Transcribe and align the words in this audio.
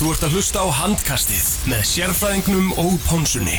Þú 0.00 0.14
ert 0.14 0.22
að 0.24 0.34
hlusta 0.38 0.62
á 0.64 0.68
handkastið 0.72 1.48
með 1.68 1.80
sérfræðingnum 1.84 2.68
og 2.80 2.94
pónsunni. 3.04 3.58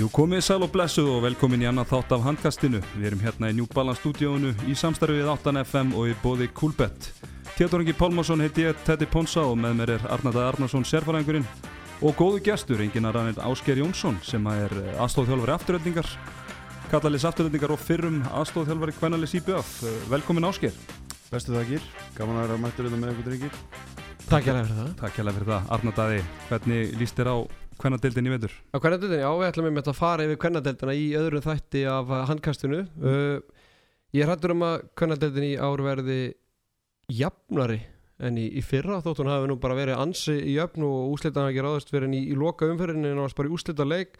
Jú, 0.00 0.08
komið 0.10 0.42
sæl 0.42 0.58
og 0.66 0.72
blessuð 0.74 1.12
og 1.12 1.22
velkomin 1.28 1.62
í 1.62 1.68
annað 1.70 1.92
þátt 1.92 2.16
af 2.16 2.26
handkastinu. 2.26 2.82
Við 2.96 3.06
erum 3.12 3.22
hérna 3.22 3.52
í 3.52 3.56
New 3.60 3.70
Balance 3.70 4.02
stúdíónu 4.02 4.50
í 4.66 4.74
samstarfið 4.74 5.30
8FM 5.36 5.94
og 5.94 6.10
í 6.10 6.18
bóði 6.24 6.50
Coolbet. 6.50 7.12
Tjátoringi 7.54 7.94
Pálmarsson 7.94 8.42
heiti 8.42 8.66
ég 8.66 8.82
Teddy 8.82 9.06
Ponsa 9.06 9.46
og 9.46 9.54
með 9.62 9.78
mér 9.78 9.94
er 10.00 10.10
Arnarda 10.10 10.48
Arnarsson 10.48 10.82
sérfæræðingurinn 10.82 11.46
og 12.02 12.18
góðu 12.18 12.42
gestur, 12.50 12.82
enginn 12.82 13.06
að 13.06 13.20
rannir 13.20 13.40
Ásker 13.46 13.78
Jónsson 13.78 14.18
sem 14.26 14.42
er 14.56 14.74
aðstóðþjálfari 14.98 15.54
afturöldingar, 15.54 16.14
kallalis 16.90 17.22
afturöldingar 17.28 17.70
og 17.70 17.78
fyrrum 17.78 18.16
aðstóðþjálfari 18.34 18.92
Kvennalis 18.96 19.34
IBF. 19.38 19.68
Velkomin 20.10 20.46
Ásker. 20.48 20.74
Bestu 21.30 21.52
þakkir, 21.54 21.84
gaman 22.16 22.40
að 22.40 22.48
vera 22.48 22.56
mættur 22.58 22.88
þetta 22.88 22.98
með 22.98 23.12
einhvern 23.12 23.28
drengir. 23.28 23.58
Takk 24.24 24.48
hjá 24.48 24.50
fyrir 24.56 24.72
það 24.74 24.88
Takk 24.98 25.20
hérlega 25.20 25.36
fyrir 25.36 25.50
það. 25.52 25.68
Arnardaði, 25.76 26.24
hvernig 26.48 26.96
líst 26.98 27.20
þér 27.20 27.30
á 27.30 27.36
Kvennadeildin 27.80 28.26
í 28.26 28.32
vetur? 28.34 28.56
Á 28.74 28.76
hvernadeildinni, 28.82 29.20
já, 29.22 29.30
við 29.38 29.50
ætlum 29.52 29.68
einmitt 29.70 29.92
að 29.92 29.96
fara 30.00 30.26
yfir 30.26 30.40
hvernadeildina 30.42 30.96
í 30.98 31.06
öðru 31.20 31.44
þætti 31.46 31.84
af 31.92 32.10
handkastinu 32.32 32.82
uh, 32.82 33.62
Ég 34.18 34.26
hættur 34.26 34.56
um 34.56 34.66
að 34.66 34.76
hvernadeildin 34.98 35.46
í 35.46 35.54
ár 35.62 35.84
verði 35.86 36.18
jafnari 37.20 37.78
en 38.18 38.42
í, 38.42 38.48
í 38.50 38.66
fyrra 38.66 38.98
þótt 39.04 39.22
hún 39.22 39.30
hafi 39.30 39.46
nú 39.48 39.60
bara 39.62 39.78
verið 39.78 40.02
ansi 40.02 40.34
í 40.42 40.58
jöfn 40.58 40.90
og 40.90 41.14
úslitan 41.14 41.46
hafi 41.46 41.54
ekki 41.54 41.64
ráðast 41.68 41.94
verið 41.94 42.18
í, 42.18 42.26
í 42.34 42.36
loka 42.38 42.66
umferðinni 42.66 43.14
en 43.14 43.22
það 43.22 43.28
var 43.28 43.38
bara 43.38 43.52
í 43.52 43.56
úslita 43.56 43.86
leik 43.86 44.18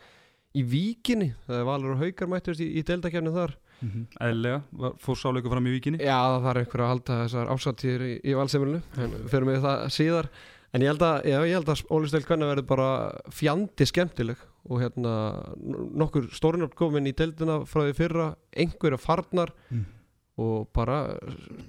í 0.55 0.63
víkinni, 0.67 1.33
það 1.47 1.61
er 1.61 1.67
valur 1.69 1.93
og 1.95 2.01
haukar 2.05 2.29
mættust 2.33 2.61
í, 2.61 2.67
í 2.81 2.83
deildakefni 2.87 3.33
þar 3.35 3.57
Mm 3.81 3.89
-hmm. 4.21 4.61
Var- 4.77 4.97
fór 5.01 5.17
sáleiku 5.17 5.49
fram 5.49 5.65
í 5.67 5.71
víkinni? 5.73 5.99
Já, 6.05 6.21
það 6.21 6.43
þarf 6.45 6.59
einhver 6.61 6.81
að 6.85 6.89
halda 6.89 7.15
þessar 7.25 7.49
ásatýr 7.49 8.01
í, 8.05 8.21
í 8.29 8.35
valsemilinu, 8.37 8.83
en 8.99 9.11
fyrir 9.29 9.45
mig 9.47 9.57
það 9.63 9.87
síðar 9.89 10.29
en 10.75 10.83
ég 10.83 10.87
held 10.89 11.01
að, 11.03 11.25
já, 11.25 11.39
ég 11.47 11.55
held 11.55 11.69
að 11.69 11.85
Óli 11.91 12.09
Stöld 12.09 12.27
hvernig 12.27 12.49
verður 12.51 12.67
bara 12.67 13.13
fjandi 13.31 13.87
skemmtileg 13.87 14.37
og 14.69 14.81
hérna 14.83 15.15
nokkur 15.97 16.29
stórnöfn 16.31 16.75
komin 16.77 17.07
í 17.07 17.13
deildina 17.17 17.65
frá 17.65 17.81
því 17.89 17.95
fyrra 17.97 18.37
einhverja 18.55 18.99
farnar 18.99 19.49
Mm. 19.71 19.85
og 20.37 20.69
bara 20.75 21.17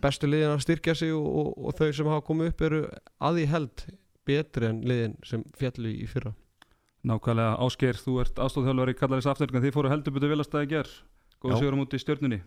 bestu 0.01 0.27
liðin 0.27 0.55
að 0.57 0.61
styrkja 0.65 0.95
sig 0.95 1.11
og, 1.13 1.25
og, 1.25 1.65
og 1.65 1.73
þau 1.79 1.91
sem 1.93 2.05
hafa 2.07 2.25
komið 2.27 2.47
upp 2.51 2.61
eru 2.61 2.89
að 3.21 3.35
því 3.39 3.45
held 3.47 3.85
betri 4.25 4.65
en 4.67 4.81
liðin 4.83 5.15
sem 5.23 5.43
fjallu 5.57 5.87
í 5.87 6.05
fyrra 6.07 6.33
Nákvæmlega, 7.01 7.53
Ásker, 7.65 7.97
þú 7.97 8.19
ert 8.21 8.39
aðstóðþjálfari 8.43 8.93
kallalis 8.99 9.27
afturöldingar, 9.29 9.63
þið 9.65 9.73
fóru 9.73 9.89
heldur 9.89 10.13
betur 10.13 10.29
vel 10.29 10.43
að 10.43 10.47
staði 10.47 10.67
ger. 10.69 10.89
Góðu 11.41 11.57
sigur 11.57 11.73
á 11.73 11.79
múti 11.79 11.97
í 11.97 12.03
stjörnunni. 12.03 12.41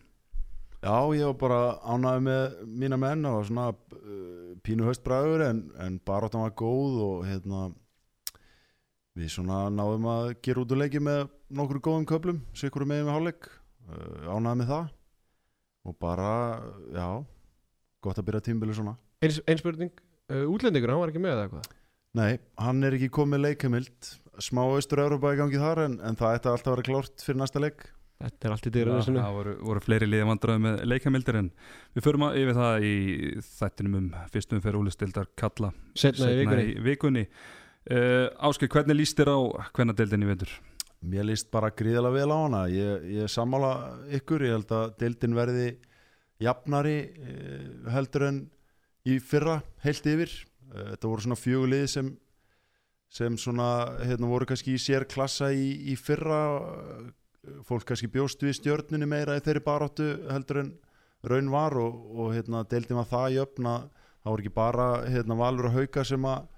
Já, 0.84 0.98
ég 1.16 1.26
var 1.26 1.36
bara 1.40 1.58
ánægði 1.82 2.22
með 2.28 2.56
mína 2.82 2.98
menn 3.00 3.26
og 3.26 3.40
svona 3.48 3.70
uh, 3.72 4.54
pínu 4.62 4.86
höstbræður 4.86 5.46
en, 5.48 5.62
en 5.80 5.98
baráttan 6.06 6.44
var 6.44 6.54
góð 6.60 6.98
og 7.02 7.26
hérna 7.26 7.66
við 9.18 9.32
svona 9.32 9.64
náðum 9.72 10.06
að 10.12 10.30
gera 10.44 10.62
út 10.62 10.74
úr 10.74 10.82
leiki 10.84 11.02
með 11.02 11.24
nokkru 11.56 11.80
góðum 11.82 12.06
köplum, 12.10 12.42
sikkur 12.54 12.86
með 12.86 13.06
með 13.08 13.16
hálfleik, 13.16 13.48
uh, 13.88 14.34
ánægði 14.36 14.58
með 14.60 14.74
það 14.74 14.90
og 15.84 15.96
bara, 16.00 16.34
já, 16.94 17.08
gott 18.04 18.20
að 18.20 18.28
byrja 18.28 18.46
tímbili 18.46 18.76
svona. 18.76 18.94
Eins, 19.24 19.40
einspurning, 19.50 19.90
uh, 20.30 20.44
útlendingur, 20.52 20.92
hann 20.94 21.02
var 21.02 21.10
ekki 21.10 21.24
með 21.24 21.34
eða 21.34 21.48
eitthvað 21.48 21.72
Nei, 22.14 22.36
hann 22.62 22.86
er 22.86 22.94
ekki 22.94 23.08
komið 23.10 23.40
leikamild, 23.42 24.10
smá 24.42 24.62
austur-Európa 24.64 25.34
í 25.34 25.38
gangi 25.38 25.60
þar 25.60 25.84
en, 25.84 25.98
en 26.04 26.18
það 26.18 26.38
ætti 26.38 26.50
alltaf 26.50 26.70
að 26.70 26.76
vera 26.76 26.86
klárt 26.88 27.24
fyrir 27.24 27.40
næsta 27.40 27.62
leik. 27.62 27.86
Þetta 28.24 28.46
er 28.46 28.54
allt 28.54 28.68
í 28.68 28.72
sinu 29.04 29.18
það 29.18 29.36
voru, 29.36 29.54
voru 29.68 29.82
fleiri 29.82 30.06
liði 30.06 30.28
vandræði 30.28 30.62
með 30.64 30.76
leikamildir 30.86 31.38
en 31.40 31.48
við 31.96 32.06
förum 32.06 32.26
að 32.28 32.38
yfir 32.40 32.56
það 32.58 32.86
í 32.86 32.94
þættinum 33.48 33.96
um 33.98 34.06
fyrstum 34.32 34.62
fyrir 34.64 34.78
úlistildar 34.78 35.26
kalla 35.40 35.72
Setna 35.98 36.30
í 36.30 36.38
vikunni 36.38 36.68
í 36.70 36.84
vikunni. 36.86 37.24
Uh, 37.84 38.30
Ásker, 38.48 38.70
hvernig 38.72 38.96
líst 38.96 39.18
þér 39.18 39.34
á 39.34 39.38
hvernadeildin 39.76 40.24
í 40.24 40.30
vendur? 40.30 40.54
Mér 41.04 41.26
líst 41.28 41.50
bara 41.52 41.74
gríðalega 41.74 42.22
vel 42.22 42.32
á 42.32 42.38
hana 42.38 42.62
ég, 42.72 43.10
ég 43.18 43.28
sammála 43.28 43.74
ykkur 44.16 44.46
ég 44.46 44.56
held 44.56 44.72
að 44.72 44.94
deildin 45.02 45.36
verði 45.36 45.66
jafnari 46.40 46.96
eh, 47.02 47.66
heldur 47.92 48.24
en 48.30 48.38
í 49.04 49.18
fyrra 49.20 49.58
heilt 49.84 50.06
yfir 50.08 50.32
Eh, 50.74 50.90
þetta 50.94 51.10
voru 51.10 51.24
svona 51.24 51.38
fjögulið 51.38 51.86
sem 51.90 52.12
sem 53.14 53.36
svona 53.38 53.68
hérna, 54.02 54.30
voru 54.30 54.48
kannski 54.50 54.74
í 54.74 54.80
sér 54.80 55.06
klassa 55.10 55.52
í, 55.54 55.92
í 55.92 55.94
fyrra. 55.98 56.40
Fólk 57.68 57.84
kannski 57.88 58.08
bjóst 58.10 58.42
við 58.42 58.56
stjörnunni 58.58 59.06
meira 59.06 59.36
í 59.36 59.44
þeirri 59.44 59.62
baráttu 59.64 60.08
heldur 60.32 60.62
en 60.62 60.72
raun 61.28 61.52
var 61.52 61.76
og, 61.80 62.00
og 62.16 62.32
hérna, 62.34 62.64
deildin 62.68 62.98
var 63.00 63.08
það 63.10 63.36
jöfn 63.38 63.70
að 63.70 63.86
það 64.24 64.32
voru 64.32 64.44
ekki 64.44 64.54
bara 64.56 64.88
hérna, 65.06 65.38
valur 65.38 65.68
og 65.68 65.78
hauka 65.78 66.04
sem 66.08 66.26
að 66.28 66.50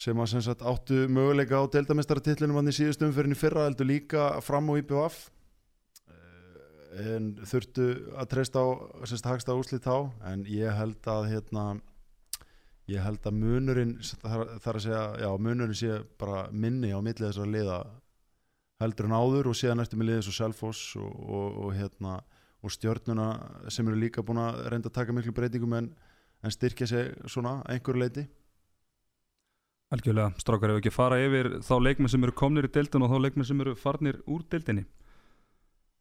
sem 0.00 0.16
að 0.16 0.30
sem 0.32 0.44
sagt, 0.44 0.62
áttu 0.64 1.02
möguleika 1.12 1.60
á 1.60 1.64
deildamestaratitlunum 1.72 2.56
hann 2.56 2.72
í 2.72 2.76
síðustum 2.76 3.12
fyrir 3.12 3.34
í 3.34 3.36
fyrra 3.36 3.66
heldur 3.66 3.88
líka 3.88 4.30
fram 4.44 4.70
á 4.72 4.80
IPVF 4.80 5.26
Eh, 6.90 7.14
en 7.16 7.30
þurftu 7.46 7.86
að 8.18 8.30
treysta 8.32 8.62
á 8.62 8.66
sem 9.06 9.16
sagt, 9.18 9.30
hagsta 9.30 9.56
úslit 9.58 9.86
þá. 9.86 10.10
En 10.26 10.44
ég 10.48 10.74
held 10.74 11.06
að 11.10 11.28
hérna, 11.34 11.64
ég 12.90 13.04
held 13.04 13.26
að 13.26 13.38
munurinn 13.38 13.96
þar, 14.02 14.44
að 14.74 14.82
segja, 14.84 15.04
já 15.22 15.30
munurinn 15.38 15.78
sé 15.78 16.00
bara 16.20 16.48
minni 16.50 16.92
á 16.92 16.98
milli 16.98 17.26
þessar 17.26 17.50
liða 17.50 17.78
heldur 18.80 19.08
en 19.08 19.16
áður 19.16 19.50
og 19.50 19.58
síðan 19.58 19.84
eftir 19.84 20.00
með 20.00 20.10
liðið 20.10 20.26
svo 20.26 20.36
Selfoss 20.38 20.96
og, 20.98 21.10
og, 21.10 21.58
og 21.66 21.74
hérna 21.76 22.18
og 22.60 22.74
stjörnuna 22.74 23.30
sem 23.72 23.88
eru 23.88 24.00
líka 24.00 24.24
búin 24.26 24.40
að 24.42 24.66
reynda 24.72 24.90
að 24.90 24.98
taka 24.98 25.16
miklu 25.16 25.32
breytingum 25.36 25.78
en, 25.78 25.88
en 26.44 26.54
styrkja 26.54 26.88
sig 26.88 27.14
svona 27.30 27.60
að 27.62 27.76
einhverju 27.76 28.02
leiti 28.04 28.26
Algjörlega, 29.90 30.36
strákar, 30.38 30.70
ef 30.70 30.78
ekki 30.78 30.92
fara 30.94 31.16
yfir 31.18 31.48
þá 31.66 31.72
leikmenn 31.82 32.10
sem 32.12 32.22
eru 32.22 32.34
komnir 32.38 32.68
í 32.68 32.70
deildin 32.70 33.02
og 33.02 33.10
þá 33.10 33.24
leikmenn 33.24 33.46
sem 33.48 33.62
eru 33.64 33.72
farnir 33.74 34.20
úr 34.30 34.44
deildinni. 34.46 34.84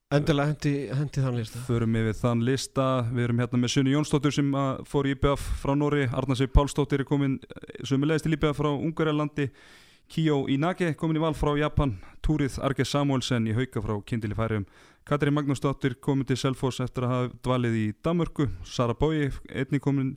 Endilega 0.09 0.49
hendi, 0.49 0.71
hendi 0.89 1.21
þann 1.21 1.35
lista. 1.37 1.59
Förum 1.67 1.93
yfir 1.99 2.15
þann 2.17 2.39
lista, 2.41 2.85
við 3.13 3.27
erum 3.27 3.41
hérna 3.43 3.57
með 3.61 3.71
Sunni 3.75 3.91
Jónsdóttur 3.93 4.33
sem 4.33 4.47
að 4.57 4.79
fór 4.89 5.05
í 5.05 5.11
IBF 5.13 5.43
frá 5.61 5.75
Nóri, 5.77 6.07
Arnarsveit 6.09 6.49
Pálsdóttir 6.55 7.03
er 7.03 7.05
komin 7.05 7.35
sömulegist 7.85 8.25
til 8.25 8.33
IBF 8.33 8.57
frá 8.57 8.71
Ungarlandi, 8.71 9.45
Kíó 10.09 10.39
Inage 10.49 10.95
komin 10.97 11.19
í 11.19 11.21
val 11.21 11.37
frá 11.37 11.51
Japan, 11.59 11.93
Túrið 12.25 12.57
Arge 12.65 12.87
Samuelsen 12.89 13.45
í 13.45 13.53
hauka 13.53 13.85
frá 13.85 13.93
Kindil 14.01 14.33
í 14.33 14.39
Færium, 14.39 14.65
Katrin 15.05 15.37
Magnúsdóttir 15.37 15.99
komin 16.01 16.25
til 16.25 16.41
Selfoss 16.41 16.81
eftir 16.81 17.05
að 17.05 17.13
hafa 17.13 17.31
dvalið 17.45 17.77
í 17.77 17.87
Danmörku, 18.01 18.49
Sara 18.65 18.97
Bói 18.97 19.27
einnig 19.53 19.85
komin 19.85 20.15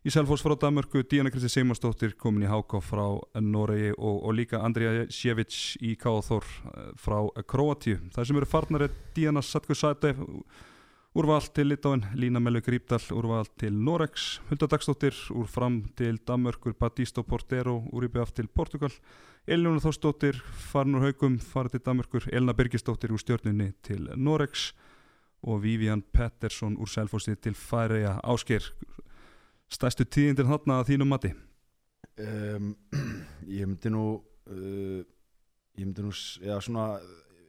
í 0.00 0.12
Selfoss 0.12 0.44
frá 0.44 0.54
Danmörku, 0.56 1.02
Díana 1.04 1.30
Kristi 1.32 1.50
Seymarsdóttir 1.52 2.14
komin 2.20 2.46
í 2.46 2.50
Háká 2.50 2.80
frá 2.84 3.04
Noregi 3.40 3.92
og, 3.98 4.22
og 4.24 4.34
líka 4.38 4.62
Andrija 4.64 5.06
Sjevic 5.12 5.76
í 5.84 5.94
Káþór 6.00 6.46
frá 7.00 7.18
Kroatíu. 7.44 8.00
Það 8.14 8.28
sem 8.28 8.40
eru 8.40 8.48
farnar 8.48 8.86
er 8.86 8.94
Díana 9.16 9.42
Satkusate 9.44 10.14
úrval 11.12 11.42
til 11.52 11.68
Litáin, 11.72 12.06
Lína 12.14 12.40
Melvi 12.40 12.62
Grípdal 12.64 13.02
úrval 13.12 13.48
til 13.60 13.74
Norex, 13.76 14.38
Hulda 14.48 14.70
Dagsdóttir 14.70 15.16
úr 15.34 15.48
fram 15.50 15.82
til 15.98 16.20
Danmörkur, 16.22 16.76
Batisto 16.78 17.24
Portero 17.26 17.82
úr 17.92 18.06
IBF 18.08 18.32
til 18.32 18.48
Portugal 18.48 18.94
Eljónu 19.50 19.82
Þórsdóttir 19.82 20.38
farin 20.70 20.96
úr 20.96 21.10
haugum 21.10 21.40
farið 21.42 21.76
til 21.76 21.84
Danmörkur, 21.88 22.28
Elna 22.32 22.54
Birgisdóttir 22.54 23.12
úr 23.12 23.20
stjórnunni 23.20 23.72
til 23.82 24.08
Norex 24.16 24.70
og 25.42 25.62
Vivian 25.64 26.02
Pettersson 26.02 26.78
úr 26.78 26.88
Selfossi 26.88 27.34
til 27.36 27.56
Færeja 27.58 28.20
Ásker 28.22 28.70
stærstu 29.70 30.06
tíðindir 30.06 30.48
þarna 30.48 30.80
að 30.80 30.92
þínum 30.92 31.12
mati? 31.14 31.32
Um, 32.20 32.74
ég 33.58 33.68
myndi 33.68 33.92
nú 33.92 34.04
uh, 34.18 35.00
ég 35.78 35.86
myndi 35.86 36.04
nú 36.04 36.12
já, 36.12 36.56
svona 36.60 36.92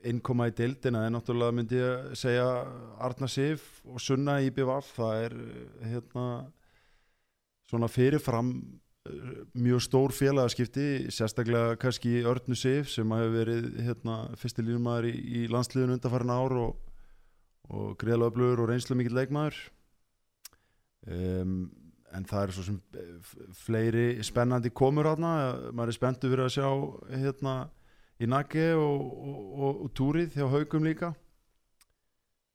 innkoma 0.07 0.47
í 0.49 0.55
deildina 0.57 1.05
en 1.05 1.17
náttúrulega 1.17 1.55
myndi 1.55 1.79
ég 1.79 2.13
segja 2.17 2.45
Arna 3.01 3.29
Sif 3.29 3.81
og 3.85 4.01
Sunna 4.01 4.39
í 4.41 4.51
BVF 4.53 4.93
það 4.97 5.25
er 5.25 5.35
uh, 5.37 5.89
hérna 5.91 6.27
svona 7.69 7.89
fyrirfram 7.91 8.53
uh, 9.09 9.33
mjög 9.57 9.83
stór 9.87 10.15
félagaskipti 10.15 10.87
sérstaklega 11.13 11.75
kannski 11.81 12.21
Örnu 12.27 12.57
Sif 12.57 12.93
sem 12.93 13.17
hefur 13.17 13.35
verið 13.35 13.67
hérna, 13.81 14.21
fyrsti 14.39 14.65
línumæður 14.65 15.11
í, 15.11 15.17
í 15.41 15.43
landsliðun 15.51 15.97
undanfærin 15.97 16.33
ár 16.37 16.57
og, 16.67 16.89
og 17.71 17.93
greiðlega 18.01 18.33
öflugur 18.33 18.65
og 18.65 18.73
reynslu 18.73 18.97
mikill 18.99 19.17
leikmaður. 19.17 19.61
Um, 21.09 21.71
en 22.15 22.25
það 22.27 22.43
eru 22.43 22.55
svo 22.55 22.65
sem 22.67 22.77
eh, 22.99 23.33
fleiri 23.57 24.05
spennandi 24.25 24.71
komur 24.75 25.09
hérna, 25.09 25.33
maður 25.71 25.93
er 25.93 25.97
spenntu 25.97 26.31
fyrir 26.31 26.45
að 26.45 26.55
sjá 26.57 26.69
hérna 27.23 27.55
í 28.21 28.29
Nagge 28.29 28.71
og, 28.77 29.01
og, 29.01 29.43
og, 29.51 29.83
og 29.85 29.93
Túrið 29.97 30.37
hjá 30.37 30.47
Haugum 30.51 30.87
líka. 30.87 31.13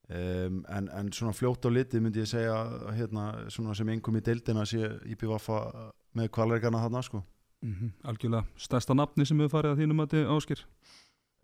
Um, 0.06 0.61
en, 0.70 0.87
en 0.94 1.08
svona 1.11 1.32
fljótt 1.35 1.67
á 1.67 1.70
litið 1.73 2.05
myndi 2.05 2.20
ég 2.23 2.29
segja 2.31 2.55
hérna, 2.94 3.25
svona 3.50 3.75
sem 3.75 3.88
einhverjum 3.91 4.20
í 4.20 4.26
deildina 4.29 4.62
sé 4.62 4.93
IPVF 5.11 5.49
með 6.14 6.31
kvalreikana 6.37 6.85
þarna 6.85 7.03
sko. 7.03 7.25
Mm 7.67 7.73
-hmm. 7.75 7.91
Algjörlega. 8.12 8.47
Stærsta 8.56 8.94
nafni 8.94 9.26
sem 9.26 9.41
hefur 9.41 9.56
farið 9.56 9.73
að 9.73 9.82
þínum 9.82 9.99
mati 9.99 10.23
Ásker 10.23 10.62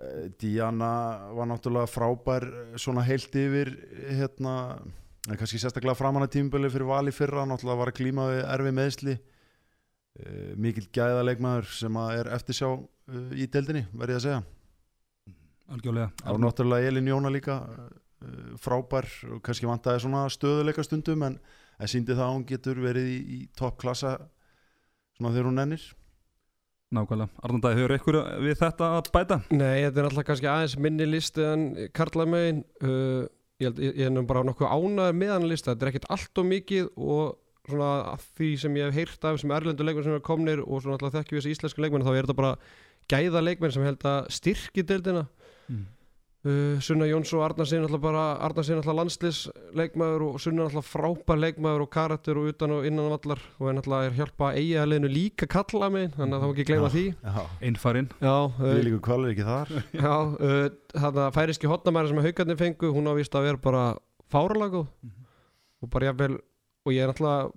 Eh, 0.02 0.30
Diana 0.40 0.92
var 1.36 1.46
náttúrulega 1.46 1.90
frábær 1.90 2.46
svona 2.80 3.04
heilt 3.06 3.34
yfir 3.38 3.70
hérna, 4.10 4.80
en 5.28 5.38
kannski 5.38 5.60
sérstaklega 5.62 5.94
framan 5.98 6.26
að 6.26 6.34
tímbölu 6.36 6.70
fyrir 6.72 6.88
vali 6.88 7.14
fyrra, 7.14 7.44
náttúrulega 7.46 7.80
var 7.80 7.92
að 7.92 7.98
klíma 8.00 8.26
við 8.30 8.42
erfi 8.42 8.74
meðsli 8.78 9.14
uh, 9.16 10.50
mikil 10.58 10.88
gæðaleikmaður 10.94 11.70
sem 11.78 11.98
að 12.02 12.18
er 12.18 12.30
eftirsjá 12.38 12.68
uh, 12.72 13.32
í 13.34 13.46
deildinni, 13.46 13.86
verði 13.94 14.18
að 14.18 14.24
segja. 14.26 14.42
Algjörlega. 15.72 16.10
Og 16.32 16.42
náttúrulega 16.42 16.90
Elin 16.90 17.10
Jóna 17.12 17.32
líka 17.32 17.62
uh, 17.62 17.88
frábær 18.60 19.08
og 19.30 19.42
kannski 19.46 19.70
vantaði 19.70 20.04
svona 20.04 20.26
stöðuleika 20.32 20.84
stundum 20.86 21.26
en, 21.28 21.40
en 21.78 21.90
síndi 21.90 22.16
það 22.16 22.26
að 22.26 22.36
hún 22.36 22.46
getur 22.50 22.82
verið 22.82 23.10
í, 23.14 23.18
í 23.22 23.42
toppklassa 23.58 24.16
svona 25.16 25.34
þegar 25.34 25.52
hún 25.52 25.66
ennir 25.66 25.90
Nákvæmlega, 26.92 27.30
Arnandæði, 27.40 27.76
hefur 27.78 27.94
ykkur 27.96 28.16
við 28.44 28.58
þetta 28.60 28.88
að 28.98 29.06
bæta? 29.14 29.38
Nei, 29.54 29.78
þetta 29.86 30.00
er 30.02 30.06
alltaf 30.10 30.26
kannski 30.28 30.48
aðeins 30.52 30.74
minni 30.84 31.06
listi 31.08 31.44
en 31.46 31.62
Karla 31.96 32.26
megin 32.28 32.58
uh, 32.84 33.22
ég, 33.62 33.68
held- 33.70 33.82
ég, 34.02 34.10
nú 34.12 34.24
bara 34.28 34.42
nokkuð 34.48 34.68
ánæður 34.74 35.16
með 35.22 35.32
hann 35.36 35.48
lista 35.50 35.72
þetta 35.72 35.86
er 35.86 35.92
ekkert 35.92 36.10
allt 36.16 36.42
og 36.42 36.48
mikið 36.50 36.90
og 36.96 37.38
svona 37.70 37.90
af 38.12 38.24
því 38.36 38.48
sem 38.58 38.76
ég 38.80 38.88
hef 38.90 38.96
heyrt 38.98 39.24
af 39.30 39.36
sem 39.40 39.52
erlendu 39.54 39.84
leikmenn 39.86 40.06
sem 40.08 40.16
er 40.18 40.24
komnir 40.26 40.62
og 40.66 40.82
svona 40.82 40.96
alltaf 40.98 41.14
þekkjum 41.20 41.38
við 41.38 41.44
þessi 41.44 41.54
íslensku 41.56 41.84
leikmenn 41.84 42.02
þá 42.06 42.12
er 42.16 42.26
þetta 42.26 42.38
bara 42.40 42.54
gæða 43.12 43.42
leikmenn 43.46 43.74
sem 43.74 43.84
held 43.86 44.02
að 44.12 44.28
styrki 44.34 44.82
deildina 44.88 45.26
Mm. 45.70 45.84
Uh, 46.46 46.80
Sunna 46.82 47.06
Jóns 47.08 47.30
og 47.36 47.44
Arnarsson 47.46 47.84
alltaf 47.86 48.02
bara 48.02 48.24
Arnarsson 48.46 48.80
alltaf 48.80 48.96
landslis 48.98 49.40
leikmaður 49.78 50.24
og 50.28 50.36
Sunna 50.42 50.66
alltaf 50.66 50.90
frábær 50.92 51.40
leikmaður 51.40 51.86
og 51.86 51.90
karakter 51.92 52.38
og 52.40 52.50
utan 52.52 52.74
og 52.76 52.86
innan 52.88 53.10
vallar 53.12 53.42
og 53.58 53.70
er 53.70 53.80
alltaf 53.80 54.06
er 54.08 54.18
hjálpa 54.18 54.50
að 54.50 54.60
eiga 54.62 54.86
leinu 54.88 55.10
líka 55.12 55.48
kalla 55.50 55.90
megin 55.92 56.14
þannig 56.16 56.36
að 56.36 56.44
það 56.44 56.52
má 56.52 56.54
ekki 56.56 56.68
gleyma 56.70 56.92
því. 56.92 57.04
Já, 57.22 57.42
Einfarin 57.68 58.12
Já, 58.18 58.36
uh, 58.36 58.62
við 58.68 58.84
líka 58.88 59.02
kvalir 59.08 59.34
ekki 59.34 59.48
þar. 59.48 59.74
Já, 60.04 60.14
uh, 60.14 60.62
þannig 60.94 61.24
að 61.26 61.34
færiski 61.38 61.72
hotnamæri 61.72 62.12
sem 62.12 62.24
haugarnir 62.26 62.62
fengu, 62.62 62.94
hún 62.96 63.10
á 63.10 63.12
vist 63.18 63.36
að 63.38 63.50
vera 63.50 63.62
bara 63.68 63.84
fáralagu 64.32 64.86
og 65.82 65.90
bara 65.90 66.10
jafnvel, 66.10 66.38
og 66.86 66.94
ég 66.94 67.04
er 67.04 67.10
náttúrulega 67.10 67.50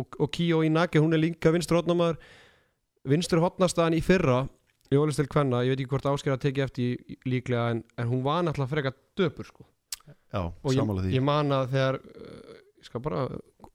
og, 0.00 0.16
og 0.18 0.30
Kíó 0.34 0.62
Inaki, 0.66 1.00
hún 1.02 1.14
er 1.14 1.22
líka 1.22 1.52
vinstur 1.54 1.80
hotnamæður 1.80 2.18
vinstur 3.08 3.40
hotnastaðan 3.40 3.96
í 3.96 4.02
fyrra 4.04 4.42
í 4.90 4.98
Ólistil 4.98 5.28
Kvenna, 5.30 5.62
ég 5.64 5.74
veit 5.74 5.84
ekki 5.84 5.92
hvort 5.94 6.08
ásker 6.10 6.34
að 6.34 6.42
tekið 6.46 6.64
eftir 6.66 7.18
líklega 7.28 7.68
en, 7.74 7.84
en 7.96 8.10
hún 8.10 8.24
var 8.26 8.42
náttúrulega 8.42 8.72
frekar 8.72 8.96
döpur 9.18 9.46
sko. 9.46 9.66
Já, 10.30 10.42
og 10.50 10.74
ég, 10.74 11.14
ég 11.14 11.22
man 11.22 11.54
að 11.54 11.72
þegar 11.74 11.98
uh, 12.00 12.58
ég 12.80 12.88
skal 12.88 13.02
bara 13.04 13.24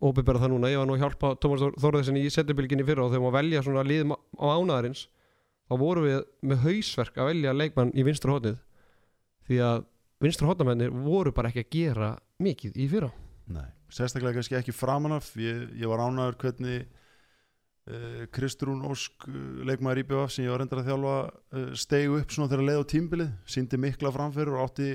óbyrra 0.03 0.41
það 0.41 0.51
núna 0.51 0.71
ég 0.71 0.81
var 0.81 0.89
nú 0.89 0.95
að 0.97 1.03
hjálpa 1.05 1.31
Tómas 1.39 1.63
Þórðarsen 1.79 2.19
í 2.19 2.25
setjubilginni 2.33 2.85
fyrra 2.87 3.05
og 3.05 3.13
þegar 3.13 3.23
maður 3.23 3.37
velja 3.37 3.63
svona 3.65 3.85
lið 3.87 4.11
á 4.11 4.45
ánaðarins 4.51 5.05
þá 5.65 5.75
vorum 5.81 6.07
við 6.07 6.17
með 6.45 6.63
hausverk 6.65 7.19
að 7.19 7.29
velja 7.31 7.55
leikmann 7.55 7.93
í 7.95 8.05
vinstra 8.05 8.35
hotnið 8.35 8.59
því 9.47 9.61
að 9.69 9.85
vinstra 10.25 10.49
hotnamennir 10.49 10.93
voru 11.05 11.33
bara 11.35 11.51
ekki 11.51 11.63
að 11.63 11.71
gera 11.75 12.11
mikið 12.43 12.77
í 12.81 12.89
fyrra. 12.91 13.11
Nei, 13.55 13.67
sérstaklega 13.93 14.39
kannski 14.39 14.57
ekki 14.59 14.75
framanaf 14.75 15.31
ég, 15.39 15.67
ég 15.79 15.91
var 15.91 16.03
ánæður 16.03 16.39
hvernig 16.43 16.87
Kristrún 18.33 18.85
Ósk 18.89 19.27
uh, 19.29 19.33
leikmaður 19.67 20.01
IBF 20.01 20.31
sem 20.33 20.45
ég 20.47 20.53
var 20.53 20.63
reyndar 20.63 20.81
að 20.81 20.87
þjálfa 20.89 21.17
uh, 21.29 21.73
stegu 21.77 22.21
upp 22.21 22.31
svona 22.33 22.49
þegar 22.49 22.69
leið 22.69 22.79
á 22.81 22.91
tímbilið 22.93 23.33
síndi 23.55 23.81
mikla 23.81 24.13
framfyrir 24.15 24.55
og 24.55 24.63
átti 24.65 24.87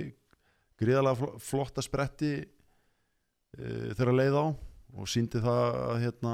gríðalega 0.80 1.20
fl 1.20 1.36
flotta 1.44 1.84
spretti 1.84 2.32
þegar 3.50 4.14
leið 4.14 4.36
á 4.38 4.46
og 4.96 5.08
síndi 5.10 5.40
það 5.42 5.64
að 5.74 5.96
hérna 6.04 6.32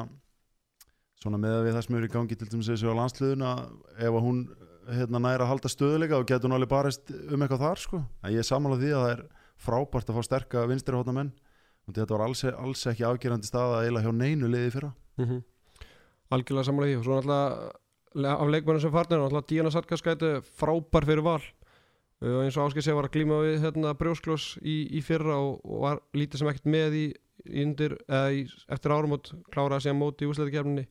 svona 1.22 1.40
með 1.40 1.56
við 1.64 1.74
það 1.74 1.84
sem 1.86 1.96
er 1.96 2.06
í 2.06 2.10
gangi 2.12 2.36
til 2.38 2.48
dæmis 2.52 2.68
þessu 2.70 2.92
á 2.92 2.98
landsliðun 3.00 3.44
að 3.48 3.62
ef 3.96 4.10
að 4.10 4.24
hún 4.26 4.42
hérna 4.86 5.22
næra 5.22 5.46
að 5.46 5.50
halda 5.50 5.72
stöðuleika 5.72 6.20
og 6.20 6.28
getur 6.28 6.48
hún 6.48 6.56
alveg 6.58 6.70
barist 6.70 7.10
um 7.10 7.42
eitthvað 7.42 7.64
þar 7.64 7.82
sko. 7.82 8.02
Ég 8.30 8.42
er 8.42 8.46
sammála 8.46 8.78
því 8.80 8.92
að 8.92 9.02
það 9.02 9.12
er 9.14 9.22
frábært 9.66 10.12
að 10.12 10.18
fá 10.18 10.26
sterka 10.28 10.64
vinstri 10.70 10.98
hóta 10.98 11.14
menn 11.16 11.32
og 11.86 11.96
þetta 11.96 12.14
var 12.14 12.24
alls, 12.26 12.44
alls 12.52 12.86
ekki 12.90 13.06
afgerandi 13.08 13.48
staða 13.48 13.82
eiginlega 13.82 14.06
hjá 14.06 14.20
neinu 14.20 14.50
liði 14.52 14.72
fyrra. 14.74 14.92
Mm 15.16 15.26
-hmm. 15.26 15.42
Algjörlega 16.34 16.68
sammála 16.68 16.90
því. 16.90 16.96
Og 17.00 17.06
svo 17.06 17.18
náttúrulega 17.20 18.34
af 18.40 18.50
leikmennum 18.52 18.82
sem 18.82 18.94
farnir 18.94 19.20
náttúrulega 19.20 19.48
Díana 19.50 19.72
Sarkaskæti 19.74 20.32
frábær 20.56 21.08
fyrir 21.08 21.24
val. 21.26 21.42
Og 22.24 22.42
eins 22.42 22.56
og 22.56 22.70
Áskei 22.70 22.80
segja 22.80 22.96
var 22.96 23.10
að 23.10 23.16
glíma 23.18 23.42
við 23.44 23.58
hérna, 23.60 23.92
brjósklós 23.98 24.54
í, 24.64 24.76
í 24.96 25.02
fyrra 25.04 25.36
og, 25.36 25.58
og 25.68 25.82
var 25.82 25.98
lítið 26.16 26.40
sem 26.40 26.48
ekkert 26.48 26.70
með 26.72 26.94
í, 26.96 27.06
undir, 27.60 27.98
í, 28.32 28.46
eftir 28.72 28.94
árumót 28.94 29.34
kláraði 29.52 29.84
síðan 29.84 30.00
móti 30.00 30.24
í 30.24 30.30
úsleitakefninni 30.30 30.86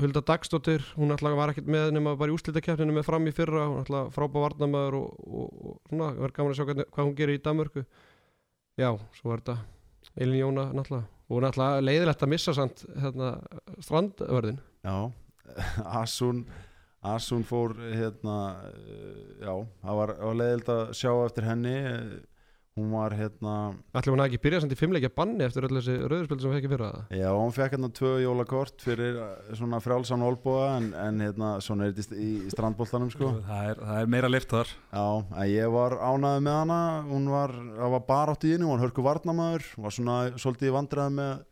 Hulda 0.00 0.22
Dagsdóttir 0.24 0.86
hún 0.94 1.10
náttúrulega 1.10 1.40
var 1.40 1.52
ekkert 1.52 1.68
með 1.68 1.92
nema 1.96 2.14
bara 2.16 2.32
í 2.32 2.36
úsleitakefninu 2.36 2.94
með 2.96 3.08
fram 3.10 3.28
í 3.28 3.34
fyrra, 3.34 3.66
hún 3.66 3.82
náttúrulega 3.82 4.14
frábær 4.14 4.46
varnamöður 4.46 4.96
og, 5.02 5.18
og, 5.26 5.50
og 5.66 5.76
svona, 5.90 6.14
verður 6.14 6.36
gaman 6.38 6.54
að 6.54 6.62
sjá 6.62 6.80
hvað 6.80 7.04
hún 7.04 7.18
gerir 7.18 7.36
í 7.36 7.44
Danmörku. 7.44 7.84
Já, 8.80 8.90
svo 9.18 9.34
var 9.34 9.44
þetta 9.44 9.58
Elin 10.16 10.40
Jóna 10.40 10.66
náttúrulega. 10.74 11.06
Og 11.30 11.44
náttúrulega 11.44 11.84
leiðilegt 11.86 12.24
að 12.26 12.32
missa 12.32 12.54
samt 12.56 12.82
hérna, 12.98 13.30
strandvörðin 13.84 14.58
Já, 14.82 14.96
Asun 16.00 16.44
Asun 17.00 17.44
fór 17.48 17.76
hérna 17.80 18.36
já, 19.40 19.54
það 19.80 20.00
var, 20.02 20.10
var 20.20 20.34
leiðild 20.36 20.72
að 20.74 20.82
sjá 20.98 21.12
eftir 21.24 21.46
henni 21.48 21.76
hún 22.80 22.94
var 22.94 23.14
hérna 23.16 23.54
ætlum 23.94 24.16
hún 24.16 24.22
að 24.24 24.30
ekki 24.30 24.40
byrja 24.46 24.60
samt 24.62 24.74
í 24.74 24.78
fimmleikja 24.78 25.10
banni 25.14 25.44
eftir 25.44 25.66
öll 25.68 25.76
þessi 25.76 25.96
rauðurspil 26.00 26.38
sem 26.40 26.52
við 26.52 26.60
ekki 26.60 26.70
fyrra? 26.72 26.90
Það 27.10 27.20
já, 27.20 27.28
hún 27.36 27.54
fekk 27.56 27.76
hérna 27.76 27.90
tvö 28.00 28.12
jólakort 28.24 28.84
fyrir 28.84 29.18
eh, 29.20 29.50
svona 29.58 29.80
frjálsan 29.84 30.24
olbúa 30.26 30.68
en, 30.78 30.90
en 30.96 31.24
hérna, 31.24 31.50
svona 31.64 31.88
er 31.88 31.96
þetta 31.98 32.16
í, 32.18 32.30
í 32.46 32.54
strandboltanum 32.54 33.12
sko. 33.12 33.32
Það, 33.48 33.68
er, 33.72 33.82
það 33.90 34.00
er 34.04 34.14
meira 34.16 34.32
lift 34.32 34.54
þar. 34.54 34.72
Já, 34.90 35.04
en 35.30 35.50
ég 35.52 35.74
var 35.76 35.98
ánæði 36.00 36.46
með 36.46 36.58
hana. 36.60 36.80
Hún 37.10 37.28
var, 37.34 37.54
það 37.76 37.94
var 37.96 38.06
bara 38.08 38.36
átt 38.36 38.48
í 38.48 38.54
henni 38.54 38.68
hún 38.68 38.76
var 38.76 38.86
hörku 38.86 39.04
varnamaður, 39.06 39.68
var 39.84 39.96
svona 39.96 40.16
svolítið 40.40 40.72
í 40.72 40.74
vandræði 40.78 41.16
með, 41.20 41.44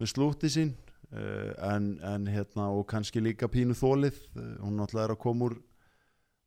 með 0.00 0.12
slúti 0.12 0.52
sín 0.52 0.74
uh, 1.12 1.52
en, 1.72 1.94
en 2.04 2.28
hérna 2.30 2.70
og 2.74 2.86
kannski 2.90 3.22
líka 3.22 3.48
pínu 3.50 3.76
þólið 3.78 4.18
uh, 4.36 4.52
hún 4.64 4.78
náttúrulega 4.80 5.08
er 5.08 5.16
að 5.16 5.22
koma 5.22 5.50
úr 5.50 5.58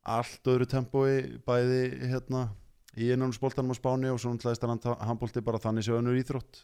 allt 0.09 0.49
öðru 0.49 0.67
tempói 0.69 1.39
bæði 1.45 1.83
hérna 2.09 2.47
í 2.99 3.09
á 3.15 3.75
Spáni 3.77 4.11
og 4.11 4.19
svo 4.19 4.33
náttúrulega 4.33 4.91
er 4.91 5.07
handbolti 5.07 5.41
bara 5.45 5.61
þannig 5.61 5.87
séu 5.87 5.97
önnur 5.99 6.19
íþrótt. 6.19 6.61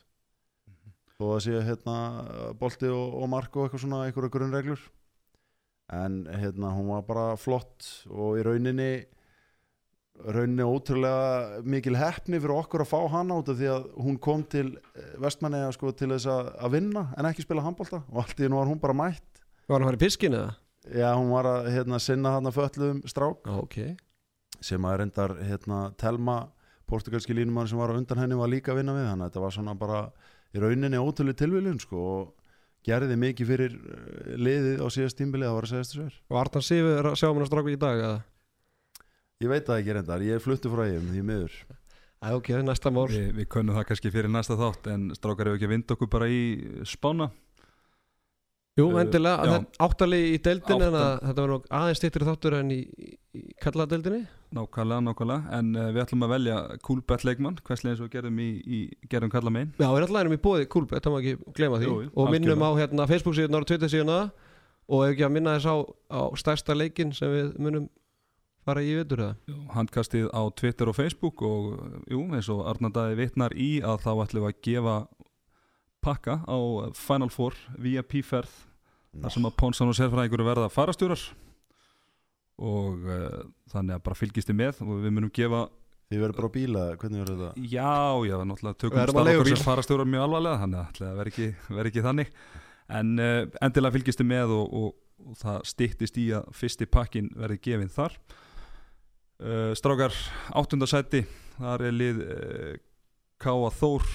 Og 1.24 1.36
það 1.36 1.44
sé 1.46 1.60
hérna 1.64 1.98
bolti 2.60 2.92
og, 2.92 3.14
og 3.22 3.30
mark 3.32 3.56
og 3.56 3.66
eitthvað 3.66 3.86
svona 3.86 4.04
einhverja 4.06 4.34
grunnreglur. 4.34 4.82
En 5.96 6.26
hérna 6.28 6.74
hún 6.76 6.90
var 6.92 7.06
bara 7.08 7.28
flott 7.40 7.88
og 8.10 8.40
í 8.40 8.44
rauninni 8.44 9.06
rauninni 10.16 10.64
ótrúlega 10.64 11.62
mikil 11.68 11.96
heppni 12.00 12.40
fyrir 12.40 12.56
okkur 12.56 12.84
að 12.86 12.92
fá 12.92 13.00
hana 13.12 13.40
út 13.40 13.52
af 13.52 13.60
því 13.60 13.72
að 13.72 13.88
hún 14.04 14.20
kom 14.20 14.44
til 14.48 14.70
vestmanniða 15.22 15.74
sko 15.76 15.92
til 15.92 16.14
þess 16.14 16.30
að, 16.32 16.52
að 16.56 16.78
vinna 16.78 17.06
en 17.16 17.30
ekki 17.30 17.46
spila 17.46 17.64
handbolta. 17.64 18.02
Og 18.12 18.24
allt 18.24 18.40
í 18.40 18.48
hennu 18.48 18.60
var 18.60 18.72
hún 18.72 18.82
bara 18.84 18.98
mætt. 18.98 19.44
Var 19.68 19.78
hann 19.78 19.88
að 19.88 19.92
fara 19.94 20.02
í 20.02 20.06
piskin 20.06 20.40
eða? 20.42 20.54
já 20.86 21.08
hún 21.18 21.32
var 21.34 21.48
að 21.50 21.72
hérna, 21.74 21.98
sinna 22.00 22.36
hana 22.36 22.52
föllum 22.54 23.00
strák. 23.10 23.48
Já, 23.48 23.56
ok 23.58 23.78
sem 24.64 24.86
að 24.88 24.98
reyndar 25.02 25.36
hérna, 25.42 25.82
Telma 26.00 26.38
portugalski 26.90 27.34
línumar 27.34 27.68
sem 27.70 27.80
var 27.80 27.94
á 27.94 27.98
undan 27.98 28.22
henni 28.22 28.38
var 28.38 28.52
líka 28.52 28.74
að 28.74 28.82
vinna 28.82 28.96
við. 28.96 29.08
Þannig 29.10 29.26
að 29.26 29.32
þetta 29.32 29.46
var 29.46 29.56
svona 29.56 29.76
bara 29.80 30.02
í 30.54 30.62
rauninni 30.62 31.02
ótrúlega 31.02 31.42
tilviljun 31.42 31.82
sko 31.82 32.04
og 32.16 32.34
gerði 32.86 33.18
mikið 33.18 33.50
fyrir 33.50 33.76
eh, 33.76 34.36
liðið 34.38 34.86
á 34.86 34.88
síðast 34.94 35.18
tímbili 35.20 35.48
það 35.48 35.58
var 35.58 35.68
að 35.68 35.74
segja 35.74 35.88
þessu 35.88 36.04
verð 36.04 36.20
og 36.30 36.40
Arnar 36.44 36.66
Sifur 36.68 37.00
er 37.00 37.10
að 37.10 37.18
sjá 37.20 37.28
hann 37.28 37.42
að 37.42 37.50
stráku 37.50 37.74
í 37.74 37.80
dag 37.82 38.04
eða? 38.04 38.20
ég 39.44 39.52
veit 39.52 39.66
það 39.68 39.82
ekki 39.82 39.96
reyndar, 39.98 40.24
ég 40.24 40.38
er 40.38 40.44
fluttu 40.44 40.72
frá 40.72 40.86
eigum 40.86 41.10
því 41.12 41.24
miður. 41.28 41.56
Æ, 42.24 42.28
ok, 42.38 42.52
næsta 42.66 42.92
mál. 42.94 43.08
Vi, 43.12 43.26
Við 43.36 43.50
könnum 43.52 43.76
það 43.76 43.88
kannski 43.90 44.12
fyrir 44.14 44.32
næsta 44.32 44.56
þátt 44.60 44.88
en 44.94 45.10
strákar 45.18 45.50
hefur 45.50 45.60
ekki 45.60 45.72
vind 45.74 45.92
okkur 45.96 46.12
bara 46.14 46.30
í 46.32 46.40
spána 46.88 47.30
Jú, 48.76 48.90
Uh, 48.92 48.98
endilega, 49.00 49.56
uh, 49.56 49.62
áttali 49.86 50.18
í 50.34 50.40
deildin 50.44 50.82
en 50.84 50.96
að, 51.00 51.14
þetta 51.30 51.44
var 51.46 51.52
nú 51.54 51.58
aðeins 51.78 52.00
stýttir 52.02 52.26
þáttur 52.28 52.58
en 52.58 52.74
í, 52.76 52.80
í, 52.84 53.44
kalladeildinni 53.64 54.26
Nákvæmlega, 54.56 55.04
nákvæmlega. 55.06 55.54
En 55.56 55.70
uh, 55.80 55.86
við 55.96 56.02
ætlum 56.04 56.26
að 56.28 56.34
velja 56.34 56.58
Coolbet 56.84 57.24
leikmann 57.24 57.62
Hverslega 57.64 57.96
eins 57.96 58.04
og 58.04 58.12
gerðum 58.12 58.42
í, 58.44 58.50
í 58.68 58.80
gerðum 59.12 59.32
kalla 59.32 59.54
megin. 59.56 59.72
Já, 59.80 59.88
við 59.88 60.02
erum 60.02 60.20
alltaf 60.20 60.36
í 60.36 60.42
bóði 60.44 60.68
kúlbett, 60.76 61.08
það 61.08 61.16
má 61.16 61.20
ekki 61.22 61.56
glema 61.56 61.80
því. 61.80 61.88
Jú, 61.88 61.96
jú, 62.04 62.12
og 62.20 62.34
minnum 62.36 62.68
á 62.68 62.70
hérna, 62.82 63.08
Facebook 63.08 63.38
síðan 63.40 63.60
og 63.62 63.68
Twitter 63.72 63.92
síðan 63.96 64.14
og 64.16 65.06
ef 65.06 65.14
ekki 65.16 65.26
að 65.30 65.34
minna 65.38 65.56
þess 65.56 65.72
á, 65.72 65.76
á 66.12 66.22
stærsta 66.44 66.76
leikin 66.76 67.16
sem 67.16 67.32
við 67.32 67.56
munum 67.64 67.88
fara 68.66 68.84
í 68.84 68.92
vitur 68.98 69.24
eða? 69.24 69.58
Handkastið 69.76 70.28
á 70.36 70.42
Twitter 70.58 70.92
og 70.92 70.98
Facebook 70.98 71.42
og 71.48 71.72
jú, 72.12 72.26
eins 72.36 72.52
og 72.52 72.66
Arnardæði 72.70 73.20
vitnar 73.24 73.56
í 73.56 73.78
að 73.86 74.04
þá 74.04 74.12
ætlum 74.26 74.46
við 74.46 74.52
að 74.52 74.62
gefa 74.68 74.98
pakka 76.06 76.40
á 76.46 76.58
Final 76.98 77.32
Four 77.34 77.58
via 77.82 78.04
P-ferð 78.06 78.54
þar 79.16 79.34
sem 79.34 79.48
að 79.48 79.58
Pónsson 79.60 79.92
og 79.92 79.98
sérfræðingur 79.98 80.46
verða 80.46 80.70
farastjórar 80.74 81.22
og 82.56 83.08
uh, 83.10 83.42
þannig 83.72 83.98
að 83.98 84.06
bara 84.06 84.18
fylgist 84.20 84.52
þið 84.52 84.60
með 84.62 84.86
og 84.86 85.02
við 85.04 85.16
munum 85.18 85.34
gefa 85.36 85.66
þið 86.12 86.22
verður 86.22 86.38
bara 86.38 86.50
á 86.50 86.56
bíla, 86.56 86.84
hvernig 87.02 87.24
verður 87.24 87.40
þetta 87.42 87.66
Já, 87.72 87.96
já, 88.30 88.36
náttúrulega 88.46 88.80
tökum 88.82 89.00
Verðum 89.00 89.20
að 89.20 89.26
starf 89.26 89.30
leigubíl. 89.30 89.42
okkar 89.42 89.58
sem 89.58 89.68
farastjórar 89.70 90.10
mjög 90.12 90.26
alvarlega 90.28 90.62
þannig 90.62 90.80
að 90.82 91.00
það 91.00 91.18
verði 91.20 91.34
ekki, 91.34 91.48
verði 91.80 91.92
ekki 91.92 92.06
þannig. 92.06 92.34
En 93.00 93.14
uh, 93.18 93.40
endilega 93.66 93.96
fylgistu 93.98 94.28
með 94.30 94.54
og, 94.56 94.76
og, 94.80 94.92
og 95.26 95.40
það 95.42 95.58
styttist 95.72 96.20
í 96.22 96.28
að 96.38 96.52
fyrsti 96.60 96.88
pakkin 96.94 97.32
verði 97.36 97.60
gefinn 97.66 97.94
þar. 97.96 98.20
Uh, 99.42 99.72
Strákar, 99.76 100.16
áttundasæti 100.56 101.26
þar 101.58 101.88
er 101.90 101.98
lið 101.98 102.22
uh, 102.24 102.72
Káa 103.42 103.74
Þór 103.76 104.06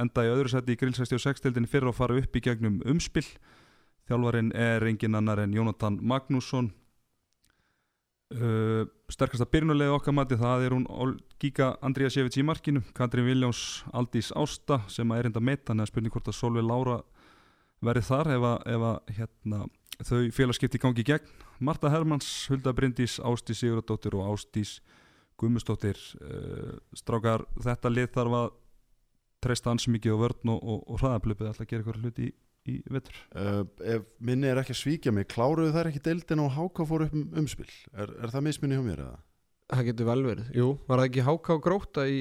enda 0.00 0.26
í 0.26 0.30
öðru 0.32 0.52
sæti 0.52 0.76
í 0.76 0.80
grill 0.80 0.94
66 0.96 1.42
tildinni 1.44 1.70
fyrir 1.70 1.90
að 1.90 1.98
fara 1.98 2.18
upp 2.20 2.36
í 2.36 2.42
gegnum 2.44 2.80
umspill 2.88 3.26
þjálfarin 4.10 4.52
er 4.58 4.84
engin 4.88 5.14
annar 5.14 5.44
en 5.44 5.54
Jónatan 5.54 5.98
Magnússon. 6.02 6.72
Uh, 8.30 8.86
sterkasta 9.10 9.46
byrjunulega 9.50 9.96
okkar 9.96 10.14
mati 10.14 10.36
það 10.38 10.64
er 10.68 10.74
hún 10.76 10.84
Andrija 11.82 12.12
Sjevits 12.14 12.38
í 12.38 12.44
markinu 12.46 12.84
Katrín 12.94 13.26
Viljáns 13.26 13.82
Aldís 13.90 14.28
Ásta 14.38 14.84
sem 14.86 15.10
er 15.16 15.26
enda 15.26 15.42
þannig 15.66 15.82
að 15.82 15.90
spurning 15.90 16.14
hvort 16.14 16.30
að 16.30 16.36
Solveig 16.38 16.62
Lára 16.62 17.00
verði 17.82 18.04
þar 18.06 18.30
ef 18.36 18.46
að, 18.46 18.62
ef 18.70 18.86
að 18.86 19.12
hérna, 19.16 19.60
þau 20.06 20.30
félagskipti 20.36 20.78
gangi 20.78 21.02
í 21.02 21.08
gegn. 21.10 21.34
Marta 21.58 21.90
Hermanns, 21.90 22.46
Hulda 22.52 22.72
Bryndís 22.72 23.18
Ástís 23.18 23.64
Sigurðardóttir 23.64 24.14
og 24.14 24.30
Ástís 24.30 24.78
Guðmustóttir 25.40 25.98
uh, 26.22 26.78
strákar 26.94 27.48
þetta 27.58 27.90
lið 27.90 28.12
þarf 28.14 28.38
að 28.44 28.50
treysta 29.44 29.72
hans 29.72 29.88
mikið 29.90 30.16
á 30.16 30.22
vörn 30.24 30.52
og, 30.54 30.60
og, 30.60 30.82
og 30.86 31.02
hraðablöpið 31.02 31.50
alltaf 31.50 31.66
að 31.66 31.70
gera 31.70 31.84
eitthvað 31.84 32.04
hluti 32.04 32.26
í, 32.28 32.32
í 32.70 32.76
vetur? 32.96 33.22
Uh, 33.32 33.62
ef 33.94 34.04
minni 34.18 34.50
er 34.50 34.60
ekki 34.62 34.76
að 34.76 34.82
svíkja 34.82 35.14
mig 35.16 35.30
kláruðu 35.32 35.72
þær 35.76 35.90
ekki 35.92 36.04
deildin 36.10 36.44
og 36.44 36.52
háka 36.58 36.86
fór 36.88 37.06
upp 37.06 37.16
um 37.16 37.26
umspil 37.44 37.70
er, 37.94 38.12
er 38.20 38.34
það 38.34 38.46
misminni 38.48 38.78
hjá 38.78 38.84
mér 38.86 39.06
eða? 39.06 39.22
Það 39.70 39.86
getur 39.86 40.10
vel 40.10 40.20
verið, 40.26 40.52
jú, 40.58 40.68
var 40.88 40.98
það 41.00 41.08
ekki 41.10 41.26
háká 41.28 41.58
gróta 41.62 42.06
í 42.10 42.20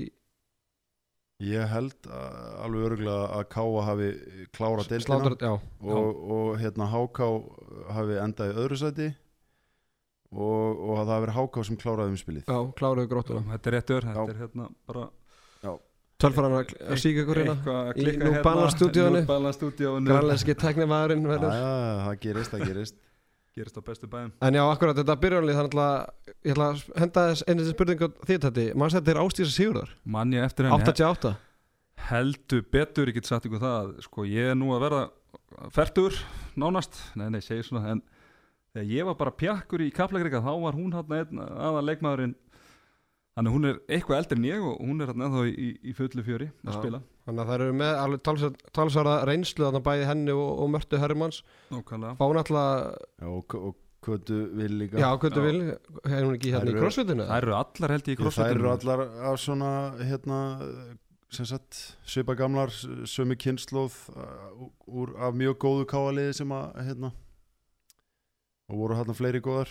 Ég 1.40 1.70
held 1.72 2.08
að, 2.12 2.34
alveg 2.66 2.86
örgulega 2.90 3.28
að 3.38 3.46
Káa 3.54 3.84
hafi 3.88 4.08
klára 4.52 4.84
deildina 4.84 5.20
slátur, 5.22 5.36
já, 5.40 5.54
og, 5.88 6.18
og 6.36 6.50
hérna 6.60 6.88
Háká 6.92 7.30
hafi 7.96 8.18
endað 8.20 8.52
í 8.52 8.58
öðru 8.66 8.80
sæti 8.82 9.08
og, 10.36 10.82
og 10.84 10.98
að 10.98 11.06
það 11.06 11.14
hafi 11.14 11.24
verið 11.24 11.38
Háká 11.38 11.64
sem 11.70 11.80
kláraði 11.80 12.14
umspilið 12.14 12.52
já, 12.52 12.60
kláruðu 12.82 13.12
grótuna 13.14 13.46
þetta 13.54 13.72
er 13.72 13.78
rétt 13.78 13.94
ör, 13.96 14.10
þetta 14.10 14.26
Já. 14.26 14.34
er 14.34 14.42
hérna 14.44 14.68
bara 14.90 15.06
Tölfræðan 16.20 16.56
að 16.60 17.00
síka 17.00 17.24
ykkur 17.24 17.40
hérna. 17.40 17.54
í 17.96 18.08
New 18.20 18.34
hérna. 20.00 20.10
Grænlenski 20.10 20.56
teknimaðurinn 20.60 21.28
það 21.30 22.18
gerist, 22.26 22.52
það 22.56 22.66
gerist. 22.68 22.98
Gerist 23.58 23.80
á 23.80 23.82
bestu 23.84 24.08
bæðum 24.08 24.32
En 24.46 24.56
já, 24.56 24.64
akkurat, 24.68 24.98
þetta 25.00 25.16
byrjunlið 25.24 25.58
þannig 25.58 25.80
að 25.84 25.94
ég 26.46 26.54
ætla 26.54 26.68
að 26.70 26.84
henda 27.02 27.24
þess 27.32 27.46
einu 27.48 27.64
þessi 27.64 27.76
spurning 27.76 28.04
á 28.04 28.08
því 28.24 28.36
þetta 28.36 28.52
þetta 29.00 29.14
er 29.14 29.22
Ástísa 29.24 29.56
Sigurðar? 29.56 29.94
Mann 30.06 30.36
ég 30.36 30.46
eftir 30.46 30.68
henni. 30.70 30.86
88 30.86 31.34
heldur 32.10 32.64
betur, 32.72 33.10
ég 33.10 33.18
get 33.20 33.28
sagt 33.28 33.48
ykkur 33.50 33.62
það 33.64 33.90
sko 34.06 34.26
ég 34.28 34.54
er 34.54 34.58
nú 34.58 34.72
að 34.76 34.86
verða 34.86 35.02
færtur 35.76 36.16
nánast, 36.60 37.00
nei 37.20 37.28
nei, 37.34 37.42
segir 37.44 37.68
svona 37.68 37.96
en 37.96 38.04
þegar 38.74 38.92
ég 38.94 39.10
var 39.10 39.18
bara 39.20 39.36
pjakkur 39.36 39.84
í 39.84 39.90
Kaplagrika 39.96 40.44
þá 40.46 40.52
var 40.64 40.78
hún 40.78 40.96
hann 40.96 41.18
einn 41.18 41.42
aðan 41.42 41.90
leikmaðurinn 41.90 42.36
þannig 43.38 43.54
hún 43.56 43.68
er 43.70 43.78
eitthvað 43.88 44.22
eldri 44.22 44.38
en 44.40 44.48
ég 44.50 44.64
og 44.70 44.80
hún 44.84 45.02
er 45.04 45.12
hann 45.14 45.26
ennþá 45.28 45.44
í, 45.48 45.52
í, 45.54 45.70
í 45.90 45.94
fullu 45.98 46.24
fjöri 46.26 46.48
að 46.66 46.72
Já. 46.74 46.78
spila 46.80 47.02
Þannig 47.30 47.44
að 47.44 47.50
það 47.52 47.60
eru 47.60 47.74
með 47.78 48.00
alveg 48.04 48.24
talsvara, 48.74 49.12
reynslu 49.30 49.68
þannig 49.68 49.84
bæði 49.86 50.08
henni 50.10 50.34
og, 50.34 50.48
og 50.64 50.72
Mörtu 50.74 50.98
Hermanns 51.02 51.44
nákvæmlega 51.70 52.16
Fá 52.18 52.26
náttúrulega, 52.40 52.98
Já, 53.22 53.28
og, 53.30 53.56
og 53.70 53.78
Kötu 54.00 54.38
vil 54.56 54.78
líka 54.80 54.96
já, 54.96 55.10
Já. 55.12 55.42
vil 55.44 55.60
Hefur 56.08 56.26
hún 56.30 56.36
ekki 56.38 56.54
hérna 56.56 56.64
Þær 56.64 56.70
í 56.70 56.74
eru- 56.74 56.84
crossfitinu? 56.86 57.26
það 57.28 57.42
eru 57.44 57.56
allar 57.60 57.94
held 57.96 58.08
ég 58.08 58.14
í 58.14 58.16
Þær 58.16 58.24
eru 58.24 58.24
crossfitinu 58.24 58.70
allar 58.74 59.02
af 59.30 59.40
svona 59.44 59.72
hérna 60.00 60.38
sem 61.30 61.46
sagt 61.46 61.80
svipa 62.10 62.34
gamlar 62.40 62.72
sömu 63.06 63.36
kynnslóð 63.38 63.98
uh, 64.16 64.64
úr 64.90 65.12
af 65.22 65.36
mjög 65.38 65.60
góðu 65.62 65.84
káaliði 65.92 66.38
sem 66.40 66.50
að 66.56 66.80
hérna 66.88 67.12
og 68.70 68.80
voru 68.80 68.98
hérna 68.98 69.14
fleiri 69.18 69.42
góðar 69.46 69.70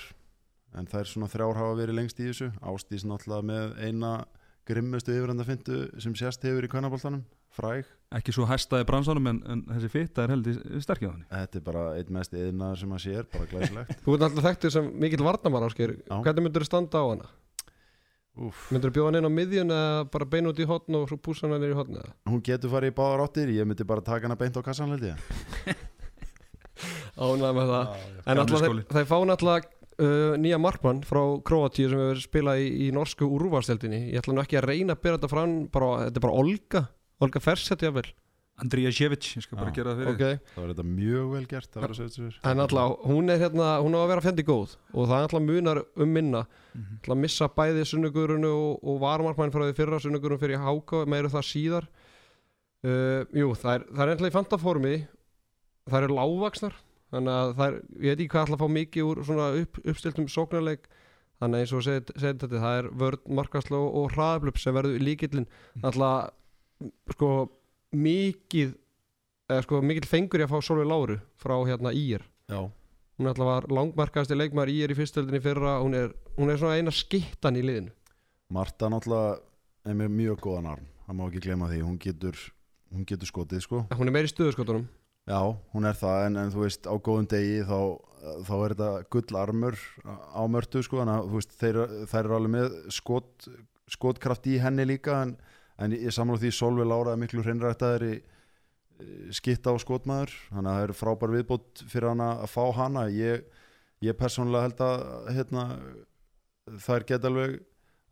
en 0.76 0.88
þær 0.90 1.08
svona 1.08 1.30
þrjár 1.32 1.60
hafa 1.60 1.78
verið 1.78 1.98
lengst 2.00 2.20
í 2.20 2.28
þessu. 2.28 2.50
Ástís 2.60 3.06
náttúrulega 3.08 3.48
með 3.48 3.74
eina 3.86 4.12
grimmustu 4.68 5.14
yfiröndafindu 5.16 5.80
sem 6.02 6.14
sérst 6.18 6.44
hefur 6.44 6.66
í 6.66 6.70
kvennaboltanum, 6.70 7.22
fræg. 7.56 7.88
Ekki 8.18 8.32
svo 8.36 8.44
hæstaði 8.48 8.86
bransanum 8.88 9.30
en, 9.30 9.40
en 9.48 9.62
þessi 9.70 9.90
fitta 9.92 10.24
er 10.24 10.34
held 10.34 10.48
í 10.50 10.80
sterkja 10.84 11.10
þannig 11.12 11.32
þetta 11.32 11.60
er 11.60 11.64
bara 11.64 11.84
einn 11.96 12.14
mest 12.16 12.36
yðnaður 12.36 12.82
sem 12.82 12.94
að 12.96 13.04
sér, 13.04 13.28
bara 13.32 13.48
glæsilegt. 13.52 14.00
Þú 14.04 14.16
ert 14.16 14.26
alltaf 14.28 14.48
þekktur 14.48 14.74
sem 14.76 14.90
mikill 15.04 15.24
varnamar 15.24 15.68
ásker. 15.68 15.94
Hvernig 16.08 16.46
myndur 16.46 16.64
þú 16.64 16.70
standa 16.70 17.00
á 17.00 17.06
hana? 17.08 17.30
Úf. 18.38 18.68
Myndur 18.70 18.92
þú 18.92 18.98
bjóða 18.98 19.08
hann 19.08 19.18
inn 19.18 19.28
á 19.28 19.32
miðjun 19.34 19.74
eða 19.74 20.04
bara 20.12 20.28
bein 20.30 20.46
út 20.46 20.60
í 20.62 20.68
hotn 20.68 21.00
og 21.00 21.08
svo 21.10 21.18
púsa 21.18 21.48
hann 21.48 21.56
inn 21.58 21.72
í 21.72 21.74
hotn 21.74 21.96
eða? 21.98 22.12
hún 22.30 22.44
getur 22.46 22.70
farið 22.70 22.92
í 22.92 22.96
báðar 23.00 23.24
áttir, 23.24 23.50
ég 23.50 23.66
myndi 23.66 23.86
bara 23.88 24.04
taka 24.04 24.28
hana 24.28 24.36
beint 24.38 24.54
á 24.54 24.62
kassan 24.62 24.92
held 24.94 25.08
ég. 25.08 25.18
Ánægð 27.18 27.56
með 27.56 27.72
það. 27.72 27.96
En 28.30 28.40
alltaf 28.44 28.62
þeir, 28.62 28.82
þeir 28.92 29.08
fá 29.10 29.16
náttúrulega 29.26 29.77
uh, 30.02 30.36
nýja 30.40 30.60
markmann 30.62 31.02
frá 31.06 31.20
Kroatíu 31.46 31.90
sem 31.90 32.00
hefur 32.00 32.22
spilað 32.22 32.62
í, 32.64 32.70
í 32.86 32.92
norsku 32.94 33.26
úrvarsteldinni 33.26 34.08
Ég 34.12 34.22
ætla 34.22 34.36
nú 34.36 34.44
ekki 34.44 34.58
að 34.60 34.70
reyna 34.70 34.96
að 34.96 35.02
byrja 35.04 35.18
þetta 35.18 35.32
fram 35.32 35.58
bara, 35.74 35.90
Þetta 36.06 36.20
er 36.20 36.26
bara 36.28 36.40
Olga, 36.44 36.82
Olga 37.24 37.42
Fersett 37.44 37.84
jáfnvel 37.86 38.08
Andrija 38.58 38.90
Sjevic, 38.90 39.26
ég 39.38 39.44
skal 39.44 39.58
bara 39.60 39.70
gera 39.70 39.92
það 39.94 40.00
fyrir 40.00 40.14
Ok, 40.14 40.46
það 40.54 40.64
var 40.64 40.70
þetta 40.72 40.86
mjög 40.88 41.26
vel 41.30 41.44
gert 41.46 41.76
en 41.78 42.62
alltaf 42.64 43.04
hún 43.06 43.30
er 43.30 43.38
hérna 43.38 43.68
Hún 43.84 43.94
á 43.94 44.00
að 44.00 44.08
vera 44.10 44.24
fendi 44.24 44.44
góð 44.48 44.72
og 44.90 45.04
það 45.04 45.14
er 45.14 45.26
alltaf 45.28 45.44
munar 45.44 45.80
um 45.94 46.10
minna. 46.10 46.40
Mhm. 46.74 46.96
Alltaf 46.98 47.14
að 47.14 47.20
missa 47.22 47.48
bæði 47.54 47.84
sunnugurinu 47.86 48.50
og, 48.50 48.82
og 48.82 48.98
varmarkmann 49.04 49.54
frá 49.54 49.62
því 49.62 49.76
fyrra 49.78 50.00
sunnugurinu 50.02 50.42
fyrir 50.42 50.58
háka 50.58 51.04
meiru 51.06 51.30
það 51.30 51.46
síðar. 51.52 51.86
Uh, 52.82 53.22
Jú, 53.34 53.52
það 53.58 53.72
er, 53.76 53.86
það 53.94 54.02
er 54.02 54.12
ennlega 54.16 54.32
í 54.32 54.36
fantaformi. 54.40 54.94
Það 55.86 56.02
eru 56.02 56.18
lágvaksnar 56.18 56.82
Þannig 57.08 57.34
að 57.34 57.52
það 57.56 57.68
er, 57.68 57.76
ég 58.04 58.12
veit 58.12 58.22
ekki 58.22 58.32
hvað 58.34 58.46
ætla 58.46 58.56
að 58.58 58.62
fá 58.62 58.72
mikið 58.76 59.06
úr 59.08 59.20
svona 59.24 59.46
upp, 59.62 59.78
uppstiltum 59.84 60.26
sóknarleik. 60.32 60.88
Þannig 61.38 61.62
eins 61.62 61.72
og 61.76 61.84
segið 61.86 62.10
seg 62.18 62.40
þetta, 62.42 62.60
það 62.64 62.80
er 62.80 62.88
vörn, 63.00 63.22
markaslu 63.38 63.78
og, 63.78 63.94
og 64.00 64.10
hraðablöp 64.16 64.58
sem 64.58 64.74
verður 64.74 65.04
líkillin 65.06 65.46
Alltaf, 65.86 66.32
sko, 67.14 67.28
mikið, 67.94 68.74
eða 69.46 69.64
sko, 69.68 69.80
mikil 69.86 70.10
fengur 70.10 70.42
ég 70.42 70.50
að 70.50 70.56
fá 70.56 70.66
Solveig 70.66 70.90
Láru 70.90 71.20
frá 71.38 71.54
hérna 71.68 71.94
Ír. 71.94 72.26
Já, 72.50 72.60
Hún 73.18 73.26
alltaf 73.30 73.48
var 73.48 73.64
langmarkasti 73.74 74.36
leikmaður 74.36 74.74
Ír 74.74 74.92
í 74.94 74.98
fyrstöldinni 74.98 75.40
fyrra. 75.42 75.78
Hún 75.82 75.96
er, 75.98 76.12
hún 76.36 76.52
er 76.52 76.60
svona 76.60 76.76
eina 76.78 76.92
skittan 76.94 77.56
í 77.58 77.64
liðinu. 77.64 77.90
Marta 78.54 78.90
náttúrulega 78.92 79.40
er 79.90 80.12
mjög 80.12 80.38
góðan 80.44 80.70
arm. 80.74 80.86
Það 81.06 81.18
má 81.18 81.24
ekki 81.26 81.42
glema 81.48 81.70
því, 81.70 81.80
hún 81.86 81.98
getur 82.02 82.38
hún 82.94 83.06
getur 83.08 83.28
skotið 83.28 83.64
sko. 83.64 83.82
Hún 83.94 84.10
er 84.10 84.14
meiri 84.14 84.30
í 84.30 84.32
stöðuskotunum 84.32 84.86
já, 85.28 85.40
hún 85.74 85.84
er 85.90 85.96
það, 86.00 86.20
en, 86.28 86.38
en 86.42 86.52
þú 86.54 86.64
veist 86.64 86.88
á 86.88 86.94
góðum 86.96 87.28
degi 87.30 87.58
þá, 87.68 87.78
þá 88.48 88.54
er 88.56 88.74
þetta 88.74 88.90
gull 89.14 89.38
armur 89.42 89.76
á 90.08 90.42
mörtu 90.50 90.82
sko 90.86 91.02
þannig 91.02 91.18
að 91.20 91.28
þú 91.28 91.38
veist, 91.42 91.54
þeir, 91.60 91.78
þeir 92.10 92.22
eru 92.24 92.38
alveg 92.38 92.54
með 92.56 92.78
skot, 92.96 93.48
skotkraft 93.92 94.48
í 94.50 94.56
henni 94.62 94.88
líka 94.88 95.20
en, 95.26 95.36
en 95.78 95.94
ég 95.96 96.14
samla 96.16 96.40
því 96.40 96.52
Solveig 96.56 96.88
Lára 96.90 97.14
er 97.14 97.20
miklu 97.22 97.44
hreinrættaðir 97.44 98.08
í 98.08 98.16
skitta 99.36 99.70
á 99.70 99.76
skotmaður 99.78 100.32
þannig 100.48 100.70
að 100.72 100.78
það 100.80 100.84
er 100.88 100.92
frábær 100.98 101.34
viðbót 101.36 101.82
fyrir 101.86 102.08
hana 102.10 102.30
að 102.42 102.48
fá 102.50 102.64
hana. 102.80 103.04
Ég, 103.14 103.44
ég 104.02 104.16
persónulega 104.18 104.64
held 104.66 104.80
að 104.82 105.04
hérna, 105.36 105.62
þær 106.82 107.06
geta 107.06 107.30
alveg 107.30 107.60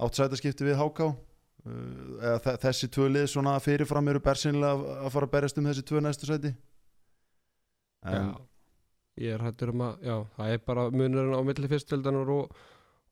átt 0.06 0.20
sætaskipti 0.20 0.68
við 0.68 0.78
HK 0.78 1.02
uh, 1.08 1.16
eða 2.20 2.38
þe- 2.44 2.56
þessi 2.68 2.90
tvö 2.94 3.08
lið 3.16 3.26
svona 3.32 3.56
fyrirfram 3.64 4.12
eru 4.12 4.23
bersinlega 4.23 5.00
að 5.02 5.11
fara 5.16 5.26
að 5.28 5.35
berjast 5.35 5.58
um 5.61 5.66
þessi 5.73 5.85
tvö 5.90 6.02
næstu 6.06 6.30
sæti 6.30 6.54
en, 8.05 8.35
Ég 9.17 9.33
er 9.33 9.41
hættur 9.41 9.71
um 9.73 9.81
að, 9.81 10.00
já, 10.05 10.17
það 10.37 10.50
er 10.53 10.59
bara 10.67 10.83
munurinn 10.93 11.33
á 11.33 11.41
milli 11.49 11.69
fyrsteldanar 11.71 12.33
og 12.35 12.59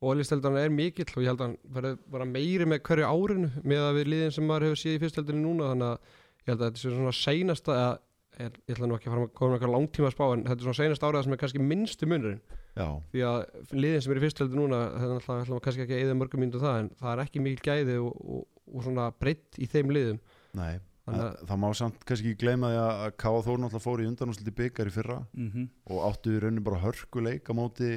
ólísteldanar 0.05 0.67
er 0.67 0.73
mikill 0.75 1.09
og 1.15 1.23
ég 1.25 1.31
held 1.31 1.41
að 1.41 1.47
hann 1.47 1.55
verði 1.77 1.93
bara 2.13 2.27
meiri 2.29 2.67
með 2.69 2.83
hverju 2.85 3.07
árinu 3.09 3.63
með 3.65 3.85
að 3.87 3.97
við 3.99 4.11
liðin 4.13 4.35
sem 4.37 4.45
maður 4.45 4.67
hefur 4.69 4.83
séð 4.83 4.99
í 4.99 5.01
fyrsteldinu 5.07 5.41
núna 5.41 5.71
þannig 5.71 5.95
að 5.95 6.11
ég 6.45 6.51
held 6.53 6.59
að 6.59 6.67
þetta 6.67 6.83
sé 6.83 6.93
svona 6.93 7.15
seinasta 7.17 7.79
eða, 7.79 7.97
ég, 8.37 8.61
ég 8.69 8.77
ætla 8.77 8.91
nú 8.91 8.99
ekki 8.99 9.09
að 9.09 9.15
fara 9.17 9.25
að 9.25 9.35
koma 9.41 9.51
með 9.51 9.57
eitthvað 9.57 9.75
langtíma 9.79 10.13
spá 10.13 10.25
en 10.27 10.45
þetta 10.45 10.59
er 10.59 10.69
svona 10.69 10.81
seinasta 10.83 11.09
árið 11.09 11.25
sem 11.25 11.37
er 11.37 11.41
kannski 11.41 11.69
minnstu 11.73 12.11
munurinn. 12.11 12.43
Já, 12.75 12.89
því 13.15 13.25
að 13.31 13.41
liðin 13.81 14.05
sem 14.05 14.13
er 14.13 14.21
í 14.21 14.25
fyrsteldu 14.27 14.59
núna 14.61 14.83
þetta 14.93 15.09
er 15.09 15.17
alltaf, 15.17 15.45
ætlum 15.47 15.57
við 15.57 15.65
kannski 15.71 15.87
ekki 15.87 15.97
að 15.97 16.05
eða 16.05 16.19
mörgum 16.21 16.45
mínútu 16.45 16.61
það 16.61 16.81
en 16.83 16.91
það 17.01 17.13
er 17.15 17.23
ekki 17.25 17.45
mikil 17.47 17.65
gæði 17.71 18.01
og, 18.03 18.25
og, 18.35 18.49
og 18.75 18.85
svona 18.85 19.13
breytt 19.23 19.57
í 19.63 19.69
þeim 19.73 19.95
liðum. 19.95 20.19
Nei. 20.59 20.75
Þannig 20.75 20.94
það, 21.05 21.39
það 21.49 21.61
má 21.65 21.69
samt 21.79 22.05
kannski 22.09 22.33
ekki 22.33 22.43
gleyma 22.45 22.71
því 22.73 22.81
að 22.83 23.03
að 23.05 23.17
Káa 23.25 23.43
Þór 23.47 23.59
náttúrulega 23.63 23.85
fór 23.85 24.03
í 24.03 24.09
undanúslit 24.11 24.51
í 24.51 24.57
byggar 24.61 24.91
í 24.91 24.95
fyrra 24.95 25.19
mm 25.33 25.51
-hmm. 25.51 25.67
og 25.91 26.05
áttu 26.09 26.35
í 26.35 26.41
rauninni 26.43 26.65
bara 26.65 26.85
hörkuleik 26.85 27.51
á 27.51 27.53
móti 27.55 27.91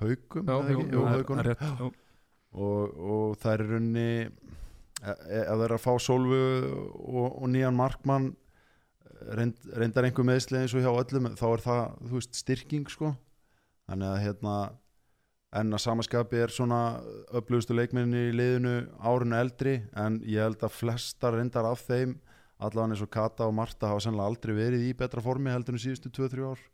haugum 0.00 0.48
og, 2.54 2.94
og 2.94 3.36
það 3.42 3.52
er 3.52 3.64
í 3.64 3.68
rauninni 3.72 4.08
e- 4.24 5.20
e- 5.28 5.44
ef 5.44 5.58
það 5.58 5.66
er 5.66 5.76
að 5.76 5.84
fá 5.84 5.92
Solvu 6.00 6.40
og, 6.94 7.42
og 7.42 7.48
nýjan 7.50 7.76
markmann 7.76 8.32
reynd, 9.32 9.58
reyndar 9.74 10.06
einhver 10.08 10.26
meðsli 10.26 10.60
eins 10.60 10.74
og 10.74 10.84
hjá 10.84 10.92
öllum 10.92 11.30
þá 11.38 11.46
er 11.50 11.62
það, 11.64 11.82
þú 12.08 12.18
veist, 12.18 12.40
styrking 12.40 12.90
sko. 12.90 13.14
Þannig 13.88 14.10
að 14.10 14.22
hérna 14.24 14.54
en 15.54 15.76
að 15.76 15.82
samaskapi 15.84 16.40
er 16.42 16.52
svona 16.52 16.80
öflugustu 17.34 17.76
leikminni 17.76 18.28
í 18.30 18.34
liðinu 18.34 18.74
árinu 18.98 19.38
eldri 19.38 19.76
en 19.94 20.18
ég 20.26 20.42
held 20.42 20.64
að 20.66 20.74
flestar 20.74 21.36
reyndar 21.38 21.68
af 21.68 21.84
þeim 21.86 22.16
allavega 22.58 22.94
eins 22.94 23.02
og 23.04 23.10
Kata 23.10 23.48
og 23.48 23.54
Marta 23.56 23.90
hafa 23.90 24.04
sannlega 24.04 24.30
aldrei 24.30 24.54
verið 24.56 24.86
í 24.88 24.94
betra 24.98 25.22
formi 25.24 25.52
heldur 25.52 25.76
en 25.76 25.82
síðustu 25.82 26.12
2-3 26.14 26.46
ár. 26.46 26.64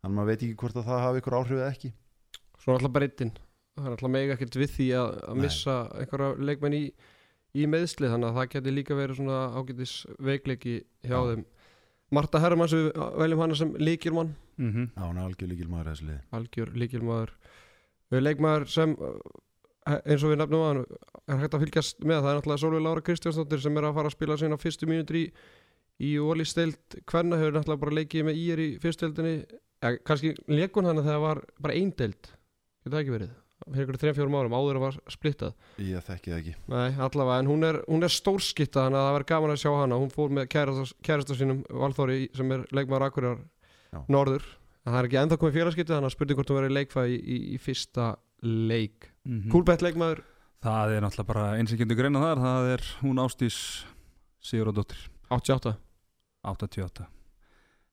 Þannig 0.00 0.10
að 0.10 0.16
maður 0.16 0.30
veit 0.30 0.42
ekki 0.46 0.58
hvort 0.62 0.80
að 0.80 0.88
það 0.88 1.04
hafi 1.04 1.20
ykkur 1.20 1.36
áhrif 1.38 1.58
eða 1.58 1.70
ekki. 1.74 1.92
Svona 2.60 2.78
alltaf 2.78 2.94
breyttin. 2.96 3.32
Það 3.76 3.86
er 3.86 3.94
alltaf 3.96 4.12
mega 4.16 4.36
ekkert 4.36 4.58
við 4.60 4.74
því 4.76 4.86
að, 5.00 5.16
að 5.28 5.40
missa 5.44 5.76
einhverja 6.00 6.46
leikmenn 6.50 6.76
í, 6.76 6.82
í 7.56 7.66
meðsli 7.70 8.10
þannig 8.12 8.30
að 8.30 8.38
það 8.38 8.52
geti 8.54 8.74
líka 8.74 8.98
verið 8.98 9.20
svona 9.20 9.40
ágætis 9.56 9.94
veikleiki 10.18 10.76
hjá 11.04 11.16
Já. 11.16 11.20
þeim. 11.30 11.44
Marta 12.10 12.40
Hermanns, 12.42 12.74
við 12.74 12.88
veljum 13.20 13.44
hana 13.44 13.56
sem 13.58 13.74
líkilmann 13.78 14.32
mm 14.58 14.70
-hmm. 14.72 14.86
Já, 14.96 15.02
hann 15.04 15.18
er 15.18 15.28
algjör 15.28 15.48
líkil 15.52 15.68
maður 15.68 15.86
í 15.86 15.90
þessu 15.90 16.06
liði. 16.08 16.20
Algjör 16.38 16.72
líkilmaður 16.82 17.30
leikmaður 18.10 18.66
sem 18.68 18.96
eins 19.98 20.24
og 20.24 20.32
við 20.32 20.40
nefnum 20.40 20.66
að 20.66 20.82
er 21.30 21.40
hægt 21.42 21.56
að 21.56 21.64
fylgjast 21.64 22.04
með. 22.04 22.20
Það 22.20 22.30
er 22.30 22.38
náttúrulega 22.38 22.62
Solveig 22.64 22.84
Lára 22.84 23.04
Kristjánsdóttir 23.06 23.64
sem 23.64 23.80
er 23.80 23.88
að 23.88 23.98
fara 23.98 24.10
að 24.10 24.16
spila 24.16 24.38
sína 24.40 24.60
fyrstu 24.60 24.88
mínútur 24.90 25.20
í 25.20 25.24
í 26.00 26.14
ólisteild 26.20 27.00
hvernig 27.08 27.40
hefur 27.40 27.56
náttúrulega 27.58 27.82
bara 27.84 27.98
leikið 27.98 28.26
með 28.28 28.40
ír 28.40 28.62
í 28.62 28.68
fyrsteildinni 28.80 29.34
ja, 29.36 29.92
kannski 30.06 30.32
leikun 30.48 30.88
hann 30.88 31.00
þegar 31.02 31.12
það 31.12 31.24
var 31.26 31.42
bara 31.60 31.76
ein 31.76 31.92
deild. 31.96 32.30
Getur 32.80 32.94
það 32.94 33.02
ekki 33.02 33.16
verið? 33.16 33.36
Fyrir 33.60 33.84
ykkur 33.84 33.98
3-4 34.00 34.38
árum 34.40 34.54
áður 34.56 34.78
að 34.78 34.84
var 34.86 34.94
splittað. 35.12 35.56
Ég 35.84 36.06
þekki 36.06 36.32
það 36.32 36.38
ekki. 36.38 36.54
Nei, 36.72 36.86
allavega, 37.04 37.42
en 37.42 37.50
hún 37.50 37.66
er, 37.68 37.78
hún 37.90 38.06
er 38.06 38.14
stórskitta 38.14 38.86
þannig 38.86 39.00
að 39.00 39.04
það 39.04 39.16
verður 39.16 39.28
gaman 39.34 39.52
að 39.52 39.60
sjá 39.60 39.70
hana. 39.76 39.98
Hún 40.00 40.14
fór 40.14 40.32
með 40.38 40.48
kærasta 40.54 41.36
sínum 41.36 41.60
Valþóri 41.68 42.18
sem 42.38 42.54
er 42.56 42.64
leikmaður 42.72 43.06
Akureyrar 43.10 44.00
norður. 44.08 44.48
En 44.80 44.94
það 44.94 44.98
er 45.02 45.10
ekki 45.10 45.20
ennþá 45.20 45.38
komið 45.42 45.58
félagskipti 45.58 45.92
þannig 45.92 46.08
að 46.08 46.16
spurning 46.16 46.40
hvort 46.40 46.50
hún 46.50 46.58
verður 46.60 46.72
í 46.72 46.78
leikfæði 46.78 47.18
í, 47.18 47.20
í, 47.20 47.38
í 47.52 47.60
fyrsta 47.60 48.08
leik. 48.42 49.10
Mm 49.24 49.48
Kúlbett 49.52 49.82
leikmaður. 49.84 50.24
Það 50.60 50.94
er 50.94 51.04
náttúrulega 51.04 51.28
bara 51.32 51.46
eins 51.56 51.72
og 51.72 51.80
getur 51.80 51.96
greina 51.96 52.20
þar. 52.20 52.42
Það 52.44 52.68
er 52.74 52.86
hún 53.00 53.20
Ástís 53.22 53.58
Sigurðardóttir 54.44 55.06
88 55.32 55.74
88 56.44 57.06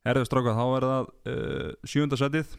Herðu 0.07 0.27
stráka, 0.27 0.55
þá 0.55 0.65
er 0.71 0.85
það 0.87 1.07
uh, 1.31 1.71
sjönda 1.83 2.19
setið. 2.19 2.51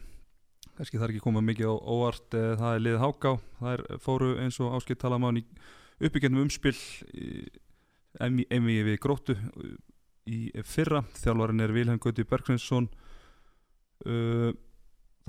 Kannski 0.77 0.99
það 0.99 1.05
er 1.07 1.13
ekki 1.15 1.23
komað 1.23 1.47
mikið 1.47 1.71
á 1.73 1.75
óvart 1.81 2.37
uh, 2.37 2.51
það 2.59 2.75
er 2.75 2.83
liðið 2.85 3.03
Háká. 3.03 3.31
Það 3.59 3.73
er 3.73 3.83
fóru 4.05 4.29
eins 4.43 4.59
og 4.61 4.75
áskipt 4.77 5.01
tala 5.01 5.17
mánu 5.21 5.43
uppbyggjandum 5.99 6.45
umspill 6.45 6.77
emi 8.19 8.75
við 8.85 8.99
gróttu 9.01 9.35
uh, 9.37 9.73
í 10.29 10.39
fyrra. 10.65 11.01
Þjálfarinn 11.17 11.65
er 11.65 11.73
Vilhelm 11.73 12.01
Gauti 12.01 12.25
Bergsveinsson 12.29 12.89
uh, 14.05 14.51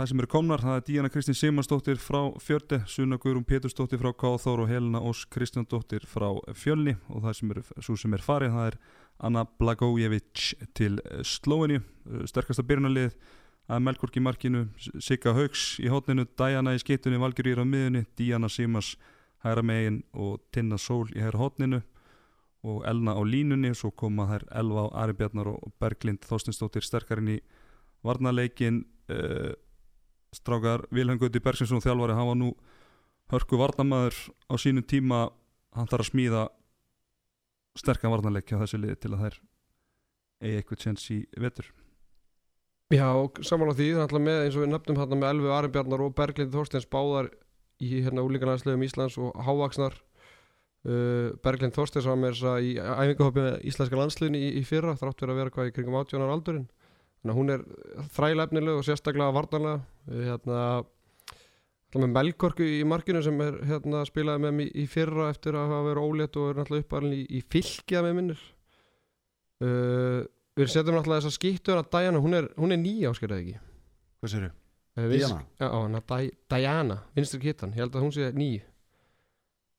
Það 0.00 0.08
sem 0.08 0.20
eru 0.22 0.28
komnar, 0.32 0.62
það 0.64 0.78
er 0.78 0.84
Díana 0.86 1.08
Kristín 1.12 1.36
Sigmarsdóttir 1.36 1.98
frá 2.00 2.30
Fjörde, 2.40 2.78
Sunna 2.88 3.18
Guðrún 3.20 3.44
Pétursdóttir 3.44 4.00
frá 4.00 4.14
Káþór 4.16 4.62
og 4.64 4.70
Helena 4.70 5.02
Ós 5.04 5.26
Kristjándóttir 5.28 6.06
frá 6.08 6.30
Fjölni 6.56 6.94
og 7.12 7.26
það 7.26 7.36
sem 7.36 7.52
er, 7.52 7.60
svo 7.84 7.98
sem 8.00 8.16
er 8.16 8.24
farið, 8.24 8.54
það 8.54 8.70
er 8.70 8.78
Anna 9.28 9.44
Blagojevic 9.60 10.46
til 10.72 10.96
Slóini, 11.20 11.82
sterkasta 12.32 12.64
byrjunarlið 12.64 13.12
að 13.68 13.84
Melkork 13.90 14.16
í 14.16 14.24
markinu, 14.24 14.64
Sigga 14.80 15.36
Haugs 15.36 15.68
í 15.84 15.92
hótninu, 15.92 16.24
Diana 16.32 16.72
í 16.72 16.80
skeitunni, 16.80 17.20
Valgjur 17.20 17.60
á 17.60 17.68
miðunni, 17.68 18.06
Díana 18.16 18.48
Simas 18.48 18.94
hæra 19.44 19.60
megin 19.60 20.00
og 20.16 20.40
Tinna 20.48 20.80
Sól 20.80 21.10
í 21.12 21.20
hæra 21.20 21.44
hótninu 21.44 21.84
og 22.64 22.86
Elna 22.88 23.20
á 23.20 23.20
línunni, 23.20 23.76
svo 23.76 23.92
koma 23.92 24.32
þær 24.32 24.48
Elva 24.64 24.88
á 24.88 25.04
Ari 25.04 25.20
Bjarnar 25.20 25.58
og 25.58 25.74
Berglind 25.76 26.24
Þorstinsdóttir 26.24 26.88
sterkarinn 26.88 27.36
í 27.36 27.42
varnarleikin 28.00 28.86
uh, 29.12 29.52
strákar 30.34 30.86
Vilhelm 30.94 31.18
Gauti 31.20 31.42
Bergsinsson 31.42 31.82
þjálfari, 31.82 32.16
hann 32.16 32.30
var 32.30 32.38
nú 32.38 32.50
hörku 33.30 33.58
varnamæður 33.60 34.16
á 34.50 34.54
sínum 34.58 34.86
tíma. 34.86 35.28
Hann 35.74 35.86
þarf 35.90 36.06
að 36.06 36.10
smíða 36.10 36.46
sterkan 37.78 38.10
varnarleik 38.10 38.50
á 38.50 38.62
þessu 38.62 38.80
liði 38.80 38.98
til 38.98 39.12
að 39.14 39.22
þær 39.24 39.36
eigi 40.40 40.56
eitthvað 40.58 40.82
tjens 40.82 41.06
í 41.14 41.20
vetur. 41.38 41.68
Já, 42.90 43.06
saman 43.46 43.70
á 43.70 43.74
því, 43.78 43.86
það 43.92 44.00
er 44.00 44.04
alltaf 44.08 44.24
með 44.24 44.40
eins 44.44 44.56
og 44.56 44.64
við 44.64 44.72
nefnum 44.72 44.98
hérna 44.98 45.18
með 45.20 45.32
Elvi 45.34 45.50
Arnbjarnar 45.54 46.02
og 46.02 46.14
Berglind 46.18 46.54
Þorsteins 46.56 46.88
báðar 46.90 47.28
í 47.80 47.90
hérna 48.02 48.24
úlíkanæðslegum 48.26 48.82
Íslands 48.82 49.18
og 49.22 49.36
hávaksnar 49.46 49.94
uh, 49.94 51.30
Berglind 51.44 51.76
Þorsteins 51.76 52.08
var 52.10 52.18
með 52.18 52.34
þess 52.34 52.48
að 52.50 52.66
í 52.66 52.72
æfingahoppi 52.80 53.44
með 53.44 53.68
íslenska 53.70 54.00
landsliðin 54.00 54.40
í, 54.40 54.42
í 54.58 54.64
fyrra 54.66 54.96
þrátt 54.98 55.22
verið 55.22 55.36
að 55.36 55.40
vera 55.44 55.54
hvað 55.54 55.70
í 55.70 55.74
kringum 55.76 56.00
18 56.00 56.26
ára 56.26 56.34
aldurinn 56.34 56.66
þannig 57.20 57.34
að 57.34 57.38
hún 57.40 57.52
er 57.54 57.64
þrælefnileg 58.16 58.78
og 58.80 58.86
sérstaklega 58.86 59.34
varnarlega. 59.36 59.82
Uh, 60.08 60.24
hérna 60.30 60.60
með 62.00 62.12
Melkorku 62.14 62.62
í 62.62 62.84
markinu 62.86 63.20
sem 63.26 63.40
er 63.42 63.56
hérna 63.66 64.04
spilaði 64.06 64.44
með 64.44 64.52
mér 64.60 64.68
í 64.78 64.84
fyrra 64.86 65.28
eftir 65.32 65.56
að 65.58 65.72
hafa 65.72 65.88
verið 65.88 66.06
ólétt 66.06 66.36
og 66.38 66.50
er 66.52 66.60
náttúrulega 66.60 66.86
uppalinn 66.86 67.16
í, 67.16 67.22
í 67.26 67.40
fylgja 67.50 68.02
með 68.06 68.16
minnir. 68.20 68.44
Uh, 69.60 70.20
við 70.56 70.70
setjum 70.70 70.94
náttúrulega 70.96 71.24
þessa 71.24 71.34
skýttur 71.36 71.80
að 71.80 71.90
Diana, 71.96 72.22
hún 72.22 72.36
er, 72.38 72.46
hún 72.60 72.72
er 72.76 72.80
nýja 72.80 73.10
áskerðið 73.10 73.40
ekki? 73.42 73.60
Hvað 74.20 74.32
sér 74.34 74.46
við- 74.46 75.16
Diana? 75.18 75.40
Já, 75.60 75.68
Diana, 76.54 76.98
vinstri 77.16 77.40
kittan, 77.42 77.74
ég 77.74 77.84
held 77.84 77.94
að 77.98 78.06
hún 78.06 78.14
sé 78.16 78.30
nýj 78.36 78.60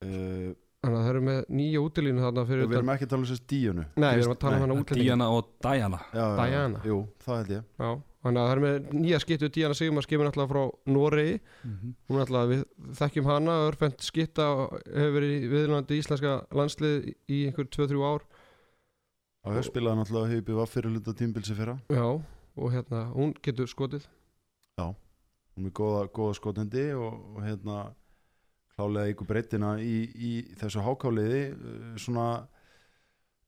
Uh, 0.01 0.55
Þannig 0.81 0.97
að 0.97 1.03
það 1.03 1.11
eru 1.11 1.19
með 1.21 1.39
nýja 1.53 1.81
útilínu 1.85 2.21
þarna 2.23 2.43
fyrir 2.49 2.65
við 2.65 2.79
erum 2.79 2.89
ekki 2.89 3.05
að 3.05 3.09
tala 3.11 3.21
um 3.21 3.25
sérst 3.29 3.43
díunu 3.51 3.83
Nei, 4.01 4.15
við 4.17 4.23
erum 4.23 4.31
að 4.33 4.39
tala 4.41 4.55
um 4.55 4.63
hana 4.63 4.77
útlendinga. 4.79 5.03
Díana 5.05 5.27
og 5.29 5.51
Diana. 5.61 5.99
Já, 6.09 6.21
já, 6.23 6.31
Diana. 6.39 6.81
Jú, 6.89 6.95
það 7.21 7.37
held 7.37 7.51
ég. 7.53 7.67
Já, 7.77 7.91
þannig 8.25 8.41
að 8.41 8.47
það 8.47 8.53
eru 8.55 8.63
með 8.63 8.87
nýja 8.97 9.19
skittu 9.21 9.49
Diana 9.53 9.77
Sigmar 9.77 10.07
skipin 10.07 10.29
alltaf 10.31 10.49
frá 10.49 10.63
Noregi. 10.89 11.35
Mm 11.37 11.75
-hmm. 11.75 11.93
Hún 12.09 12.17
er 12.17 12.23
alltaf, 12.25 12.49
við 12.49 12.65
þekkjum 12.97 13.29
hana 13.29 13.59
Örfend 13.67 14.01
skitta 14.01 14.47
og 14.55 14.73
hefur 14.89 15.13
verið 15.19 15.31
í 15.37 15.51
viðlandi 15.53 16.01
íslenska 16.01 16.31
landslið 16.49 17.13
í 17.29 17.45
einhver 17.45 17.69
2-3 17.69 18.01
ár. 18.01 18.25
Já, 19.45 19.49
ég 19.53 19.65
spilaði 19.69 19.97
náttúrulega 20.01 20.33
hefur 20.33 20.55
var 20.55 20.67
fyrir 20.67 20.89
hluta 20.89 21.13
tímbilsi 21.13 21.53
fyrra. 21.53 21.77
Já, 21.93 22.21
og 22.57 22.73
hérna, 22.73 23.13
hún 23.13 23.37
getur 23.37 23.69
skotið. 23.69 24.09
Hún 24.81 25.69
klálega 28.81 29.13
ykkur 29.13 29.29
breytina 29.29 29.75
í, 29.81 29.97
í 30.09 30.31
þessu 30.59 30.83
hákáliði 30.85 31.43
uh, 31.53 31.93
svona 32.01 32.27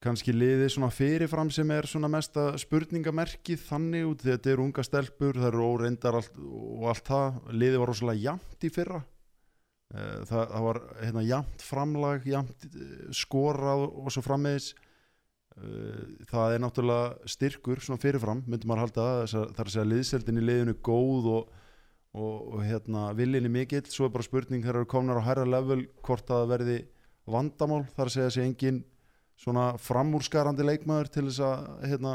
kannski 0.03 0.33
liði 0.35 0.67
svona 0.71 0.91
fyrirfram 0.91 1.49
sem 1.53 1.69
er 1.71 1.87
svona 1.87 2.09
mesta 2.11 2.51
spurningamerkið 2.59 3.61
þannig 3.69 4.07
út 4.09 4.23
því 4.23 4.31
að 4.33 4.37
þetta 4.37 4.51
eru 4.51 4.65
unga 4.65 4.83
stelpur, 4.83 5.39
það 5.39 5.49
eru 5.49 5.67
óreindar 5.69 6.17
allt, 6.19 6.39
og 6.43 6.89
allt 6.91 7.07
það, 7.07 7.37
liði 7.55 7.79
var 7.79 7.91
rosalega 7.93 8.25
jamt 8.25 8.67
í 8.67 8.71
fyrra. 8.75 8.99
Eh, 9.95 10.17
það, 10.27 10.41
það 10.41 10.65
var 10.67 10.81
hérna 10.97 11.23
jamt 11.23 11.63
framlag 11.63 12.27
jamt 12.27 12.67
eh, 12.67 13.05
skorað 13.15 13.85
og 13.87 14.11
svo 14.11 14.25
frammeðis 14.25 14.73
það 16.25 16.55
er 16.55 16.61
náttúrulega 16.63 17.29
styrkur 17.29 17.81
svona 17.83 18.01
fyrirfram, 18.01 18.39
myndum 18.49 18.71
maður 18.71 18.87
halda 18.87 19.03
það 19.05 19.33
það 19.53 19.59
er 19.61 19.67
að 19.67 19.75
segja 19.75 19.89
liðseldin 19.91 20.39
í 20.41 20.45
liðinu 20.47 20.73
góð 20.81 21.27
og, 21.29 21.51
og, 22.13 22.53
og 22.53 22.63
hérna 22.65 23.09
villinni 23.17 23.51
mikill, 23.51 23.85
svo 23.89 24.07
er 24.07 24.13
bara 24.13 24.25
spurning 24.25 24.63
þegar 24.63 24.81
eru 24.81 24.89
komnar 24.89 25.21
á 25.21 25.27
hærra 25.27 25.45
level 25.49 25.87
hvort 26.05 26.29
að 26.29 26.43
það 26.43 26.51
verði 26.53 26.77
vandamál, 27.33 27.83
þar 27.95 28.11
segja 28.13 28.29
þessi 28.29 28.43
engin 28.45 28.83
svona 29.39 29.71
framúrskarandi 29.81 30.65
leikmaður 30.67 31.09
til 31.13 31.25
þess 31.29 31.43
að 31.47 31.89
hérna 31.89 32.13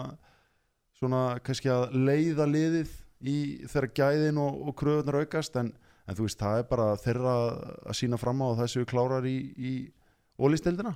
svona 0.98 1.22
kannski 1.44 1.70
að 1.72 1.98
leiða 1.98 2.46
liðið 2.48 2.94
í 3.26 3.38
þeirra 3.66 3.92
gæðin 3.98 4.40
og, 4.42 4.62
og 4.70 4.78
kröfunar 4.78 5.20
aukast. 5.22 5.58
En, 5.58 5.72
en 6.06 6.18
þú 6.18 6.26
veist, 6.26 6.38
það 6.38 6.62
er 6.62 6.70
bara 6.70 6.88
þeirra 7.02 7.34
að 7.90 7.98
sína 7.98 8.20
fram 8.20 8.42
á 8.46 8.48
það 8.62 8.72
séu 8.74 8.88
klárar 8.88 9.26
í, 9.26 9.37
í 9.58 9.74
ólistildina 10.38 10.94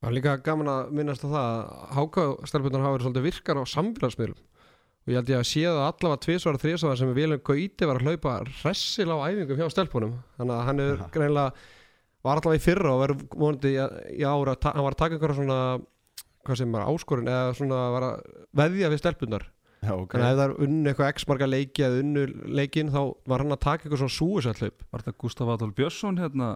Það 0.00 0.08
er 0.08 0.16
líka 0.16 0.38
gaman 0.40 0.68
að 0.72 0.92
minnast 0.96 1.24
á 1.24 1.28
það 1.28 1.46
að 1.46 1.80
Háka 1.92 2.22
stelpunar 2.48 2.84
hafa 2.86 2.94
verið 2.94 3.06
svolítið 3.06 3.26
virkar 3.26 3.58
á 3.60 3.64
samfélagsmiðlum 3.68 4.38
og 5.00 5.12
ég 5.12 5.16
held 5.20 5.30
ég 5.32 5.40
að 5.40 5.48
sé 5.48 5.62
það 5.66 5.82
allavega 5.86 6.22
tvisvara 6.26 6.60
þrísvara 6.62 6.98
sem 7.00 7.12
Vilhelm 7.16 7.44
Gauti 7.46 7.88
var 7.88 8.00
að 8.00 8.06
hlaupa 8.10 8.34
ressil 8.64 9.08
á 9.10 9.16
æfingum 9.30 9.60
hjá 9.60 9.70
stelpunum. 9.72 10.16
Þannig 10.38 10.56
að 10.58 10.66
hann 10.68 10.82
er 10.84 11.04
greinlega 11.14 11.52
var 12.26 12.36
allavega 12.40 12.60
í 12.60 12.64
fyrra 12.66 12.92
og 12.92 13.00
verður 13.04 13.22
vonandi 13.40 13.72
í, 13.72 14.24
ára 14.28 14.56
hann 14.66 14.84
var 14.84 14.92
að 14.96 15.00
taka 15.00 15.16
einhverja 15.16 15.38
svona 15.40 15.60
hvað 16.44 16.60
sem 16.60 16.72
var 16.76 16.86
áskorun 16.90 17.28
eða 17.32 17.56
svona 17.56 17.80
var 17.94 18.06
að 18.10 18.20
veðja 18.60 18.90
við 18.92 19.02
stelpunar 19.02 19.48
Já, 19.80 19.94
ok. 19.96 20.12
Þannig 20.12 20.26
að 20.26 20.30
ef 20.34 20.36
það 20.36 20.42
er 20.44 20.54
unnu 20.66 20.90
eitthvað 20.90 21.10
x 21.14 21.24
marga 21.30 21.46
leiki 21.48 21.84
eða 21.86 22.00
unnu 22.02 22.22
leikin 22.60 22.90
þá 22.92 22.98
var 23.32 23.40
hann 23.40 23.54
að 23.54 23.62
taka 23.64 23.86
eitthvað 23.86 24.02
svona 24.02 24.12
súisall 24.12 24.58
hlaup. 24.60 24.82
Var 24.92 25.04
þetta 25.06 25.20
Gustaf 25.24 25.52
Adolf 25.54 25.72
Björnsson 25.78 26.18
hérna? 26.20 26.48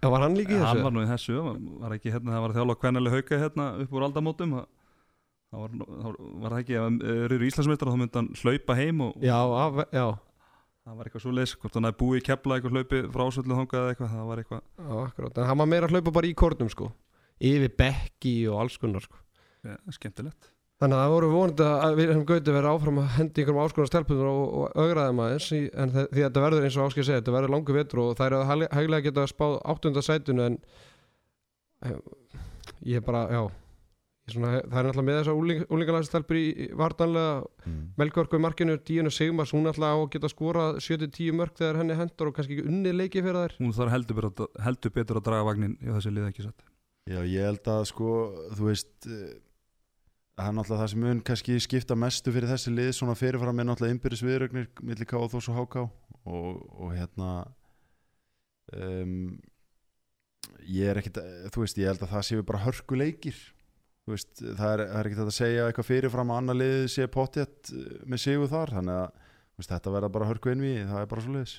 Já, 0.00 0.06
var 0.08 0.24
hann 0.24 0.38
líka 0.38 0.54
í 0.54 0.56
Hann 0.56 0.64
þessu? 0.70 0.86
var 0.86 0.94
nú 0.96 1.02
í 1.04 1.10
þessu, 1.10 1.36
var 1.82 1.92
ekki 1.98 2.14
hérna, 2.14 2.32
það 2.32 2.44
var 2.46 2.54
að 2.54 2.56
það 5.52 5.62
það 5.62 5.62
var, 5.62 5.72
það 6.02 6.42
var 6.42 6.54
það 6.56 6.60
ekki, 6.62 6.76
ef 6.78 6.84
hann 6.86 6.98
eru 7.12 7.40
Íslandsmeistar 7.48 7.90
þá 7.92 7.98
myndi 8.02 8.18
hann 8.20 8.30
hlaupa 8.42 8.76
heim 8.78 9.02
og 9.06 9.26
Já, 9.26 9.36
af, 9.62 9.80
já, 9.92 10.06
það 10.86 10.96
var 10.98 11.10
eitthvað 11.10 11.24
svo 11.26 11.34
leis, 11.36 11.52
hvort 11.60 11.76
hann 11.78 11.88
hefði 11.90 12.00
búið 12.02 12.20
í 12.22 12.24
kepla 12.30 12.56
eitthvað 12.58 12.76
hlaupi 12.78 13.02
frá 13.12 13.24
ásvöldu 13.28 13.58
þangað 13.58 13.82
eða 13.82 13.92
eitthvað, 13.94 14.14
það 14.16 14.30
var 14.32 14.42
eitthvað 14.42 14.62
já, 14.62 14.94
akkurát 15.06 15.42
En 15.42 15.50
hann 15.52 15.60
var 15.62 15.70
meira 15.74 15.90
að 15.90 15.94
hlaupa 15.98 16.14
bara 16.18 16.30
í 16.32 16.34
kórnum 16.42 16.72
sko. 16.72 16.88
Yfir 17.42 17.72
bekki 17.78 18.34
og 18.52 18.60
alls 18.64 18.78
konar 18.80 19.02
sko. 19.04 19.20
Ja, 19.66 19.76
skemmtilegt. 19.94 20.48
Þannig 20.82 20.98
að 20.98 21.02
það 21.04 21.12
voru 21.14 21.28
vonandi 21.30 21.64
að 21.68 21.92
við 22.00 22.08
hefum 22.10 22.24
gauti 22.26 22.52
verið 22.56 22.68
áfram 22.72 22.96
að 22.98 23.10
hendi 23.16 23.42
einhverjum 23.44 23.60
áskonar 23.62 23.90
stelpunum 23.92 24.30
og, 24.30 24.54
og 24.64 24.80
augraðum 24.82 25.20
aðeins 25.22 25.46
í, 25.54 25.60
en 25.78 25.92
þe- 25.94 26.06
því 26.10 26.22
að 26.22 26.26
þetta 26.26 26.42
verður 26.42 26.66
eins 26.66 26.78
og 26.80 26.88
áskil 26.88 27.04
segja, 27.06 27.20
þetta 27.20 27.34
verður 27.36 27.52
langu 27.54 27.76
vetur 27.76 28.00
og 28.02 28.16
það 28.18 28.26
er 28.26 28.34
að 28.40 28.64
hæglega 28.80 29.04
geta 29.06 29.26
spáð 29.30 29.54
áttunda 29.74 30.02
sætunu 30.02 30.42
en 30.48 30.56
eh, 31.86 31.94
ég 32.96 33.04
bara, 33.06 33.22
já 33.30 33.42
svona, 34.34 34.50
það 34.62 34.78
er 34.80 34.88
náttúrulega 34.88 35.06
með 35.08 35.18
þessar 35.18 35.38
úling, 35.40 35.62
úlingalæstelpur 35.76 36.38
í 36.40 36.66
vartanlega 36.78 37.36
mm. 37.68 37.78
Melgorku 38.00 38.38
í 38.38 38.42
markinu, 38.42 38.76
Díunu 38.82 39.12
Sigmars 39.14 39.54
hún 39.54 39.68
er 39.68 39.74
alltaf 39.74 39.94
á 39.94 39.98
að 39.98 40.10
geta 40.16 40.32
skorað 40.32 40.80
7-10 40.84 41.38
mörg 41.38 41.56
þegar 41.60 41.80
henni 41.82 41.98
hendur 41.98 42.30
og 42.30 42.36
kannski 42.36 42.58
ekki 42.58 42.68
unnið 42.72 42.98
leiki 42.98 43.22
fyrir 43.22 43.40
þær. 43.42 43.56
Hún 43.60 43.76
þarf 43.76 43.96
heldur 43.96 44.20
betur, 44.20 44.48
að, 44.48 44.60
heldur 44.66 44.94
betur 44.98 45.20
að 45.20 45.26
draga 45.30 45.48
vagnin 45.48 45.78
í 45.80 45.88
þessi 45.92 46.12
lið 46.12 46.28
ekki 46.32 46.46
satt. 46.48 46.68
Já, 47.10 47.18
ég 47.26 47.48
held 47.48 47.72
að 47.72 47.86
sko, 47.90 48.10
þú 48.54 48.68
veist 48.68 49.08
eh, 49.10 49.32
það 50.36 50.48
er 50.48 50.56
náttúrulega 50.56 50.82
það 50.82 50.92
sem 50.92 51.02
mun 51.04 51.22
kannski 51.28 51.56
skipta 51.62 51.96
mestu 51.98 52.32
fyrir 52.34 52.50
þessi 52.50 52.72
lið 52.72 52.92
svona 52.96 53.16
fyrirfram 53.18 53.58
er 53.60 53.68
náttúrulega 53.68 53.96
innbyrðis 53.96 54.24
viðrögnir 54.26 54.68
milli 54.82 55.08
K 55.08 55.18
og 55.18 55.32
Þós 55.32 55.48
og 55.52 55.58
HK 55.60 55.82
og, 55.82 56.62
og 56.78 56.94
hérna 56.96 57.32
um, 58.72 59.34
ég 60.68 60.92
er 60.92 61.00
ekkit 61.00 61.20
þú 61.52 61.64
veist, 61.64 61.80
ég 61.80 61.90
held 61.90 62.06
að 62.06 62.14
það 62.14 62.26
séu 62.28 62.46
bara 62.46 62.62
hörku 62.64 62.98
leikir 62.98 63.36
þú 63.36 63.61
veist, 64.10 64.32
það 64.40 64.70
er, 64.72 64.80
það 64.86 64.98
er 64.98 65.08
ekkit 65.08 65.20
hægt 65.20 65.30
að 65.30 65.36
segja 65.36 65.66
eitthvað 65.68 65.90
fyrirfram 65.90 66.32
að 66.32 66.40
annar 66.42 66.58
lið 66.58 66.78
sé 66.90 67.06
potjett 67.06 67.74
með 68.04 68.24
sigu 68.24 68.48
þar, 68.50 68.72
þannig 68.78 69.02
að 69.02 69.28
veist, 69.58 69.70
þetta 69.70 69.94
verða 69.94 70.14
bara 70.16 70.30
hörku 70.30 70.50
innví, 70.52 70.72
það 70.88 71.04
er 71.04 71.12
bara 71.12 71.24
svo 71.26 71.36
liðis 71.36 71.58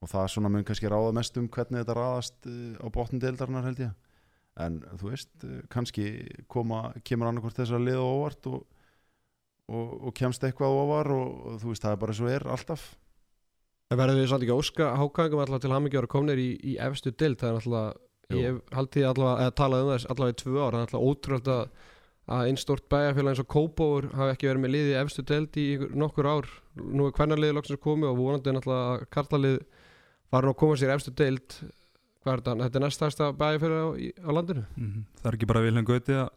og 0.00 0.08
það 0.08 0.30
svona 0.32 0.50
mun 0.52 0.64
kannski 0.64 0.88
ráða 0.90 1.12
mest 1.16 1.36
um 1.36 1.48
hvernig 1.52 1.82
þetta 1.82 1.96
ráðast 1.96 2.48
eh, 2.48 2.76
á 2.80 2.86
botn 2.92 3.20
deildarinnar 3.20 3.66
held 3.68 3.82
ég. 3.84 3.96
En 4.60 4.80
þú 5.00 5.10
veist, 5.12 5.32
eh, 5.44 5.60
kannski 5.72 6.06
koma, 6.50 6.90
kemur 7.04 7.28
annarkvort 7.28 7.60
þessar 7.60 7.84
lið 7.84 8.00
og 8.00 8.14
óvart 8.16 8.48
og, 8.50 8.62
og, 9.68 9.92
og 10.08 10.16
kemst 10.16 10.44
eitthvað 10.46 10.78
ofar 10.80 11.12
og, 11.14 11.28
og 11.52 11.60
þú 11.62 11.74
veist, 11.74 11.84
það 11.84 11.96
er 11.96 12.02
bara 12.04 12.16
svo 12.16 12.30
er 12.32 12.48
alltaf. 12.56 12.86
Það 13.90 14.00
verður 14.00 14.20
við 14.20 14.30
samt 14.30 14.46
ekki 14.46 14.54
að 14.54 14.62
óska 14.64 14.88
hákangum 15.02 15.42
alltaf 15.44 15.64
til 15.64 15.74
hamingi 15.74 16.00
ára 16.00 16.10
komnir 16.10 16.40
í, 16.40 16.50
í 16.64 16.76
efstu 16.80 17.12
dild 17.12 17.40
það 17.40 17.50
er 17.50 17.60
alltaf, 17.60 18.02
Jú. 18.30 18.40
ég 18.40 18.50
hef 18.50 18.76
haldið 18.78 19.06
allavega, 19.10 19.46
eða 19.46 19.56
talað 19.60 19.84
um 19.84 19.92
þess 19.94 20.10
allavega 20.14 20.36
í 20.36 20.40
tvö 20.42 20.58
ára, 20.60 20.70
það 20.70 20.80
er 20.80 20.86
alltaf 20.86 21.06
ótrúlega 21.10 21.56
að, 21.56 21.90
að 22.30 22.50
einn 22.50 22.60
stort 22.60 22.86
bæjarfélag 22.92 23.34
eins 23.34 23.42
og 23.42 23.50
Kópóur 23.50 24.08
hafi 24.14 24.34
ekki 24.36 24.50
verið 24.50 24.64
með 24.64 24.74
liði 24.76 24.94
í 24.94 24.98
efstu 25.00 25.26
dild 25.26 25.60
í 25.60 25.66
nokkur 26.04 26.30
ár, 26.30 26.48
nú 26.78 27.08
er 27.08 27.16
hvernarliði 27.18 27.56
loksins 27.58 27.82
komið 27.82 28.12
og 28.12 28.20
vonandi 28.20 28.50
er 28.50 28.58
náttúrulega 28.58 28.94
að 28.94 29.06
karlalið 29.16 29.60
farin 30.30 30.52
að 30.52 30.58
koma 30.62 30.78
sér 30.78 30.92
í 30.92 30.96
efstu 30.98 31.14
hvað 32.20 32.34
er 32.34 32.40
þetta, 32.42 32.54
þetta 32.60 32.78
er 32.78 32.84
næstæðsta 32.84 33.30
bæjarfélag 33.40 33.84
á, 34.20 34.30
landinu. 34.36 34.64
Mhm. 34.76 35.04
það 35.22 35.30
er 35.30 35.36
ekki 35.38 35.48
bara 35.48 35.62
Vilhelm 35.64 35.86
Gauti 35.88 36.16
að 36.20 36.28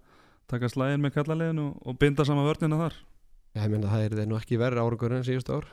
taka 0.48 0.70
slægin 0.72 1.04
með 1.04 1.16
kallaliðinu 1.18 1.66
og, 1.68 1.82
og 1.88 2.00
binda 2.00 2.26
sama 2.26 2.46
vörnina 2.48 2.80
þar? 2.80 2.96
Já, 3.54 3.62
ég 3.66 3.74
meina 3.74 3.92
það 3.92 4.06
er 4.06 4.16
þeir 4.18 4.30
nú 4.32 4.38
ekki 4.40 4.60
verið 4.62 4.82
árangur 4.82 5.14
en 5.14 5.28
síðustu 5.28 5.58
ár. 5.60 5.68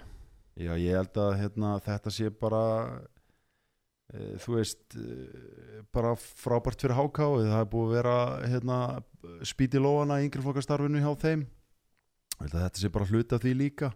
Já, 0.61 0.73
ég 0.77 0.99
held 0.99 1.21
að 1.23 1.37
hérna, 1.41 1.71
þetta 1.85 2.13
sé 2.13 2.31
bara 2.31 2.63
þú 4.11 4.57
veist 4.57 4.97
e, 4.99 5.83
bara 5.95 6.17
frábært 6.19 6.83
fyrir 6.83 6.99
HK 6.99 7.27
það 7.37 7.57
er 7.61 7.69
búið 7.71 7.87
að 7.87 7.95
vera 7.95 8.15
hérna, 8.51 8.79
spýt 9.47 9.77
í 9.79 9.83
lóana 9.83 10.19
í 10.21 10.27
yngri 10.27 10.43
flokkastarfinu 10.45 11.03
hjá 11.03 11.13
þeim. 11.21 11.45
Þetta 12.41 12.81
sé 12.81 12.91
bara 12.91 13.07
hluti 13.07 13.37
af 13.37 13.45
því 13.45 13.55
líka. 13.59 13.93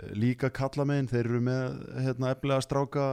E, 0.00 0.10
líka 0.18 0.50
kalla 0.54 0.86
megin, 0.88 1.10
þeir 1.12 1.28
eru 1.28 1.44
með 1.46 1.78
hérna, 2.06 2.34
eflega 2.34 2.66
stráka 2.66 3.06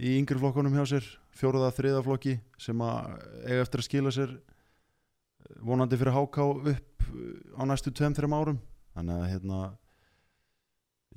í 0.00 0.16
yngri 0.22 0.40
flokkunum 0.40 0.74
hjá 0.78 0.88
sér 0.94 1.12
fjóruða 1.36 1.74
þriða 1.74 2.02
flokki 2.06 2.38
sem 2.62 2.80
að 2.82 3.14
eiga 3.44 3.62
eftir 3.66 3.82
að 3.82 3.88
skila 3.88 4.12
sér 4.14 4.34
eh, 4.34 5.54
vonandi 5.66 5.98
fyrir 6.00 6.16
HK 6.16 6.50
upp 6.72 7.08
eh, 7.10 7.60
á 7.60 7.62
næstu 7.68 7.92
2-3 7.92 8.30
árum. 8.32 8.60
Þannig 8.94 9.20
að 9.20 9.30
hérna 9.34 9.62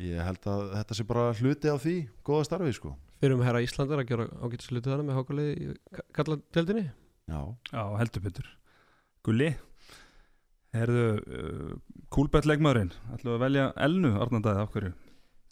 ég 0.04 0.21
held 0.26 0.47
að 0.50 0.63
þetta 0.76 0.97
sé 0.97 1.06
bara 1.10 1.28
hluti 1.38 1.69
af 1.71 1.86
því 1.86 2.00
góða 2.26 2.47
starfi 2.50 2.76
sko 2.78 2.97
Fyrir 3.17 3.34
um 3.38 3.41
herra 3.45 3.62
Íslandar 3.65 4.01
að 4.03 4.10
gera 4.12 4.27
ágætis 4.45 4.69
hluti 4.69 4.91
þannig 4.91 5.08
með 5.10 5.17
hákalið 5.17 5.47
í 5.58 5.67
kalladeldinni 6.17 6.84
já, 6.88 7.39
Já, 7.73 7.84
heldur 8.01 8.23
betur. 8.27 8.49
Gulli 9.25 9.49
Herðu, 10.77 11.03
uh, 11.17 11.99
kúlbett 12.13 12.45
leikmaðurinn 12.45 12.91
ætlum 13.15 13.32
við 13.32 13.36
að 13.38 13.43
velja 13.45 13.67
Elnu 13.88 14.12
Arnandæði 14.21 14.62
af 14.63 14.73
hverju? 14.75 14.91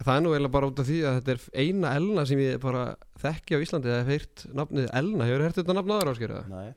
Það 0.05 0.17
er 0.19 0.23
nú 0.25 0.31
eiginlega 0.35 0.53
bara 0.57 0.67
út 0.69 0.81
af 0.83 0.87
því 0.89 0.97
að 1.07 1.17
þetta 1.21 1.33
er 1.33 1.45
eina 1.63 1.91
Elna 1.95 2.25
sem 2.27 2.41
ég 2.43 2.57
bara 2.61 2.81
þekki 3.23 3.55
á 3.55 3.63
Íslandi 3.63 3.89
eða 3.93 4.01
hef 4.03 4.11
heyrt 4.11 4.43
nafnið 4.59 4.89
Elna, 4.99 5.27
hefur 5.29 5.45
heyrt 5.47 5.59
þetta 5.61 5.75
nafn 5.77 5.93
aður 5.95 6.11
áskýrða? 6.11 6.41
nei. 6.51 6.67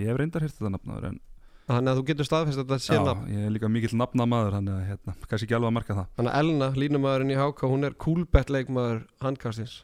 Ég 0.00 0.08
hef 0.08 0.16
reyndar 0.22 0.46
hýrt 0.46 0.56
þetta 0.56 0.72
nafnaður 0.72 1.08
en 1.12 1.20
Þannig 1.68 1.92
að 1.92 1.98
þú 2.00 2.04
getur 2.08 2.26
staðfest 2.26 2.58
að 2.58 2.64
þetta 2.64 2.82
sé 2.82 2.96
já, 2.96 3.02
nafn. 3.06 3.26
ég 3.30 3.44
er 3.46 3.52
líka 3.54 3.68
mikill 3.70 3.94
nafnamaður 4.00 4.56
þannig 4.56 4.72
að 4.74 4.86
hérna, 4.88 5.12
kannski 5.30 5.46
ekki 5.46 5.54
alveg 5.58 5.68
að 5.70 5.74
marka 5.76 5.94
það. 5.98 6.08
Þannig 6.16 6.32
að 6.32 6.40
Elna, 6.42 6.68
línumæðurinn 6.82 7.30
í 7.30 7.36
Háka, 7.38 7.68
hún 7.70 7.86
er 7.86 7.94
kúlbett 8.02 8.50
leikmaður 8.50 9.04
handkastins 9.22 9.76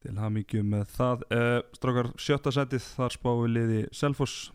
til 0.00 0.16
hafmyggju 0.18 0.62
með 0.66 0.88
það. 0.94 1.26
Uh, 1.34 1.58
Strákar 1.76 2.08
sjötta 2.20 2.52
setið 2.54 2.86
þar 2.96 3.16
spáum 3.16 3.44
við 3.44 3.54
liði 3.56 3.82
Selfoss. 3.96 4.50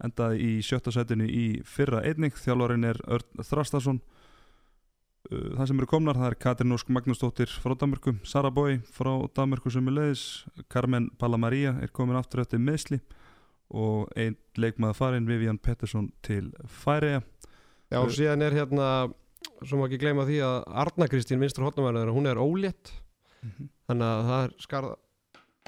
Endaði 0.00 0.40
í 0.46 0.52
sjötta 0.64 0.92
setinu 0.94 1.26
í 1.28 1.44
fyrra 1.68 2.04
einning 2.08 2.36
þjálfarinn 2.38 2.88
er 2.88 3.00
Örn 3.10 3.44
Þrastason. 3.44 4.00
Uh, 5.30 5.50
það 5.58 5.70
sem 5.70 5.82
eru 5.82 5.90
komnar 5.90 6.20
það 6.20 6.30
er 6.30 6.38
Katrin 6.46 6.76
Ósk 6.76 6.92
Magnúsdóttir 6.94 7.50
frá 7.60 7.74
Danmörku 7.76 8.14
Sara 8.24 8.52
Bói 8.54 8.78
frá 8.94 9.12
Danmörku 9.36 9.72
sem 9.72 9.90
er 9.90 9.98
leiðis 9.98 10.22
Carmen 10.72 11.10
Palamaria 11.20 11.74
er 11.84 11.92
komin 11.92 12.16
aftur 12.16 12.40
eftir 12.40 12.62
meðsli 12.62 13.02
og 13.70 14.08
einn 14.18 14.38
leikmaður 14.56 14.96
farinn 14.96 15.28
Vivian 15.28 15.60
Pettersson 15.60 16.08
til 16.24 16.48
Færiða 16.64 17.20
Já, 17.90 17.98
og 17.98 18.12
síðan 18.14 18.44
er 18.46 18.54
hérna, 18.54 18.88
má 19.10 19.84
ekki 19.88 19.98
gleyma 19.98 20.22
því 20.28 20.36
að 20.46 20.56
Arna 20.78 21.08
Kristín, 21.10 21.40
vinstur 21.42 21.64
hotnumæður, 21.66 22.12
hún 22.14 22.30
er 22.30 22.38
ólétt 22.38 22.92
Þannig 23.88 24.06
að 24.10 24.22
það 24.30 24.44
er 24.44 24.54
skarða 24.66 24.92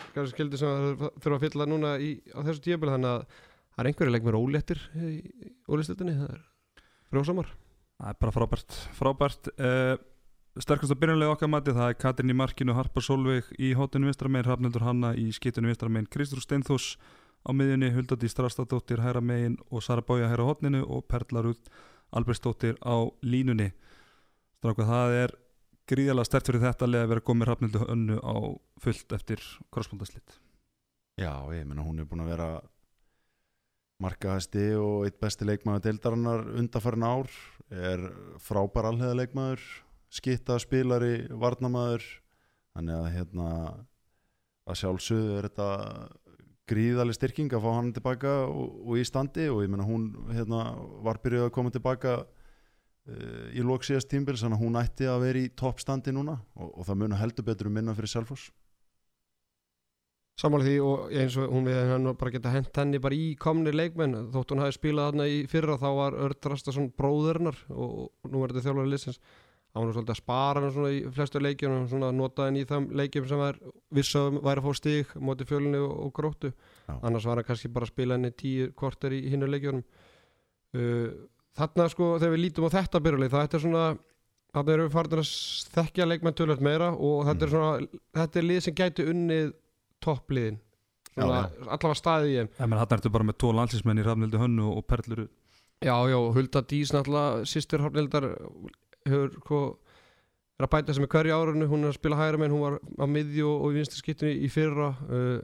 skarða 0.03 0.31
skildi 0.33 0.61
sem 0.61 0.69
það 0.69 1.03
þurfa 1.23 1.37
að 1.37 1.43
fylla 1.47 1.67
núna 1.69 1.97
í, 2.01 2.13
á 2.33 2.41
þessu 2.45 2.65
tíabili 2.65 2.95
Þannig 2.95 3.13
að 3.13 3.27
það 3.73 3.83
er 3.83 3.91
einhverju 3.91 4.15
leikmaður 4.15 4.41
óléttir 4.41 4.81
í 4.97 5.19
ólistöldinni, 5.73 6.17
það 6.21 6.33
er 6.37 6.43
frjósamar 7.13 7.53
Það 8.03 8.11
er 8.11 8.17
bara 8.19 8.33
frábært, 8.35 8.77
frábært. 8.99 9.49
Uh, 9.63 9.95
Sterkast 10.59 10.93
að 10.93 10.99
byrjanlega 11.01 11.33
okkar 11.33 11.49
mati 11.49 11.73
það 11.73 11.93
er 11.93 11.99
Katrin 12.03 12.33
í 12.33 12.35
markinu, 12.37 12.75
Harpa 12.77 13.01
Solveig 13.01 13.47
í 13.63 13.71
hóttinu 13.79 14.11
vistramein, 14.11 14.43
Hrafnildur 14.45 14.83
Hanna 14.85 15.13
í 15.17 15.31
skitinu 15.33 15.71
vistramein, 15.71 16.09
Kristrú 16.13 16.43
Steinþós 16.43 16.97
á 17.47 17.51
miðjunni, 17.57 17.89
Huldadí 17.95 18.29
Strastadóttir 18.29 19.01
hæra 19.01 19.23
megin 19.25 19.55
og 19.71 19.81
Sara 19.87 20.05
Bója 20.05 20.29
hæra 20.29 20.45
hóttinu 20.45 20.83
og 20.83 21.07
Perla 21.09 21.45
Rúð 21.47 21.71
Albertsdóttir 22.13 22.77
á 22.85 23.07
línunni. 23.25 23.71
Stráka, 24.59 24.85
það 24.91 25.17
er 25.23 25.37
gríðalega 25.91 26.29
stert 26.29 26.49
fyrir 26.49 26.65
þetta 26.65 26.89
leið 26.89 27.05
að 27.05 27.13
vera 27.13 27.25
komið 27.27 27.49
Hrafnildur 27.51 27.91
Önnu 27.93 28.19
á 28.23 28.37
fullt 28.83 29.15
eftir 29.17 29.43
krossbúndaslitt 29.75 30.39
já, 31.21 31.33
ég 31.55 31.67
meina 31.69 31.85
hún 31.85 32.01
er 32.01 32.09
búin 32.09 32.25
að 32.25 32.33
vera 32.35 32.51
markahæsti 34.03 34.67
og 34.79 35.07
eitt 35.07 35.21
besti 35.23 35.47
leikmaður 35.47 35.87
deildarinnar 35.87 36.45
undarfærin 36.59 37.07
ár 37.07 37.31
er 37.71 38.05
frábær 38.43 38.91
alhega 38.91 39.19
leikmaður 39.19 39.63
skitta 40.13 40.59
spilari, 40.61 41.27
varnamaður 41.31 42.05
þannig 42.77 42.99
að 42.99 43.13
hérna 43.17 43.49
að 44.69 44.79
sjálfsögðu 44.83 45.39
er 45.39 45.49
þetta 45.49 45.71
gríðaleg 46.71 47.17
styrking 47.17 47.53
að 47.53 47.65
fá 47.65 47.71
hann 47.75 47.91
tilbaka 47.95 48.35
og, 48.47 48.77
og 48.87 49.01
í 49.01 49.07
standi 49.07 49.49
og 49.51 49.65
ég 49.65 49.73
meina 49.73 49.87
hún 49.87 50.11
hérna, 50.31 50.65
var 51.05 51.21
byrjuð 51.23 51.49
að 51.49 51.55
koma 51.57 51.73
tilbaka 51.75 52.21
í 53.03 53.63
lók 53.67 53.83
síðast 53.83 54.11
tímbil 54.13 54.37
þannig 54.39 54.61
að 54.61 54.63
hún 54.63 54.79
ætti 54.79 55.09
að 55.11 55.25
vera 55.25 55.41
í 55.43 55.53
toppstandi 55.59 56.13
núna 56.15 56.37
og, 56.55 56.69
og 56.71 56.87
það 56.87 57.01
munu 57.01 57.19
heldur 57.19 57.47
betur 57.49 57.71
um 57.71 57.75
minna 57.75 57.95
fyrir 57.99 58.13
Selfoss. 58.13 58.51
Sammála 60.41 60.65
því 60.65 60.77
og 60.81 61.11
eins 61.13 61.35
og 61.37 61.51
hún 61.53 61.67
við 61.69 61.91
hann 61.91 62.09
bara 62.19 62.33
geta 62.33 62.53
hent 62.55 62.79
henni 62.79 63.01
bara 63.03 63.15
í 63.15 63.35
komni 63.39 63.73
leikmenn 63.75 64.31
þótt 64.33 64.55
hún 64.55 64.63
hafi 64.63 64.79
spilað 64.79 65.11
þarna 65.11 65.27
í 65.29 65.41
fyrra 65.51 65.77
þá 65.83 65.89
var 65.99 66.17
Örd 66.25 66.49
Rastason 66.49 66.89
bróðurnar 66.99 67.59
og, 67.69 68.07
og 68.09 68.31
nú 68.33 68.41
er 68.43 68.55
þetta 68.55 68.69
þjálfari 68.69 68.93
liðsins. 68.95 69.21
Hann 69.73 69.87
var 69.87 69.95
svolítið 69.97 70.15
að 70.15 70.21
spara 70.21 70.63
hann 70.63 70.73
svona 70.73 70.93
í 70.93 71.03
flestu 71.17 71.41
leikjum 71.41 71.75
og 71.77 71.85
svona 71.91 72.11
nota 72.17 72.47
henni 72.49 72.65
í 72.65 72.69
þeim 72.69 72.89
leikjum 72.97 73.29
sem 73.29 73.45
er 73.45 73.61
vissum 73.99 74.41
væri 74.45 74.63
að 74.63 74.67
fá 74.67 74.79
stig 74.81 75.13
móti 75.17 75.49
fjölunni 75.49 75.81
og, 75.81 75.93
og 76.07 76.15
gróttu. 76.17 76.53
Já. 76.89 76.97
annars 77.01 77.29
var 77.29 77.41
hann 77.41 77.49
kannski 77.49 77.73
bara 77.73 77.89
að 77.89 77.93
spila 77.93 78.19
henni 78.19 78.33
tíu 78.37 78.73
korter 78.77 79.17
í 79.17 79.23
hinnu 79.33 79.49
leikjunum. 79.53 79.85
Uh, 80.73 81.09
þarna 81.59 81.89
sko 81.93 82.15
þegar 82.17 82.35
við 82.35 82.43
lítum 82.47 82.67
á 82.69 82.75
þetta 82.77 83.03
byrjuleik 83.05 83.33
það 83.33 83.57
er 83.59 83.65
svona 83.67 83.85
þarna 84.53 84.75
erum 84.75 84.89
við 84.89 84.97
farin 84.97 85.23
að 85.23 85.33
þekkja 85.77 86.09
leikmenn 86.09 86.37
tölvöld 86.37 86.65
meira 86.65 86.91
og 86.93 87.25
þetta 87.29 87.47
er 87.47 87.53
svona 87.55 88.01
þetta 88.21 88.41
er 88.41 88.49
lið 88.49 88.61
sem 88.67 88.77
gæti 88.77 89.09
unnið 89.13 89.55
toppliðin 90.05 90.59
allavega 91.17 91.95
staðið 91.99 92.31
í 92.31 92.37
þeim. 92.39 92.51
Það 92.57 92.71
menn 92.73 92.81
hann 92.81 92.95
ertu 92.97 93.13
bara 93.13 93.29
með 93.29 93.39
tvo 93.43 93.53
landsinsmenn 93.57 94.01
í 94.01 94.05
Hrafnildur 94.07 94.43
Hönnu 94.43 94.69
og 94.73 94.85
Perlur 94.89 95.23
já, 95.83 95.97
já, 96.09 96.19
Hulda 96.37 96.63
Dís 96.69 96.93
náttúrulega 96.95 97.49
sýstir 97.49 97.85
Hornildar 97.85 98.29
hefur 99.09 99.35
sko 99.43 99.61
er 100.61 100.67
að 100.67 100.73
bæta 100.73 100.97
sem 100.97 101.05
í 101.05 101.11
hverju 101.11 101.37
árunni 101.37 101.69
hún 101.69 101.85
er 101.85 101.93
að 101.93 101.99
spila 101.99 102.21
hægra 102.21 102.41
menn, 102.41 102.55
hún 102.55 102.65
var 102.65 102.79
á 102.81 103.07
miðju 103.11 103.51
og 103.51 103.73
í 103.73 103.81
vinstri 103.81 104.01
skiptinu 104.01 104.33
í 104.33 104.51
fyrra 104.53 104.93
uh, 105.09 105.41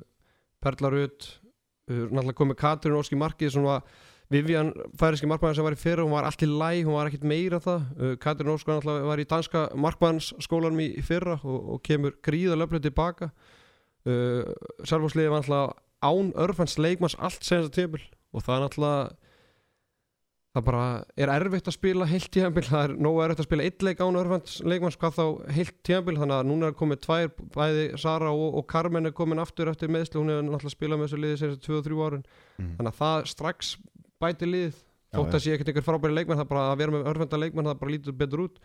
Perla 0.63 0.93
Rut 0.95 1.27
uh, 1.27 2.05
náttúrulega 2.07 2.39
komið 2.39 2.61
Katrin 2.61 2.99
Óski 2.99 3.19
Markið 3.19 3.57
svona 3.57 3.81
Vivian 4.29 4.75
færiski 5.01 5.29
markmann 5.29 5.55
sem 5.57 5.65
var 5.65 5.73
í 5.73 5.81
fyrra 5.81 6.05
hún 6.05 6.13
var 6.13 6.27
allt 6.29 6.43
í 6.45 6.49
læ, 6.51 6.83
hún 6.85 6.99
var 6.99 7.09
ekkit 7.09 7.25
meira 7.29 7.61
það. 7.65 7.87
Uh, 7.97 8.17
Katrin 8.21 8.53
Óski 8.53 8.75
náttúrulega 8.75 9.09
var 9.09 9.23
í 9.23 9.29
danska 9.29 9.63
markmannsskólanum 9.87 10.83
í, 10.85 10.89
fyrra 11.05 11.39
og, 11.41 11.71
og 11.75 11.81
kemur 11.87 12.19
gríðalöflið 12.27 12.91
tilbaka. 12.91 13.31
Uh, 14.05 14.45
Selvósliði 14.85 15.33
var 15.33 15.41
náttúrulega 15.41 15.79
án 16.05 16.35
örfans 16.39 16.77
leikmanns 16.79 17.17
allt 17.19 17.43
senast 17.47 17.75
tíbil 17.75 18.05
og 18.37 18.45
það 18.45 18.55
er 18.55 18.65
náttúrulega 18.67 19.17
það 20.59 20.65
bara 20.69 20.85
er 21.19 21.33
erfitt 21.33 21.69
að 21.71 21.77
spila 21.77 22.07
heilt 22.09 22.31
tíðanbíl, 22.35 22.65
það 22.67 22.85
er 22.85 22.95
nógu 23.05 23.21
erfitt 23.25 23.43
að 23.43 23.49
spila 23.49 23.67
eitt 23.67 23.85
leik 23.85 24.01
án 24.03 24.19
örfans 24.19 24.57
leikmanns, 24.65 24.97
hvað 25.01 25.19
þá 25.19 25.53
heilt 25.57 25.77
tíðanbíl 25.87 26.17
þannig 26.19 26.37
að 26.39 26.49
núna 26.49 26.71
er 26.71 26.79
komið 26.79 27.03
tvær, 27.05 27.29
bæði 27.55 27.85
Sara 28.01 28.33
og, 28.33 28.57
og 28.61 28.67
Carmen 28.71 29.09
er 29.09 29.15
komin 29.17 29.43
aftur 29.43 29.71
eftir 29.73 29.93
meðsli 29.93 30.21
hún 30.21 30.33
er 30.33 30.41
náttúrulega 30.43 30.71
að 30.73 30.77
spila 30.77 30.99
með 30.99 31.09
þessu 31.09 31.21
liði 31.23 31.41
sem 31.43 31.55
2-3 31.67 32.01
árin. 32.07 32.27
Mhm. 32.59 32.73
þannig 32.79 32.93
að 32.93 33.01
það 33.03 33.29
strax 33.35 33.77
bæti 34.23 34.51
Já, 35.09 35.17
þótt 35.17 35.39
að 35.39 35.45
sé 35.45 35.55
ekkert 35.55 35.71
einhver 35.73 35.87
frábæri 35.87 36.17
leikmann 36.19 36.37
það 36.37 36.45
er 36.45 36.51
bara 36.51 36.67
að 36.69 36.83
vera 36.83 36.95
með 36.95 37.07
örfenda 37.13 37.41
leikmann 37.41 37.71
það 37.71 37.81
bara 37.81 37.95
lítur 37.95 38.19
betur 38.19 38.45
út. 38.45 38.59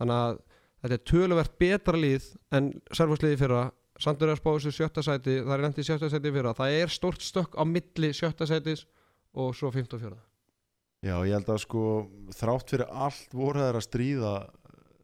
Þannig 0.00 0.16
að 0.16 0.38
þetta 0.80 0.96
er 0.96 1.04
töluvert 1.10 1.58
betra 1.60 2.00
lið 2.00 2.30
en 2.56 2.70
servusliði 2.96 3.40
fyrra. 3.42 3.66
Sandur 4.00 4.30
er 4.30 4.38
að 4.38 4.40
spá 4.40 4.50
þessu 4.54 4.72
sjötta 4.72 5.04
sæti 5.04 5.34
það 5.44 5.66
er 5.66 5.82
í 5.82 5.84
sjötta 5.84 6.08
sæti 6.08 6.32
fyrra. 6.32 6.54
Það 6.56 6.78
er 6.78 6.94
stórt 6.94 7.26
stökk 7.26 7.58
á 7.60 7.62
milli 7.68 8.14
sjötta 8.16 8.48
sætis 8.48 8.86
og 9.36 9.54
svo 9.54 9.70
54 9.74 10.16
Já, 11.00 11.14
ég 11.24 11.32
held 11.32 11.48
að 11.48 11.62
sko 11.62 11.82
þrátt 12.36 12.72
fyrir 12.74 12.90
allt 12.90 13.36
voru 13.36 13.62
þær 13.62 13.78
að 13.78 13.86
stríða 13.86 14.32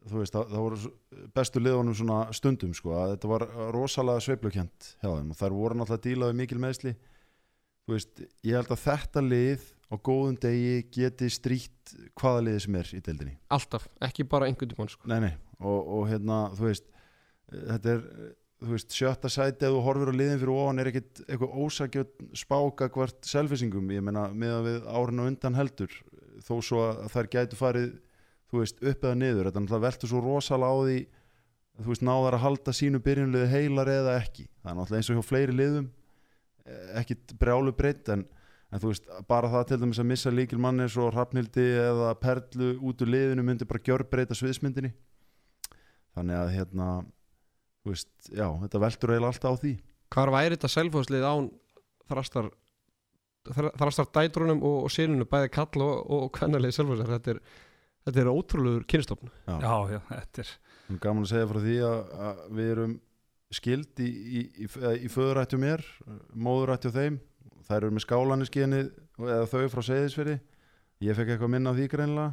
þú 0.07 0.19
veist, 0.21 0.35
það, 0.35 0.51
það 0.51 0.65
voru 0.65 0.91
bestu 1.35 1.61
liðunum 1.63 1.95
svona 1.97 2.17
stundum 2.35 2.75
sko, 2.77 2.93
að 2.95 3.13
þetta 3.15 3.31
var 3.31 3.45
rosalega 3.75 4.23
þeim 4.27 5.31
og 5.31 5.39
þær 5.39 5.55
voru 5.55 5.79
náttúrulega 5.79 5.97
að 5.97 6.05
díla 6.05 6.29
við 6.29 6.39
mikil 6.41 6.59
meðsli 6.63 6.93
þú 6.93 7.95
veist, 7.95 8.21
ég 8.45 8.59
held 8.59 8.71
að 8.75 8.83
þetta 8.83 9.23
lið 9.25 9.65
á 9.87 9.95
góðum 9.95 10.35
degi 10.41 10.81
geti 10.91 11.29
stríkt 11.31 11.95
hvaða 12.19 12.43
liði 12.47 12.63
sem 12.65 12.77
er 12.79 12.91
í 12.97 13.01
deildinni. 13.03 13.37
Alltaf, 13.55 13.87
ekki 14.03 14.25
bara 14.27 14.49
einhvern 14.49 14.73
tímann 14.73 14.91
sko. 14.91 15.07
Nei, 15.07 15.19
nei, 15.23 15.33
og, 15.61 15.79
og 15.99 16.07
hérna, 16.11 16.47
þú 16.57 16.67
veist 16.67 16.89
þetta 17.51 17.93
er, 17.93 18.01
þú 18.63 18.73
veist, 18.73 18.95
sjötta 18.97 19.31
sæti 19.31 19.67
ef 19.67 19.75
þú 19.75 19.83
horfir 19.85 20.11
á 20.11 20.19
liðin 20.19 20.41
fyrir 20.41 20.53
ofan 20.55 20.81
er 20.83 20.91
ekkit 20.91 21.21
eitthvað 21.27 21.59
ósakjöld 21.63 22.25
spáka 22.35 22.89
hvert 22.93 23.29
selfisingum, 23.29 23.93
ég 23.95 24.03
meina, 24.03 24.27
með 24.33 24.55
að 24.57 24.67
við 24.67 24.89
árin 24.91 25.23
og 25.23 25.31
undan 25.31 25.59
heldur, 25.59 25.93
þó 26.43 26.55
svo 26.59 26.83
að 26.89 27.05
þær 27.13 27.31
gætu 27.37 27.59
farið, 27.59 27.93
þú 28.51 28.63
veist, 28.63 28.83
upp 28.83 29.07
eða 29.07 29.19
niður, 29.21 29.47
þetta 29.49 29.63
náttúrulega 29.63 29.87
veltur 29.87 30.11
svo 30.11 30.23
rosalega 30.23 30.75
á 30.75 30.77
því 30.83 30.99
þú 31.77 31.91
veist, 31.91 32.05
náðar 32.05 32.37
að 32.37 32.43
halda 32.43 32.73
sínu 32.73 33.01
byrjunliði 33.05 33.49
heilar 33.51 33.91
eða 33.91 34.17
ekki, 34.21 34.47
það 34.63 34.71
er 34.71 34.77
náttúrulega 34.79 35.01
eins 35.01 35.11
og 35.11 35.19
hjá 35.19 35.27
fleiri 35.27 35.55
liðum 35.55 35.89
eh, 36.65 36.87
ekkit 37.03 37.35
brjálu 37.37 37.73
breytt 37.77 38.09
en, 38.13 38.25
en 38.77 38.83
þú 38.83 38.91
veist, 38.93 39.09
bara 39.29 39.49
það 39.51 39.65
til 39.71 39.79
dæmis 39.81 39.99
að 40.03 40.09
missa 40.11 40.31
líkil 40.33 40.59
manni 40.61 40.85
svo 40.93 41.09
Hrafnildi 41.09 41.65
eða 41.81 42.11
Perlu 42.21 42.71
út 42.85 43.01
úr 43.03 43.09
liðinu 43.13 43.45
myndi 43.47 43.65
bara 43.69 43.81
gjörbreyta 43.89 44.37
sviðsmyndinni. 44.37 44.93
Þannig 46.17 46.37
að 46.39 46.53
hérna 46.55 46.87
þú 47.83 47.93
veist, 47.93 48.09
já, 48.29 48.47
þetta 48.63 48.81
veltur 48.83 49.13
eiginlega 49.13 49.33
alltaf 49.33 49.57
á 49.57 49.61
því. 49.63 49.73
Hvar 50.13 50.31
væri 50.33 50.55
þetta 50.57 50.71
selfhóðslið 50.73 51.25
án 51.27 51.49
þrastar 52.07 52.49
þra- 53.51 53.73
þrastar 53.79 54.09
dætrunum 54.17 54.61
og, 54.65 54.77
og 54.87 54.93
sinunum 54.93 55.29
bæði 55.31 55.51
kall 55.57 55.83
og, 55.85 55.97
og 56.17 56.29
kvennalið 56.37 56.75
selfhóðslir 56.77 57.11
þetta 57.15 57.33
er, 57.35 57.41
þetta 58.07 58.23
er 58.23 58.31
ótrúlegur 58.31 58.85
kynstofn. 58.93 59.31
Já, 59.47 59.75
já, 59.93 59.99
þetta 60.13 60.45
er 60.47 61.01
gaman 61.03 61.25
að 61.27 61.31
segja 61.33 61.49
frá 61.51 61.61
því 61.65 61.77
að, 61.89 62.01
að 62.29 62.41
við 62.59 62.71
erum 62.75 62.95
skild 63.57 64.01
í, 64.03 64.07
í, 64.07 64.41
í, 64.65 64.69
í 65.07 65.09
föðurættu 65.11 65.59
mér, 65.61 65.83
móðurættu 66.35 66.91
þeim 66.95 67.19
þær 67.67 67.79
eru 67.81 67.95
með 67.95 68.05
skálaniskinið 68.05 68.93
eða 69.27 69.49
þau 69.51 69.67
frá 69.73 69.83
segðisferi 69.89 70.37
ég 71.03 71.17
fekk 71.17 71.33
eitthvað 71.35 71.53
minna 71.53 71.73
á 71.73 71.77
því 71.77 71.89
greinlega 71.91 72.31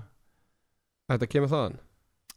þetta 1.11 1.31
kemur 1.35 1.53
þaðan? 1.53 1.83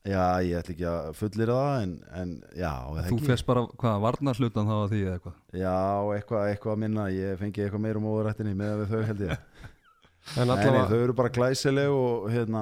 Já, 0.07 0.39
ég 0.45 0.55
ætla 0.55 0.73
ekki 0.73 0.85
að 0.87 1.07
fullir 1.19 1.49
það 1.51 1.77
en, 1.83 1.93
en 2.15 2.29
já, 2.55 2.71
Þú 3.09 3.17
fyrst 3.27 3.47
bara, 3.47 3.63
hvað, 3.81 3.97
varnarhlutan 4.05 4.69
þá 4.69 4.75
að 4.77 4.91
því 4.93 4.99
eða 5.01 5.15
eitthvað? 5.17 5.39
Já, 5.59 5.79
eitthvað, 6.15 6.43
eitthvað 6.51 6.77
minna. 6.83 7.07
Ég 7.11 7.41
fengi 7.41 7.63
eitthvað 7.65 7.83
meira 7.83 7.99
um 7.99 8.05
móðurættinni 8.07 8.53
með 8.55 8.83
við 8.83 8.93
þau 8.93 9.01
held 9.09 9.25
ég. 9.25 9.41
En 10.35 10.51
allavega, 10.51 10.87
þau 10.89 10.97
eru 10.99 11.13
bara 11.15 11.31
glæsileg 11.31 11.93
og 11.95 12.25
hérna, 12.33 12.61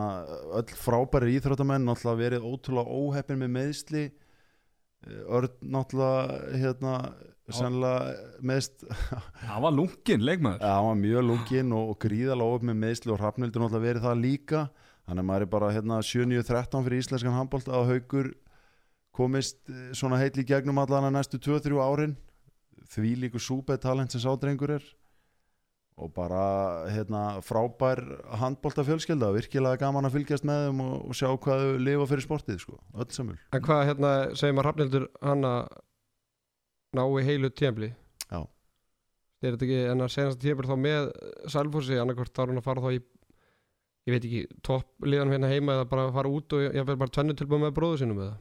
öll 0.53 0.73
frábæri 0.77 1.31
íþróttamenn 1.39 1.87
náttúrulega 1.87 2.19
verið 2.19 2.43
ótrúlega 2.45 2.97
óheppin 3.01 3.39
með 3.41 3.53
meðsli 3.55 4.03
Örn 5.05 5.49
náttúrulega 5.73 6.51
hérna, 6.61 6.93
sennilega 7.53 8.39
meðst 8.41 8.85
Það 8.87 9.61
var 9.65 9.75
lungin 9.75 10.25
leikmaður. 10.25 10.63
Já, 10.63 10.71
hann 10.73 10.87
var 10.87 10.97
mjög 11.01 11.27
lunginn 11.29 11.75
og, 11.77 11.91
og 11.93 11.99
gríðalega 12.01 12.49
óheppin 12.49 12.71
með 12.71 12.81
meðsli 12.81 13.13
og 13.13 13.21
Hrafnildur 13.21 13.63
náttúrulega 13.63 13.85
verið 13.85 14.07
það 14.07 14.23
líka. 14.23 14.63
Þannig 15.05 15.21
að 15.21 15.29
maður 15.29 15.45
er 15.45 15.51
bara 15.53 15.71
hérna 15.75 16.01
7-9-13 16.01 16.85
fyrir 16.87 17.03
íslenskan 17.03 17.37
handbólt 17.37 17.69
að 17.69 17.89
haugur 17.91 18.31
komist 19.15 19.61
eh, 19.69 19.89
svona 19.93 20.19
heitli 20.19 20.45
í 20.45 20.49
gegnum 20.49 20.81
allan 20.81 21.11
að 21.11 21.17
næstu 21.19 21.41
2-3 21.45 21.81
árin. 21.85 22.15
Því 22.89 23.15
líku 23.21 23.41
súpið 23.41 23.83
talent 23.85 24.13
sem 24.13 24.23
sádrengur 24.23 24.79
er. 24.79 24.85
Og 25.95 26.09
bara 26.11 26.89
hérna, 26.91 27.37
frábær 27.45 28.01
handbólta 28.41 28.83
fjölskylda, 28.83 29.29
virkilega 29.31 29.79
gaman 29.79 30.09
að 30.09 30.17
fylgjast 30.17 30.43
með 30.47 30.65
þeim 30.65 30.81
og, 30.83 30.95
og 31.07 31.15
sjá 31.15 31.29
hvað 31.29 31.61
þau 31.61 31.77
lifa 31.85 32.07
fyrir 32.09 32.25
sportið 32.25 32.57
sko, 32.65 32.79
öll 32.99 33.07
samul 33.15 33.37
en 33.55 33.63
hvað 33.63 33.83
hérna 33.87 34.11
segir 34.35 34.57
maður 34.57 34.67
Hrafnildur 34.67 35.05
hann 35.23 35.47
að 35.47 35.61
ná 36.95 37.03
í 37.05 37.25
heilu 37.27 37.51
Já. 37.51 38.39
er 39.45 39.53
þetta 39.53 39.67
ekki 39.67 39.81
en 39.91 40.01
að 40.05 40.13
senast 40.15 40.41
tíðanbli 40.41 40.71
þá 40.71 40.77
með 40.81 41.11
selfhóðsi 41.53 41.99
annarkvort 42.01 42.33
þá 42.33 42.41
er 42.43 42.51
hann 42.51 42.61
að 42.61 42.67
fara 42.69 42.85
þá 42.85 42.89
í 42.95 43.03
ég 44.05 44.13
veit 44.13 44.25
ekki, 44.25 44.41
toppliðan 44.65 45.31
hérna 45.33 45.49
heima 45.49 45.79
eða 45.79 45.87
bara 45.89 46.11
fara 46.13 46.29
út 46.29 46.53
og 46.53 46.65
ég 46.65 46.85
verð 46.85 47.01
bara 47.01 47.13
tvennu 47.15 47.35
tilbúið 47.37 47.63
með 47.63 47.77
bróðu 47.77 48.01
sinum 48.01 48.21
eða? 48.21 48.35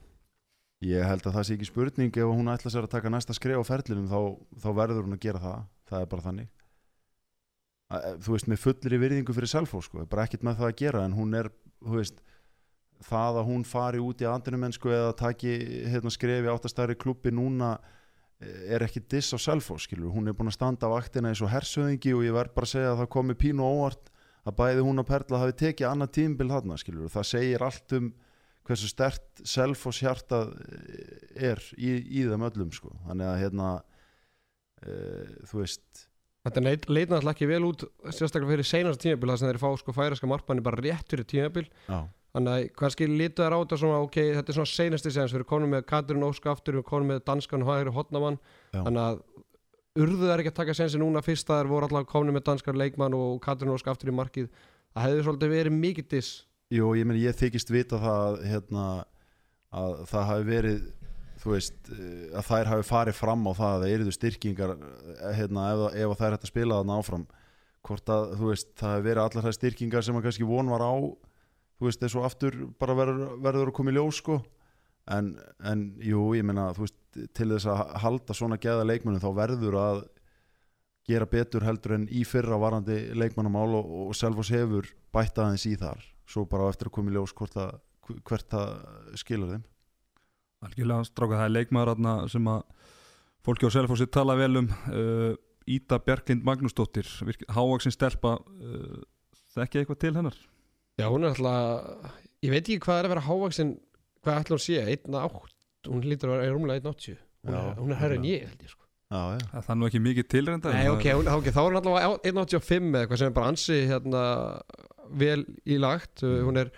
Ég 0.84 1.06
held 1.08 1.24
að 1.24 1.38
það 1.38 1.46
sé 1.48 1.54
ekki 1.56 1.68
spurning 1.70 2.18
ef 2.20 2.28
hún 2.28 2.52
ætla 2.52 2.72
sér 2.72 2.84
að 2.84 2.92
taka 2.92 3.12
næsta 3.12 3.36
skref 3.36 3.62
á 3.64 3.70
ferlinum 3.70 4.10
þá, 4.10 4.18
þá 4.60 4.68
verður 4.76 5.06
hún 5.06 5.16
að 5.16 5.22
gera 5.24 5.40
það. 5.40 5.64
Það 5.88 6.04
er 6.04 6.10
bara 6.10 6.24
þannig. 6.26 6.50
Að, 7.94 8.06
þú 8.26 8.34
veist, 8.34 8.48
með 8.50 8.60
fullir 8.60 8.96
í 8.96 9.00
virðingu 9.00 9.36
fyrir 9.36 9.52
Selfoss 9.52 9.88
sko, 9.88 10.04
bara 10.10 10.26
ekkert 10.26 10.44
með 10.44 10.60
það 10.60 10.68
að 10.68 10.78
gera 10.82 11.04
en 11.06 11.16
hún 11.16 11.38
er, 11.38 11.48
þú 11.84 11.98
veist 12.00 12.20
það 13.04 13.40
að 13.40 13.48
hún 13.48 13.64
fari 13.68 14.00
út 14.04 14.24
í 14.24 14.28
andinumennsku 14.28 14.92
eða 14.92 15.16
taki 15.18 15.54
hérna, 15.92 16.12
skrefi 16.12 16.52
áttastæri 16.52 16.96
klubbi 17.00 17.32
núna 17.32 17.76
er 18.42 18.84
ekki 18.84 19.02
diss 19.10 19.34
á 19.34 19.38
Selfoss, 19.40 19.86
skilur, 19.86 20.12
hún 20.12 20.28
er 20.28 20.36
búin 20.36 20.50
að 20.50 20.58
standa 20.58 20.90
á 20.90 20.94
vaktina 20.94 21.30
eins 21.30 21.42
og 21.44 21.52
hersöðingi 21.52 22.14
og 22.16 22.24
ég 22.26 22.34
verð 22.34 22.54
bara 22.56 22.68
að 22.68 22.74
segja 22.74 22.92
að 22.92 23.00
það 23.02 23.10
komi 23.14 23.36
pínu 23.38 23.64
óvart 23.64 24.10
að 24.44 24.56
bæði 24.58 24.84
hún 24.84 25.00
og 25.00 25.08
Perla 25.08 25.40
hafi 25.40 25.56
tekið 25.62 25.88
annað 25.88 26.14
tímbil 26.18 26.50
þarna, 26.50 26.78
skilur, 26.80 27.12
það 27.12 27.28
segir 27.30 27.64
allt 27.64 27.96
um 27.96 28.10
hversu 28.64 28.88
stert 28.88 29.44
Selfoss 29.44 30.02
hjarta 30.04 30.46
er 31.36 31.60
í, 31.76 31.94
í 32.00 32.24
þeim 32.28 32.44
öllum, 32.48 32.72
sko, 32.74 32.92
þannig 33.06 33.30
að 33.30 33.40
hérna 33.42 33.70
e, 34.80 34.98
þú 35.50 35.62
veist. 35.62 36.04
Þetta 36.44 36.60
leit, 36.64 36.86
náttúrulega 36.88 37.32
ekki 37.32 37.48
vel 37.48 37.62
út 37.70 37.86
sérstaklega 38.12 38.52
fyrir 38.52 38.68
seinast 38.68 39.00
tímabil 39.00 39.32
þar 39.32 39.40
sem 39.40 39.50
þeir 39.50 39.60
fá 39.62 39.68
sko 39.80 39.94
færaska 39.96 40.28
markmanni 40.28 40.64
bara 40.64 40.80
rétt 40.84 41.12
fyrir 41.12 41.28
tímabil. 41.28 41.68
Já, 41.88 42.02
þannig 42.34 42.52
að 42.54 42.68
kannski 42.80 43.08
lítu 43.08 43.44
þær 43.44 43.54
á 43.54 43.58
þetta 43.62 43.78
svona 43.80 44.00
ok, 44.04 44.18
þetta 44.38 44.52
er 44.52 44.58
svona 44.58 44.72
seinasti 44.72 45.12
séðans 45.14 45.34
við 45.34 45.40
erum 45.40 45.50
konum 45.52 45.74
með 45.74 45.84
Katrin 45.90 46.26
Ósk 46.26 46.48
aftur, 46.50 46.74
við 46.74 46.82
erum 46.82 46.88
konum 46.88 47.12
með 47.12 47.22
danskan 47.30 47.66
hægri 47.68 47.94
hotnamann, 47.94 48.40
Já. 48.74 48.80
þannig 48.80 49.04
að 49.04 49.22
urðu 50.04 50.30
þær 50.30 50.42
ekki 50.42 50.52
að 50.52 50.58
taka 50.58 50.74
sensi 50.74 51.00
núna 51.00 51.22
fyrst 51.22 51.50
að 51.50 51.62
þær 51.62 51.70
voru 51.70 51.88
alltaf 51.88 52.10
konum 52.10 52.34
með 52.34 52.46
danskan 52.50 52.80
leikmann 52.80 53.14
og 53.14 53.38
Katrin 53.44 53.72
Ósk 53.74 53.88
aftur 53.92 54.10
í 54.10 54.16
markið, 54.18 54.50
það 54.94 55.08
hefði 55.08 55.24
svolítið 55.28 55.54
verið 55.54 55.78
mikið 55.78 56.10
diss. 56.16 56.34
Jú, 56.74 56.90
ég 56.98 57.06
meni 57.06 57.22
ég 57.22 57.38
þykist 57.38 57.70
vita 57.70 58.00
það 58.02 58.40
hérna, 58.50 58.84
að 59.70 59.98
það 60.10 60.30
hafi 60.32 60.48
verið 60.50 60.84
þú 61.44 61.52
veist, 61.52 61.76
eh, 61.92 62.32
að 62.32 62.46
þær 62.48 62.70
hafi 62.72 62.86
farið 62.88 63.18
fram 63.18 63.44
á 63.44 63.52
það 63.52 63.70
að 63.74 63.82
það 63.84 63.94
eruðu 63.94 64.14
styrkingar 64.16 64.74
eh, 64.74 65.32
hérna, 65.38 65.66
ef, 65.70 65.82
ef 66.00 66.18
þær 66.20 66.36
hægt 66.36 66.46
að 66.46 66.52
spila 66.52 66.78
þarna 66.80 66.98
áfram. 66.98 67.26
Hvort 67.84 68.10
að, 68.14 68.30
þú 68.40 68.50
veist, 68.50 68.70
það 68.80 68.94
hafi 68.94 69.04
verið 69.04 69.22
allar 69.24 69.46
þær 69.46 69.56
styrkingar 69.58 70.06
sem 70.06 70.18
að 70.18 70.26
kannski 70.26 70.48
von 70.48 70.72
var 70.72 70.84
á 70.88 70.94
þú 71.78 71.88
veist, 71.88 72.02
þessu 72.02 72.24
aftur 72.24 72.58
bara 72.80 72.96
verður, 72.98 73.38
verður 73.44 73.70
að 73.72 73.76
koma 73.78 73.92
í 73.92 73.96
ljós, 73.98 74.20
sko. 74.22 74.40
En, 75.14 75.34
en 75.60 75.88
jú, 76.00 76.30
ég 76.38 76.46
meina, 76.46 76.70
þú 76.76 76.86
veist 76.86 77.00
til 77.36 77.50
þess 77.52 77.68
að 77.70 77.80
halda 78.02 78.36
svona 78.36 78.58
geða 78.60 78.86
leikmennum 78.88 79.22
þá 79.22 79.30
verður 79.36 79.78
að 79.78 80.04
gera 81.04 81.28
betur 81.28 81.66
heldur 81.66 81.98
en 81.98 82.06
í 82.08 82.22
fyrra 82.24 82.56
varandi 82.60 82.96
leikmannamál 83.12 83.76
og, 83.76 83.90
og 84.06 84.16
Selfoss 84.16 84.52
hefur 84.54 84.88
bætt 85.12 85.36
aðeins 85.36 85.66
í 85.68 85.74
þar. 85.80 86.00
Svo 86.24 86.46
bara 86.48 86.70
eftir 86.72 86.88
að 86.88 86.96
koma 86.96 87.12
í 87.12 87.16
ljós 87.18 87.34
hvort 87.36 87.58
að, 87.60 87.74
hvert 88.24 88.48
það 88.54 89.18
skilur 89.20 89.52
þeim. 89.52 89.66
Algjörlega 90.64 91.08
stráka 91.10 91.42
það 91.42 91.50
er 91.50 91.54
leikmaður 91.58 92.30
sem 92.32 92.48
að 92.48 92.62
fólki 93.44 93.68
á 93.68 93.74
Selfossi 93.76 94.08
tala 94.08 94.38
vel 94.40 94.62
um 94.62 94.70
uh, 94.72 95.34
Íta 95.68 96.00
Bjarklind 96.00 96.44
Magnúsdóttir. 96.44 97.08
Hávaksin 97.52 97.92
stelpa 97.92 98.38
uh, 98.40 99.04
þekki 99.52 99.82
eitthvað 99.82 100.00
til 100.00 100.16
hennar 100.16 100.40
Já, 100.98 101.08
hún 101.10 101.24
er 101.26 101.32
alltaf, 101.34 102.14
ég 102.44 102.50
veit 102.54 102.62
ekki 102.68 102.80
hvað 102.84 103.00
er 103.00 103.08
að 103.08 103.12
vera 103.14 103.26
hávaksin, 103.28 103.74
hvað 104.24 104.40
ætla 104.44 104.56
hún 104.56 104.62
sé 104.62 104.80
1.8, 104.94 105.52
hún 105.90 106.06
lítur 106.06 106.30
að 106.30 106.40
vera 106.44 106.54
rúmlega 106.54 106.80
1.80 106.84 107.18
hún, 107.44 107.54
er- 107.58 107.76
hún 107.82 107.90
er 107.92 108.00
herri 108.02 108.16
en 108.20 108.24
ég 108.28 108.44
held 108.48 108.62
ég 108.62 108.70
sko. 108.70 108.80
Já, 109.10 109.20
já. 109.36 109.60
Það 109.60 109.70
er 109.74 109.78
nú 109.80 109.86
ekki 109.90 110.00
mikið 110.00 110.26
tilrenda 110.32 110.72
Nei, 110.72 110.88
ok, 110.88 111.04
hún, 111.18 111.28
ok, 111.28 111.50
þá 111.54 111.60
er 111.60 111.66
hún 111.68 111.78
allavega 111.80 112.18
1.85 112.30 112.88
eða 112.94 113.02
eitthvað 113.04 113.18
sem 113.20 113.28
er 113.30 113.34
bara 113.36 113.50
ansi 113.52 113.76
hérna 113.90 114.22
vel 115.20 115.44
í 115.68 115.76
lagt. 115.78 116.22
Hún 116.24 116.56
er, 116.62 116.70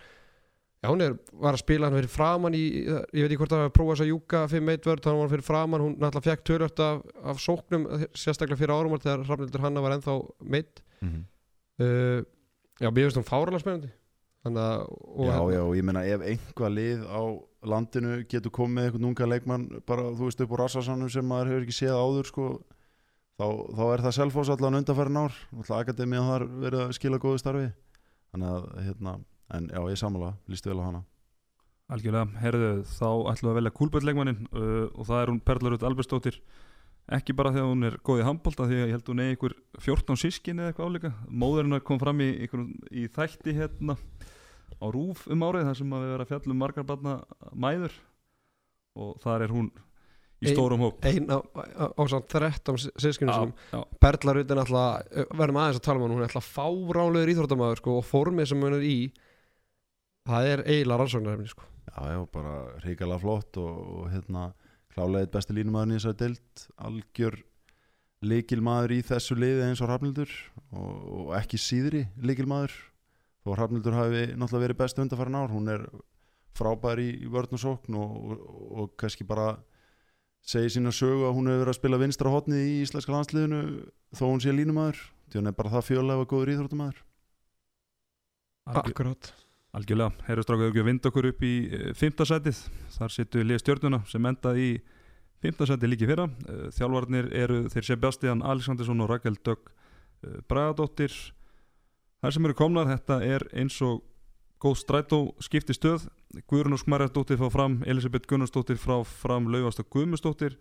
já 0.83 0.89
hún 0.91 1.05
er 1.07 1.15
var 1.33 1.55
að 1.57 1.63
spila 1.63 1.87
hann 1.87 1.97
fyrir 2.01 2.11
framann 2.13 2.57
í, 2.59 2.65
ég 2.89 3.23
veit 3.23 3.31
ekki 3.31 3.39
hvort 3.41 3.53
það 3.55 3.63
var 3.63 3.71
að 3.71 3.77
prófa 3.79 3.95
þess 3.95 4.05
að 4.05 4.11
júka 4.11 4.43
5-1 4.53 4.89
vörð, 4.91 5.03
þannig 5.07 5.21
var 5.21 5.27
hann 5.29 5.35
fyrir 5.37 5.47
framann 5.47 5.85
hún 5.87 5.95
náttúrulega 6.03 6.29
fekk 6.33 6.45
tölvört 6.51 6.83
af, 6.89 7.05
af 7.33 7.41
sóknum 7.47 7.87
sérstaklega 8.17 8.59
fyrir 8.61 8.75
árum 8.75 8.99
þegar 8.99 9.25
Hrafnildur 9.29 9.65
Hanna 9.65 9.85
var 9.87 9.97
ennþá 9.99 10.17
meitt 10.57 10.83
Mm 11.05 11.09
-hmm. 11.13 11.25
uh, 11.85 12.23
Já, 12.81 12.89
mér 12.91 13.05
finnst 13.11 13.17
hún 13.21 13.29
fárlega 13.29 13.59
spennandi 13.61 13.91
að 14.47 14.87
og, 14.87 15.27
Já, 15.27 15.39
já, 15.57 15.61
og 15.65 15.75
ég 15.77 15.87
meina 15.87 16.05
ef 16.07 16.23
einhvað 16.23 16.75
lið 16.77 17.05
á 17.11 17.23
landinu 17.67 18.19
getur 18.31 18.55
komið 18.55 18.75
með 18.77 18.87
einhvern 18.87 19.09
unga 19.11 19.29
leikmann 19.29 19.67
bara, 19.89 20.07
þú 20.15 20.29
veist, 20.29 20.43
upp 20.45 20.55
á 20.55 20.57
rassasannum 20.63 21.11
sem 21.11 21.27
maður 21.27 21.53
hefur 21.53 21.67
ekki 21.67 21.77
séð 21.81 21.99
áður, 21.99 22.31
sko 22.31 22.47
þá, 23.41 23.47
þá 23.77 23.83
er 23.89 24.05
það 24.07 24.17
selfos 24.21 24.53
allan 24.55 24.79
undanfærin 24.81 25.21
ár. 25.25 25.41
Alltaf 25.57 25.83
akademíðan 25.83 26.31
þar 26.31 26.47
verið 26.67 26.85
að 26.85 26.95
skila 27.01 27.21
góðu 27.23 27.43
starfi. 27.43 27.67
Þannig 28.35 28.55
að, 28.55 28.71
hérna 28.87 29.17
en 29.57 29.69
já, 29.71 29.81
ég 29.91 30.01
samála, 30.01 30.33
lístu 30.51 30.71
vel 30.71 30.81
á 30.83 30.89
hana. 30.89 31.03
Algjörlega, 31.87 32.41
herðu, 32.43 32.71
þá 32.91 33.11
ætlum 33.31 33.47
við 33.47 33.53
að 33.53 33.59
velja 33.61 33.77
kúlböldleikmannin 33.79 34.47
uh, 34.51 34.87
og 34.91 35.07
það 35.07 35.21
er 35.21 35.31
hún 35.31 35.45
Perlarud 35.47 35.85
Albersdóttir 35.87 36.41
ekki 37.15 37.35
bara 37.39 37.53
þegar 37.55 37.71
hún 37.71 37.87
er 37.87 37.97
góð 38.03 38.23
í 38.23 38.27
handbólta 38.27 38.67
því 38.67 38.79
að 38.81 38.89
ég 38.89 38.97
held 38.97 39.11
hún 39.13 39.23
er 39.23 39.35
ykkur 39.37 39.55
14 39.85 40.19
sískin 40.19 40.63
eða 40.63 40.73
eitthvað 40.73 40.89
áleika 40.91 41.11
móðurinn 41.31 41.79
kom 41.87 42.01
fram 42.03 42.23
í, 42.25 42.31
ykkur, 42.47 42.65
í 42.91 43.07
þætti 43.15 43.55
hérna 43.55 43.95
á 44.77 44.87
Rúf 44.93 45.27
um 45.33 45.45
árið 45.47 45.71
þar 45.71 45.81
sem 45.81 45.97
að 45.97 46.05
við 46.05 46.13
verðum 46.13 46.27
að 46.27 46.33
fjalla 46.33 46.55
um 46.55 46.63
margar 46.63 46.89
barna 46.89 47.17
mæður. 47.53 47.99
Og 48.97 49.19
þar 49.21 49.45
er 49.47 49.53
hún 49.53 49.71
í 50.41 50.53
stórum 50.53 50.85
hóp. 50.85 51.05
Ein 51.09 51.31
á, 51.33 51.39
á, 51.41 51.87
á 51.97 52.03
samt 52.11 52.29
13 52.33 52.91
sískinu 53.01 53.33
já, 53.33 53.81
Perlarud 54.03 54.51
er 54.53 54.61
náttúrulega, 54.61 55.25
verðum 55.33 55.61
aðeins 55.63 55.81
að 55.81 55.87
tala 55.87 56.01
um 56.01 56.05
hann 56.07 56.15
hún 56.15 56.21
er 56.21 56.29
náttúrulega 56.29 56.51
fáránlegur 56.51 57.33
íþróttamæður 57.33 57.81
sko, 57.81 57.97
og 58.01 58.07
formið 58.07 58.51
sem 58.53 58.65
hún 58.67 58.77
er 58.77 58.87
í 58.87 58.99
það 60.27 60.51
er 60.53 60.65
eiginlega 60.67 61.01
rannsóknarefni 61.03 61.53
sko. 61.53 61.69
Já, 61.87 62.01
já, 62.13 62.21
bara 62.35 62.55
reykjala 62.85 63.21
flott 63.23 63.61
og, 63.63 63.77
og 63.97 64.09
hérna 64.13 64.49
klálega 64.93 65.27
eitt 65.27 65.37
besti 65.37 65.57
línumæðurinn 65.57 65.97
í 65.97 66.01
þessari 66.01 66.21
deild 66.25 66.67
algjör 66.89 67.39
leikilmaður 68.27 68.97
í 68.97 69.01
þessu 69.07 69.37
liði 69.39 69.65
eins 69.67 69.83
og 69.85 69.91
Hrafnildur 69.91 70.33
og, 70.73 70.93
og 71.21 71.33
ekki 71.39 71.61
síðri 71.61 72.07
leikilmaður 72.21 72.75
þó 73.47 73.53
að 73.55 73.59
Hrafnildur 73.61 73.97
hafi 73.97 74.27
náttúrulega 74.35 74.67
verið 74.67 74.81
best 74.83 74.99
undarfærin 74.99 75.39
ár, 75.39 75.55
hún 75.55 75.71
er 75.71 75.87
frábær 76.59 76.99
í, 76.99 77.09
í 77.23 77.31
vörn 77.31 77.55
og 77.55 77.63
sókn 77.63 77.97
og, 78.01 78.15
og, 78.19 78.47
og 78.67 78.95
kannski 78.99 79.27
bara 79.29 79.53
segi 80.47 80.75
sína 80.77 80.91
sögu 80.95 81.29
að 81.29 81.37
hún 81.39 81.51
hefur 81.51 81.63
verið 81.63 81.75
að 81.75 81.79
spila 81.79 82.01
vinstra 82.03 82.33
hotnið 82.33 82.65
í 82.67 82.79
íslenska 82.83 83.15
landsliðinu 83.15 83.61
þó 84.17 84.25
hún 84.27 84.43
sé 84.43 84.55
línumæður. 84.55 84.99
Því 85.31 85.41
hún 85.41 85.51
er 85.51 85.57
bara 85.59 85.73
það 85.75 85.87
fjölega 85.91 86.27
góður 86.31 86.53
íþróttumæður 86.55 87.07
algjör, 88.67 88.91
Akkurát. 88.91 89.33
Algjörlega. 89.77 90.13
Herru 90.27 90.45
strákaðu 90.45 90.73
ekki 90.73 90.83
að 90.83 90.89
vinda 90.91 91.11
okkur 91.11 91.31
upp 91.31 91.43
í 91.47 91.55
uh, 91.69 91.89
fymtasætið 91.97 92.61
þar 92.97 93.15
sittu 93.15 93.41
við 93.41 93.49
liða 93.51 93.63
stjörnuna 93.63 94.03
sem 94.11 94.29
endaði 94.31 94.67
í 94.67 94.77
fymtasætið 95.45 95.93
líki 95.93 96.11
fyrra. 96.11 96.29
Uh, 96.47 96.67
þjálfarnir 96.75 97.31
eru 97.37 97.59
þeir 97.73 97.89
Sebastian 97.91 98.45
Alexandersson 98.47 99.05
og 99.05 99.11
Rakel 99.13 99.37
Dögg 99.37 99.71
uh, 99.71 100.39
Bragadóttir 100.49 101.15
þar 102.27 102.35
sem 102.35 102.47
eru 102.49 102.55
komnar 102.59 102.89
þetta 102.91 103.17
er 103.23 103.45
eins 103.55 103.77
og 103.87 104.01
góð 104.59 104.81
strætó 104.81 105.19
skipti 105.39 105.77
stöð. 105.77 106.09
Guðrún 106.51 106.75
og 106.75 106.81
Smarjardóttir 106.83 107.39
frá 107.39 107.53
fram 107.55 107.77
Elisabeth 107.87 108.27
Gunnarsdóttir 108.27 108.81
frá 108.83 108.97
fram 109.07 109.47
Laugasta 109.53 109.85
Guðmusdóttir 109.87 110.57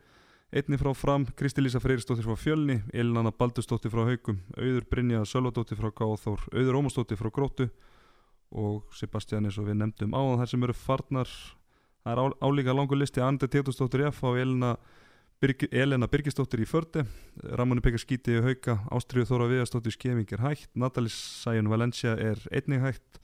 einni 0.54 0.78
frá 0.78 0.91
fram 0.93 1.25
Kristi 1.36 1.63
Lísa 1.63 1.82
Freyrisdóttir 1.82 2.28
frá 2.28 2.38
Fjölni 2.38 2.78
Elinana 2.93 3.34
Baldursdóttir 3.34 3.89
frá 3.89 4.06
Haukum 4.06 4.38
Auður 4.54 4.86
Brynja 4.91 5.23
Sölvadóttir 5.25 5.80
frá 5.80 5.89
Gáþór 5.89 6.45
Auður 6.54 6.78
Ómarsdóttir 6.84 7.17
frá 7.17 7.32
Gróttu 7.34 7.67
og 8.54 8.86
Sebastian 8.93 9.49
eins 9.49 9.58
og 9.58 9.65
við 9.65 9.82
nefndum 9.82 10.13
áðan 10.13 10.43
þar 10.43 10.54
sem 10.54 10.67
eru 10.69 10.78
farnar 10.78 11.34
það 12.06 12.13
er 12.13 12.21
á, 12.21 12.25
álíka 12.45 12.78
langur 12.78 13.01
listi 13.01 13.25
Andi 13.25 13.49
Tétusdóttir 13.49 14.06
í 14.06 14.10
F 14.12 14.21
og 14.30 14.38
Elena, 14.38 14.75
Birg, 15.45 15.67
Elena 15.71 16.08
Birgisdóttir 16.10 16.63
í 16.63 16.65
Förde 16.65 17.03
Ramóni 17.60 17.81
Pekka 17.86 17.99
Skíti 18.01 18.34
í 18.34 18.41
Hauka 18.41 18.79
Ástriðu 18.95 19.27
Þóra 19.29 19.45
Viðarsdóttir 19.51 19.93
Skeving 19.93 20.31
er 20.34 20.41
hægt 20.41 20.71
Natalie 20.73 21.12
Sæjun 21.13 21.69
Valencia 21.69 22.15
er 22.17 22.41
einnig 22.49 22.81
hægt 22.81 23.19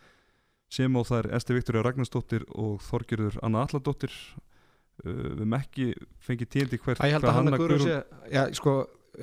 sem 0.72 0.94
og 1.00 1.08
það 1.10 1.24
er 1.24 1.30
Esti 1.40 1.56
Viktoria 1.58 1.82
Ragnarsdóttir 1.88 2.46
og 2.54 2.78
Þorgjörður 2.86 3.40
Anna 3.48 3.64
Alladóttir 3.66 4.14
uh, 4.14 5.10
við 5.10 5.42
hefum 5.42 5.56
ekki 5.58 5.88
fengið 6.28 6.52
tíndi 6.54 6.80
hvert 6.84 7.02
held 7.02 7.18
hvað 7.26 7.32
að 7.32 7.40
Hanna 7.40 7.58
Guðrún 7.58 7.82
Guðrún- 7.82 7.90
sé 7.90 8.36
Já, 8.38 8.44
sko, 8.60 8.76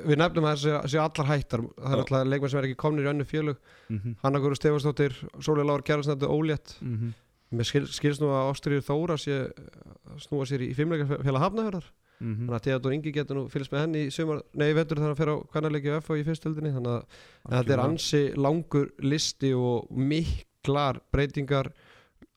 við 0.03 0.21
nefnum 0.25 0.49
að 0.51 0.59
þessi 0.59 0.93
séu 0.97 1.05
allar 1.05 1.31
hættar. 1.31 1.63
Það 1.79 1.95
er 1.95 2.03
alltaf 2.03 2.27
leikmenn 2.33 2.53
sem 2.53 2.61
er 2.61 2.69
ekki 2.69 2.81
komnir 2.83 3.07
í 3.07 3.13
önnu 3.15 3.29
félög. 3.31 3.63
Mhm, 3.95 4.19
Hanna 4.25 4.43
Guðrún 4.43 4.59
Stefansdóttir, 4.61 5.15
Sólið 5.39 5.71
Lára 5.71 5.87
Gerðarsnættu 5.87 6.29
ólétt. 6.35 6.75
Mhm, 6.83 7.15
Mér 7.57 7.65
skil, 7.65 7.87
skilst 7.89 8.21
nú 8.21 8.29
að 8.35 8.51
Ástriður 8.51 8.83
Þóra 8.91 9.15
sé 9.17 9.39
að 9.49 10.19
snúa 10.27 10.45
sér 10.51 10.67
í 10.67 10.75
fimmleika 10.77 11.23
hafnahörðar 12.19 12.37
mhm. 12.37 12.47
þannig 12.49 12.59
að 12.59 12.65
Theodor 12.67 12.95
Ingi 12.95 13.13
getur 13.13 13.39
nú 13.39 13.45
fylgst 13.49 13.73
með 13.73 13.85
henni 13.85 14.03
í 14.07 14.11
sumar, 14.11 14.43
nei, 14.55 14.73
vetur 14.75 14.99
þegar 14.99 15.13
hann 15.13 15.19
fer 15.19 15.31
á 15.31 15.37
kannarleiki 15.53 15.91
og 15.93 16.03
FH 16.03 16.19
í 16.19 16.25
fyrstöldinni 16.27 16.73
þannig 16.75 16.95
að 16.95 17.53
þetta 17.53 17.75
er 17.75 17.83
ansi 17.85 18.23
langur 18.37 18.89
listi 19.03 19.53
og 19.55 19.91
miklar 19.91 21.01
breytingar. 21.13 21.71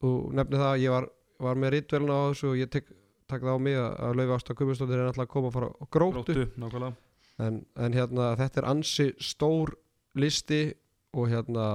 Og 0.01 0.33
nefni 0.33 0.57
það 0.57 0.71
að 0.71 0.83
ég 0.83 0.95
var, 0.95 1.07
var 1.41 1.61
með 1.61 1.73
ritvelna 1.75 2.17
á 2.17 2.21
þessu 2.31 2.51
og 2.51 2.59
ég 2.59 2.69
tek, 2.73 2.91
tek 3.29 3.41
það 3.41 3.57
á 3.57 3.59
mig 3.61 3.77
að, 3.77 3.89
að 4.05 4.19
Laufi 4.19 4.35
Ásta 4.37 4.57
Guðmundsdóttir 4.57 4.99
er 4.99 5.09
náttúrulega 5.09 5.29
að 5.29 5.33
koma 5.33 5.49
að 5.49 5.57
fara 5.57 5.71
á 5.71 5.85
gróttu, 5.97 6.37
Gróttu, 6.37 6.93
En, 7.41 7.61
en 7.79 7.95
hérna 7.95 8.35
þetta 8.37 8.61
er 8.61 8.69
ansi 8.69 9.07
stór 9.23 9.71
listi 10.19 10.75
og 11.17 11.31
hérna 11.31 11.67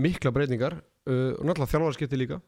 mikla 0.00 0.32
breytingar. 0.34 0.80
Uh, 1.08 1.32
og 1.38 1.46
náttúrulega 1.48 1.72
þjálfarskipti 1.72 2.18
líka 2.20 2.40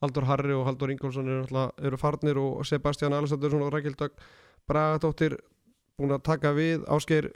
Haldur 0.00 0.24
Harri 0.24 0.54
og 0.56 0.64
Haldur 0.64 0.90
Ingólfsson 0.94 1.28
eru, 1.28 1.44
náttúrulega- 1.44 1.86
eru 1.86 1.96
farnir 2.00 2.38
og 2.40 2.64
Sebastian 2.66 3.12
Alessandursson 3.12 3.62
og 3.62 3.72
Rækildag 3.72 4.10
Bragadóttir 4.68 5.36
búin 5.98 6.14
að 6.16 6.22
taka 6.24 6.52
við. 6.56 6.84
Áskeir 6.88 7.30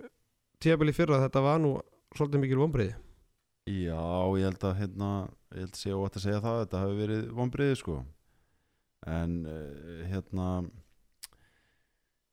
tíabili 0.60 0.92
fyrra 0.96 1.20
þetta 1.28 1.42
var 1.42 1.58
nú 1.60 1.80
svolítið 2.16 2.40
mikil 2.40 2.56
vonbreiði 2.62 2.94
Já, 3.66 4.00
ég 4.36 4.44
held 4.44 4.64
að 4.64 4.78
hérna, 4.78 5.10
ég 5.54 5.60
held 5.64 5.72
að 5.72 5.80
sé 5.80 5.92
óvægt 5.92 6.16
að 6.16 6.24
segja 6.24 6.40
það 6.44 6.58
þetta 6.62 6.80
hafi 6.82 6.96
verið 6.98 7.22
vonbriði 7.32 7.76
sko. 7.80 7.94
En 9.06 9.46
uh, 9.46 10.04
hérna 10.08 10.48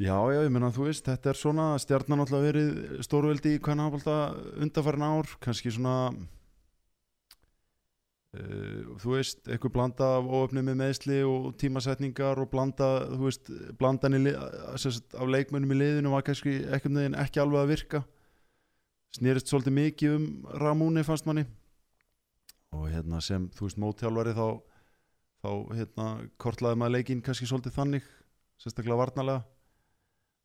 já, 0.01 0.15
já, 0.31 0.41
ég 0.43 0.51
meina 0.51 0.71
þú 0.71 0.87
veist 0.89 1.07
þetta 1.07 1.31
er 1.31 1.39
svona, 1.39 1.67
stjarnan 1.79 2.23
alltaf 2.23 2.43
verið 2.43 3.01
stórveldi 3.03 3.55
í 3.55 3.61
hvernig 3.63 3.91
hafði 3.91 4.15
undarfærin 4.63 5.07
ár 5.07 5.31
kannski 5.43 5.71
svona 5.71 5.95
uh, 8.37 8.95
þú 9.01 9.13
veist, 9.15 9.41
eitthvað 9.47 9.73
blanda 9.75 10.09
af 10.19 10.29
óöfni 10.31 10.63
með 10.67 10.79
meðsli 10.83 11.19
og 11.27 11.51
tímasetningar 11.61 12.41
og 12.43 12.49
blanda, 12.53 12.89
þú 13.11 13.27
veist 13.27 13.51
blandan 13.79 14.17
í, 14.19 14.23
li- 14.27 14.35
sem 14.81 14.95
sagt, 14.97 15.15
af 15.15 15.31
leikmönnum 15.31 15.75
í 15.75 15.79
liðinu 15.81 16.13
var 16.15 16.25
kannski 16.27 16.59
ekki, 16.77 16.93
ekki 17.25 17.43
alveg 17.43 17.63
að 17.63 17.71
virka. 17.75 18.03
Snerist 19.11 19.51
svolítið 19.51 19.75
mikið 19.75 20.13
um 20.15 20.27
Ramúni 20.61 21.03
fannst 21.03 21.25
manni. 21.27 21.43
Og 22.71 22.87
hérna 22.87 23.19
sem 23.19 23.49
þú 23.51 23.67
veist 23.67 23.79
mótjálfari 23.83 24.31
þá 24.37 24.45
þá 25.41 25.49
hérna 25.73 26.05
kortlaði 26.39 26.77
maður 26.79 26.93
leikinn 26.99 27.21
kannski 27.25 27.47
svolítið 27.49 27.73
þannig 27.75 28.07
sérstaklega 28.61 28.99
varnalega 28.99 29.41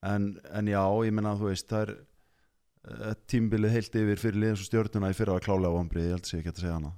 en, 0.09 0.31
en 0.57 0.71
já, 0.73 0.81
ég 1.05 1.13
menna 1.13 1.35
þú 1.37 1.51
veist 1.51 1.69
það 1.69 1.83
er 1.85 1.93
uh, 1.93 3.11
tímbilið 3.29 3.75
heilt 3.77 3.99
yfir 4.01 4.23
fyrir 4.23 4.41
liðins 4.41 4.63
og 4.65 4.71
stjórnuna 4.71 5.11
í 5.13 5.19
fyrra 5.19 5.37
að 5.37 5.45
klálega 5.45 5.75
vombrið, 5.77 6.07
ég 6.09 6.17
held 6.17 6.25
að 6.25 6.31
sé 6.31 6.41
ekki 6.41 6.55
að 6.55 6.63
segja 6.63 6.79
hana 6.79 6.93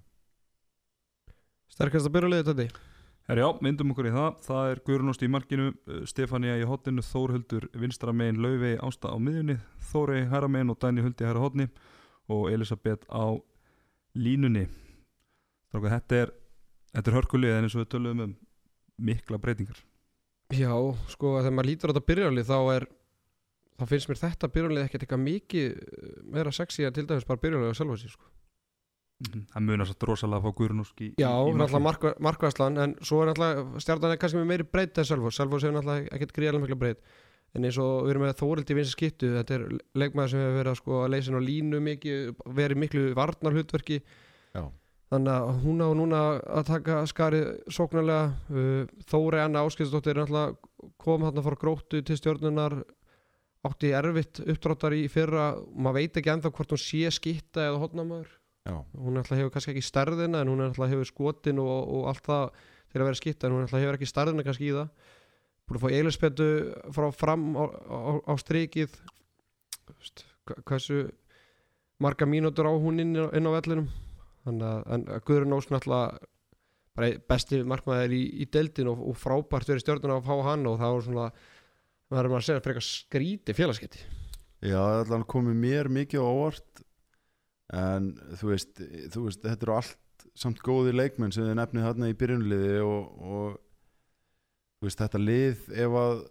Sterkast 1.72 2.08
að 2.08 2.14
byrja 2.16 2.32
liðið 2.34 2.52
þetta 2.52 2.86
Herra 3.28 3.44
já, 3.44 3.48
myndum 3.60 3.90
okkur 3.92 4.06
í 4.08 4.10
það. 4.14 4.36
Það 4.40 4.70
er 4.72 4.78
Guðrunóst 4.86 5.22
í 5.24 5.28
markinu, 5.28 5.64
uh, 5.68 5.96
Stefania 6.08 6.54
í 6.56 6.64
hotninu, 6.64 7.02
Þórhildur 7.04 7.66
vinstra 7.76 8.14
megin, 8.16 8.40
Laufey 8.40 8.78
Ásta 8.80 9.12
á 9.12 9.16
miðjunni, 9.20 9.58
Þórey 9.90 10.22
hæra 10.30 10.48
megin 10.48 10.72
og 10.72 10.78
Dæni 10.80 11.04
Huldi 11.04 11.26
hæra 11.28 11.42
hotni 11.42 11.66
og 12.32 12.48
Elisabeth 12.48 13.04
á 13.12 13.36
línunni. 14.16 14.64
Stráka, 15.68 15.92
þetta 15.98 16.22
er, 16.22 16.32
þetta 16.94 17.12
er 17.12 17.18
hörkulið 17.18 17.52
en 17.58 17.68
eins 17.68 17.76
og 17.76 17.84
við 17.84 17.90
töluðum 17.92 18.24
um 18.24 18.34
mikla 19.10 19.42
breytingar. 19.44 19.84
Já, 20.56 20.72
sko 21.12 21.36
þegar 21.42 21.52
maður 21.58 21.68
lítur 21.68 21.92
á 21.92 21.92
þetta 21.92 22.08
byrjarlið 22.08 22.48
þá 22.48 22.58
er 22.78 22.88
þá 23.76 23.86
finnst 23.92 24.08
mér 24.08 24.22
þetta 24.24 24.52
byrjarlið 24.56 24.86
ekkert 24.86 25.04
eitthvað 25.04 25.24
mikið 25.26 25.76
uh, 25.76 26.16
meira 26.32 26.56
sexy 26.56 26.88
en 26.88 26.96
til 26.96 27.04
dæmis 27.04 27.28
bara 27.28 27.44
byrjarlið 27.44 27.76
á 27.76 27.78
sjálfa 27.78 28.00
sér 28.00 28.16
sko. 28.16 28.32
Það 29.18 29.64
munar 29.66 29.88
satt 29.88 30.04
rosalega 30.06 30.38
að 30.38 30.44
fá 30.46 30.58
Guðrunósk 30.60 31.00
í, 31.02 31.06
Já, 31.18 31.30
náttúrulega 31.34 31.82
markva, 31.82 32.10
markvæslan 32.22 32.76
en 32.78 32.92
svo 33.02 33.24
er 33.24 33.32
náttúrulega 33.32 33.80
stjarnan 33.82 34.12
er 34.14 34.20
kannski 34.22 34.38
með 34.38 34.50
meiri 34.52 34.66
breyt 34.70 35.00
en 35.02 35.08
Selfoss, 35.08 35.40
Selfoss 35.40 35.66
hefur 35.66 35.74
náttúrulega 35.74 36.12
ekkert 36.14 36.34
gríðarlega 36.36 36.64
mikla 36.64 36.78
breyt. 36.84 37.00
En 37.56 37.66
eins 37.66 37.78
og 37.82 38.04
við 38.04 38.12
erum 38.12 38.24
með 38.28 38.36
Þórildi 38.38 38.76
vinsi 38.78 38.94
skittu, 38.94 39.32
þetta 39.34 39.56
er 39.56 39.64
leikmaður 39.98 40.30
sem 40.30 40.44
hefur 40.44 40.56
verið 40.60 40.70
að, 40.70 40.78
sko, 40.82 41.00
að 41.02 41.10
leysa 41.16 41.32
inn 41.32 41.40
á 41.40 41.48
línu 41.48 41.82
mikið 41.88 42.46
verið 42.60 42.82
miklu 42.84 43.04
varnarhlutverki. 43.18 44.00
Já. 44.54 44.64
þannig 45.08 45.34
að 45.34 45.62
hún 45.64 45.82
á 45.82 45.88
núna 45.98 46.24
að 46.60 46.66
taka 46.68 47.02
skarið 47.10 47.46
sóknarlega. 47.74 48.32
Uh, 48.52 48.82
Þóri 49.08 49.42
Anna 49.42 49.64
Áskilsdóttir 49.66 50.14
er 50.14 50.28
náttúrulega 50.28 50.92
kom 51.00 51.24
þarna 51.26 51.46
fór 51.48 51.58
gróttu 51.58 52.04
til 52.04 52.18
stjórnunar 52.20 52.82
átti 53.66 53.90
erfitt 53.96 54.44
uppdráttar 54.44 54.94
í 54.94 55.08
fyrra. 55.10 55.56
Maður 55.74 56.04
veit 56.04 56.20
ekki 56.20 56.36
ennþá 56.36 56.52
hvort 56.52 56.76
hún 56.76 56.84
sé 56.84 57.08
skitta 57.16 57.66
eða 57.66 57.80
hotnamaður 57.82 58.36
Já, 58.68 58.74
hún 59.00 59.16
alltaf 59.16 59.38
hefur 59.38 59.52
kannski 59.54 59.72
ekki 59.72 59.84
stærðina 59.86 60.42
en 60.44 60.50
hún 60.52 60.60
alltaf 60.66 60.90
hefur 60.92 61.08
skotin 61.08 61.60
og, 61.62 61.76
og 61.88 62.08
allt 62.10 62.26
það 62.28 62.50
til 62.92 63.00
að 63.00 63.06
vera 63.08 63.20
skitta 63.20 63.48
en 63.48 63.54
hún 63.56 63.64
alltaf 63.64 63.80
hefur 63.80 63.96
ekki 63.98 64.08
stærðina 64.10 64.44
kannski 64.46 64.68
í 64.68 64.74
það. 64.76 64.90
Búin 65.68 65.78
að 65.78 65.84
fá 65.84 65.96
Elisabethu 65.98 66.48
frá 66.96 67.06
fram 67.16 67.46
á, 67.56 67.64
á, 67.64 68.00
á 68.28 68.32
strikið. 68.40 68.94
Hva- 70.48 70.60
hversu 70.68 70.98
marga 72.00 72.28
mínútur 72.28 72.68
á 72.68 72.72
hún 72.72 73.00
inn, 73.02 73.16
á- 73.16 73.32
inn 73.36 73.48
á 73.48 73.52
vellinum. 73.56 73.88
Þannig 74.46 74.68
að, 74.68 75.08
Guðrun 75.28 75.56
Ós 75.58 75.68
náttúrulega 75.72 76.18
bara 76.98 77.10
besti 77.30 77.60
markmaður 77.68 78.14
í, 78.16 78.22
í 78.42 78.46
deildin 78.50 78.88
og, 78.90 79.00
og 79.12 79.16
frábært 79.20 79.68
verið 79.70 79.84
stjórnuna 79.84 80.16
að 80.18 80.24
fá 80.28 80.34
hann 80.48 80.64
og 80.66 80.78
það 80.80 80.94
var 80.96 81.04
svona 81.06 81.26
maður 82.08 82.24
er 82.24 82.30
maður 82.32 82.40
að 82.42 82.46
segja 82.48 82.62
frekar 82.64 82.86
skríti 82.86 83.54
félagskipti 83.54 84.00
Já, 84.66 84.78
það 84.80 84.94
er 84.96 85.02
allan 85.04 85.26
komið 85.30 85.58
mér 85.62 85.90
mikið 85.94 86.24
á 86.24 86.26
óvart 86.26 86.82
en 87.76 88.12
þú 88.40 88.52
veist, 88.52 88.82
þú 89.12 89.24
veist 89.26 89.42
þetta 89.44 89.66
eru 89.66 89.76
allt 89.76 90.28
samt 90.38 90.60
góði 90.64 90.94
leikmenn 90.94 91.32
sem 91.34 91.46
þið 91.46 91.58
nefnið 91.58 91.86
þarna 91.88 92.10
í 92.10 92.16
byrjunliði 92.18 92.78
og, 92.86 93.24
og 93.28 94.84
veist, 94.84 95.00
þetta 95.00 95.20
lið 95.22 95.66
ef 95.84 95.98
að 96.02 96.22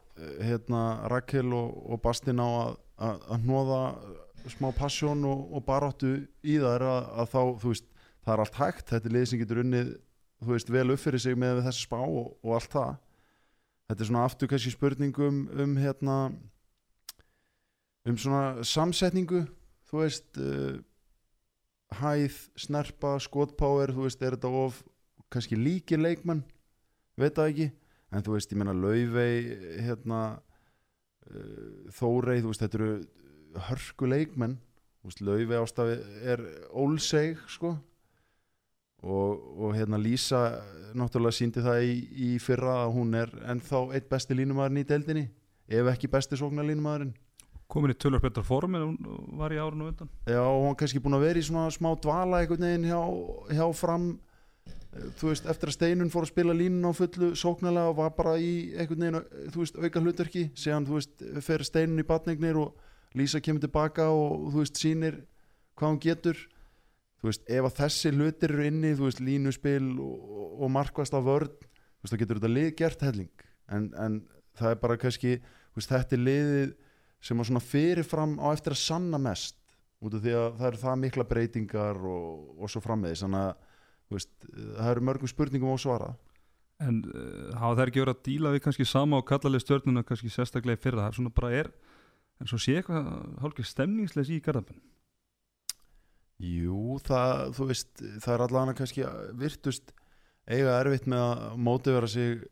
hérna, 0.47 0.83
Rakel 1.11 1.51
og, 1.53 1.75
og 1.91 2.01
Bastin 2.03 2.41
á 2.41 2.47
að, 2.47 2.71
að, 2.97 3.21
að 3.27 3.45
hnóða 3.45 3.81
smá 4.47 4.69
passjón 4.75 5.25
og, 5.27 5.47
og 5.53 5.65
baráttu 5.67 6.13
í 6.43 6.57
það 6.61 6.73
er 6.77 6.85
að, 6.87 7.09
að 7.21 7.31
þá, 7.33 7.41
veist, 7.65 7.87
það 8.23 8.33
er 8.33 8.43
allt 8.43 8.59
hægt. 8.61 8.85
Þetta 8.91 9.09
er 9.09 9.15
lið 9.15 9.25
sem 9.29 9.41
getur 9.41 9.61
unnið, 9.63 9.91
veist, 10.47 10.71
vel 10.73 10.87
upp 10.93 11.03
fyrir 11.03 11.23
sig 11.23 11.37
með 11.39 11.63
þessi 11.67 11.87
spá 11.87 11.99
og, 11.99 12.31
og 12.41 12.55
allt 12.57 12.77
það. 12.77 12.93
Þetta 13.87 14.03
er 14.03 14.09
svona 14.09 14.25
aftur 14.27 14.51
kannski 14.51 14.73
spurningum 14.73 15.41
um 15.63 15.75
hérna 15.79 16.17
um 18.07 18.17
svona 18.19 18.63
samsetningu 18.67 19.43
þú 19.87 20.01
veist 20.01 20.39
uh, 20.39 20.77
hæð, 21.95 22.37
snerpa, 22.59 23.15
skotpower 23.23 23.93
þú 23.95 24.07
veist, 24.07 24.21
er 24.21 24.35
þetta 24.35 24.51
of 24.65 24.79
kannski 25.33 25.57
líki 25.59 25.99
leikmann, 25.99 26.43
veit 27.19 27.35
það 27.37 27.51
ekki. 27.51 27.67
En 28.15 28.23
þú 28.23 28.37
veist, 28.37 28.53
ég 28.53 28.59
menna 28.61 28.75
Laufey 28.75 29.41
hérna 29.83 30.21
uh, 30.37 31.91
Þórey, 31.95 32.41
þú 32.43 32.53
veist, 32.53 32.63
þetta 32.63 32.79
eru 32.79 32.91
hörku 33.67 34.07
leikmenn. 34.07 34.57
Þú 35.01 35.11
veist, 35.11 35.23
Laufey 35.27 35.59
ástafi 35.59 35.97
er 36.33 36.43
ólseg 36.71 37.41
sko. 37.51 37.75
Og, 39.07 39.43
og 39.61 39.75
hérna 39.77 39.99
Lísa 40.01 40.41
náttúrulega 40.97 41.37
síndi 41.37 41.61
það 41.61 41.83
í, 41.85 41.97
í 42.27 42.29
fyrra 42.41 42.79
að 42.85 42.95
hún 42.95 43.13
er 43.19 43.31
ennþá 43.51 43.83
eitt 43.93 44.07
besti 44.09 44.33
línumæðurinn 44.37 44.81
í 44.81 44.87
deildinni 44.89 45.25
ef 45.67 45.89
ekki 45.91 46.09
besti 46.09 46.39
sóknarlínumæðurinn 46.39 47.13
komin 47.71 47.91
í 47.91 47.97
tölur 47.99 48.23
betra 48.23 48.43
form 48.47 48.77
en 48.77 48.85
hún 48.85 49.37
var 49.39 49.53
í 49.53 49.59
árinu 49.59 49.89
undan. 49.91 50.09
Já, 50.27 50.39
og 50.39 50.63
hann 50.69 50.77
kannski 50.79 51.01
búin 51.03 51.17
að 51.17 51.27
vera 51.27 51.41
í 51.41 51.45
svona 51.45 51.67
smá 51.73 51.91
dvala 51.99 52.41
einhvern 52.41 52.65
veginn 52.67 52.87
hjá, 52.87 53.01
hjá 53.59 53.65
fram. 53.75 54.09
Eh, 54.67 55.07
þú 55.19 55.31
veist, 55.31 55.47
eftir 55.51 55.71
að 55.71 55.77
Steinun 55.77 56.11
fór 56.13 56.27
að 56.27 56.31
spila 56.31 56.55
línun 56.55 56.87
á 56.87 56.91
fullu 56.95 57.31
sóknarlega 57.37 57.91
og 57.91 57.99
var 57.99 58.13
bara 58.17 58.35
í 58.39 58.51
einhvern 58.75 59.03
veginn, 59.03 59.21
eh, 59.21 59.49
þú 59.51 59.63
veist, 59.63 59.79
auka 59.79 60.03
hlutverki 60.03 60.45
séðan, 60.55 60.87
þú 60.87 60.99
veist, 60.99 61.25
fer 61.43 61.65
Steinun 61.67 62.03
í 62.03 62.07
batningnir 62.07 62.61
og 62.61 62.85
Lísa 63.17 63.41
kemur 63.41 63.63
tilbaka 63.63 64.09
og 64.11 64.51
þú 64.53 64.61
veist, 64.61 64.79
sýnir 64.79 65.21
hvað 65.77 65.87
hann 65.89 66.01
getur. 66.03 66.47
Þú 67.17 67.31
veist, 67.31 67.45
ef 67.49 67.65
að 67.65 67.77
þessi 67.81 68.11
hlutir 68.13 68.51
eru 68.53 68.65
inni, 68.67 68.95
þú 68.95 69.07
veist, 69.07 69.21
línuspil 69.23 69.85
og, 69.99 70.57
og 70.61 70.71
markvast 70.71 71.15
á 71.17 71.21
vörð, 71.23 71.55
þú 71.65 72.05
veist, 72.05 72.13
þá 72.13 72.19
getur 72.21 72.39
þetta 72.39 72.51
lið 72.53 72.67
gert 72.77 73.05
helling, 73.07 73.45
en, 73.73 73.87
en 73.97 74.19
það 74.59 74.75
er 74.75 74.83
bara 74.83 74.99
kannski, 75.01 75.39
þú 75.73 75.81
veist, 75.81 75.93
þetta 75.95 76.17
er 76.17 76.21
liðið 76.27 76.75
sem 77.23 77.39
að 77.39 77.49
svona 77.49 77.63
fyrirfram 77.63 78.37
á 78.41 78.47
eftir 78.51 78.75
að 78.75 78.83
sanna 78.83 79.19
mest 79.21 79.57
út 80.03 80.13
af 80.13 80.23
því 80.23 80.35
að 80.37 80.47
það 80.59 80.69
eru 80.69 80.81
það 80.83 81.01
mikla 81.03 81.25
breytingar 81.31 81.99
og, 82.05 82.53
og 82.61 82.71
svo 82.71 82.81
frammeðis 82.83 83.23
þannig 83.25 83.45
að 83.47 83.53
veist, 84.13 84.33
það 84.53 84.91
eru 84.91 85.05
mörgum 85.09 85.31
spurningum 85.31 85.73
ósvara 85.73 86.11
en 86.85 86.99
uh, 87.09 87.55
hafa 87.57 87.79
þær 87.79 87.91
ekki 87.91 88.03
verið 88.03 88.13
að 88.13 88.25
díla 88.27 88.51
við 88.53 88.63
kannski 88.67 88.85
sama 88.85 89.21
og 89.21 89.25
kallalið 89.29 89.63
stjórnuna 89.63 90.05
kannski 90.05 90.29
sérstaklega 90.29 90.77
í 90.77 90.83
fyrra? 90.83 91.07
Það 91.07 91.09
er 91.09 91.17
svona 91.17 91.33
bara 91.39 91.53
er 91.63 91.71
en 92.37 92.49
svo 92.51 92.59
sé 92.61 92.77
eitthvað 92.77 93.09
hálfgeir 93.41 93.69
stemningsleis 93.71 94.29
í 94.29 94.37
Garðabæn 94.45 94.83
Jú, 96.37 96.99
það, 97.01 97.47
þú 97.57 97.65
veist 97.71 98.03
það 98.21 98.33
er 98.35 98.43
allavega 98.45 98.77
kannski 98.77 99.07
virtust 99.41 99.95
eiga 100.45 100.75
erfitt 100.77 101.07
með 101.09 101.23
að 101.23 101.55
mótivera 101.65 102.09
sig 102.11 102.43
e, 102.43 102.49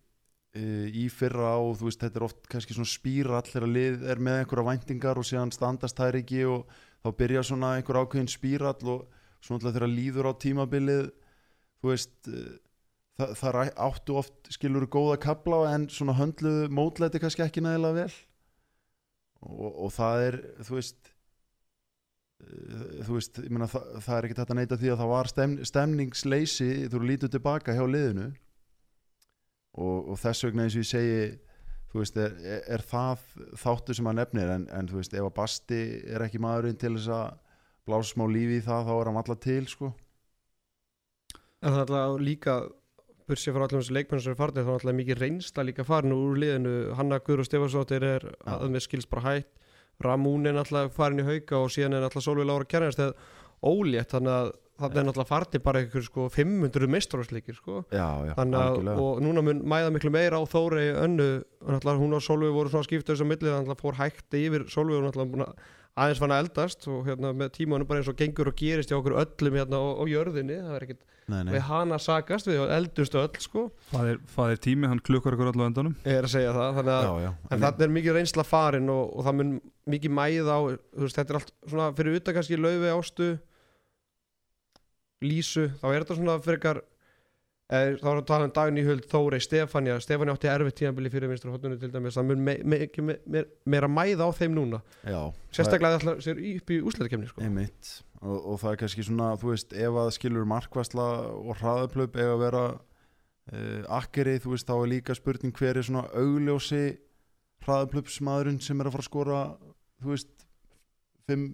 í 0.55 1.05
fyrra 1.11 1.55
og 1.59 1.75
þú 1.79 1.89
veist, 1.89 1.99
þetta 1.99 2.19
er 2.21 2.25
oft 2.29 2.45
kannski 2.51 2.75
svona 2.75 2.87
spýra 2.87 3.39
allir 3.41 3.65
að 3.65 3.73
lið 3.75 4.03
er 4.13 4.21
með 4.23 4.41
einhverja 4.41 4.67
væntingar 4.69 5.19
og 5.19 5.27
síðan 5.27 5.51
standast 5.51 5.99
þær 5.99 6.19
ekki 6.21 6.45
og 6.47 6.69
þá 7.03 7.09
byrja 7.19 7.41
svona 7.49 7.71
einhver 7.75 7.99
ákveðin 7.99 8.31
spýrall 8.31 8.91
og 8.93 9.01
svona 9.43 9.59
alltaf 9.59 9.75
þegar 9.75 9.91
líður 9.91 10.29
á 10.31 10.33
tímabilið 10.41 11.09
þú 11.81 11.91
veist 11.91 12.29
e, 12.31 12.43
það, 13.19 13.33
það 13.41 13.59
áttu 13.87 14.15
oft 14.21 14.53
skilur 14.55 14.87
góða 14.91 15.17
kabla 15.25 15.59
en 15.73 15.89
svona 15.91 16.15
höndluðu 16.17 16.71
mótlæti 16.73 17.21
kannski 17.21 17.43
ekki 17.45 17.65
nægilega 17.65 18.05
vel. 18.05 18.15
Og, 19.45 19.67
og 19.85 19.93
það 19.93 20.23
er 20.29 20.39
þú 20.65 20.79
veist 20.79 21.11
e, 22.39 22.47
þú 23.05 23.19
veist, 23.19 23.43
ég 23.43 23.51
meina 23.51 23.69
það, 23.69 23.91
það 24.07 24.17
er 24.17 24.29
ekki 24.29 24.39
þetta 24.39 24.55
að 24.55 24.61
neyta 24.61 24.79
því 24.81 24.95
að 24.95 25.03
það 25.03 25.13
var 25.13 25.33
stem, 25.33 25.59
stemningsleysi 25.73 26.71
þú 26.89 27.05
lítið 27.05 27.35
tilbaka 27.35 27.75
hjá 27.75 27.85
liðinu 27.85 28.31
og, 29.75 30.11
og 30.11 30.21
þess 30.21 30.47
vegna 30.47 30.65
eins 30.65 30.77
og 30.77 30.85
ég 30.85 30.91
segi 30.91 31.19
þú 31.91 32.01
veist, 32.01 32.17
er, 32.19 32.63
er, 32.75 32.83
það 32.83 33.25
þáttu 33.61 33.95
sem 33.95 34.09
að 34.11 34.17
nefnir 34.19 34.53
en, 34.55 34.69
en 34.75 34.89
þú 34.89 34.99
veist, 34.99 35.13
ef 35.15 35.27
að 35.27 35.35
Basti 35.37 35.81
er 36.11 36.25
ekki 36.25 36.41
maðurinn 36.43 36.79
til 36.79 36.95
þess 36.97 37.11
að 37.15 37.27
blása 37.85 38.11
smá 38.11 38.25
lífi 38.27 38.59
í 38.59 38.65
það, 38.65 38.89
þá 38.89 38.95
er 38.95 39.09
hann 39.09 39.21
alltaf 39.21 39.43
til 39.45 39.67
sko. 39.69 39.91
En 41.61 41.71
það 41.71 41.79
er 41.79 41.85
alltaf 41.85 42.25
líka 42.25 42.57
bursið 43.25 43.55
frá 43.55 43.65
allir 43.65 43.79
þessu 43.79 43.95
leikmenn 43.95 44.21
sem 44.21 44.33
er 44.33 44.39
farin 44.39 44.59
þá 44.59 44.67
er 44.67 44.75
alltaf 44.75 44.97
mikið 44.99 45.21
reynsla 45.21 45.65
líka 45.65 45.85
farin 45.87 46.13
úr 46.13 46.35
liðinu 46.41 46.73
Hanna 46.97 47.17
Guður 47.23 47.41
og 47.41 47.47
Stefansdóttir 47.47 48.05
er 48.05 48.27
Já. 48.27 48.57
að 48.57 48.67
með 48.75 48.85
skils 48.85 49.09
bara 49.09 49.25
hætt 49.25 49.49
Ramún 50.05 50.45
er 50.49 50.59
alltaf 50.59 50.93
farin 50.93 51.23
í 51.23 51.25
hauka 51.25 51.63
og 51.63 51.71
síðan 51.73 51.97
er 51.97 52.05
alltaf 52.05 52.25
Solveig 52.25 52.49
Lára 52.49 52.67
Kjærnast 52.69 53.01
eða 53.01 53.15
ólétt 53.65 54.13
þannig 54.13 54.35
að 54.35 54.51
það 54.79 54.99
er 54.99 55.09
alltaf 55.11 55.29
farið 55.29 55.63
bara 55.65 55.81
einhver 55.83 56.03
sko 56.05 56.27
500 56.33 56.91
mestrarásleikir 56.91 57.57
sko. 57.57 57.83
Já, 57.93 58.07
já, 58.27 58.33
þannig 58.37 58.59
að 58.59 58.91
og 59.05 59.23
núna 59.23 59.43
mun 59.45 59.63
mæða 59.71 59.93
miklu 59.95 60.11
meira 60.13 60.41
á 60.41 60.43
Þórei 60.51 60.89
önnu. 61.05 61.29
Náttúrulega 61.65 62.01
hún 62.01 62.17
og 62.17 62.25
Solveig 62.25 62.53
voru 62.55 62.73
svona 62.73 62.87
skiptu 62.87 63.13
þess 63.13 63.23
að 63.23 63.31
millið 63.31 63.55
þannig 63.55 63.73
að 63.73 63.81
fór 63.81 63.99
hægt 64.01 64.37
yfir 64.41 64.67
Solveig 64.71 64.99
og 64.99 65.07
náttúrulega 65.07 65.33
búin 65.33 65.47
að 65.47 65.65
aðeins 65.95 66.19
fann 66.19 66.33
að 66.35 66.41
eldast 66.43 66.87
og 66.91 67.05
hérna 67.07 67.31
með 67.31 67.51
tímanum 67.55 67.87
bara 67.87 68.01
eins 68.01 68.11
og 68.11 68.17
gengur 68.19 68.51
og 68.51 68.57
gerist 68.59 68.91
hjá 68.91 68.97
okkur 68.97 69.15
öllum 69.21 69.55
hérna 69.55 69.79
á, 69.79 69.85
á 69.95 70.03
jörðinni. 70.11 70.57
Það 70.59 70.75
er 70.75 70.85
ekkert 70.89 71.05
nei, 71.31 71.39
nei. 71.39 71.53
við 71.55 71.63
hana 71.69 71.99
sakast 72.03 72.49
við 72.49 72.63
eldust 72.75 73.15
öll 73.15 73.39
sko. 73.39 73.65
Það 73.93 74.11
er, 74.11 74.19
það 74.35 74.51
er 74.51 74.61
tími, 74.67 74.89
hann 74.91 75.01
klukkar 75.07 75.37
ykkur 75.37 75.53
allavega 75.53 75.71
endanum. 75.71 75.95
Ég 76.03 76.19
er 76.19 76.27
að 76.27 76.35
segja 76.35 76.51
það 76.57 76.81
þannig 76.81 76.97
að 76.97 77.23
já, 77.23 77.31
en 77.47 77.63
það 77.63 77.87
er 77.87 77.95
mikið 77.95 78.19
reynsla 78.19 78.47
farin 78.49 78.91
og, 78.91 79.03
og 79.07 79.27
það 79.29 79.39
mun 79.39 79.55
mikið 79.95 80.15
mæð 80.19 80.51
á 80.51 80.59
þú 80.59 81.05
veist, 81.05 81.19
þetta 81.21 81.31
er 81.31 81.39
allt 81.39 81.53
svona 81.63 81.91
fyrir 81.95 82.19
utan 82.19 82.37
kannski 82.39 82.59
laufi 82.59 82.91
ástu 82.91 83.29
lísu, 85.23 85.69
þá 85.79 85.87
er 85.91 86.03
þetta 86.03 86.17
svona 86.19 86.35
frekar 86.43 86.81
eða, 87.71 87.97
þá 88.01 88.07
er 88.11 88.19
að 88.19 88.25
tala 88.29 88.47
um 88.47 88.53
daginn 88.55 88.79
í 88.81 88.85
höld 88.85 89.05
Þórei, 89.09 89.39
Stefania, 89.43 89.97
Stefania 90.03 90.35
átti 90.35 90.49
erfitt 90.51 90.79
tíðanbili 90.81 91.11
fyrir 91.13 91.31
vinstra 91.31 91.53
hóttunni 91.53 91.79
til 91.81 91.91
dæmis, 91.93 92.17
það 92.17 92.27
mun 92.31 92.43
me, 92.45 92.57
me, 92.63 92.81
me, 93.01 93.17
me, 93.25 93.45
meira 93.75 93.89
mæða 93.91 94.29
á 94.29 94.31
þeim 94.37 94.57
núna. 94.57 94.81
Já, 95.03 95.21
sérstaklega 95.55 96.01
það 96.03 96.21
sér 96.25 96.41
upp 96.51 96.75
í 96.75 96.81
úsleitakefni 96.81 97.31
sko. 97.31 97.45
Og, 98.25 98.37
og 98.37 98.59
það 98.61 98.71
er 98.71 98.81
kannski 98.83 99.05
svona, 99.05 99.31
þú 99.41 99.53
veist, 99.53 99.73
ef 99.77 100.01
að 100.01 100.11
skilur 100.17 100.47
markvæsla 100.49 101.07
og 101.39 101.57
hraðaplöp 101.61 102.19
eiga 102.19 102.35
að 102.35 102.43
vera 102.45 102.63
uh, 102.75 103.81
akkeri, 103.99 104.37
þú 104.43 104.55
veist, 104.55 104.69
þá 104.69 104.77
er 104.77 104.93
líka 104.93 105.17
spurning 105.17 105.55
hver 105.57 105.79
er 105.79 105.85
svona 105.85 106.07
augljósi 106.13 106.85
hraðaplöpsmaðurinn 107.65 108.61
sem 108.61 108.81
er 108.81 108.89
að 108.89 108.95
fara 108.95 109.05
að 109.05 109.09
skora, 109.09 109.43
þú 110.03 110.11
veist, 110.13 110.33
fimm, 111.29 111.47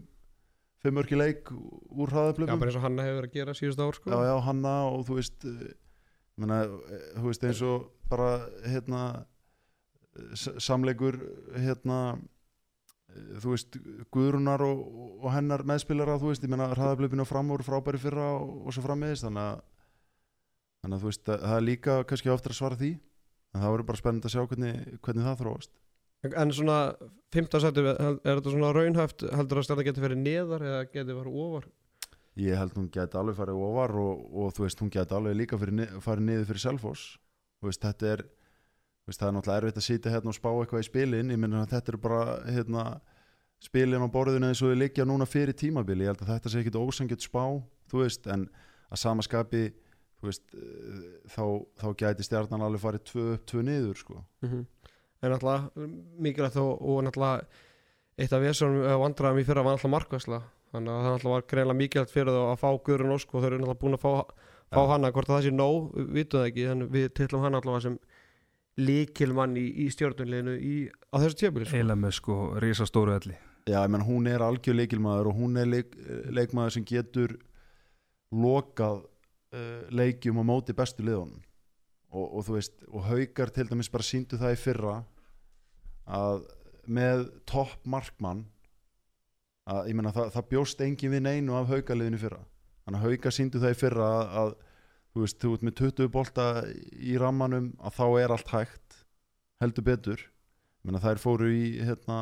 fimm 0.81 1.01
örki 1.01 1.17
leik 1.17 1.51
úr 1.51 2.09
já, 2.09 2.15
hraðaplöpum. 2.15 2.59
bara 2.59 2.71
eins 2.71 2.79
og 2.79 2.85
Hanna 2.85 3.05
hefur 3.05 3.21
verið 3.21 3.29
að 3.29 3.37
gera 3.37 3.55
síðust 3.57 3.81
ár 3.81 3.97
sko. 3.97 4.11
Já, 4.11 4.19
já, 4.25 4.35
hanna 4.47 4.75
og 4.89 5.05
þú 5.07 5.17
veist, 5.19 5.45
uh, 5.45 5.73
menna, 6.41 6.61
uh, 6.65 7.03
þú 7.17 7.25
veist, 7.27 7.47
eins 7.47 7.63
og 7.65 7.89
bara, 8.11 8.29
hérna, 8.65 9.01
samleikur, 10.61 11.19
hérna, 11.55 11.99
uh, 12.17 13.35
þú 13.43 13.53
veist, 13.53 13.77
Guðrunar 14.13 14.65
og, 14.65 14.81
og 15.21 15.29
hennar 15.35 15.65
meðspilara, 15.69 16.17
þú 16.21 16.33
veist, 16.33 16.47
ég 16.47 16.53
menna 16.53 16.71
hraðablöpinu 16.73 17.27
fram 17.29 17.53
úr 17.53 17.65
frábæri 17.67 18.01
fyrra 18.01 18.31
og, 18.39 18.65
og 18.65 18.75
svo 18.75 18.85
frammiðist, 18.87 19.27
þannig 19.27 19.51
að, 19.51 19.63
þannig 20.81 20.97
að 20.97 21.05
þú 21.05 21.11
veist, 21.13 21.29
að, 21.29 21.45
það 21.45 21.59
er 21.59 21.67
líka 21.69 22.01
kannski 22.09 22.33
ofta 22.33 22.53
að 22.53 22.57
svara 22.57 22.81
því, 22.81 22.91
en 23.51 23.61
það 23.61 23.75
verður 23.75 23.89
bara 23.91 24.01
spennend 24.01 24.25
að 24.25 24.35
sjá 24.35 24.43
hvernig, 24.47 24.99
hvernig 25.05 25.29
það 25.29 25.41
þróast. 25.45 25.73
En 26.29 26.51
svona 26.53 26.77
15 27.33 27.61
sættu, 27.63 27.83
er 27.87 28.17
þetta 28.37 28.51
svona 28.53 28.73
raunhæft 28.75 29.23
heldur 29.31 29.61
að 29.61 29.67
stjarnan 29.67 29.87
getur 29.87 30.05
verið 30.05 30.21
neðar 30.25 30.65
eða 30.67 30.81
getur 30.91 31.17
verið 31.21 31.39
ofar? 31.45 31.69
Ég 32.39 32.55
held 32.59 32.75
hún 32.77 32.89
geti 32.93 33.17
alveg 33.19 33.35
farið 33.39 33.63
ofar 33.67 33.93
og, 33.99 34.21
og 34.43 34.53
þú 34.55 34.65
veist, 34.67 34.83
hún 34.83 34.91
geti 34.93 35.15
alveg 35.17 35.35
líka 35.39 35.57
ni- 35.81 35.89
farið 36.03 36.27
niður 36.29 36.45
fyrir 36.51 36.63
Selfoss. 36.63 37.07
Þú 37.61 37.67
veist, 37.71 37.81
þetta 37.83 38.11
er 38.13 38.23
veist, 39.09 39.19
það 39.19 39.27
er 39.27 39.35
náttúrulega 39.35 39.61
erfitt 39.63 39.79
að 39.81 39.87
sitja 39.87 40.13
hérna 40.13 40.31
og 40.31 40.37
spá 40.37 40.49
eitthvað 40.53 40.83
í 40.83 40.87
spilin. 40.87 41.33
Ég 41.33 41.41
minna 41.41 41.63
að 41.65 41.73
þetta 41.75 41.91
er 41.93 41.99
bara 42.05 42.21
hérna, 42.47 42.85
spilin 43.61 44.05
á 44.05 44.09
borðinu 44.13 44.47
eins 44.51 44.61
og 44.63 44.71
þau 44.71 44.79
liggja 44.79 45.05
núna 45.09 45.27
fyrir 45.29 45.57
tímabili, 45.57 46.05
ég 46.07 46.13
held 46.13 46.23
að 46.25 46.31
þetta 46.35 46.51
sé 46.53 46.61
ekkit 46.63 46.79
ósangjött 46.81 47.25
spá, 47.27 47.43
þú 47.91 48.03
veist, 48.05 48.29
en 48.31 48.47
að 48.91 49.01
sama 49.03 49.25
skapi 49.25 49.65
þú 50.21 50.29
veist, 50.29 50.45
eh, 50.55 51.03
þá, 51.33 51.43
þá 51.81 51.87
gæti 52.01 52.25
stjarnan 52.25 52.63
alveg 52.65 52.81
farið 52.83 53.03
tvö 53.11 53.27
upp, 53.35 53.45
tvö 53.51 53.61
niður, 53.67 53.97
sko 54.01 54.23
en 55.21 55.33
náttúrulega 55.33 55.89
mikilvægt 56.25 56.57
og, 56.61 56.71
og 56.81 57.03
náttúrulega 57.05 57.45
eitt 58.21 58.33
af 58.35 58.43
vesunum 58.43 58.87
vandræðum 59.03 59.41
í 59.41 59.45
fyrra 59.47 59.65
var 59.65 59.77
náttúrulega 59.77 59.95
markvæsla 59.97 60.41
þannig 60.71 60.93
að 60.93 61.03
það 61.03 61.13
náttúrulega 61.15 61.35
var 61.35 61.45
greinlega 61.53 61.81
mikilvægt 61.81 62.15
fyrir 62.15 62.31
það 62.31 62.47
að 62.47 62.63
fá 62.63 62.69
Guðrun 62.87 63.15
Ósk 63.17 63.35
og 63.35 63.43
þau 63.43 63.49
eru 63.49 63.61
náttúrulega 63.61 63.81
búin 63.83 63.97
að 63.97 64.03
fá, 64.05 64.11
fá 64.71 64.81
hana. 64.93 65.11
Hvort 65.11 65.29
að 65.29 65.35
það 65.35 65.45
sé 65.45 65.53
nóg, 65.55 65.91
við 65.97 66.11
vitum 66.17 66.41
það 66.41 66.49
ekki 66.51 66.67
en 66.71 66.83
við 66.95 67.07
tillum 67.19 67.45
hann 67.45 67.59
allavega 67.59 67.85
sem 67.87 67.99
líkilmann 68.81 69.55
í, 69.59 69.67
í 69.83 69.87
stjórnunleginu 69.91 70.57
á 71.11 71.15
þessu 71.19 71.39
tjöfbili 71.41 71.67
sko. 71.67 71.75
eiginlega 71.75 72.01
með 72.01 72.13
sko 72.17 72.37
risastóru 72.63 73.15
elli 73.17 73.37
Já, 73.69 73.83
ég 73.83 73.91
menn 73.93 74.05
hún 74.05 74.25
er 74.25 74.41
algjör 74.41 74.77
leikilmaður 74.79 75.29
og 75.29 75.37
hún 75.37 75.59
er 75.61 75.67
leik, 75.69 75.93
leikmaður 76.33 76.77
sem 76.77 76.85
getur 76.87 77.35
lokað 78.33 79.03
uh, 79.03 79.83
leikjum 79.93 80.39
á 80.41 80.43
móti 80.47 80.73
bestu 80.73 81.05
liðunum. 81.05 81.43
Og, 82.11 82.25
og 82.25 82.47
þú 82.47 82.55
veist, 82.57 82.79
og 82.89 83.05
haukar 83.07 83.51
til 83.53 83.67
dæmis 83.69 83.91
bara 83.91 84.07
síndu 84.07 84.39
það 84.39 84.55
í 84.55 84.59
fyrra 84.59 84.95
að 86.07 86.43
með 86.91 87.27
topp 87.49 87.85
markmann 87.85 88.45
að 89.69 89.91
ég 89.91 89.97
menna 89.97 90.13
það, 90.15 90.31
það 90.35 90.49
bjóst 90.49 90.83
engin 90.83 91.13
við 91.13 91.23
neinu 91.27 91.55
af 91.55 91.69
haukaliðinu 91.71 92.17
í 92.17 92.21
fyrra. 92.21 92.41
Þannig 92.85 92.99
að 92.99 93.07
hauka 93.07 93.33
síndu 93.35 93.61
það 93.61 93.75
í 93.75 93.79
fyrra 93.79 94.09
að, 94.11 94.35
að 94.41 94.53
þú 95.11 95.23
veist, 95.25 95.39
þú 95.41 95.53
ert 95.55 95.65
með 95.67 95.75
20 95.81 96.11
bolta 96.11 96.45
í 96.97 97.17
rammanum 97.21 97.71
að 97.79 97.97
þá 97.99 98.05
er 98.23 98.35
allt 98.35 98.53
hægt 98.55 99.01
heldur 99.61 99.87
betur. 99.87 100.23
Ég 100.81 100.89
menna 100.89 101.03
þær 101.03 101.21
fóru 101.21 101.51
í 101.53 101.65
hérna 101.85 102.21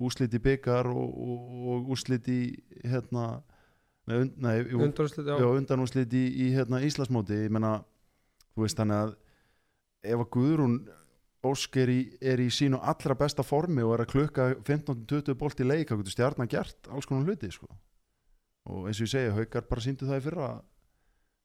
úslit 0.00 0.34
í 0.36 0.40
byggar 0.42 0.88
og, 0.88 1.08
og, 1.10 1.56
og 1.74 1.90
úslit 1.96 2.28
í 2.32 2.40
hérna 2.86 3.42
nei, 4.08 4.16
und, 4.22 4.38
nei, 4.40 4.54
jú, 4.62 4.80
undanúrslit, 4.80 5.26
já. 5.26 5.36
já, 5.42 5.48
undanúslit 5.58 6.14
í, 6.16 6.22
í 6.46 6.46
hérna 6.54 6.80
Íslasmóti 6.86 7.36
ég 7.44 7.52
menna, 7.52 7.80
þú 8.54 8.64
veist 8.64 8.80
þannig 8.80 9.02
að 9.04 9.12
ef 10.14 10.24
að 10.24 10.30
Guðrún 10.36 10.78
Ósk 11.40 11.78
er 11.80 11.88
í, 11.88 12.00
er 12.20 12.40
í 12.42 12.50
sínu 12.52 12.82
allra 12.84 13.14
besta 13.16 13.44
formi 13.46 13.80
og 13.80 13.94
er 13.94 14.02
að 14.04 14.10
klukka 14.12 14.48
15-20 14.58 15.38
bolt 15.40 15.62
í 15.62 15.64
leik, 15.64 15.88
þá 15.88 16.02
getur 16.02 16.12
stjarnan 16.12 16.50
gert 16.52 16.90
alls 16.92 17.08
konar 17.08 17.24
hluti 17.24 17.48
sko. 17.54 17.68
og 18.68 18.90
eins 18.90 19.00
og 19.00 19.06
ég 19.06 19.12
segi, 19.14 19.30
haukar 19.32 19.64
bara 19.70 19.80
síndu 19.80 20.08
það 20.08 20.20
í 20.20 20.24
fyrra 20.26 20.50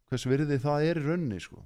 hvers 0.10 0.26
virði 0.28 0.58
það 0.62 0.90
er 0.90 1.00
í 1.00 1.06
raunni 1.06 1.40
sko. 1.40 1.64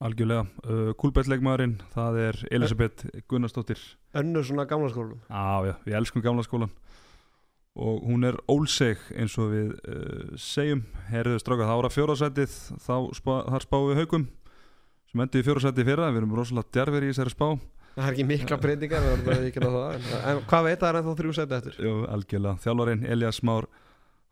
algjörlega, 0.00 0.46
uh, 0.64 0.90
kúlbættleikmaðurinn 1.00 1.76
það 1.92 2.18
er 2.24 2.40
Elisabeth 2.50 3.04
Gunnarsdóttir. 3.28 3.80
Önnur 4.16 4.44
svona 4.44 4.64
gamla 4.68 4.88
skólum 4.92 5.20
á 5.28 5.60
já, 5.60 5.74
við 5.84 6.00
elskum 6.00 6.24
gamla 6.24 6.44
skólan 6.44 6.72
og 7.76 8.00
hún 8.08 8.24
er 8.24 8.36
ólseg 8.48 8.96
eins 9.12 9.36
og 9.36 9.52
við 9.52 9.76
uh, 9.84 10.32
segjum. 10.40 10.86
Herðu 11.12 11.36
stráka 11.40 11.68
það 11.68 11.84
ára 11.84 11.92
fjórasætið 11.92 12.58
þá 12.80 12.96
spá, 13.20 13.32
þar 13.44 13.68
spáum 13.68 13.88
við 13.92 14.00
haugum 14.00 14.28
sem 15.16 15.24
endur 15.24 15.40
í 15.40 15.46
fjórasætið 15.46 15.88
fyrra, 15.88 16.12
við 16.12 16.20
erum 16.20 16.36
rosalega 16.36 16.72
djarfir 16.76 17.06
í 17.06 17.10
þessari 17.10 17.32
spá. 17.32 17.46
Það 17.96 18.04
er 18.04 18.12
ekki 18.12 18.24
mikla 18.28 18.56
breytingar 18.60 19.04
við 19.04 19.12
verðum 19.14 19.32
að 19.32 19.44
vikina 19.46 19.68
það 19.72 20.08
en, 20.28 20.40
hvað 20.50 20.66
veit 20.66 20.80
það 20.82 20.88
er 20.88 20.98
ennþá 20.98 21.14
þrjú 21.20 21.34
seti 21.38 21.56
eftir? 21.56 21.78
Jú, 21.80 21.92
algjörlega, 22.12 22.60
þjálfarinn 22.66 23.06
Elias 23.14 23.38
Már 23.48 23.68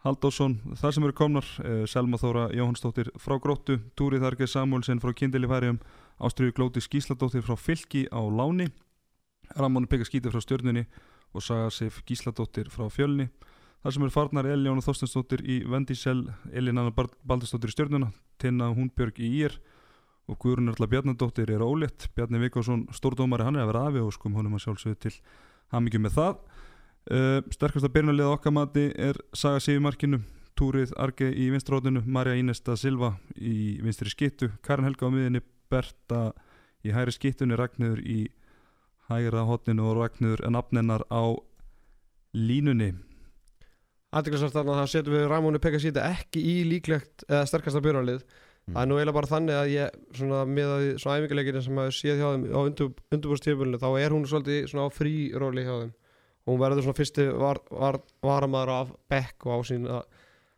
Haldásson, 0.05 0.59
þar 0.77 0.93
sem 0.93 1.07
eru 1.07 1.17
komnar 1.17 1.49
uh, 1.63 1.79
Selma 1.89 2.21
Þóra 2.21 2.43
Jóhannsdóttir 2.53 3.09
frá 3.17 3.39
Gróttu 3.41 3.79
Túri 3.97 4.21
Þargeir 4.21 4.53
Samuelsen 4.53 5.01
frá 5.01 5.15
Kindili 5.17 5.49
Færium 5.49 5.81
Ástriður 6.21 6.59
Glóti 6.59 6.85
Skísladóttir 6.85 7.47
frá 7.47 7.57
Fylki 7.57 8.05
á 8.13 8.21
Láni 8.21 8.69
Ramónu 9.57 9.89
Pekka 9.89 10.11
Skíti 10.11 10.29
frá 10.29 10.45
Stjörnunni 10.45 10.85
og 11.33 11.41
Saga 11.41 11.73
Sif 11.73 12.03
Gísladóttir 12.05 12.69
frá 12.69 12.91
Fjölni. 12.93 13.31
Þar 13.81 13.97
sem 13.97 14.05
eru 14.05 14.13
farnar 14.13 14.47
Eljónu 14.53 14.85
Þorstensdóttir 14.85 15.41
í 15.41 15.63
Vendisel 15.65 16.27
Elin 16.53 16.85
Anna 16.85 16.93
Baldursdóttir 16.93 17.73
í 17.73 17.79
Stjörnuna 17.79 18.13
Tinna 18.41 18.69
Húnbjörg 18.77 19.25
í 19.25 19.33
Ír 19.41 19.57
og 20.31 20.39
Guðrun 20.41 20.73
Erla 20.73 20.89
Bjarnadóttir 20.89 21.51
er 21.53 21.65
ólétt. 21.65 22.09
Bjarni 22.17 22.41
Vikásson, 22.41 22.87
stórdómari, 22.97 23.45
hann 23.45 23.59
er 23.59 23.67
að 23.67 23.73
vera 23.73 23.83
afi 23.91 24.05
og 24.05 24.15
skum 24.17 24.37
honum 24.39 24.57
að 24.57 24.65
sjálfsögðu 24.65 25.01
til 25.05 25.13
hamingjum 25.75 26.07
með 26.07 26.17
það. 26.19 26.39
Uh, 27.05 27.41
sterkasta 27.53 27.91
byrjunarlið 27.93 28.31
okkar 28.31 28.55
mati 28.57 28.87
er 28.97 29.19
Saga 29.37 29.61
Sif 29.61 29.77
í 29.77 29.83
markinu 29.85 30.23
Túrið 30.57 30.95
Arge 30.97 31.27
í 31.29 31.51
vinstrótinu 31.53 32.01
Marja 32.09 32.39
Ínesta 32.41 32.79
Silva 32.81 33.11
í 33.37 33.83
vinstri 33.85 34.09
skittu 34.09 34.49
Karin 34.65 34.87
Helga 34.87 35.11
á 35.11 35.13
miðinni 35.13 35.43
Berta 35.69 36.31
í 36.87 36.95
hæri 36.95 37.13
skittunni 37.13 37.59
Ragnður 37.59 38.01
í 38.01 38.31
hægra 39.11 39.45
hotninu 39.45 39.85
og 39.91 39.99
Ragnður 39.99 40.47
nafnennar 40.49 41.05
á 41.13 41.37
línunni. 42.33 42.95
Aðeinsvært 44.15 44.55
þarna 44.55 44.79
það 44.81 44.91
setjum 44.95 45.19
við 45.19 45.29
Ramónu 45.29 45.61
Pekasíti 45.61 46.01
ekki 46.01 46.41
í 46.41 46.57
líklegt 46.71 47.27
eða 47.29 47.45
sterkasta 47.51 47.85
björnarlið 47.85 48.25
Mm. 48.25 48.44
Það 48.71 48.81
er 48.81 48.89
nú 48.89 48.97
eiginlega 48.97 49.17
bara 49.19 49.31
þannig 49.31 49.59
að 49.59 49.71
ég 49.75 49.99
svona 50.17 50.41
með 50.49 50.71
að 50.73 50.85
svona 51.03 51.17
æfingarleikinu 51.19 51.63
sem 51.65 51.77
maður 51.79 51.97
séð 51.99 52.21
hjá 52.21 52.29
þeim 52.31 52.45
á 52.49 52.61
undurbúrstífbölinu 52.65 53.81
þá 53.83 53.89
er 54.01 54.15
hún 54.17 54.25
svolítið 54.31 54.69
svona 54.71 54.87
á 54.89 54.97
fríróli 54.97 55.67
hjá 55.67 55.75
þeim. 55.83 55.93
Og 56.45 56.53
hún 56.53 56.61
verður 56.61 56.87
svona 56.87 56.99
fyrsti 57.01 57.27
var, 57.41 57.61
var, 57.73 57.99
varamaður 58.25 58.73
af 58.75 58.95
bekk 59.13 59.47
og 59.49 59.53
á 59.57 59.59
sín 59.69 59.85
að 59.89 60.03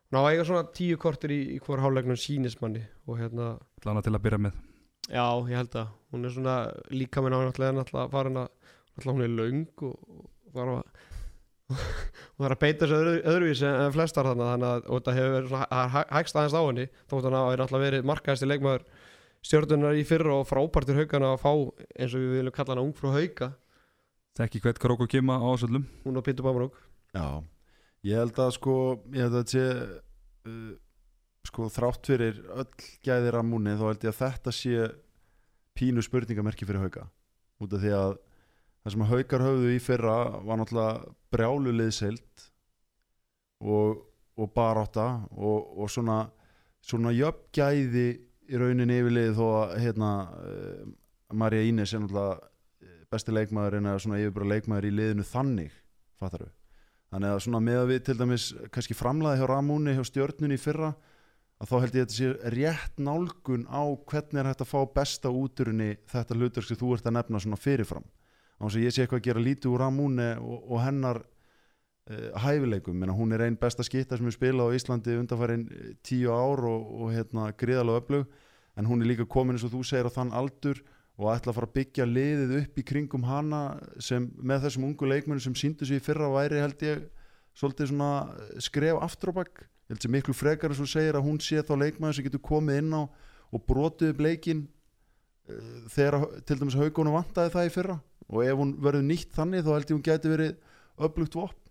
hún 0.07 0.19
á 0.19 0.23
að 0.23 0.31
eiga 0.31 0.47
svona 0.47 0.71
tíu 0.79 1.01
kortir 1.03 1.35
í, 1.35 1.41
í 1.57 1.59
hver 1.63 1.83
hálulegnum 1.83 2.19
sínismanni 2.19 2.85
og 3.07 3.21
hérna 3.21 3.57
Lana 3.87 4.03
til 4.07 4.15
að 4.15 4.25
byrja 4.27 4.43
með. 4.47 4.63
Já 5.07 5.27
ég 5.47 5.59
held 5.61 5.77
að 5.79 5.93
hún 6.15 6.27
er 6.27 6.35
svona 6.35 6.57
líka 6.95 7.23
með 7.23 7.37
náttúrulega 7.37 7.79
náttúrulega 7.81 8.15
farin 8.15 8.41
að 8.43 8.49
náttúrulega 8.51 9.17
hún 9.17 9.27
er 9.27 9.37
löng 9.41 9.87
og, 9.87 9.99
og 10.07 10.57
þarf 10.57 10.79
að 10.79 11.05
það 11.67 12.47
er 12.47 12.55
að 12.55 12.61
beita 12.62 12.85
þessu 12.87 12.97
öðru, 13.01 13.14
öðruvís 13.33 13.62
en 13.67 13.93
flestar 13.97 14.29
þannig 14.31 14.51
þannig 14.53 14.69
að 14.71 14.87
þetta 14.93 15.14
hefur 15.17 15.35
verið 15.37 15.49
svona 15.51 15.69
það 15.73 15.91
hæ- 15.97 16.11
hægst 16.17 16.39
aðeins 16.39 16.57
á 16.57 16.62
henni 16.69 16.87
þótt 17.11 17.27
hann 17.27 17.37
að 17.39 17.45
það 17.47 17.55
er 17.57 17.62
alltaf 17.64 17.83
verið 17.87 18.07
markaðist 18.11 18.47
í 18.47 18.51
leikmaður 18.51 18.85
stjórnunar 19.47 19.99
í 19.99 20.05
fyrra 20.07 20.37
og 20.41 20.47
frábærtur 20.51 21.01
haugana 21.01 21.33
að 21.35 21.43
fá 21.43 21.51
eins 21.99 22.14
og 22.14 22.23
við 22.23 22.35
viljum 22.37 22.55
kalla 22.57 22.75
hana 22.77 22.87
ung 22.87 22.95
frá 22.99 23.11
hauga 23.17 23.51
Þekki 24.37 24.61
hvert 24.67 24.81
krók 24.83 25.01
og 25.07 25.09
kima 25.11 25.39
á 25.41 25.47
ásöldum 25.49 25.87
hún 26.05 26.21
og 26.21 26.25
Pítur 26.27 26.45
Bámarúk 26.47 26.77
Já, 27.17 27.27
ég 28.05 28.19
held 28.21 28.39
að 28.43 28.51
sko 28.59 28.75
ég 29.14 29.25
held 29.27 29.39
að 29.39 29.43
þetta 29.43 29.55
sé 29.55 29.67
uh, 30.51 30.73
sko 31.47 31.69
þrátt 31.73 32.11
fyrir 32.11 32.41
öll 32.53 32.69
gæðir 33.07 33.39
að 33.41 33.47
múni 33.49 33.75
þá 33.79 33.85
held 33.89 34.05
ég 34.07 34.12
að 34.12 34.21
þetta 34.23 34.53
sé 34.55 34.89
pínu 35.77 36.03
spurningamerki 36.05 36.67
fyrir 36.67 36.83
hauka. 36.87 37.03
Út 37.61 37.75
af 37.77 37.83
því 37.83 37.91
að 37.97 38.14
það 38.87 38.95
sem 38.95 39.03
að 39.03 39.12
haukar 39.16 39.43
höfðu 39.43 39.70
í 39.74 39.78
fyrra 39.82 40.16
var 40.47 40.61
náttúrulega 40.61 41.14
brjálu 41.34 41.72
liðseild 41.74 42.45
og, 43.66 44.05
og 44.39 44.53
barátta 44.55 45.09
og, 45.34 45.72
og 45.74 45.91
svona 45.91 46.20
svona 46.87 47.11
jöfngæði 47.11 48.07
í 48.47 48.61
rauninni 48.61 49.01
yfirlið 49.01 49.32
þó 49.34 49.47
að 49.49 49.72
hérna 49.82 50.11
uh, 50.39 50.84
Marja 51.34 51.66
Ínes 51.66 51.91
er 51.91 52.05
náttúrulega 52.05 52.37
eh, 52.39 53.01
besti 53.11 53.34
leikmaður 53.34 53.80
en 53.80 53.89
svona 53.99 54.20
yfirbara 54.22 54.53
leikmaður 54.53 54.87
í 54.87 54.93
liðinu 54.95 55.26
þannig 55.26 55.74
fattar 56.20 56.45
við 56.47 56.53
þannig 57.11 57.32
að 57.32 57.43
svona 57.43 57.62
með 57.66 57.80
að 57.80 57.91
við 57.91 58.05
til 58.07 58.16
dæmis 58.20 58.47
kannski 58.74 58.99
framlaði 58.99 59.41
hjá 59.41 59.49
Ramúni 59.51 59.97
hjá 59.97 60.05
stjörnunni 60.07 60.59
í 60.59 60.62
fyrra 60.62 60.93
að 61.57 61.72
þá 61.72 61.74
held 61.80 61.99
ég 61.99 62.07
að 62.07 62.12
þetta 62.12 62.18
sé 62.20 62.53
rétt 62.55 63.03
nálgun 63.03 63.66
á 63.66 63.82
hvernig 63.82 64.43
er 64.43 64.51
hægt 64.53 64.62
að 64.62 64.70
fá 64.70 64.78
besta 65.01 65.32
úturinni 65.32 65.91
þetta 66.12 66.39
hlutur 66.39 66.66
sem 66.68 66.78
þú 66.78 66.95
ert 66.95 67.11
að 67.11 67.18
nefna 67.18 67.43
svona 67.43 67.59
fyrirfram 67.59 68.07
á 68.57 68.63
þess 68.65 68.79
að 68.79 68.85
ég 68.87 68.95
sé 68.95 69.05
eitthvað 69.05 69.23
að 69.23 69.29
gera 69.29 69.45
lítið 69.47 69.73
úr 69.73 69.83
Ramúni 69.85 70.29
og, 70.41 70.59
og 70.73 70.83
hennar 70.85 71.23
uh, 71.23 72.29
hæfileikum, 72.41 72.97
Menna, 72.97 73.15
hún 73.17 73.37
er 73.37 73.47
einn 73.47 73.59
besta 73.61 73.85
skitta 73.87 74.19
sem 74.19 74.29
er 74.29 74.37
spilað 74.37 74.73
á 74.73 74.77
Íslandi 74.79 75.17
undanfærin 75.21 75.67
tíu 76.07 76.33
ár 76.33 76.65
og, 76.65 76.91
og 77.01 77.15
hérna 77.15 77.51
gríðalega 77.59 78.03
öflug. 78.03 78.29
En 78.77 78.89
hún 78.89 79.01
er 79.01 79.09
líka 79.09 79.25
komin 79.25 79.57
eins 79.57 79.65
og 79.65 79.73
þú 79.73 79.83
segir 79.89 80.09
á 80.09 80.13
þann 80.13 80.35
aldur 80.37 80.83
og 81.17 81.31
ætla 81.33 81.53
að 81.53 81.57
fara 81.57 81.69
að 81.71 81.77
byggja 81.79 82.07
liðið 82.09 82.51
upp 82.61 82.81
í 82.81 82.85
kringum 82.85 83.25
hana 83.25 83.61
sem 84.03 84.27
með 84.37 84.67
þessum 84.67 84.85
ungu 84.91 85.09
leikmennu 85.09 85.43
sem 85.43 85.57
síndu 85.57 85.89
sig 85.89 86.01
í 86.01 86.05
fyrra 86.05 86.29
væri 86.33 86.61
held 86.61 86.83
ég 86.85 87.07
svolítið 87.57 87.93
svona 87.93 88.11
skref 88.61 89.01
aftur 89.01 89.33
á 89.33 89.39
bakk 89.39 89.63
ég 89.65 89.95
held 89.95 90.05
sem 90.05 90.13
miklu 90.13 90.37
frekar 90.37 90.75
eins 90.75 90.83
og 90.85 90.91
segir 90.93 91.17
að 91.17 91.25
hún 91.25 91.41
sé 91.41 91.63
þá 91.65 91.73
leikmennu 91.81 92.19
sem 92.19 92.27
getur 92.27 92.45
komið 92.45 92.83
inn 92.83 92.93
á 92.93 93.03
og 93.07 93.65
brotið 93.65 94.13
upp 94.13 94.21
leikin 94.27 94.67
uh, 95.49 95.87
þegar 95.95 96.19
til 96.45 96.59
dæmis 96.61 96.77
haugunum 96.77 97.17
vantaði 97.17 97.55
það 97.55 97.71
í 97.71 97.75
fyrra 97.79 97.99
og 98.33 98.43
ef 98.45 98.59
hún 98.59 98.74
verður 98.83 99.07
nýtt 99.07 99.35
þannig 99.37 99.64
þá 99.66 99.72
held 99.74 99.91
ég 99.91 99.97
hún 99.97 100.07
geti 100.07 100.33
verið 100.33 100.57
öflugt 101.07 101.37
vopn. 101.39 101.62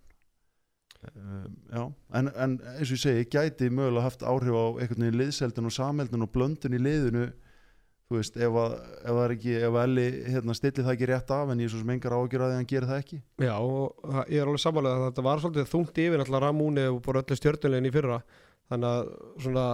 Já, 1.05 1.81
en, 2.17 2.29
en 2.33 2.53
eins 2.75 2.89
og 2.89 2.95
ég 2.95 3.01
segi, 3.01 3.25
gæti 3.29 3.67
mögulega 3.69 4.07
haft 4.07 4.23
áhrif 4.25 4.55
á 4.57 4.65
einhvern 4.81 5.03
veginn 5.05 5.19
liðseldin 5.19 5.67
og 5.69 5.73
sameldin 5.75 6.25
og 6.25 6.31
blöndin 6.33 6.77
í 6.77 6.81
liðinu. 6.81 7.27
Þú 8.05 8.19
veist, 8.19 8.35
ef, 8.37 8.55
að, 8.61 8.73
ef 9.09 9.19
er 9.23 9.31
ekki 9.33 9.53
ef 9.65 9.75
Elli 9.81 10.05
hérna, 10.29 10.53
stilli 10.57 10.83
það 10.85 10.91
ekki 10.93 11.07
rétt 11.09 11.31
af 11.33 11.49
en 11.49 11.61
ég 11.61 11.65
er 11.65 11.73
svo 11.73 11.79
sem 11.81 11.93
engar 11.95 12.13
ágjur 12.13 12.43
að 12.45 12.51
að 12.51 12.59
hann 12.59 12.67
gerir 12.69 12.89
það 12.89 12.99
ekki. 13.01 13.17
Já, 13.41 13.53
og 13.57 13.95
það- 14.05 14.29
ég 14.29 14.41
er 14.41 14.51
alveg 14.51 14.61
sammálega 14.61 14.99
að 14.99 15.05
þetta 15.07 15.25
var 15.25 15.41
svolítið 15.41 15.71
þungt 15.71 16.01
yfir 16.03 16.21
náttúrulega 16.21 16.43
Ramúni 16.45 16.85
og 16.91 16.99
bara 17.05 17.23
öllu 17.23 17.37
stjórnulegin 17.39 17.89
í 17.89 17.93
fyrra. 17.95 18.19
Þannig 18.69 18.91
að 18.93 19.09
svona 19.45 19.65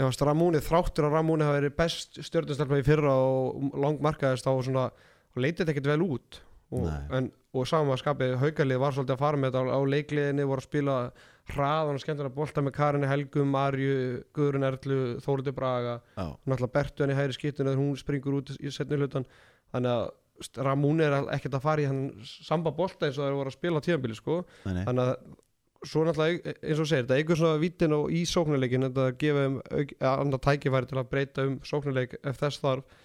Já, 0.00 0.08
Ramúni, 0.24 0.60
þráttur 0.64 1.04
að 1.04 1.12
Ramúni 1.18 1.44
hafi 1.44 1.58
verið 1.60 1.76
best 1.76 2.16
stjórnustelpa 2.24 2.78
í 2.80 2.84
fyrra 2.86 3.12
og 3.12 3.74
langmarkaðist 3.76 4.48
á 4.48 4.52
svona 4.64 4.86
og 5.32 5.44
leitið 5.44 5.62
þetta 5.62 5.74
ekkert 5.74 5.92
vel 5.92 6.06
út. 6.06 6.40
Og, 6.72 6.86
en, 7.12 7.26
og 7.52 7.66
saman 7.68 7.92
að 7.92 8.00
skapið 8.00 8.38
haukalið 8.40 8.78
var 8.80 8.94
svolítið 8.96 9.14
að 9.18 9.20
fara 9.20 9.40
með 9.40 9.50
þetta 9.50 9.60
á, 9.60 9.76
á 9.76 9.80
leikliðinni 9.92 10.46
voru 10.48 10.62
að 10.62 10.68
spila 10.70 10.96
hraðan 11.52 11.98
og 11.98 12.02
skemmtilega 12.02 12.36
bolta 12.36 12.64
með 12.64 12.74
Karinni 12.78 13.10
Helgu, 13.10 13.44
Marju, 13.44 13.96
Guðrun 14.36 14.66
Erlu 14.70 14.98
Þóruði 15.20 15.54
Braga. 15.56 15.98
Já, 16.16 16.24
náttúrulega 16.46 16.74
Bertu 16.78 17.04
henni 17.04 17.18
hægri 17.18 17.36
skiptun 17.36 17.68
eða 17.68 17.80
hún 17.82 18.00
springur 18.00 18.38
út 18.38 18.54
í 18.56 18.72
setni 18.72 19.00
hlutan 19.00 19.28
þannig 19.74 19.92
að 19.98 20.10
Ramún 20.64 21.02
er 21.04 21.14
ekkert 21.34 21.58
að 21.58 21.64
fara 21.66 21.82
í 21.84 21.86
hann 21.86 22.06
samba 22.24 22.72
bolta 22.74 23.06
eins 23.06 23.18
og 23.20 23.26
það 23.26 23.36
voru 23.36 23.52
að 23.52 23.58
spila 23.58 23.82
á 23.82 23.84
tíðanbili 23.84 24.16
sko. 24.16 24.38
Þannig 24.64 25.02
að 25.04 25.12
svo 25.92 26.04
náttúrulega 26.06 26.54
eins 26.56 26.80
og 26.80 26.88
segir, 26.88 27.04
þetta 27.04 27.14
er 27.14 27.22
einhver 27.22 27.40
svona 27.42 27.60
vítin 27.62 27.94
og 27.96 28.12
í 28.14 28.22
sóknarleikin 28.28 28.88
þetta 28.88 29.36
um 29.44 29.60
eða 29.82 30.12
annað 30.14 30.44
tækifæri 30.46 30.90
til 30.90 31.00
að 31.02 31.10
breyta 31.12 31.46
um 31.48 31.56
sóknarleik 31.66 32.16
ef 32.22 32.38
þess 32.40 32.62
þarf 32.62 33.00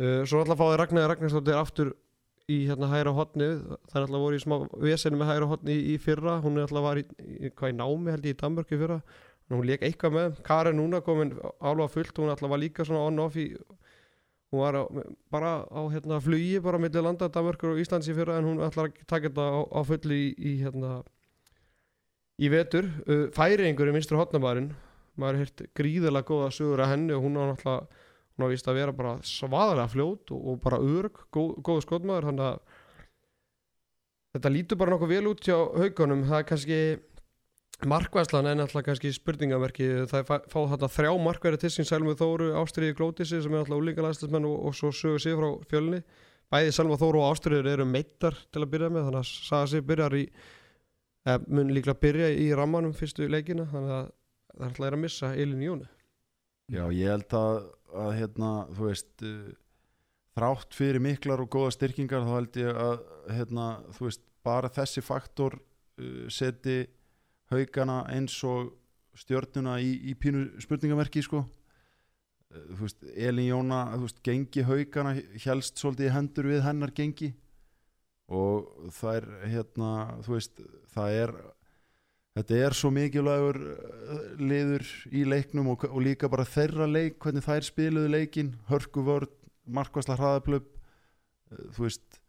uh, 0.00 0.22
svo 0.24 0.40
náttúrulega 0.40 0.60
fáið 0.60 0.78
Ragnar 0.80 1.10
Ragnarsdóttir 1.12 1.60
aftur 1.60 1.92
í 2.50 2.64
hérna 2.68 2.90
hægra 2.90 3.14
hotni 3.16 3.46
það 3.56 3.94
er 3.94 4.02
náttúrulega 4.02 4.24
voru 4.24 4.38
í 4.38 4.42
smá 4.42 4.56
vesenu 4.82 5.20
með 5.20 5.30
hægra 5.32 5.52
hotni 5.52 5.76
í, 5.76 5.84
í 5.94 6.00
fyrra, 6.02 6.40
hún 6.44 6.58
er 6.58 6.66
náttúrulega 6.66 6.88
var 6.88 7.00
í, 7.00 7.06
í 7.24 7.52
hvað 7.54 7.72
í 7.72 7.78
námi 7.78 8.12
held 8.12 8.28
ég 8.28 8.36
í 8.36 8.40
Danmörku 8.42 8.80
fyrra. 8.80 9.00
Hún 9.52 9.66
leik 9.68 9.82
eitthvað 9.84 10.14
með, 10.14 10.36
Karen 10.44 10.78
núna 10.80 11.02
komin 11.04 11.34
alveg 11.60 11.90
fullt, 11.92 12.16
hún 12.16 12.30
náttúrulega 12.30 12.54
var 12.54 12.62
líka 12.62 12.86
svona 12.88 13.08
on-off 13.08 13.36
hún 14.54 14.62
var 14.62 14.78
á, 14.78 14.82
bara 15.30 15.52
á 15.66 15.80
hérna 15.90 16.20
flugi 16.20 16.60
bara 16.62 16.78
millir 16.78 17.02
landa 17.02 17.28
Danmörkur 17.28 17.74
og 17.74 17.82
Íslands 17.82 18.08
í 18.08 18.14
fyrra 18.14 18.38
en 18.38 18.48
hún 18.48 18.62
að 18.62 18.92
taka 19.06 19.28
þetta 19.28 19.44
á, 19.50 19.60
á 19.66 19.80
fulli 19.84 20.20
í, 20.28 20.30
í 20.38 20.52
hérna 20.62 21.02
í 22.38 22.50
vetur, 22.50 22.88
uh, 23.08 23.26
færingur 23.34 23.90
í 23.90 23.94
minnstur 23.94 24.18
hotnabærin, 24.18 24.72
maður 25.16 25.44
hirt 25.44 25.66
gríðarlega 25.78 26.28
góða 26.28 26.50
sögur 26.54 26.82
að 26.82 26.94
henni 26.94 27.14
og 27.14 27.22
hún 27.26 27.38
á 27.38 27.44
náttúrulega 27.50 28.02
hún 28.34 28.46
á 28.46 28.52
vist 28.52 28.68
að 28.68 28.80
vera 28.80 28.94
bara 28.96 29.16
svaðalega 29.26 29.92
fljót 29.92 30.32
og, 30.34 30.46
og 30.52 30.60
bara 30.64 30.82
örg, 30.82 31.24
góð, 31.34 31.56
góð 31.64 31.82
skotmaður 31.86 32.30
þannig 32.30 32.46
að 32.50 32.78
þetta 34.34 34.54
lítur 34.54 34.80
bara 34.80 34.94
nokkuð 34.94 35.12
vel 35.14 35.26
út 35.30 35.44
hjá 35.46 35.56
haugunum, 35.56 36.24
það 36.26 36.40
er 36.40 36.48
kannski 36.48 36.78
markværslan 37.82 38.46
er 38.46 38.58
náttúrulega 38.58 38.88
kannski 38.88 39.12
spurningamerki 39.14 39.88
það 40.10 40.26
fá, 40.28 40.36
fá 40.50 40.58
þetta 40.72 40.90
þrjá 40.96 41.12
markværi 41.22 41.60
til 41.60 41.70
sín 41.74 41.88
Selmi 41.88 42.14
Þóru, 42.18 42.52
Ástriði 42.60 42.96
Glótisi 42.98 43.40
sem 43.42 43.52
er 43.52 43.62
náttúrulega 43.62 43.82
úlingalæstismenn 43.82 44.46
og, 44.48 44.58
og 44.68 44.76
svo 44.78 44.92
sögur 44.94 45.22
sig 45.22 45.36
frá 45.38 45.48
fjölni. 45.70 46.02
Bæði 46.52 46.74
Selma 46.76 46.98
Þóru 47.00 47.22
og 47.22 47.32
Ástriður 47.32 47.70
eru 47.72 47.86
meittar 47.88 48.36
til 48.52 48.62
að 48.62 48.70
byrja 48.74 48.92
með 48.94 49.08
þannig 49.08 49.24
að 49.24 49.32
Saga 49.48 49.70
sig 49.72 49.86
byrjar 49.88 50.18
í 50.18 50.24
eða, 51.24 51.38
mun 51.48 51.72
líklega 51.74 52.00
byrja 52.04 52.30
í 52.44 52.48
rammanum 52.56 52.94
fyrstu 52.96 53.28
leikina 53.30 53.66
þannig 53.72 53.96
að 53.98 54.06
það 54.54 54.64
er 54.64 54.70
alltaf 54.70 54.88
að 54.90 55.00
missa 55.02 55.32
Elin 55.34 55.66
Jónu. 55.66 55.90
Já, 56.72 56.84
ég 56.96 57.10
held 57.10 57.34
að, 57.36 57.56
að 57.94 58.14
hérna, 58.18 58.52
þú 58.74 58.88
veist 58.88 59.24
uh, 59.26 59.50
þrátt 60.34 60.74
fyrir 60.74 61.02
miklar 61.02 61.42
og 61.44 61.50
góða 61.52 61.74
styrkingar 61.76 62.24
þá 62.26 62.32
held 62.34 62.58
ég 62.60 62.80
að 62.84 62.96
hérna, 63.36 63.66
þú 63.96 64.08
veist, 64.08 64.24
bara 64.44 64.70
þessi 64.72 65.04
faktor 65.04 65.56
uh, 65.56 66.24
seti 66.32 66.82
haugana 67.52 68.02
eins 68.12 68.36
og 68.46 68.72
stjörnuna 69.18 69.78
í, 69.80 69.94
í 70.10 70.16
pínu 70.18 70.62
spurningamerki 70.62 71.22
sko. 71.24 71.44
Uh, 72.50 72.66
þú 72.74 72.80
veist, 72.82 73.08
Elin 73.14 73.50
Jóna 73.50 73.80
þú 73.94 74.02
veist, 74.08 74.22
gengi 74.26 74.66
haugana 74.66 75.16
helst 75.46 75.80
svolítið 75.80 76.10
í 76.10 76.14
hendur 76.18 76.50
við 76.50 76.64
hennar 76.66 76.94
gengi. 76.96 77.32
Og 78.32 78.90
það 78.96 79.18
er 79.18 79.26
hérna, 79.52 79.90
þú 80.24 80.38
veist, 80.38 80.62
það 80.94 81.18
er 81.20 81.34
þetta 82.34 82.60
er 82.66 82.76
svo 82.76 82.90
mikilvægur 82.94 83.58
uh, 83.62 84.20
liður 84.40 84.86
í 85.14 85.24
leiknum 85.28 85.72
og, 85.74 85.86
og 85.90 86.00
líka 86.02 86.30
bara 86.32 86.46
þeirra 86.48 86.88
leik, 86.90 87.18
hvernig 87.22 87.46
þær 87.46 87.66
spiluðu 87.66 88.12
leikin 88.14 88.54
hörku 88.70 89.04
vörð, 89.06 89.32
markvæsla 89.64 90.18
hraðaplöp 90.18 90.70
þú 91.74 91.86
veist. 91.86 92.20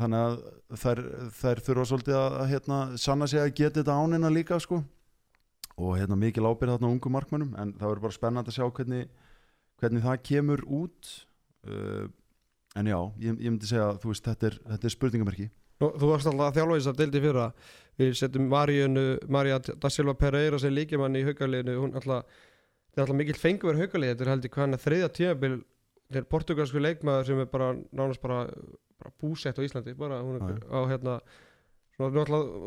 Þannig 0.00 0.24
að 0.26 0.36
þær, 0.82 1.00
þær 1.38 1.62
þurfa 1.68 1.86
svolítið 1.90 2.16
að, 2.18 2.36
hérna, 2.50 2.78
sanna 2.98 3.28
sig 3.30 3.42
að 3.42 3.52
geta 3.60 3.80
þetta 3.80 3.98
ánina 3.98 4.30
líka 4.32 4.58
sko. 4.62 4.80
Og 5.74 5.96
hérna 5.98 6.18
mikil 6.18 6.46
ábyrð 6.46 6.76
þarna 6.76 6.90
ungu 6.90 7.12
markmönnum 7.14 7.54
en 7.58 7.74
það 7.78 7.90
verður 7.90 8.06
bara 8.06 8.16
spennandi 8.16 8.52
að 8.52 8.58
sjá 8.58 8.66
hvernig, 8.78 9.12
hvernig 9.82 10.04
það 10.04 10.24
kemur 10.30 10.64
út. 10.66 11.12
Uh, 11.66 12.06
en 12.78 12.90
já, 12.90 12.98
ég, 13.22 13.38
ég 13.38 13.54
myndi 13.54 13.70
segja 13.70 13.92
að 13.92 14.02
þetta 14.02 14.50
er, 14.50 14.58
þetta 14.72 14.90
er 14.90 14.94
spurningamerki 14.96 15.48
Nú, 15.82 15.90
Þú 15.98 16.10
varst 16.10 16.30
alltaf 16.30 16.48
að 16.48 16.58
þjálfa 16.58 16.78
þess 16.78 16.90
að 16.90 17.00
deildi 17.00 17.22
fyrra. 17.24 17.46
Við 18.00 18.10
setjum 18.18 18.50
Maríunu, 18.50 19.04
María 19.30 19.60
da 19.62 19.90
Silva 19.92 20.16
Pereira 20.18 20.58
sem 20.62 20.74
líkimann 20.74 21.18
í 21.18 21.22
haugaliðinu 21.26 21.76
hún 21.78 21.94
alltaf, 21.98 22.26
þetta 22.90 23.00
er 23.00 23.04
alltaf 23.04 23.18
mikill 23.20 23.38
fengur 23.38 23.78
haugalið, 23.78 24.12
þetta 24.12 24.26
er 24.26 24.32
heldur 24.32 24.54
hvað 24.54 24.64
hann 24.64 24.78
er 24.78 24.84
þriðja 24.84 25.14
tímabil. 25.18 25.54
Þetta 26.04 26.20
er 26.20 26.30
portugalsku 26.34 26.82
leikmaður 26.82 27.30
sem 27.30 27.42
er 27.42 27.50
bara 27.50 27.72
nánast 27.74 28.22
bara, 28.22 28.44
bara 29.00 29.14
búsett 29.22 29.58
á 29.58 29.66
Íslandi. 29.66 29.96
Bara 29.98 30.20
hún 30.22 30.40
er 30.42 30.62
á 30.68 30.80
hérna 30.90 31.18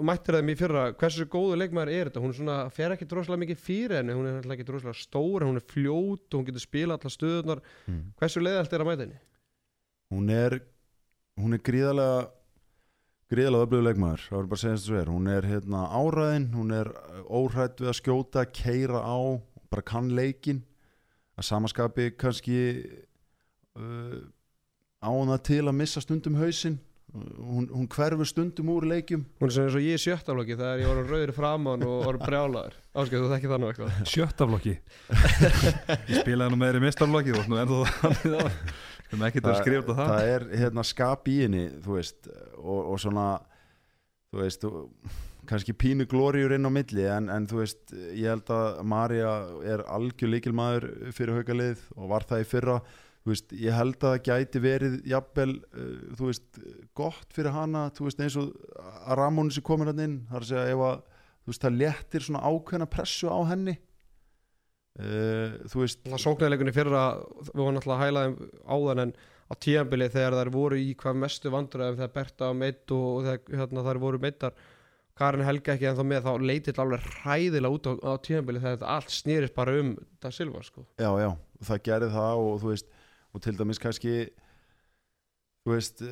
mættir 0.08 0.38
þeim 0.40 0.54
í 0.54 0.56
fyrra. 0.56 0.86
Hversu 0.96 1.28
góðu 1.28 1.58
leikmaður 1.60 1.92
er 1.92 2.10
þetta, 2.10 2.24
hún 2.24 2.32
er 2.32 2.40
svona 2.40 2.58
fer 2.72 2.96
ekki 2.96 3.08
droslega 3.12 3.44
mikið 3.44 3.60
fyrir 3.60 3.98
henni, 4.00 4.16
hún 4.16 4.30
er 4.30 4.38
alltaf 4.40 4.56
ekki 4.56 4.68
droslega 4.70 4.96
stór 4.96 5.44
hún 5.44 5.60
er 5.60 5.68
fljót 5.68 6.32
og 6.32 6.40
hún 6.40 6.48
getur 6.48 6.64
spila 6.64 6.96
alltaf 6.96 7.12
stöðunar 7.12 7.60
mm. 7.92 8.00
hversu 8.22 8.44
leiðalt 8.44 8.72
er 8.72 8.84
að 8.86 8.88
mæta 8.88 9.04
henni? 9.04 9.20
hún 10.16 10.32
er 10.32 10.56
hún 11.38 11.58
er 11.58 11.64
gríðarlega 11.68 12.22
gríðarlega 13.32 13.68
öflugur 13.68 13.86
leikmaður, 13.88 14.24
það 14.30 14.38
var 14.38 14.48
bara 14.48 14.58
að 14.58 14.64
segja 14.64 14.78
þess 14.78 14.90
að 14.92 15.00
er. 15.02 15.12
Hún 15.12 15.30
er 15.34 15.48
hérna 15.52 15.84
áræðin, 15.92 16.48
hún 16.56 16.74
er 16.78 16.90
óhrætt 17.28 17.84
við 17.84 17.92
að 17.92 18.00
skjóta, 18.00 18.46
keira 18.56 19.04
á 19.04 19.20
bara 19.68 19.84
kann 19.84 20.10
leikin 20.16 20.64
að 21.38 21.48
samaskapi 21.50 22.10
kannski 22.18 22.60
uh, 23.78 24.20
á 25.04 25.10
hana 25.12 25.38
til 25.44 25.66
að 25.66 25.76
missa 25.78 26.04
stundum 26.04 26.40
hausinn. 26.40 26.80
Hún, 27.18 27.70
hún 27.72 27.88
hverfur 27.88 28.28
stundum 28.28 28.68
úr 28.74 28.84
leikjum. 28.86 29.22
Hún 29.40 29.52
er 29.52 29.76
og 29.78 29.84
ég 29.84 29.96
í 29.96 30.02
sjöttaflokki 30.02 30.58
þegar 30.60 30.82
ég 30.82 30.90
var 30.92 31.08
rauður 31.08 31.32
framann 31.38 31.86
og 31.88 32.02
var 32.04 32.20
brjálaður. 32.20 32.76
Áskil, 33.00 33.22
þú 33.24 33.30
þekki 33.32 33.52
það 33.52 33.62
nú 33.64 33.70
eitthvað. 33.72 34.02
Sjöttaflokki 34.12 34.74
Ég 36.12 36.20
spilaði 36.20 36.52
nú 36.52 36.60
meðri 36.60 36.84
mistarflokki 36.84 37.38
og 37.38 37.48
nú 37.48 37.62
ennþá 37.64 37.80
þannig 38.02 38.36
að 39.08 39.14
við 39.14 39.18
erum 39.18 39.28
ekkert 39.30 39.48
að 39.52 39.62
skrifa 39.62 39.84
út 39.84 39.90
á 39.90 39.96
það. 39.98 40.12
það 40.12 40.34
er 40.34 40.46
hérna 40.64 40.84
skap 40.88 41.32
í 41.32 41.38
henni 41.46 41.64
þú 41.84 41.96
veist 41.96 42.30
og, 42.58 42.80
og 42.82 43.00
svona 43.02 43.28
þú 44.28 44.42
veist 44.44 44.66
þú, 44.66 44.72
kannski 45.48 45.76
pínu 45.80 46.08
glóriur 46.12 46.56
inn 46.56 46.68
á 46.68 46.72
milli 46.74 47.08
en, 47.08 47.30
en 47.32 47.48
þú 47.48 47.62
veist 47.62 47.94
ég 47.96 48.28
held 48.28 48.52
að 48.52 48.82
Marja 48.92 49.34
er 49.64 49.84
algjör 49.88 50.34
líkilmaður 50.36 50.88
fyrir 51.16 51.40
haukalið 51.40 51.84
og 51.96 52.10
var 52.12 52.28
það 52.28 52.44
í 52.44 52.48
fyrra. 52.52 52.80
Þú 53.24 53.32
veist 53.32 53.54
ég 53.60 53.76
held 53.76 53.96
að 53.98 54.14
það 54.14 54.26
gæti 54.28 54.64
verið 54.64 54.98
jafnvel 55.08 55.54
uh, 55.56 55.88
þú 56.20 56.30
veist 56.30 56.60
gott 56.96 57.36
fyrir 57.36 57.56
hana 57.56 57.88
þú 57.96 58.08
veist 58.08 58.24
eins 58.24 58.38
og 58.40 58.52
að 59.04 59.20
Ramón 59.20 59.52
sem 59.52 59.66
komir 59.68 59.92
hann 59.92 60.04
inn 60.04 60.18
það 60.30 60.38
er 60.38 60.46
að 60.46 60.52
segja 60.52 60.78
að 60.92 61.02
þú 61.48 61.52
veist 61.54 61.66
það 61.66 61.80
léttir 61.82 62.28
svona 62.28 62.44
ákveðna 62.48 62.90
pressu 62.92 63.32
á 63.32 63.40
henni 63.52 63.78
uh, 65.00 65.58
þú 65.70 65.84
veist 65.84 66.06
Það 66.06 66.24
sóknarleikunni 66.26 66.76
fyrra 66.76 67.04
við 67.42 67.54
vorum 67.56 67.80
alltaf 67.80 67.96
að 67.96 68.04
hæla 68.06 68.24
þeim 68.28 68.40
áðan 68.78 69.04
en 69.06 69.14
á 69.48 69.54
tíðanbili 69.64 70.10
þegar 70.12 70.40
þær 70.42 70.52
voru 70.56 70.80
í 70.80 70.90
hvað 71.00 71.22
mestu 71.24 71.52
vandræðum 71.54 72.00
þegar 72.02 72.16
Berta 72.16 72.50
var 72.50 72.58
meitt 72.64 72.96
og, 72.96 73.06
og 73.12 73.28
þegar 73.28 73.62
hérna, 73.62 73.86
þær 73.88 74.02
voru 74.04 74.24
meittar 74.24 74.58
Karin 75.18 75.46
Helga 75.48 75.74
ekki 75.74 75.88
en 75.90 75.98
þá 75.98 76.04
með 76.06 76.28
þá 76.28 76.34
leitið 76.46 76.82
alveg 76.84 77.06
hræðilega 77.24 77.78
út 77.78 77.88
á, 77.90 77.94
á 78.06 78.14
tíðanbili 78.22 78.62
þegar 78.62 78.76
þetta 78.76 78.98
allt 78.98 79.14
snýrist 79.16 79.56
bara 79.56 79.78
um 79.82 79.94
það 80.22 80.36
Silva 80.36 80.66
sko. 80.66 80.84
já, 81.00 81.10
já, 81.24 81.30
það 81.70 81.86
gerði 81.88 82.12
það 82.18 82.44
og 82.44 82.60
þú 82.62 82.74
veist, 82.74 82.92
og 83.34 83.46
til 83.46 83.56
dæmis 83.58 83.82
kannski 83.82 84.14
þú 85.68 85.74
veist 85.74 86.04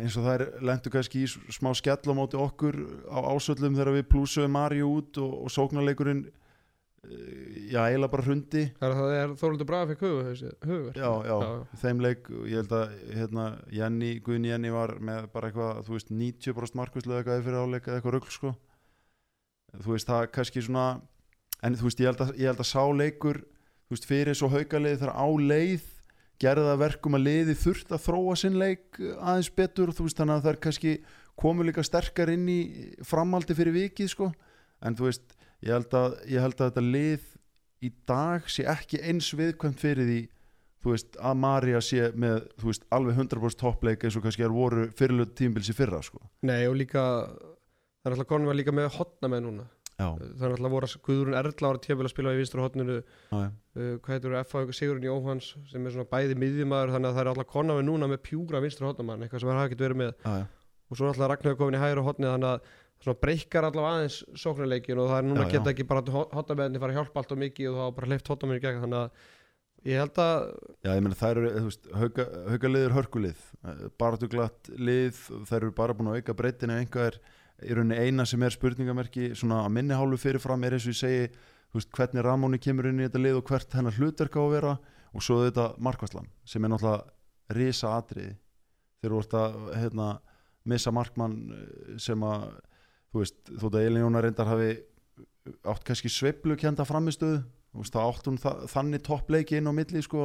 eins 0.00 0.16
og 0.18 0.26
það 0.26 0.34
er 0.34 0.44
lendur 0.66 0.94
kannski 0.96 1.22
í 1.24 1.30
smá 1.30 1.70
skell 1.78 2.00
á 2.10 2.14
móti 2.16 2.40
okkur 2.40 2.80
á 3.08 3.18
ásöllum 3.32 3.78
þegar 3.78 3.94
við 4.00 4.10
plúsuðum 4.10 4.56
Mari 4.56 4.82
út 4.84 5.20
og, 5.22 5.36
og 5.46 5.54
sóknarleikurinn 5.54 6.26
já, 7.04 7.80
eiginlega 7.86 8.12
bara 8.12 8.24
hrundi. 8.26 8.64
Það 8.78 8.88
er, 8.90 8.96
það 8.98 9.14
er 9.18 9.30
Þóruldur 9.40 9.68
Braga 9.70 9.94
fyrir 9.96 10.56
hugur, 10.68 10.98
já, 10.98 11.12
já, 11.26 11.36
Já. 11.40 11.52
þeim 11.82 12.02
leik 12.04 12.26
ég 12.50 12.56
held 12.60 12.74
að 12.76 12.96
hérna, 13.16 13.44
Jenny, 13.72 14.10
Guðni 14.24 14.50
Jenny 14.52 14.72
var 14.74 14.92
með 15.00 15.30
bara 15.32 15.48
eitthvað, 15.50 15.80
þú 15.86 15.96
veist, 15.96 16.10
90% 16.12 16.76
markvislega 16.80 17.22
eitthvað 17.22 17.46
fyrir 17.46 17.62
áleika 17.64 17.90
eða 17.90 18.00
eitthvað 18.00 18.16
rugl 18.18 18.34
sko. 18.34 18.52
Þú 19.80 19.94
veist, 19.94 20.10
það 20.10 20.26
kannski 20.34 20.64
svona 20.66 20.84
en 21.64 21.78
þú 21.78 21.88
veist, 21.88 22.02
ég 22.04 22.10
held 22.10 22.24
að, 22.26 22.34
ég 22.40 22.50
held 22.50 22.60
að 22.64 22.70
sá 22.72 22.82
leikur 23.00 23.40
þú 23.44 23.96
veist, 23.96 24.06
fyrir 24.10 24.36
svo 24.38 24.50
haukalið 24.52 25.00
þar 25.04 25.14
á 25.16 25.26
leið 25.40 25.88
gerði 26.40 26.68
það 26.70 26.78
verkum 26.80 27.16
að 27.18 27.24
liði 27.26 27.54
þurft 27.60 27.90
að 27.92 28.04
þróa 28.06 28.36
sinn 28.40 28.54
leik 28.60 29.00
aðeins 29.20 29.50
betur. 29.56 29.90
Þú 29.92 30.06
veist, 30.06 30.20
þannig 30.20 30.38
að 30.38 30.46
það 30.46 30.52
er 30.54 30.60
kannski 30.64 30.94
komu 31.40 31.64
líka 31.64 31.84
sterkar 31.84 32.32
inn 32.32 32.46
í 32.48 32.60
framaldi 33.08 33.56
fyrir 33.56 33.76
vikið 33.76 34.08
sko, 34.12 34.30
en 34.84 34.96
þú 34.96 35.08
veist 35.08 35.36
ég 35.66 35.74
held 35.74 35.96
að, 35.96 36.18
ég 36.30 36.44
held 36.44 36.58
að 36.58 36.70
þetta 36.70 36.86
lið 36.86 37.26
í 37.80 37.90
dag 38.08 38.50
sé 38.52 38.66
ekki 38.68 39.00
eins 39.08 39.30
viðkvæmt 39.36 39.80
fyrir 39.80 40.08
því 40.08 40.20
veist, 40.84 41.16
að 41.20 41.40
Marja 41.40 41.80
sé 41.84 42.10
með, 42.16 42.46
veist, 42.62 42.86
alveg 42.94 43.18
100% 43.18 43.60
toppleik 43.60 44.04
eins 44.04 44.16
og 44.16 44.24
kannski 44.24 44.46
er 44.46 44.54
voru 44.54 44.88
fyrirlut 44.96 45.34
tímbils 45.36 45.68
í 45.72 45.76
fyrra, 45.76 46.00
sko. 46.04 46.22
Nei 46.46 46.64
og 46.68 46.78
líka 46.80 47.02
það 48.00 48.08
er 48.08 48.16
alltaf 48.16 48.30
konum 48.30 48.52
að 48.52 48.60
líka 48.62 48.74
með 48.74 48.90
hotna 48.96 49.30
með 49.32 49.46
núna 49.48 49.68
Já, 50.00 50.06
það 50.16 50.44
er 50.46 50.52
alltaf 50.54 50.72
voru 50.72 50.88
að 50.88 51.02
Guðrún 51.04 51.36
Erla 51.36 51.70
ára 51.70 51.80
tíðanbili 51.84 52.08
að 52.08 52.12
spila 52.14 52.32
í 52.32 52.38
vinstra 52.38 52.62
hotninu 52.64 52.94
já, 52.96 53.02
já. 53.36 53.48
uh, 53.76 53.90
hvað 54.00 54.14
heitur 54.14 54.36
F.A. 54.40 54.62
Sigurinn 54.72 55.04
Jóhans 55.04 55.50
sem 55.68 55.84
er 55.84 55.92
svona 55.92 56.08
bæði 56.08 56.38
miðjumæður 56.40 56.94
þannig 56.94 57.10
að 57.10 57.18
það 57.18 57.22
er 57.22 57.30
alltaf 57.34 57.50
kona 57.50 57.76
við 57.76 57.86
núna 57.90 58.08
með 58.08 58.22
pjúra 58.24 58.62
vinstra 58.64 58.88
hotnamann 58.88 59.26
eitthvað 59.26 59.42
sem 59.42 59.50
það 59.50 59.60
hafa 59.60 59.68
ekkert 59.68 59.84
verið 59.84 60.00
með 60.00 60.14
já, 60.14 60.38
já. 60.40 60.46
og 60.88 60.96
svo 60.96 61.04
er 61.04 61.12
alltaf 61.12 61.30
Ragnar 61.34 61.58
komin 61.60 61.76
í 61.76 61.82
hægra 61.82 62.06
hotni 62.06 62.30
þannig 62.30 62.54
að 62.54 62.72
svona 63.00 63.16
breykar 63.22 63.66
allavega 63.68 63.98
aðeins 63.98 64.16
sóknarleikin 64.36 65.00
og 65.00 65.10
það 65.10 65.18
er 65.22 65.28
núna 65.30 65.44
Já, 65.46 65.50
geta 65.54 65.70
já. 65.70 65.74
ekki 65.74 65.86
bara 65.88 66.02
hotnamenni 66.36 66.80
fara 66.82 66.92
að 66.94 66.98
hjálpa 67.00 67.22
allt 67.22 67.34
og 67.34 67.40
mikið 67.40 67.68
og 67.70 67.78
þá 67.80 67.94
bara 67.96 68.10
hleyft 68.10 68.32
hotnamenni 68.32 68.60
í 68.60 68.64
gegn 68.66 68.82
þannig 68.84 69.00
að 69.00 69.28
ég 69.90 70.02
held 70.02 70.20
að 70.20 70.34
Já, 70.84 70.90
ég 70.90 71.04
meina 71.06 71.18
þær 71.20 71.40
eru, 71.40 71.52
þú 71.56 71.68
veist, 71.70 71.90
hauka, 72.02 72.26
haukalið 72.52 72.84
er 72.86 72.96
hörkulið, 72.98 73.44
baratuglatt 74.02 74.72
lið, 74.76 75.22
þær 75.48 75.58
eru 75.62 75.72
bara 75.80 75.96
búin 75.96 76.10
að 76.12 76.20
auka 76.20 76.36
breytin 76.36 76.74
ef 76.74 76.82
einhver 76.84 77.16
er 77.16 77.70
í 77.70 77.76
rauninni 77.76 78.04
eina 78.04 78.24
sem 78.28 78.44
er 78.44 78.52
spurningamerki, 78.54 79.30
svona 79.36 79.62
að 79.64 79.74
minni 79.78 79.96
hálfu 79.96 80.20
fyrirfram 80.20 80.62
er 80.68 80.76
eins 80.76 80.84
og 80.88 80.92
ég 80.94 81.00
segi, 81.00 81.24
þú 81.72 81.80
veist, 81.80 81.90
hvernig 81.96 82.24
Ramóni 82.24 82.60
kemur 82.60 82.88
inn 82.88 83.00
í 83.00 83.06
þetta 83.08 83.20
lið 83.24 83.40
og 83.40 83.48
hvert 83.48 83.76
hennar 83.76 83.96
hlutverk 83.96 84.36
á 84.36 84.42
að 84.44 84.54
vera 84.54 84.76
og 85.10 85.24
svo 85.24 85.40
þetta 85.46 85.66
Markvæslan 85.80 86.28
sem 86.48 86.64
er 86.64 86.72
náttúrulega 86.72 87.56
risa 87.56 87.92
atriði 87.96 88.34
þegar 89.00 89.14
þú 89.14 89.20
ert 89.24 89.36
að 89.40 89.58
hérna, 89.80 90.08
missa 90.70 90.92
markmann 90.94 91.36
eh, 91.56 91.96
sem 92.00 92.24
að 92.28 92.50
þú 93.10 93.24
veist, 93.24 93.40
þótt 93.50 93.76
að 93.76 93.88
Elin 93.88 94.04
Jónar 94.04 94.26
reyndar 94.26 94.50
hafi 94.50 94.70
átt 95.66 95.84
kannski 95.86 96.10
sveiflu 96.12 96.56
kjenda 96.60 96.86
framistöðu, 96.86 97.42
þú 97.72 97.82
veist, 97.82 97.94
það 97.94 98.08
átt 98.10 98.30
hún 98.30 98.40
þa 98.40 98.54
þannig 98.70 99.04
toppleiki 99.06 99.58
inn 99.58 99.70
á 99.70 99.72
milli 99.74 100.02
sko 100.04 100.24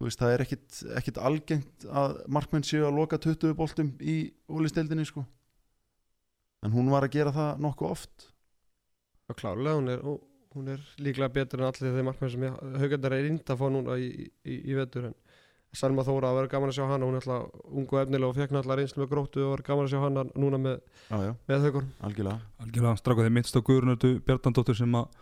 þú 0.00 0.08
veist, 0.08 0.22
það 0.22 0.32
er 0.32 0.42
ekkit, 0.46 0.80
ekkit 0.96 1.18
algengt 1.20 1.84
að 1.92 2.14
markmenn 2.32 2.64
séu 2.64 2.86
að 2.88 2.96
loka 2.96 3.18
20 3.20 3.52
boltum 3.58 3.90
í 4.00 4.16
ólistildinni 4.48 5.04
sko. 5.04 5.26
En 6.64 6.72
hún 6.72 6.88
var 6.92 7.04
að 7.04 7.18
gera 7.18 7.32
það 7.36 7.60
nokkuð 7.66 7.92
oft. 7.92 8.24
Já, 9.28 9.34
klárlega, 9.36 9.76
hún 9.76 9.92
er, 9.92 10.00
hún 10.56 10.72
er 10.72 10.86
líklega 11.04 11.34
betur 11.36 11.60
en 11.60 11.68
allir 11.68 11.92
þeir 11.98 12.08
markmenn 12.08 12.32
sem 12.32 12.46
haugandar 12.80 13.16
er 13.18 13.28
índa 13.28 13.52
að 13.52 13.60
fá 13.60 13.66
núna 13.76 13.98
í, 14.00 14.08
í, 14.40 14.56
í 14.72 14.78
vetur 14.78 15.10
en 15.10 15.18
Salma 15.76 16.02
Þóra 16.02 16.32
að 16.32 16.38
vera 16.40 16.50
gaman 16.50 16.72
að 16.72 16.78
sjá 16.80 16.86
hana. 16.90 17.06
Hún 17.06 17.16
er 17.16 17.22
alltaf 17.22 17.66
ung 17.70 17.86
og 17.86 18.00
efnilega 18.00 18.30
og 18.30 18.38
fekk 18.38 18.54
náttúrulega 18.54 18.80
reynslu 18.80 19.02
með 19.04 19.10
gróttu 19.12 19.44
og 19.44 19.52
var 19.52 19.62
gaman 19.68 19.86
að 19.86 19.92
sjá 19.92 20.00
hana 20.02 20.24
núna 20.34 20.58
með, 20.58 20.80
með 21.46 21.66
haugur 21.66 21.86
algjörlega. 22.08 22.48
Algjörlega, 22.64 22.94
stráka 22.98 23.26
þeir 23.26 23.36
minnst 23.36 23.58
á 23.58 23.60
Guðrunardu 23.68 24.10
Bjartandóttur 24.26 24.78
sem 24.80 24.98
að 24.98 25.20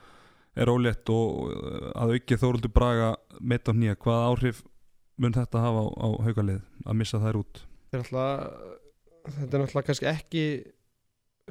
er 0.59 0.72
ólétt 0.72 1.12
og 1.12 1.53
uh, 1.53 1.90
að 2.01 2.16
auki 2.16 2.40
Þóruldur 2.40 2.72
Braga 2.74 3.12
mitt 3.40 3.68
á 3.68 3.72
nýja, 3.76 3.99
hvaða 4.01 4.32
áhrif 4.32 4.64
mun 5.20 5.36
þetta 5.36 5.62
hafa 5.62 5.84
á, 5.84 5.86
á 6.01 6.09
haugalið 6.26 6.64
að 6.86 6.99
missa 6.99 7.20
þær 7.22 7.40
út? 7.42 7.62
Þetta 7.92 7.99
er 7.99 8.03
náttúrulega 8.03 8.78
þetta 9.28 9.49
er 9.53 9.62
náttúrulega 9.62 9.88
kannski 9.90 10.11
ekki 10.11 10.44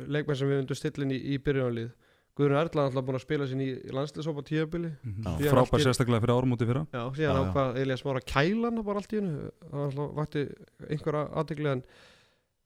leikmenn 0.07 0.39
sem 0.39 0.49
við 0.49 0.61
vundum 0.61 0.79
stillin 0.79 1.13
í, 1.13 1.19
í 1.33 1.39
byrjunarlið 1.43 1.93
Guðrun 2.37 2.59
Erla 2.59 2.83
er 2.83 2.89
alltaf 2.91 3.05
búin 3.07 3.17
að 3.17 3.23
spila 3.23 3.47
sín 3.49 3.61
í 3.65 3.67
landsliðsópa 3.95 4.43
tíabili. 4.45 4.91
Síðan 5.01 5.53
frábær 5.55 5.81
sérstaklega 5.81 6.21
fyrir 6.21 6.35
árumóti 6.37 6.67
fyrra 6.69 6.83
Já, 6.93 7.01
síðan 7.17 7.23
Já, 7.25 7.31
já. 7.33 7.39
ákvað 7.47 7.79
Elías 7.81 8.03
Mára 8.05 8.21
kælana 8.33 8.83
bara 8.85 9.01
allt 9.01 9.15
í 9.15 9.19
hennu 9.21 9.47
það 9.63 9.77
var 9.77 9.87
alltaf 9.87 10.11
vakti 10.19 10.43
einhverja 10.91 11.23
aðtegli 11.41 11.71
en 11.71 11.81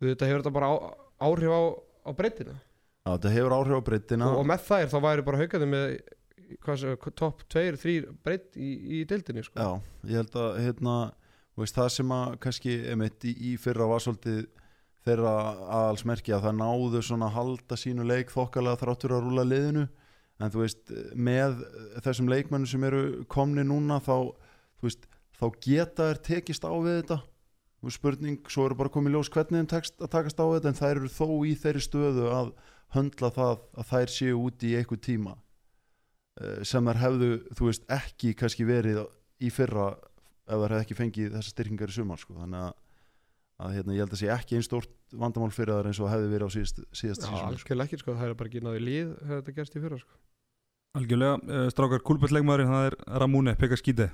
þetta 0.03 0.30
hefur 0.32 0.43
þetta 0.43 0.53
bara 0.57 0.72
á, 0.72 0.76
áhrif 1.30 1.55
á, 1.55 1.61
á 2.03 2.11
breytina 2.17 2.57
já, 2.57 3.11
þetta 3.15 3.34
hefur 3.38 3.55
áhrif 3.57 3.80
á 3.80 3.88
breytina 3.88 4.28
og, 4.32 4.41
og 4.41 4.49
með 4.51 4.65
þær 4.67 4.91
þá 4.91 4.97
væri 5.07 5.26
bara 5.30 5.41
haugandi 5.41 5.72
með 5.72 5.88
hvað 6.65 6.82
sem, 6.82 6.95
topp 7.22 7.43
2-3 7.55 7.97
breytt 8.26 8.57
í, 8.59 8.72
í 8.99 9.03
deildinni 9.07 9.45
sko. 9.47 9.55
já, 9.55 9.69
ég 10.11 10.19
held 10.19 10.36
að 10.41 10.57
hérna, 10.65 10.95
þú 11.55 11.63
veist, 11.63 11.78
það 11.78 11.91
sem 11.95 12.11
að 12.17 12.34
kannski 12.43 12.74
emitt 12.91 13.28
í, 13.30 13.36
í 13.51 13.53
fyrra 13.61 13.88
var 13.88 14.03
svolítið 14.03 14.41
þeirra 15.06 15.34
aðalsmerki 15.80 16.36
að 16.36 16.45
það 16.47 16.60
náðu 16.60 17.02
svona 17.06 17.30
að 17.32 17.38
halda 17.39 17.78
sínu 17.80 18.06
leik 18.06 18.34
þokkalega 18.34 18.82
þráttur 18.84 19.16
að 19.16 19.26
rúla 19.26 19.45
liðinu 19.47 19.88
en 20.41 20.54
þú 20.54 20.64
veist, 20.64 20.93
með 21.14 21.64
þessum 22.06 22.30
leikmennum 22.32 22.70
sem 22.70 22.86
eru 22.88 23.02
komni 23.30 23.66
núna 23.66 23.99
þá, 24.02 24.32
veist, 24.82 25.06
þá 25.38 25.45
geta 25.62 26.10
þær 26.12 26.22
tekist 26.28 26.66
á 26.66 26.74
við 26.74 27.02
þetta 27.02 27.22
spurning, 27.89 28.38
svo 28.49 28.68
eru 28.68 28.78
bara 28.78 28.91
komið 28.93 29.16
ljós 29.16 29.32
hvernig 29.34 29.64
þeim 29.64 29.70
tekst 29.72 29.95
að 29.97 30.12
takast 30.14 30.41
á 30.41 30.45
þetta 30.45 30.70
en 30.70 30.78
þær 30.78 30.99
eru 30.99 31.10
þó 31.10 31.28
í 31.49 31.56
þeirri 31.58 31.82
stöðu 31.82 32.28
að 32.30 32.52
höndla 32.93 33.32
það 33.34 33.64
að 33.74 33.89
þær 33.89 34.14
séu 34.14 34.38
úti 34.38 34.70
í 34.70 34.76
eitthvað 34.78 35.02
tíma 35.08 35.34
eh, 36.38 36.62
sem 36.68 36.86
þær 36.86 37.02
hefðu, 37.02 37.32
þú 37.58 37.70
veist, 37.72 37.88
ekki 37.89 38.36
kannski 38.38 38.68
verið 38.70 39.02
í 39.41 39.49
fyrra 39.54 39.89
ef 40.45 40.62
þær 40.62 40.76
hefðu 40.76 40.84
ekki 40.84 40.99
fengið 40.99 41.34
þessar 41.34 41.56
styrkingar 41.56 41.93
í 41.93 41.97
sumar 41.97 42.22
sko. 42.22 42.38
þannig 42.38 42.68
að, 42.68 42.76
að 43.62 43.76
hérna, 43.78 43.95
ég 43.95 44.03
held 44.05 44.16
að 44.16 44.22
sé 44.22 44.32
ekki 44.34 44.57
einn 44.57 44.66
stórt 44.66 44.91
vandamál 45.22 45.51
fyrir 45.53 45.78
þær 45.78 45.89
eins 45.91 46.01
og 46.01 46.09
hefði 46.12 46.30
verið 46.32 46.47
á 46.47 46.55
síðast, 46.55 46.82
síðast 46.97 47.22
Já, 47.22 47.28
sísón 47.28 47.38
sko. 47.38 47.51
algjörlega 47.51 47.88
ekki 47.89 48.01
sko, 48.01 48.16
það 48.18 48.28
er 48.32 48.38
bara 48.39 48.51
ekki 48.51 48.64
náði 48.66 48.84
líð 48.86 49.09
hefur 49.22 49.41
þetta 49.41 49.55
gerst 49.59 49.76
í 49.78 49.84
fyrra 49.84 49.99
sko. 50.01 50.20
Algjörlega, 50.99 51.36
uh, 51.47 51.68
strákar 51.72 52.03
kulpetleikmaðurinn 52.09 52.72
það 52.74 52.88
er 52.89 52.97
Ramune 53.22 53.55
Pekaskide 53.59 54.09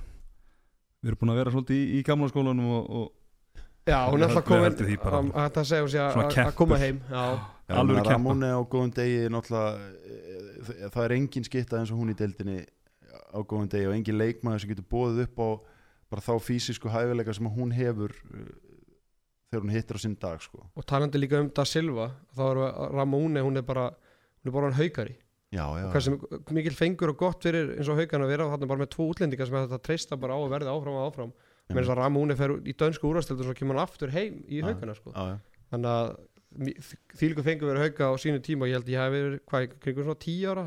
við 0.98 1.12
erum 1.12 1.20
búin 1.22 1.32
að 1.34 1.40
vera 1.42 1.54
svolítið 1.54 1.78
í, 1.78 1.86
í 1.98 2.02
gamla 2.06 2.28
skólanum 2.32 2.74
og, 2.78 2.90
og 3.00 3.14
Já, 3.88 3.98
hún 4.10 4.20
er 4.20 4.28
alltaf 4.28 4.44
komin 4.44 4.66
að 4.68 5.30
að 5.32 5.52
það 5.56 5.68
segja 5.70 5.84
hún 5.84 5.92
sé 6.32 6.42
að- 6.44 6.54
koma 6.58 6.76
heim 6.78 6.98
Já, 7.08 7.22
Já. 7.68 7.76
Ramóni 8.08 8.48
á 8.52 8.60
góðum 8.64 8.92
degi 8.96 9.28
náttúrulega, 9.32 9.78
eh, 10.08 10.88
það 10.92 11.04
er 11.04 11.14
engin 11.16 11.44
skitta 11.44 11.78
eins 11.78 11.92
og 11.92 11.98
hún 12.00 12.12
í 12.12 12.16
deildinni 12.16 12.66
á 13.32 13.38
góðum 13.40 13.68
degi 13.68 13.88
og 13.88 13.94
engin 13.96 14.18
leikmaður 14.18 14.60
sem 14.60 14.70
getur 14.70 14.88
bóðið 14.88 15.22
upp 15.26 15.38
á 15.40 15.48
bara 16.08 16.24
þá 16.24 16.32
fysisku 16.40 16.88
hæfileika 16.88 17.34
sem 17.36 17.48
hún 17.48 17.72
hefur 17.76 18.12
eh, 18.34 18.52
þegar 19.48 19.64
hún 19.64 19.72
hittir 19.74 19.96
á 19.96 20.00
sinn 20.02 20.16
dag 20.20 20.42
sko. 20.44 20.66
og 20.76 20.86
talandi 20.86 21.20
líka 21.20 21.40
um 21.40 21.50
Da 21.54 21.64
Silva 21.64 22.10
þá 22.36 22.44
er 22.50 22.60
Ramóni, 22.94 23.40
hún 23.44 23.56
er 23.56 23.66
bara 23.66 23.88
hún 23.90 24.50
er 24.50 24.54
bara 24.54 24.70
hann 24.70 24.78
haugari 24.78 25.16
já, 25.52 25.64
já, 25.64 25.84
og 25.86 25.92
hvað 25.94 26.04
sem 26.04 26.18
mikil 26.52 26.76
fengur 26.76 27.12
og 27.14 27.20
gott 27.20 27.42
fyrir 27.42 27.74
eins 27.78 27.88
og 27.88 27.96
haugan 28.00 28.24
að 28.26 28.32
vera 28.34 28.46
og 28.46 28.52
hann 28.54 28.62
er 28.66 28.70
bara 28.72 28.84
með 28.84 28.90
tvo 28.96 29.08
útlendingar 29.12 29.48
sem 29.48 29.56
þetta 29.56 29.82
treysta 29.82 30.18
bara 30.20 30.36
á 30.36 30.40
að 30.40 30.52
verða 30.52 30.74
áfram 30.76 30.98
og 30.98 31.06
áfram 31.08 31.32
Já. 31.32 31.74
með 31.74 31.82
þess 31.82 31.92
að 31.92 32.00
Ramóni 32.02 32.36
fer 32.36 32.52
í 32.64 32.74
dönsku 32.80 33.08
úrastildu 33.08 33.44
og 33.44 33.48
svo 33.50 33.56
kemur 33.56 33.76
hann 33.76 33.84
aftur 33.88 34.12
heim 34.12 34.42
í 34.48 34.60
Já. 34.60 34.68
haugana 34.68 34.94
sko. 34.96 35.12
já, 35.12 35.24
já. 35.32 35.64
þannig 35.72 35.90
að 35.92 36.12
þýlgu 37.20 37.44
fengur 37.44 37.72
verið 37.72 37.84
hauga 37.86 38.08
á 38.08 38.14
sínu 38.20 38.40
tíma 38.44 38.64
og 38.64 38.70
ég 38.70 38.78
held 38.78 38.88
ég 38.88 39.02
hef 39.02 39.12
verið 39.12 39.40
hvað, 39.48 40.04
svona 40.04 40.20
10 40.24 40.46
ára 40.48 40.64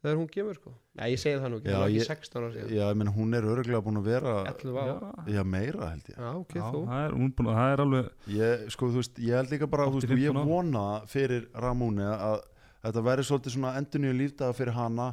þegar 0.00 0.16
hún 0.20 0.28
kemur 0.32 0.56
sko. 0.56 0.72
Nei, 0.96 1.06
ég 1.12 1.20
segi 1.20 1.40
það 1.42 1.50
nú 1.52 1.58
ekki, 1.60 1.68
Já, 1.68 1.74
það 1.76 1.80
var 1.82 1.90
ekki 1.90 2.00
ég- 2.00 2.08
16 2.10 2.40
ára 2.40 2.50
síðan. 2.54 2.70
Já 2.76 2.84
ég 2.90 2.96
menn 3.00 3.12
hún 3.16 3.34
er 3.36 3.48
örgulega 3.52 3.82
búin 3.84 4.00
að 4.00 4.06
vera 4.10 4.34
11 4.50 4.78
ára 4.80 5.10
já, 5.34 5.42
meira 5.44 5.90
held 5.90 6.06
ég. 6.08 6.16
Já, 6.16 6.30
ok, 6.40 6.54
Já, 6.56 6.64
þú. 6.72 6.80
það 6.88 7.04
er, 7.06 7.16
hún 7.20 7.32
búin, 7.36 7.50
það 7.54 7.72
er 7.74 7.82
alveg 7.84 8.10
ég, 8.36 8.64
sko, 8.74 8.88
þú 8.90 9.00
veist, 9.02 9.18
ég 9.20 9.34
held 9.40 9.50
líka 9.54 9.70
bara 9.70 9.86
þú 9.90 9.98
veist, 10.00 10.08
8-15 10.08 10.14
og 10.16 10.24
ég 10.24 10.50
vona 10.54 10.84
fyrir 11.06 11.46
Ramóni 11.54 12.06
að 12.10 12.40
þetta 12.84 13.02
verði 13.10 13.26
svolítið 13.28 13.54
svona 13.56 13.74
endurníu 13.76 14.14
lífdaga 14.16 14.56
fyrir 14.56 14.72
hana 14.78 15.10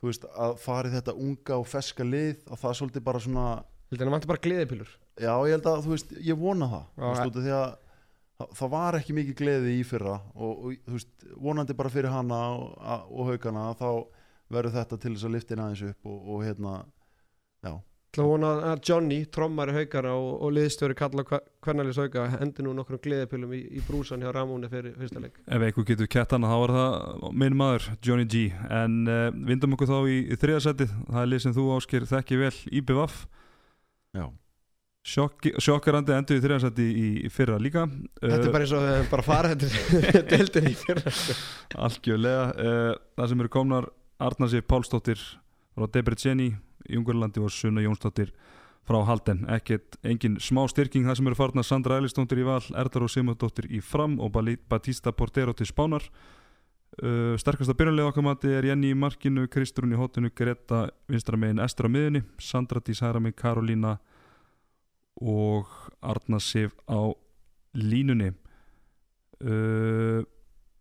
þú 0.00 0.08
veist, 0.08 0.24
að 0.32 0.56
fari 0.58 0.88
þetta 0.94 1.12
unga 1.20 1.58
og 1.60 1.66
feska 1.68 2.04
lið 2.08 2.40
að 2.48 2.60
það 2.64 2.78
svolítið 2.80 3.04
bara 3.04 3.18
svona 3.20 3.46
Hildið 3.90 4.06
hann 4.06 4.12
vantar 4.14 4.30
bara 4.30 4.44
gleðipilur 4.46 4.90
Já, 5.20 5.34
ég 5.44 5.52
held 5.58 5.66
að, 5.66 5.84
þú 5.84 5.90
veist, 5.96 6.12
ég 6.22 6.38
vona 6.38 6.68
það 6.70 6.84
Já, 6.96 7.02
Þú 7.02 7.10
veist, 7.10 7.26
út 7.26 7.36
af 7.36 7.44
því 7.44 7.52
að 7.58 7.70
það, 8.40 8.52
það 8.56 8.70
var 8.72 8.96
ekki 9.00 9.16
mikið 9.18 9.36
gleði 9.40 9.72
í 9.76 9.82
fyrra 9.84 10.14
og, 10.34 10.52
og 10.64 10.94
veist, 10.94 11.10
vonandi 11.36 11.74
bara 11.76 11.90
fyrir 11.92 12.08
hana 12.14 12.38
og, 12.54 12.70
og 13.10 13.26
haugana 13.28 13.66
þá 13.76 13.88
verður 14.50 14.76
þetta 14.78 14.98
til 15.00 15.14
þess 15.14 15.28
að 15.28 15.36
liftin 15.36 15.62
aðeins 15.62 15.86
upp 15.90 16.10
og, 16.10 16.18
og 16.34 16.44
hérna, 16.46 16.74
já. 17.64 17.72
Það 18.10 18.26
vona 18.26 18.48
að 18.72 18.80
Johnny, 18.88 19.16
trommari 19.30 19.74
haugana 19.76 20.16
og, 20.18 20.30
og 20.42 20.50
liðstjóri 20.56 20.96
kalla 20.98 21.22
hvernalins 21.22 22.00
hauga 22.02 22.24
hendi 22.32 22.64
nú 22.66 22.72
nokkrum 22.74 22.98
gleðipilum 23.04 23.52
í, 23.54 23.60
í 23.78 23.82
brúsan 23.86 24.24
hjá 24.24 24.32
Ramóni 24.34 24.66
fyrir 24.72 24.96
fyrsta 24.98 25.22
leik? 25.22 25.38
Ef 25.46 25.62
eitthvað 25.62 25.86
getur 25.92 26.10
kett 26.10 26.34
hana 26.34 26.50
þá 26.50 26.56
var 26.64 26.74
það 26.74 27.28
minn 27.44 27.58
maður 27.60 27.86
Johnny 28.02 28.26
G. 28.26 28.48
En 28.66 29.04
uh, 29.06 29.28
vindum 29.46 29.78
okkur 29.78 29.92
þá 29.92 30.00
í, 30.10 30.18
í 30.26 30.40
þriðasætið 30.42 30.96
það 30.98 31.20
er 31.22 31.30
lið 31.30 31.44
sem 31.46 31.54
þú 31.60 31.68
ásker 31.76 32.08
þekki 32.10 32.40
vel 32.42 32.54
IBVF 32.80 33.20
sjokkarandi 35.06 36.12
endur 36.12 36.36
í 36.36 36.42
þriðasæti 36.42 36.84
í, 36.90 37.06
í 37.24 37.30
fyrra 37.32 37.56
líka. 37.62 37.86
Þetta 38.20 38.42
er 38.42 38.52
bara 38.52 38.66
eins 38.66 38.74
og 38.76 39.08
bara 39.14 39.24
farið 39.24 39.64
þetta 39.70 40.22
deildin 40.34 40.68
í 40.68 40.74
fyrra. 40.76 41.14
Algjörlega. 41.86 42.44
Uh, 42.58 42.92
það 43.16 43.32
sem 43.32 43.44
eru 43.44 43.52
komnar 43.54 43.88
Arnarsi 44.20 44.60
Pálsdóttir 44.60 45.20
frá 45.74 45.86
Debreceni 45.88 46.50
í 46.88 46.98
Ungurlandi 46.98 47.40
og 47.40 47.52
Sunna 47.54 47.82
Jónsdóttir 47.84 48.34
frá 48.88 49.00
Halden, 49.06 49.44
ekkert 49.52 49.98
engin 50.06 50.38
smá 50.42 50.62
styrking 50.68 51.06
það 51.06 51.18
sem 51.18 51.30
eru 51.30 51.38
farnar 51.38 51.66
Sandra 51.66 51.98
Eilistóttir 52.00 52.40
í 52.42 52.46
val 52.48 52.62
Erdar 52.76 53.06
og 53.06 53.12
Simondóttir 53.12 53.68
í 53.70 53.80
fram 53.84 54.18
og 54.20 54.36
Batista 54.68 55.12
Portero 55.12 55.54
til 55.56 55.68
Spánar. 55.68 56.04
Uh, 57.00 57.36
sterkasta 57.38 57.76
byrjanlega 57.78 58.10
okkar 58.10 58.24
mati 58.26 58.50
er 58.50 58.66
Jenny 58.66 58.90
í 58.90 58.98
markinu, 58.98 59.46
Kristrún 59.48 59.94
í 59.94 59.98
hotinu 59.98 60.32
Greta 60.34 60.88
vinstra 61.08 61.38
megin, 61.38 61.62
Estra 61.62 61.86
á 61.86 61.92
miðunni 61.92 62.24
Sandra 62.42 62.82
Dís 62.82 63.00
hæra 63.00 63.22
megin, 63.22 63.38
Karolína 63.38 63.94
og 65.20 65.70
Arna 66.02 66.40
Sif 66.42 66.74
á 66.90 67.14
línunni. 67.78 68.32
Uh, 69.40 70.26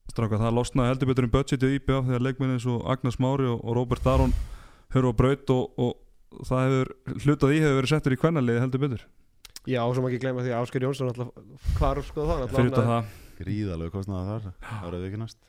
Stráka, 0.10 0.39
það 0.41 0.55
losnaði 0.57 0.91
heldur 0.93 1.10
betur 1.12 1.28
um 1.28 1.34
budgetið 1.34 1.74
í 1.76 1.80
IBF 1.80 2.07
þegar 2.10 2.24
leikmenn 2.26 2.53
eins 2.55 2.66
og 2.70 2.86
Agnes 2.89 3.20
Mári 3.22 3.45
og, 3.49 3.60
og 3.62 3.76
Robert 3.78 4.07
Aron 4.10 4.34
höfðu 4.93 5.12
á 5.14 5.20
braut 5.20 5.53
og, 5.53 5.82
og 5.86 6.45
það 6.49 6.64
hefur, 6.66 6.91
hlutað 7.26 7.53
í 7.55 7.60
hefur 7.64 7.78
verið 7.80 7.91
settur 7.93 8.16
í 8.16 8.20
kvennaliði 8.24 8.64
heldur 8.64 8.84
betur. 8.86 9.03
Já, 9.70 9.82
og 9.84 9.93
svo 9.93 10.01
má 10.01 10.10
ekki 10.10 10.22
gleyma 10.24 10.41
því 10.45 10.53
að 10.55 10.64
Ásker 10.64 10.86
Jónsson 10.88 11.12
alltaf 11.12 11.74
hvar 11.78 12.01
sko 12.07 12.26
það 12.26 12.45
fyrir 12.55 12.70
þetta 12.72 12.86
það. 12.89 13.10
Gríðalegu 13.39 13.93
kostnaði 13.93 14.30
þar 14.32 14.47
Það 14.70 14.86
verður 14.88 15.07
ekki 15.10 15.20
næst. 15.22 15.39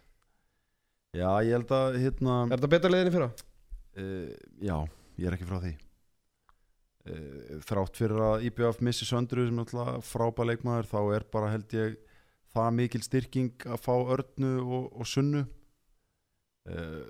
Já, 1.17 1.29
ég 1.47 1.55
held 1.57 1.73
að, 1.75 1.97
hérna 2.05 2.35
Er 2.45 2.53
þetta 2.57 2.71
betra 2.75 2.91
leiðin 2.93 3.09
í 3.11 3.15
fyrra? 3.17 3.31
uh, 3.99 4.35
Já, 4.63 4.77
ég 5.19 5.31
er 5.31 5.37
ekki 5.39 5.49
frá 5.49 5.59
því. 5.65 5.73
Uh, 7.09 7.57
Þrátt 7.65 7.97
fyrir 7.97 8.21
að 8.27 8.45
IBF 8.51 8.83
missi 8.85 9.09
söndru 9.09 9.47
sem 9.49 9.57
náttúrulega 9.57 10.03
frábæð 10.05 10.51
leikmaður 10.53 10.91
þá 10.91 10.99
er 11.17 11.25
bara 11.33 11.51
held 11.55 11.75
ég 11.79 11.97
það 12.55 12.77
mikil 12.77 13.03
styrking 13.05 13.67
að 13.67 13.83
fá 13.85 13.95
örnu 13.95 14.53
og, 14.61 14.91
og 14.95 15.09
sunnu. 15.09 15.45
Uh, 16.71 17.05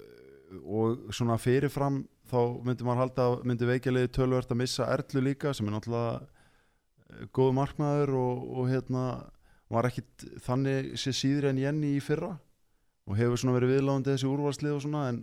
og 0.66 1.12
svona 1.14 1.38
fyrirfram 1.38 2.02
þá 2.30 2.38
myndi 2.66 2.86
maður 2.86 3.02
halda 3.04 3.26
að 3.28 3.36
myndi 3.46 3.68
veikjaliði 3.68 4.12
tölvert 4.14 4.52
að 4.52 4.60
missa 4.62 4.88
Erlu 4.94 5.22
líka 5.24 5.52
sem 5.54 5.68
er 5.68 5.76
náttúrulega 5.76 6.14
eh, 6.20 7.26
góð 7.34 7.52
markmaður 7.58 8.14
og, 8.18 8.44
og 8.58 8.70
hérna 8.70 9.04
var 9.70 9.86
ekkit 9.86 10.26
þannig 10.42 10.92
sé 10.98 11.14
síðri 11.14 11.52
en 11.52 11.62
Jenny 11.62 11.94
í 11.96 12.02
fyrra 12.02 12.32
og 13.06 13.18
hefur 13.18 13.38
svona 13.40 13.56
verið 13.58 13.76
viðláðandi 13.76 14.14
þessi 14.14 14.30
úrvarslið 14.30 14.76
og 14.76 14.84
svona 14.86 15.06
en, 15.12 15.22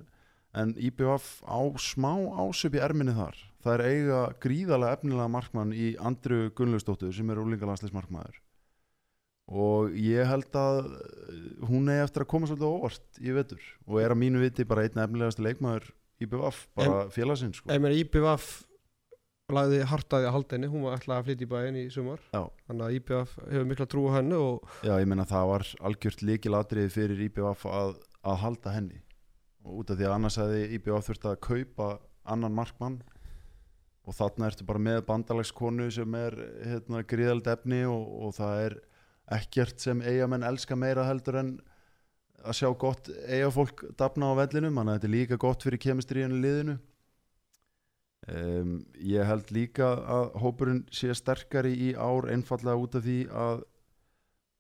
en 0.55 0.73
IBF 0.89 1.29
á 1.43 1.59
smá 1.79 2.11
ásöp 2.39 2.79
í 2.79 2.83
erminni 2.83 3.15
þar. 3.15 3.39
Það 3.63 3.73
er 3.73 3.85
eiga 3.91 4.21
gríðarlega 4.43 4.99
efnilega 4.99 5.31
markmann 5.31 5.75
í 5.75 5.93
Andru 5.99 6.47
Gunnlaustóttur 6.55 7.15
sem 7.15 7.31
er 7.31 7.43
úlingalandsleismarkmaður 7.43 8.39
og 9.47 9.93
ég 9.95 10.27
held 10.27 10.55
að 10.59 10.79
eh, 10.91 11.35
hún 11.69 11.87
er 11.91 12.03
eftir 12.03 12.25
að 12.25 12.31
koma 12.33 12.49
svolítið 12.49 12.67
óvart 12.67 13.21
í 13.23 13.35
vetur. 13.35 13.67
Og 13.87 14.01
er 14.03 14.13
að 14.13 14.21
mínu 14.25 14.43
viti 14.43 14.67
bara 14.67 14.83
einn 14.83 15.03
efnilegasti 15.05 15.45
leikmaður 15.45 15.91
IBF, 16.23 16.63
bara 16.75 17.05
félagsins 17.13 17.61
sko. 17.61 17.69
Ef 17.71 17.81
mér 17.81 17.95
IBF 18.01 18.47
lagði 19.53 19.83
hartaði 19.87 20.27
að 20.27 20.33
halda 20.35 20.57
henni, 20.57 20.69
hún 20.71 20.83
var 20.83 20.97
ætlaði 20.97 21.21
að 21.21 21.27
flytja 21.29 21.45
í 21.45 21.49
bæinn 21.53 21.77
í 21.79 21.83
sumar. 21.93 22.23
Já. 22.33 22.41
þannig 22.67 22.85
að 22.87 22.95
IBF 22.97 23.35
hefur 23.45 23.67
mikla 23.69 23.87
trú 23.87 24.01
á 24.11 24.11
henni 24.17 24.39
og 24.43 24.73
Já, 24.83 24.93
ég 24.99 25.07
meina 25.07 25.27
það 25.29 25.51
var 25.53 25.65
algjört 25.87 26.23
líkilatriði 26.27 26.91
fyrir 26.91 27.21
IBF 27.29 27.63
að, 27.71 27.93
að 28.27 28.41
halda 28.43 28.73
henni. 28.75 28.99
Og 29.63 29.83
út 29.83 29.93
af 29.93 29.99
því 29.99 30.09
að 30.09 30.15
annars 30.17 30.39
hefði 30.41 30.65
IBF 30.75 31.07
þurft 31.07 31.29
að 31.31 31.39
kaupa 31.47 31.87
annan 32.27 32.57
markmann. 32.57 32.99
Og 34.07 34.15
þarna 34.15 34.51
ertu 34.51 34.67
bara 34.67 34.83
með 34.83 35.01
bandalagskonu 35.07 35.87
sem 35.91 36.19
er 36.19 36.35
hérna, 36.63 37.03
gríðald 37.07 37.47
efni 37.51 37.81
og, 37.87 38.03
og 38.27 38.35
það 38.35 38.61
er 38.65 38.77
ekkert 39.31 39.81
sem 39.83 40.01
eigamenn 40.01 40.45
elska 40.47 40.77
meira 40.79 41.05
heldur 41.07 41.39
en 41.41 41.55
að 42.47 42.59
sjá 42.59 42.69
gott 42.79 43.09
eigafólk 43.27 43.83
dafna 43.99 44.31
á 44.31 44.39
vellinum, 44.39 44.77
þannig 44.77 44.93
að 44.93 44.99
þetta 44.99 45.09
er 45.09 45.15
líka 45.15 45.39
gott 45.41 45.65
fyrir 45.65 45.83
kemistriðinu 45.83 46.43
liðinu. 46.43 46.77
Um, 48.27 48.71
ég 48.99 49.23
held 49.23 49.51
líka 49.55 49.87
að 50.03 50.29
hópurinn 50.41 50.81
sé 50.91 51.13
sterkari 51.15 51.71
í 51.87 51.93
ár 51.95 52.27
einfallega 52.31 52.79
út 52.81 52.97
af 52.99 53.05
því 53.05 53.19
að 53.31 53.61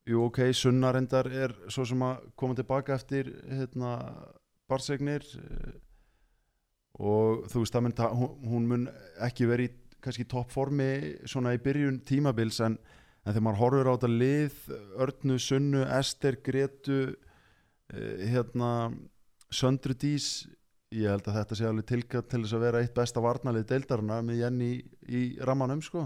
jú 0.07 0.21
ok, 0.27 0.39
Sunna 0.55 0.93
reyndar 0.95 1.27
er 1.27 1.55
svo 1.67 1.83
sem 1.87 2.03
að 2.05 2.29
koma 2.39 2.55
tilbaka 2.55 2.95
eftir 2.95 3.33
hérna, 3.49 3.97
barsegnir 4.71 5.25
eh, 5.41 5.73
og 7.03 7.43
þú 7.51 7.63
veist 7.63 7.75
það 7.75 7.85
mun 7.85 7.97
hún, 8.47 8.69
mun 8.69 8.85
ekki 9.27 9.49
verið 9.49 9.75
kannski 10.03 10.27
toppformi 10.31 10.89
svona 11.27 11.53
í 11.55 11.61
byrjun 11.63 11.99
tímabils 12.07 12.61
en, 12.63 12.77
en 13.27 13.35
þegar 13.35 13.45
maður 13.45 13.61
horfir 13.61 13.89
á 13.91 13.93
þetta 13.93 14.11
lið 14.13 14.59
Örnu, 15.03 15.37
Sunnu, 15.43 15.83
Ester, 15.97 16.37
Gretu 16.43 16.99
eh, 17.91 18.27
hérna 18.31 18.71
Söndru 19.51 19.95
Dís 19.99 20.47
ég 20.95 21.11
held 21.11 21.25
að 21.27 21.39
þetta 21.41 21.57
sé 21.59 21.67
alveg 21.67 21.87
tilkvæmt 21.89 22.29
til 22.31 22.43
þess 22.43 22.55
að 22.55 22.63
vera 22.63 22.83
eitt 22.83 22.93
besta 22.95 23.23
varnalið 23.23 23.65
deildarna 23.71 24.21
með 24.23 24.43
Jenny 24.43 24.69
í, 24.71 24.83
í 25.03 25.23
rammanum 25.43 25.81
sko. 25.83 26.05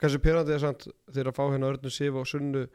Kannski 0.00 0.20
pyrrandi 0.24 0.52
er 0.56 0.60
samt 0.60 0.84
þegar 1.08 1.30
að 1.30 1.38
fá 1.38 1.44
hérna 1.46 1.70
Örnu 1.72 1.92
Sif 1.92 2.18
og 2.20 2.28
Sunnu 2.28 2.66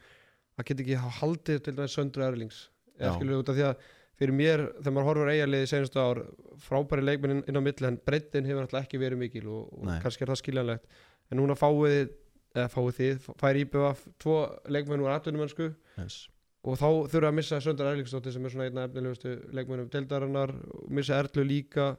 að 0.56 0.66
geta 0.70 0.86
ekki 0.86 0.98
haldið 1.20 1.62
til 1.66 1.76
dæmis 1.78 1.98
Söndru 1.98 2.26
Erlings? 2.26 2.64
Eða 2.98 3.14
skilur 3.20 3.44
út 3.44 3.52
af 3.52 3.58
því 3.58 3.68
að 3.70 3.86
fyrir 4.16 4.38
mér 4.40 4.66
þegar 4.80 4.96
maður 4.96 5.10
horfur 5.12 5.32
eiginlega 5.34 5.68
í 5.68 5.70
senastu 5.70 6.02
ár 6.02 6.22
frábæri 6.66 7.04
leikmenn 7.04 7.42
inn, 7.44 7.60
á 7.60 7.62
milli 7.62 7.90
en 7.90 7.98
breyttin 8.08 8.48
hefur 8.48 8.64
náttúrulega 8.64 8.88
ekki 8.88 9.02
verið 9.02 9.22
mikil 9.22 9.50
og, 9.52 9.66
og 9.76 9.90
kannski 10.06 10.24
er 10.24 10.32
það 10.32 10.42
skiljanlegt. 10.42 11.02
En 11.30 11.42
núna 11.42 11.58
fáið 11.60 12.14
eða 12.56 12.72
fáið 12.72 12.96
þið, 13.00 13.28
fær 13.42 13.60
IBF 13.60 14.06
tvo 14.22 14.38
leikmenn 14.72 15.04
úr 15.04 15.14
atvinnumönsku 15.16 15.70
yes. 16.00 16.18
og 16.64 16.80
þá 16.80 16.88
þurfa 17.12 17.32
að 17.32 17.38
missa 17.40 17.62
Söndar 17.64 17.92
Erlingsdóttir 17.92 18.36
sem 18.36 18.48
er 18.48 18.54
svona 18.54 18.70
einna 18.70 18.86
efnilegustu 18.88 19.36
leikmennum 19.56 19.92
deildarinnar 19.92 20.56
og 20.56 20.86
missa 20.96 21.20
Erlu 21.20 21.46
líka 21.46 21.92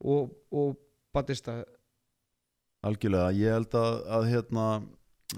og, 0.00 0.32
og 0.50 0.78
Batista. 1.14 1.60
Algjörlega, 2.84 3.30
ég 3.36 3.54
held 3.54 3.76
að, 3.78 4.00
að 4.16 4.30
hérna, 4.32 4.64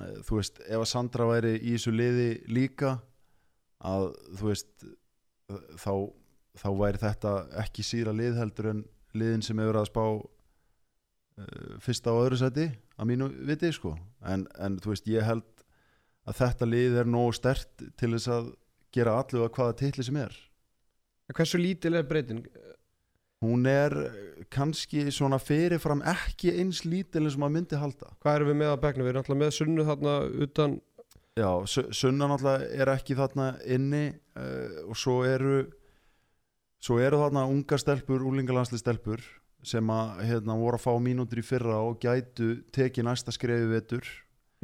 eh, 0.00 0.14
þú 0.26 0.40
veist, 0.40 0.62
ef 0.64 0.80
að 0.80 0.88
Sandra 0.90 1.28
væri 1.30 1.56
í 1.58 1.74
þessu 1.74 1.92
liði 1.94 2.30
líka 2.50 2.96
að 3.86 4.08
þú 4.38 4.48
veist 4.48 4.86
þá, 5.78 5.92
þá 6.58 6.68
væri 6.80 7.02
þetta 7.02 7.34
ekki 7.62 7.84
síra 7.86 8.14
lið 8.16 8.40
heldur 8.40 8.70
en 8.72 8.82
liðin 9.16 9.44
sem 9.44 9.60
hefur 9.60 9.80
að 9.80 9.88
spá 9.90 10.02
uh, 10.06 11.76
fyrsta 11.84 12.14
og 12.14 12.26
öðru 12.26 12.40
sæti 12.40 12.66
að 12.96 13.10
mínu 13.10 13.28
viti 13.48 13.70
sko 13.76 13.94
en, 14.26 14.46
en 14.58 14.78
þú 14.82 14.92
veist, 14.94 15.08
ég 15.12 15.24
held 15.26 15.44
að 16.26 16.38
þetta 16.40 16.68
lið 16.70 16.96
er 17.02 17.10
nógu 17.12 17.34
stert 17.36 17.84
til 18.00 18.12
þess 18.16 18.28
að 18.32 18.48
gera 18.96 19.18
allu 19.20 19.44
að 19.44 19.52
hvaða 19.58 19.76
titli 19.82 20.06
sem 20.06 20.16
er 20.22 20.34
Hversu 21.34 21.58
lítil 21.58 21.94
er 21.98 22.06
breytin? 22.06 22.44
hún 23.44 23.66
er 23.68 23.92
kannski 24.50 25.04
svona 25.12 25.36
fyrirfram 25.42 26.00
ekki 26.08 26.54
eins 26.56 26.84
lítil 26.88 27.24
eins 27.26 27.34
og 27.36 27.42
maður 27.44 27.54
myndi 27.58 27.78
halda 27.80 28.12
Hvað 28.22 28.38
erum 28.38 28.48
við 28.52 28.58
með 28.62 28.72
á 28.72 28.76
bekknu? 28.84 29.04
Við 29.04 29.10
erum 29.12 29.20
náttúrulega 29.20 29.42
með 29.44 29.56
sunnu 29.58 29.84
þarna 29.90 30.14
utan 30.46 30.76
Já, 31.36 31.50
Su- 31.68 31.90
Sunna 31.92 32.30
náttúrulega 32.30 32.70
er 32.80 32.90
ekki 32.94 33.16
þarna 33.18 33.48
inni 33.76 34.04
uh, 34.40 34.86
og 34.88 34.96
svo 34.96 35.18
eru 35.28 35.58
svo 36.80 36.96
eru 37.02 37.18
þarna 37.20 37.44
ungar 37.50 37.80
stelpur, 37.82 38.24
úlingalansli 38.24 38.78
stelpur 38.80 39.20
sem 39.64 39.90
að 39.90 40.24
hérna, 40.28 40.58
voru 40.58 40.78
að 40.78 40.84
fá 40.84 40.92
mínútur 41.02 41.40
í 41.40 41.46
fyrra 41.46 41.78
og 41.84 42.00
gætu 42.02 42.62
tekið 42.74 43.08
næsta 43.08 43.34
skrefi 43.34 43.70
vetur. 43.70 44.10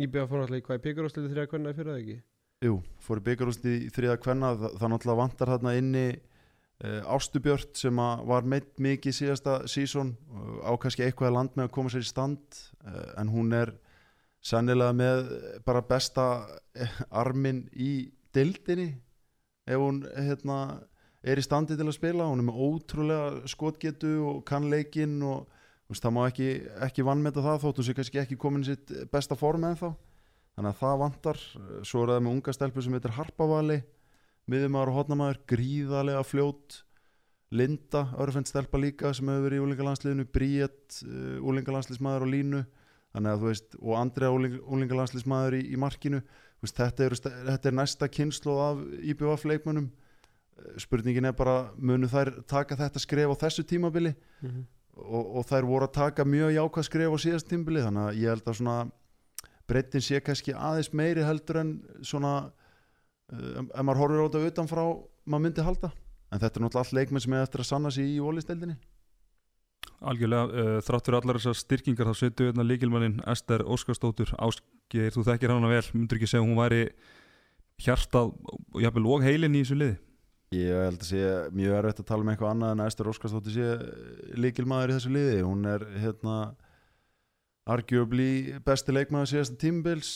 IBF 0.00 0.28
fór 0.28 0.42
náttúrulega 0.42 0.62
í 0.62 0.66
hvað 0.66 0.78
í 0.78 0.84
píkarúslið 0.86 1.32
þrjá 1.32 1.48
hvernig 1.52 1.78
fyrir 1.78 1.92
það 1.92 2.02
ekki? 2.02 2.18
Jú, 2.62 2.76
fóru 3.02 3.22
byggarúsli 3.26 3.72
í 3.74 3.88
þriða 3.90 4.18
kvenna. 4.22 4.52
Það, 4.58 4.76
það 4.78 4.92
náttúrulega 4.92 5.18
vantar 5.18 5.50
þarna 5.50 5.72
inni 5.80 6.04
uh, 6.14 7.14
Ástubjört 7.16 7.78
sem 7.80 8.02
að 8.02 8.26
var 8.30 8.46
meitt 8.52 8.76
mikið 8.82 9.16
síðasta 9.16 9.56
sísón 9.70 10.12
uh, 10.30 10.60
á 10.62 10.72
kannski 10.78 11.06
eitthvað 11.06 11.34
land 11.34 11.56
með 11.56 11.66
að 11.66 11.74
koma 11.74 11.90
sér 11.92 12.04
í 12.06 12.10
stand 12.10 12.60
uh, 12.86 13.08
en 13.18 13.32
hún 13.32 13.50
er 13.58 13.74
sennilega 14.42 14.94
með 14.94 15.28
bara 15.66 15.84
besta 15.86 16.26
eh, 16.74 16.94
arminn 17.14 17.64
í 17.78 18.10
dildinni 18.34 18.88
ef 19.70 19.78
hún 19.78 20.00
hérna, 20.16 20.56
er 21.22 21.38
í 21.38 21.44
standi 21.44 21.76
til 21.78 21.86
að 21.86 21.96
spila 21.96 22.28
hún 22.28 22.42
er 22.42 22.48
með 22.48 22.60
ótrúlega 22.66 23.50
skotgetu 23.50 24.12
og 24.26 24.44
kannleikin 24.48 25.18
og 25.26 25.46
veist, 25.88 26.02
það 26.02 26.14
má 26.16 26.22
ekki, 26.26 26.48
ekki 26.88 27.06
vannmeta 27.06 27.44
það 27.44 27.64
þóttu 27.66 27.86
sér 27.86 27.98
kannski 27.98 28.22
ekki 28.22 28.38
komin 28.40 28.64
í 28.66 28.72
sitt 28.72 28.94
besta 29.12 29.38
form 29.38 29.66
en 29.68 29.78
þá 29.78 29.90
þannig 30.56 30.70
að 30.72 30.80
það 30.82 31.02
vantar 31.02 31.42
svo 31.88 32.04
er 32.04 32.14
það 32.14 32.24
með 32.26 32.32
unga 32.36 32.56
stelpu 32.56 32.84
sem 32.84 32.96
heitir 32.96 33.16
Harpavali 33.16 33.82
miðumæður 34.50 34.90
og 34.90 34.98
hotnamaður 34.98 35.44
gríðarlega 35.52 36.24
fljót 36.26 36.82
Linda, 37.52 38.06
örfend 38.16 38.48
stelpa 38.48 38.78
líka 38.80 39.10
sem 39.12 39.28
hefur 39.28 39.44
verið 39.44 39.58
í 39.58 39.64
úlingalandsliðinu 39.66 40.24
Bríett, 40.32 41.02
uh, 41.04 41.34
úlingalandsliðsmaður 41.44 42.24
á 42.24 42.28
línu. 42.32 42.60
Þannig 43.12 43.28
að 43.28 43.42
þú 43.42 43.50
veist, 43.50 43.74
og 43.76 43.98
Andrea 44.00 44.30
úling, 44.32 44.54
úlingalandsliðsmaður 44.72 45.58
í, 45.58 45.60
í 45.68 45.80
markinu. 45.80 46.22
Veist, 46.64 46.78
þetta, 46.78 47.04
er, 47.04 47.16
þetta 47.50 47.68
er 47.68 47.76
næsta 47.76 48.08
kynslu 48.08 48.54
af 48.56 48.80
IBF 49.04 49.44
leikmönnum 49.50 49.90
spurningin 50.82 51.28
er 51.28 51.34
bara 51.36 51.56
munu 51.76 52.08
þær 52.10 52.32
taka 52.48 52.78
þetta 52.78 53.02
skref 53.02 53.34
á 53.34 53.42
þessu 53.44 53.64
tímabili? 53.68 54.14
Mm 54.42 54.50
-hmm. 54.50 54.64
og, 54.96 55.36
og 55.36 55.46
þær 55.46 55.68
voru 55.68 55.88
að 55.88 55.96
taka 55.98 56.24
mjög 56.24 56.54
jákvæð 56.56 56.88
skref 56.88 57.14
á 57.14 57.18
síðast 57.24 57.48
tímbili 57.48 57.84
þannig 57.84 58.08
að 58.08 58.18
ég 58.20 58.28
held 58.28 58.48
að 58.48 58.58
svona 58.60 58.76
breytin 59.68 60.04
sé 60.04 60.20
kannski 60.20 60.52
aðeins 60.52 60.92
meiri 60.92 61.24
heldur 61.24 61.56
en 61.56 61.82
svona 62.02 62.52
uh, 63.32 63.62
ef 63.74 63.82
maður 63.82 64.00
horfir 64.02 64.22
á 64.22 64.26
þetta 64.28 64.46
utanfrá 64.48 64.84
maður 65.24 65.42
myndi 65.42 65.62
halda. 65.62 65.92
En 66.32 66.40
þetta 66.40 66.58
er 66.58 66.62
náttúrulega 66.64 66.84
allt 66.84 66.96
leikmenn 66.96 67.20
sem 67.20 67.32
er 67.32 67.42
eftir 67.42 67.60
að 67.60 67.68
sanna 67.68 67.90
sig 67.90 68.08
í 68.08 68.20
ólisteldinni 68.20 68.76
Algjörlega, 70.02 70.44
uh, 70.46 70.78
þrátt 70.82 71.06
fyrir 71.06 71.18
allar 71.20 71.38
þessar 71.38 71.58
styrkingar 71.58 72.08
þá 72.10 72.14
setu 72.18 72.46
hérna 72.48 72.64
líkilmannin 72.66 73.20
Ester 73.26 73.62
Óskarsdóttur. 73.62 74.32
Ásgeir, 74.34 75.12
þú 75.14 75.22
þekkir 75.28 75.52
hana 75.54 75.68
vel 75.70 75.84
myndur 75.94 76.18
ekki 76.18 76.30
segja 76.30 76.42
hún 76.42 76.58
væri 76.58 76.88
hjartað 77.82 78.32
og 78.74 78.80
jafnvel 78.82 79.06
og 79.06 79.22
heilin 79.26 79.54
í 79.54 79.62
þessu 79.62 79.78
liði 79.78 79.98
Ég 80.52 80.82
held 80.84 81.00
að 81.00 81.08
sé 81.08 81.22
mjög 81.56 81.78
erfitt 81.78 82.02
að 82.02 82.08
tala 82.10 82.24
um 82.24 82.32
eitthvað 82.32 82.52
annað 82.52 82.74
en 82.74 82.82
að 82.84 82.90
Ester 82.90 83.08
Óskarsdóttir 83.12 83.54
sé 83.56 84.36
líkilmaður 84.36 84.92
í 84.92 84.96
þessu 84.98 85.12
liði. 85.14 85.38
Hún 85.46 85.64
er 85.70 85.86
hérna 86.02 86.36
arguably 87.72 88.58
besti 88.66 88.92
leikmaður 88.92 89.30
síðasta 89.30 89.58
tímbils 89.62 90.12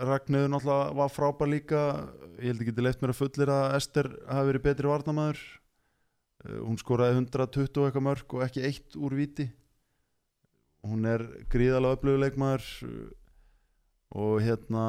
Ragnöður 0.00 0.54
náttúrulega 0.54 0.98
var 0.98 1.14
frábær 1.14 1.52
líka. 1.52 1.84
Ég 2.40 2.50
held 2.50 2.64
ekki 2.64 2.74
til 2.74 2.86
leitt 2.88 3.04
mér 3.04 3.14
að 3.14 3.20
fullir 3.20 3.54
að 3.54 3.78
Ester 3.78 4.10
hafi 4.26 4.50
verið 4.50 4.66
betri 4.66 4.90
varnamaður 4.90 5.46
hún 6.64 6.78
skoraði 6.80 7.18
120 7.20 7.82
og 7.82 7.86
eitthvað 7.86 8.06
mörg 8.06 8.36
og 8.36 8.44
ekki 8.46 8.62
eitt 8.64 8.96
úr 8.96 9.12
viti 9.18 9.50
hún 10.86 11.04
er 11.08 11.24
gríðalega 11.52 11.98
upplöfu 11.98 12.20
leikmaður 12.22 12.68
og 14.20 14.38
hérna 14.44 14.84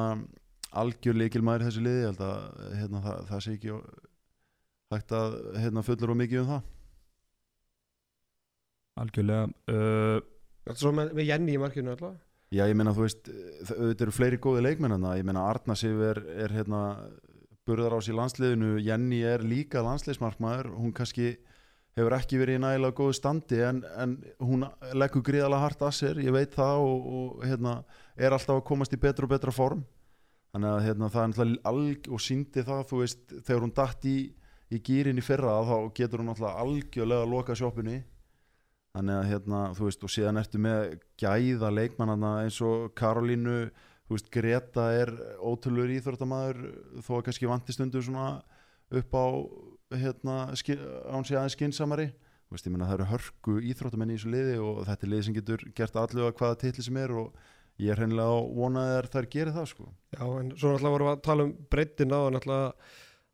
algjör 0.71 1.17
leikilmaður 1.19 1.65
í 1.65 1.67
þessu 1.67 1.83
liði. 1.83 1.99
Ég 1.99 2.07
held 2.11 2.23
að 2.25 2.77
hérna, 2.79 3.01
það, 3.05 3.25
það 3.31 3.43
sé 3.45 3.55
ekki 3.57 3.73
hægt 4.95 5.15
að 5.15 5.37
hérna, 5.61 5.85
fullur 5.87 6.13
og 6.13 6.19
mikið 6.21 6.43
um 6.43 6.51
það. 6.51 6.67
Algjörlega 9.01 9.47
uh, 9.71 10.17
er 10.67 10.77
svo 10.77 10.91
með, 10.95 11.13
með 11.17 11.29
Jenny 11.29 11.55
í 11.55 11.61
markinu 11.61 11.93
alltaf 11.93 12.19
Já, 12.51 12.65
ég 12.67 12.75
meina, 12.75 12.91
þú 12.91 13.05
veist, 13.05 13.29
auðvitað 13.71 14.01
eru 14.03 14.11
fleiri 14.11 14.37
góði 14.43 14.63
leikmenn 14.65 14.97
en 14.97 15.05
það, 15.07 15.19
ég 15.21 15.27
meina, 15.29 15.45
Arna 15.47 15.75
Sif 15.79 16.01
er, 16.03 16.17
er 16.43 16.51
hérna, 16.51 16.81
burðar 17.63 17.95
á 17.95 17.99
sér 18.03 18.17
landsliðinu, 18.17 18.73
Jenny 18.83 19.21
er 19.23 19.45
líka 19.47 19.79
landsliðsmarkmaður, 19.85 20.73
hún 20.75 20.91
kannski 20.95 21.37
hefur 21.95 22.15
ekki 22.17 22.41
verið 22.41 22.59
í 22.59 22.61
nægilega 22.65 22.97
góðu 22.97 23.15
standi 23.15 23.61
en, 23.63 23.79
en 23.95 24.17
hún 24.43 24.67
leggur 24.99 25.23
gríðalega 25.29 25.63
hart 25.63 25.85
að 25.87 25.95
sér, 25.95 26.19
ég 26.25 26.35
veit 26.35 26.51
það 26.57 26.83
og, 26.89 27.07
og 27.21 27.47
hérna, 27.47 27.77
er 28.19 28.35
alltaf 28.35 28.59
að 28.59 28.67
komast 28.67 28.95
í 28.95 28.99
betra 28.99 29.29
og 29.29 29.31
betra 29.31 29.55
form. 29.55 29.85
Þannig 30.51 30.73
að 30.73 30.85
hérna, 30.89 31.11
það 31.13 31.23
er 31.23 31.31
náttúrulega 31.31 31.71
alg 31.71 32.11
og 32.11 32.23
síndi 32.27 32.67
það, 32.67 32.85
þú 32.91 33.01
veist, 33.05 33.25
þegar 33.47 33.63
hún 33.63 33.75
datt 33.79 34.11
í, 34.11 34.17
í 34.71 34.79
gýrin 34.85 35.19
í 35.19 35.25
fyrra 35.25 35.59
þá 35.67 35.77
getur 35.97 36.21
hún 36.21 36.31
náttúrulega 36.31 36.63
algjörlega 36.63 37.25
að 37.25 37.33
loka 37.33 37.57
sjópunni 37.57 37.99
þannig 38.95 39.17
að 39.17 39.29
hérna, 39.31 39.61
þú 39.77 39.87
veist, 39.87 40.03
og 40.03 40.11
síðan 40.11 40.41
ertu 40.41 40.59
með 40.61 40.97
gæða 41.21 41.69
leikmannana 41.71 42.31
eins 42.43 42.57
og 42.65 42.89
Karolínu, 42.99 43.59
þú 44.07 44.17
veist, 44.17 44.31
Greta 44.33 44.89
er 44.97 45.13
ótrúlur 45.39 45.93
íþróttamæður 45.95 46.65
þó 46.99 47.13
að 47.19 47.23
kannski 47.29 47.51
vanti 47.51 47.75
stundu 47.75 48.03
svona 48.03 48.41
upp 48.91 49.15
á 49.15 49.25
hérna, 49.95 50.35
án 50.51 51.23
sig 51.27 51.37
aðeins 51.37 51.55
skinsamari 51.55 52.09
veist, 52.51 52.67
ég 52.67 52.73
menna 52.73 52.87
það 52.89 52.97
eru 52.97 53.09
hörku 53.11 53.55
íþróttamenn 53.71 54.11
í 54.11 54.17
þessu 54.17 54.31
liði 54.33 54.57
og 54.59 54.81
þetta 54.87 55.07
er 55.07 55.11
liði 55.13 55.25
sem 55.27 55.37
getur 55.37 55.63
gert 55.77 55.97
allu 55.99 56.25
að 56.27 56.35
hvaða 56.39 56.59
titli 56.63 56.85
sem 56.85 56.99
er 56.99 57.13
og 57.21 57.37
ég 57.81 57.93
er 57.93 58.01
hreinlega 58.01 58.35
á 58.35 58.39
vonaði 58.57 58.97
að 58.97 59.09
þær 59.13 59.27
gerir 59.35 59.55
það 59.55 59.69
sko. 59.71 59.87
Já, 60.11 60.23
en 60.25 60.51
svo 60.57 60.73
náttúrulega 60.73 60.93
vorum 60.95 61.07
við 61.07 61.13
að 61.13 61.23
tala 61.27 61.45
um 61.47 61.53
breytin 61.71 62.15
á 62.15 62.19
náttúrulega 62.35 62.89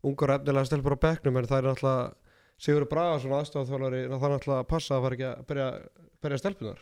ungar 0.06 0.36
efnilega 0.38 0.68
stelpur 0.70 0.98
á 0.98 1.04
bekknum 1.08 1.40
en 1.40 1.48
það 1.50 1.58
er 1.62 1.70
náttúrulega 1.72 2.08
Sigur 2.58 2.88
Braga 2.90 3.18
svona 3.22 3.42
aðstofþjólari 3.44 4.04
það 4.10 4.28
er 4.28 4.32
náttúrulega 4.34 4.62
að 4.64 4.70
passa 4.72 4.96
að 4.96 5.04
fara 5.06 5.18
ekki 5.18 5.26
að 5.28 5.42
berja, 5.50 5.66
berja 6.22 6.40
stelpunar 6.42 6.80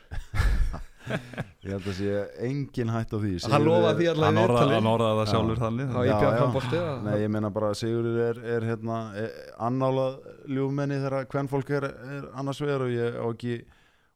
ég 1.67 1.71
held 1.71 1.87
að 1.87 1.97
sé 1.99 2.12
engin 2.47 2.91
hætt 2.91 3.14
á 3.14 3.19
því. 3.21 3.33
Hann 3.53 3.67
lofaði 3.67 4.01
því 4.01 4.09
allavega 4.12 4.31
hann 4.31 4.41
orðaði 4.43 4.91
orða 4.91 5.11
það 5.21 5.31
sjálfur 5.33 5.61
þannig 5.62 5.93
já, 5.93 6.01
já, 6.09 6.31
já. 6.75 6.83
Nei, 7.07 7.14
ég 7.23 7.33
meina 7.37 7.51
bara 7.55 7.71
Sigurður 7.79 8.21
er, 8.25 8.41
er 8.57 8.67
hérna, 8.71 8.99
annálað 9.69 10.19
ljúfmenni 10.51 11.01
þegar 11.05 11.29
hvern 11.33 11.51
fólk 11.53 11.73
er, 11.79 11.89
er 12.17 12.29
annars 12.35 12.62
vegar 12.62 12.87
og 12.87 12.95
ég 12.95 13.19
á 13.23 13.27
ekki 13.29 13.57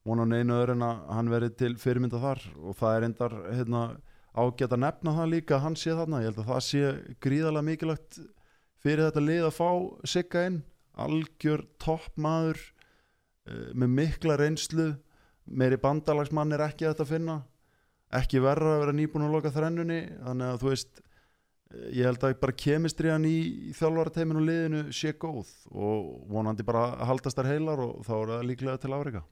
vona 0.09 0.26
neinu 0.26 0.57
öðru 0.57 0.76
en 0.78 0.86
að 0.88 1.01
hann 1.14 1.32
verið 1.34 1.57
til 1.61 1.72
fyrirmynda 1.80 2.22
þar. 2.22 2.44
Og 2.64 2.78
það 2.80 2.96
er 2.96 3.09
endar 3.11 3.38
hérna, 3.53 3.86
ágætt 4.34 4.74
að 4.74 4.84
nefna 4.86 5.16
það 5.20 5.32
líka 5.36 5.59
að 5.59 5.64
hann 5.68 5.78
sé 5.78 5.94
þarna, 5.94 6.22
ég 6.24 6.32
held 6.32 6.42
að 6.42 6.53
það 6.55 6.62
sé 6.66 6.92
gríðarlega 7.22 7.68
mikilvægt 7.70 8.22
fyrir 8.85 9.07
þetta 9.07 9.24
lið 9.24 9.47
að 9.49 9.57
fá 9.57 9.70
sigga 10.09 10.47
inn, 10.49 10.59
algjör 11.01 11.64
toppmaður 11.83 12.61
uh, 12.61 13.70
með 13.74 13.95
mikla 13.99 14.39
reynslu. 14.41 14.91
Meiri 15.51 15.81
bandalagsmann 15.83 16.55
er 16.55 16.64
ekki 16.68 16.87
að 16.87 16.95
þetta 16.95 17.09
finna. 17.11 17.39
Ekki 18.14 18.43
verra 18.43 18.76
að 18.76 18.85
vera 18.85 18.97
nýbúin 18.97 19.26
að 19.26 19.37
loka 19.37 19.53
þrennunni. 19.55 20.01
Þannig 20.24 20.53
að 20.53 20.61
þú 20.62 20.70
veist 20.70 21.03
ég 21.95 22.07
held 22.07 22.24
að 22.26 22.39
bara 22.43 22.57
kemistriðan 22.59 23.26
í, 23.28 23.37
þjálfarateiminu 23.78 24.41
liðinu 24.43 24.81
sé 24.95 25.12
góð 25.14 25.53
og 25.70 26.09
vonandi 26.31 26.66
bara 26.66 26.89
að 26.97 27.05
haldast 27.12 27.39
þær 27.39 27.51
heilar 27.53 27.83
og 27.85 28.01
þá 28.07 28.14
er 28.16 28.33
það 28.33 28.49
líklega 28.49 28.81
til 28.83 28.95
áreika 28.97 29.22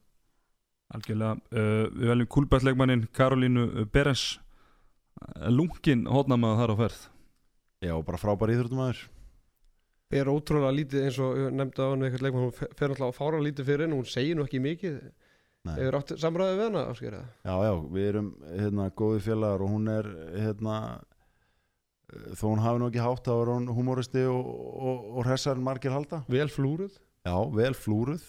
Algjörlega, 0.94 1.34
uh, 1.52 1.84
við 1.92 2.12
veljum 2.14 2.28
kúlbætleikmannin 2.32 3.02
Karolínu 3.12 3.84
Beres. 3.92 4.38
Lungin 5.52 6.06
hótnamaða 6.08 6.62
þar 6.62 6.72
á 6.72 6.76
ferð. 6.78 7.00
Já, 7.84 7.92
bara 8.06 8.20
frábær 8.22 8.54
íþróttumæður 8.54 9.02
Er 10.08 10.28
ótrúlega 10.32 10.72
lítið 10.72 11.02
eins 11.04 11.18
og 11.20 11.40
nefndi 11.52 11.84
á 11.84 11.92
hann 11.92 12.04
eitthvað 12.06 12.22
leikmann, 12.24 12.44
hún 12.46 12.54
fer 12.56 12.88
náttúrulega 12.88 13.08
að 13.10 13.18
fára 13.18 13.40
lítið 13.44 13.66
fyrir 13.68 13.84
henn 13.84 13.96
og 13.96 13.98
hún 14.00 14.08
segir 14.08 14.38
nú 14.38 14.46
ekki 14.46 14.60
mikið 14.64 14.94
Hefur 15.68 15.98
átt 15.98 16.14
samræðið 16.22 16.54
við 16.56 16.64
hana 16.64 16.82
áskýra? 16.88 17.18
Já, 17.44 17.54
já, 17.66 17.72
við 17.92 18.06
erum 18.08 18.28
hérna 18.46 18.86
góði 18.96 19.20
félagar 19.26 19.64
og 19.64 19.72
hún 19.74 19.90
er 19.92 20.08
hérna 20.38 20.76
þó 22.38 22.44
hún 22.46 22.62
hafi 22.64 22.80
nú 22.80 22.88
ekki 22.88 23.04
hátt 23.04 23.28
þá 23.28 23.34
er 23.34 23.50
hún 23.52 23.68
humoristi 23.76 24.24
og, 24.30 24.48
og, 24.48 25.04
og 25.18 25.28
hressar 25.28 25.60
margir 25.60 25.92
halda 25.92 26.22
Vel 26.30 26.48
flúruð? 26.52 26.96
Já, 27.28 27.36
vel 27.52 27.74
flúruð 27.76 28.24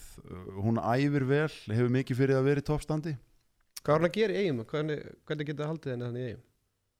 hún 0.59 0.81
æfir 0.83 1.27
vel, 1.29 1.47
hefur 1.69 1.95
mikið 1.95 2.21
fyrir 2.23 2.41
að 2.41 2.49
vera 2.49 2.65
í 2.65 2.67
toppstandi 2.67 3.15
Hvað 3.79 3.93
er 3.93 4.01
hún 4.01 4.09
að 4.09 4.17
gera 4.17 4.35
í 4.35 4.43
eigum? 4.43 4.61
Hvernig, 4.67 5.03
hvernig 5.29 5.47
geta 5.47 5.69
haldið 5.69 5.93
henni 5.93 6.07
þannig 6.09 6.25
í 6.25 6.29
eigum? 6.33 6.45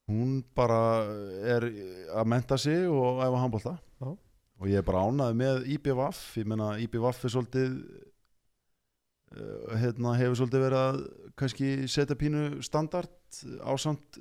Hún 0.10 0.30
bara 0.56 0.82
er 1.46 1.68
að 2.16 2.30
menta 2.32 2.58
sig 2.58 2.88
og 2.88 3.20
æfa 3.26 3.44
handbólta 3.44 3.76
og 4.60 4.68
ég 4.68 4.82
er 4.82 4.86
bara 4.88 5.06
ánaði 5.08 5.40
með 5.40 5.68
IBVF 5.78 6.24
ég 6.42 6.48
menna 6.52 6.74
IBVF 6.84 7.26
er 7.26 7.36
svolítið 7.36 7.78
Eh, 9.30 9.74
hérna, 9.78 10.16
hefur 10.18 10.40
svolítið 10.40 10.64
verið 10.64 10.80
að 10.80 10.96
kannski 11.38 11.68
setja 11.92 12.16
pínu 12.18 12.64
standard 12.66 13.12
á 13.62 13.78
samt 13.78 14.18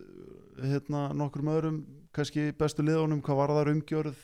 hérna, 0.60 1.06
nokkur 1.16 1.46
öðrum 1.48 1.78
kannski 2.12 2.50
bestu 2.52 2.84
liðunum 2.84 3.22
hvað 3.24 3.40
var 3.40 3.52
þar 3.56 3.70
umgjörð 3.72 4.18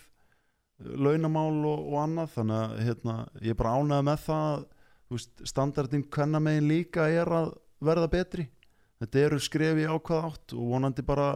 launamál 0.85 1.65
og, 1.65 1.87
og 1.89 1.97
annað. 2.03 2.35
Þannig 2.35 2.59
að 2.59 2.75
hérna, 2.85 3.17
ég 3.41 3.55
er 3.55 3.61
bara 3.63 3.73
ánægð 3.79 4.05
með 4.11 4.21
það 4.27 4.67
veist, 5.15 5.45
standardin 5.55 6.05
hvenna 6.05 6.43
megin 6.45 6.69
líka 6.69 7.09
er 7.09 7.33
að 7.33 7.55
verða 7.81 8.11
betri. 8.13 8.47
Þetta 9.01 9.25
eru 9.25 9.41
skrefi 9.41 9.89
ákvað 9.89 10.29
átt 10.29 10.57
og 10.59 10.69
vonandi 10.75 11.07
bara 11.07 11.31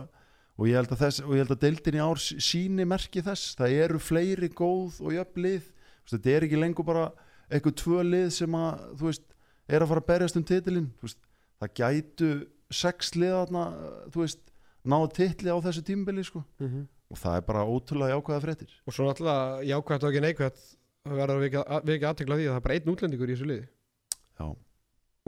og 0.59 0.67
ég 0.67 0.75
held 0.75 0.93
að, 0.93 1.01
þess, 1.05 1.23
ég 1.23 1.43
held 1.43 1.55
að 1.55 1.63
deildin 1.63 1.99
í 1.99 2.03
ár 2.03 2.21
síni 2.21 2.87
merki 2.89 3.23
þess 3.23 3.55
það 3.59 3.77
eru 3.85 4.03
fleiri 4.03 4.51
góð 4.51 4.99
og 5.05 5.15
jöfn 5.15 5.45
lið 5.45 5.73
þetta 6.11 6.35
er 6.35 6.47
ekki 6.49 6.61
lengur 6.61 6.89
bara 6.89 7.09
eitthvað 7.49 7.79
tvö 7.83 8.05
lið 8.07 8.29
sem 8.35 8.59
að 8.59 8.85
þú 8.99 9.09
veist 9.09 9.27
er 9.69 9.85
að 9.85 9.91
fara 9.93 10.03
að 10.03 10.09
berjast 10.11 10.39
um 10.41 10.47
titilinn 10.49 10.91
það 11.03 11.75
gætu 11.81 12.31
sex 12.75 13.15
liðarna 13.17 13.65
þú 14.13 14.25
veist, 14.25 14.43
náðu 14.89 15.11
titli 15.17 15.53
á 15.53 15.59
þessu 15.65 15.85
tímbili 15.85 16.25
sko. 16.25 16.45
mm 16.59 16.69
-hmm. 16.69 16.85
og 17.11 17.17
það 17.19 17.37
er 17.37 17.45
bara 17.47 17.65
ótrúlega 17.65 18.15
jákvæða 18.15 18.45
fréttir 18.45 18.71
og 18.87 18.93
svo 18.93 19.05
náttúrulega 19.05 19.65
jákvæðt 19.65 20.05
og 20.05 20.11
ekki 20.11 20.25
neikvæðt 20.27 20.59
það 21.05 21.17
verður 21.17 21.41
við 21.41 21.95
ekki 21.95 22.07
aðtekla 22.11 22.37
því 22.37 22.47
að 22.47 22.53
það 22.53 22.57
er 22.57 22.67
bara 22.67 22.75
einn 22.75 22.93
útlendingur 22.93 23.31
í 23.31 23.35
þessu 23.35 23.49
liði 23.49 23.69
já. 24.39 24.47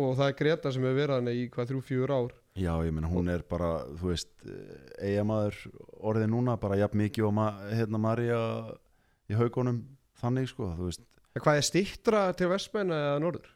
Og 0.00 0.16
það 0.18 0.32
er 0.32 0.38
Greta 0.40 0.72
sem 0.74 0.86
hefur 0.86 0.98
verið 0.98 1.16
hann 1.18 1.30
í 1.32 1.46
hvað 1.52 1.70
þrjú, 1.72 1.84
fjúur 1.88 2.14
ár 2.16 2.34
já, 2.58 2.72
ég 2.86 2.96
menna 2.96 3.12
hún 3.12 3.30
er 3.32 3.44
bara, 3.48 3.70
þú 4.00 4.10
veist 4.10 4.32
eigamaður 4.98 5.60
orðið 6.10 6.32
núna 6.34 6.56
bara 6.60 6.80
jafn 6.80 7.00
mikið 7.04 7.28
og 7.28 7.36
ma 7.36 7.46
hérna 7.70 8.00
Marja 8.02 8.42
í 9.30 9.38
haugunum 9.38 9.84
þannig 10.20 10.50
sko, 10.50 10.72
Hvað 11.40 11.56
er 11.60 11.62
stýttra 11.64 12.20
til 12.34 12.48
Vestmenn 12.50 12.90
eða 12.90 13.18
Norður? 13.22 13.50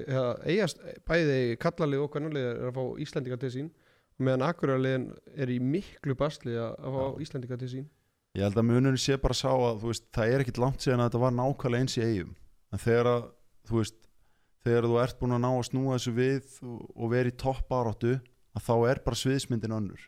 eigast 0.00 0.80
bæði 1.06 1.56
kallalið 1.60 2.04
og 2.06 2.12
kannalið 2.14 2.46
er 2.48 2.68
að 2.70 2.78
fá 2.78 2.84
Íslandika 3.04 3.38
til 3.40 3.50
sín 3.52 3.68
meðan 4.22 4.46
Akureyrilegin 4.46 5.04
er 5.36 5.50
í 5.52 5.58
miklu 5.60 6.14
basli 6.18 6.54
að 6.56 6.78
fá. 6.80 7.04
Íslandika 7.20 7.58
til 7.60 7.68
sín 7.68 7.90
Ég 8.32 8.46
held 8.46 8.56
að 8.56 8.64
mununum 8.64 8.96
sé 8.96 9.18
bara 9.20 9.36
sá 9.36 9.50
að 9.52 9.82
veist, 9.84 10.06
það 10.14 10.32
er 10.32 10.44
ekkit 10.44 10.60
langt 10.62 10.80
síðan 10.80 11.02
að 11.04 11.10
þetta 11.10 11.20
var 11.26 11.34
nákvæmlega 11.36 11.84
eins 11.84 11.96
í 11.98 12.04
eigum 12.06 12.30
en 12.72 12.80
þegar 12.80 13.10
að 13.10 13.26
þú 13.68 13.78
veist 13.82 13.98
þegar 14.62 14.88
þú 14.88 14.98
ert 15.02 15.18
búin 15.20 15.36
að 15.36 15.42
ná 15.44 15.50
að 15.50 15.66
snúa 15.68 15.96
þessu 15.96 16.14
við 16.16 16.56
og, 16.66 16.82
og 16.94 17.12
veri 17.12 17.32
í 17.32 17.38
toppáráttu 17.42 18.16
að 18.52 18.66
þá 18.66 18.74
er 18.90 19.00
bara 19.04 19.20
sviðsmyndin 19.22 19.76
önnur. 19.78 20.04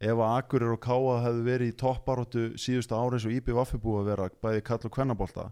Ef 0.00 0.16
að 0.16 0.36
Akureyri 0.38 0.76
og 0.76 0.82
Káa 0.84 1.16
hefðu 1.26 1.42
verið 1.44 1.72
í 1.72 1.78
toppáráttu 1.80 2.44
síðustu 2.60 2.96
árið 2.96 3.24
svo 3.24 3.32
Íbí 3.36 3.56
Vaffi 3.56 3.80
búið 3.80 4.00
að 4.00 4.10
vera 4.12 4.28
bæði 4.44 4.62
kall 4.68 4.80
og 4.88 4.94
kvennabólta 4.94 5.50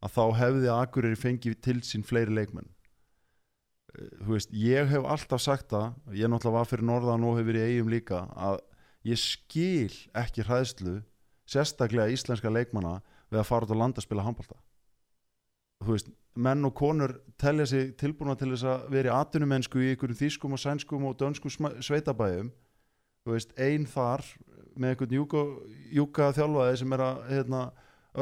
að 0.00 0.14
þá 0.14 0.24
hefði 0.40 0.70
Akureyri 0.76 1.18
fengið 1.18 1.58
til 1.64 1.78
sín 1.86 2.06
fleiri 2.06 2.36
leikmenn. 2.36 2.70
Þú 3.90 4.36
veist, 4.36 4.52
ég 4.54 4.86
hef 4.92 5.06
alltaf 5.10 5.42
sagt 5.42 5.72
það 5.72 6.14
ég 6.14 6.30
náttúrulega 6.30 6.60
var 6.60 6.68
fyrir 6.70 6.86
norðan 6.86 7.26
og 7.26 7.40
hefur 7.40 7.50
verið 7.50 7.64
í 7.64 7.74
eigum 7.74 7.90
líka 7.90 8.20
að 8.38 8.60
ég 9.10 9.18
skil 9.18 9.96
ekki 10.14 10.46
hræðslu 10.46 11.00
sérstaklega 11.50 12.12
íslenska 12.14 12.52
leikmana 12.52 13.00
við 13.32 13.40
að 13.42 13.48
fara 13.48 13.66
út 13.66 13.74
á 13.74 13.80
land 13.80 13.98
að 13.98 14.06
spila 14.06 14.26
handbalta 14.26 14.60
þú 15.80 15.94
veist, 15.94 16.10
menn 16.40 16.64
og 16.64 16.74
konur 16.76 17.14
telja 17.40 17.66
sig 17.68 17.92
tilbúna 18.00 18.36
til 18.38 18.50
þess 18.54 18.66
að 18.68 18.88
vera 18.94 19.10
í 19.10 19.16
atvinnumennsku 19.18 19.82
í 19.82 19.92
ykkurum 19.94 20.18
þýskum 20.18 20.56
og 20.56 20.62
sænskum 20.62 21.06
og 21.08 21.18
dönskum 21.20 21.52
sveitabæðum 21.84 22.50
einn 23.60 23.86
þar 23.86 24.24
með 24.80 24.94
einhvern 24.94 25.14
júka, 25.92 26.30
þjálfaði 26.34 26.78
sem 26.80 26.94
er 26.96 27.02
að 27.04 27.18
hérna, 27.28 27.60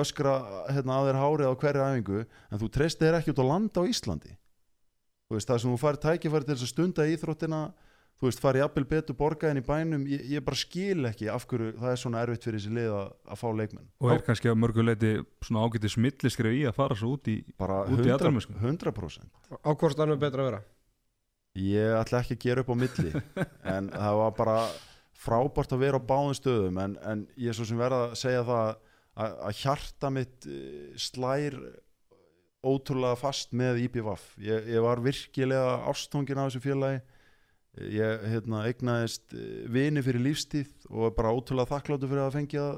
öskra 0.02 0.34
hérna, 0.68 0.98
að 0.98 1.08
þeir 1.08 1.20
hárið 1.22 1.48
á 1.48 1.60
hverju 1.62 1.84
æfingu 1.86 2.22
en 2.24 2.60
þú 2.60 2.70
treystir 2.74 3.06
þér 3.06 3.18
ekki 3.20 3.34
út 3.34 3.42
á 3.46 3.50
land 3.50 3.78
á 3.78 3.82
Íslandi. 3.88 4.34
Veist, 5.28 5.48
það 5.48 5.60
sem 5.62 5.72
þú 5.72 5.78
farið 5.82 6.04
tækifæri 6.04 6.48
til 6.48 6.56
þess 6.56 6.66
að 6.66 6.72
stunda 6.72 7.06
íþróttina 7.08 7.60
þú 8.18 8.28
veist, 8.28 8.42
farið 8.42 8.64
jafnvel 8.64 8.86
betur 8.90 9.18
borgaðin 9.18 9.60
í 9.60 9.66
bænum. 9.66 10.06
Ég, 10.10 10.24
ég 10.34 10.46
bara 10.46 10.58
skil 10.58 11.10
ekki 11.10 11.28
af 11.32 11.46
hverju 11.50 11.74
það 11.78 11.92
er 11.92 12.00
svona 12.02 12.24
erfitt 12.24 12.48
fyrir 12.48 12.60
þessi 12.60 12.74
lið 12.78 12.96
að, 12.98 13.12
að 13.28 13.42
fá 13.42 13.46
leikmenn. 13.60 13.92
Og 14.02 14.14
er 14.14 14.24
kannski 14.26 14.50
að 14.50 14.58
mörguleiti 14.64 15.12
svona 15.46 15.66
ágætti 15.66 15.92
smitliskrið 15.94 16.58
í 16.58 16.64
að 16.70 16.80
fara 16.80 16.98
svo 16.98 17.14
út 17.14 17.30
í 17.30 17.38
bara 17.60 17.84
út 17.86 18.02
100%, 18.02 18.58
í 18.58 18.66
100%. 18.66 19.30
á 19.62 19.70
hvort 19.70 19.94
stannu 19.94 20.18
betra 20.18 20.44
að 20.44 20.52
vera? 20.52 20.64
ég 21.58 21.96
ætla 21.98 22.22
ekki 22.22 22.36
að 22.36 22.44
gera 22.44 22.64
upp 22.64 22.72
á 22.72 22.76
milli 22.78 23.12
en 23.74 23.90
það 23.92 24.20
var 24.20 24.36
bara 24.38 24.56
frábært 25.18 25.74
að 25.74 25.82
vera 25.82 26.00
á 26.00 26.08
báðum 26.08 26.36
stöðum 26.36 26.80
en, 26.82 26.96
en 27.02 27.26
ég 27.36 27.52
er 27.52 27.58
svo 27.58 27.66
sem 27.68 27.80
verða 27.80 28.08
að 28.08 28.16
segja 28.20 28.44
það 28.46 28.64
að, 28.68 29.36
að 29.48 29.60
hjarta 29.62 30.10
mitt 30.14 30.48
eh, 30.48 30.88
slær 31.00 31.58
ótrúlega 32.68 33.18
fast 33.18 33.54
með 33.56 33.82
IPVAF 33.86 34.30
ég, 34.42 34.68
ég 34.74 34.84
var 34.84 35.02
virkilega 35.02 35.78
ástóngin 35.90 36.40
af 36.40 36.50
þessu 36.50 36.64
félagi 36.64 37.00
ég 37.78 38.24
hérna, 38.32 38.64
eignaðist 38.68 39.34
eh, 39.36 39.64
vini 39.70 40.02
fyrir 40.04 40.24
lífstíð 40.24 40.88
og 40.90 41.16
bara 41.16 41.34
ótrúlega 41.34 41.74
þakkláttu 41.74 42.10
fyrir 42.10 42.24
að 42.24 42.38
fengja 42.38 42.68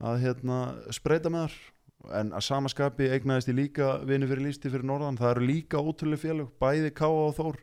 að 0.00 0.22
hérna, 0.24 0.60
spreita 0.94 1.32
með 1.32 1.48
þar. 1.48 1.58
En 2.16 2.30
að 2.32 2.46
samaskapi 2.46 3.10
eignaðist 3.12 3.50
ég 3.50 3.58
líka 3.58 3.90
vinni 4.08 4.28
fyrir 4.28 4.46
lísti 4.46 4.70
fyrir 4.72 4.86
norðan, 4.88 5.18
það 5.20 5.34
eru 5.34 5.48
líka 5.50 5.82
ótrúlega 5.84 6.22
félög, 6.22 6.54
bæði 6.62 6.94
Káa 6.96 7.26
og 7.26 7.34
Þór. 7.36 7.58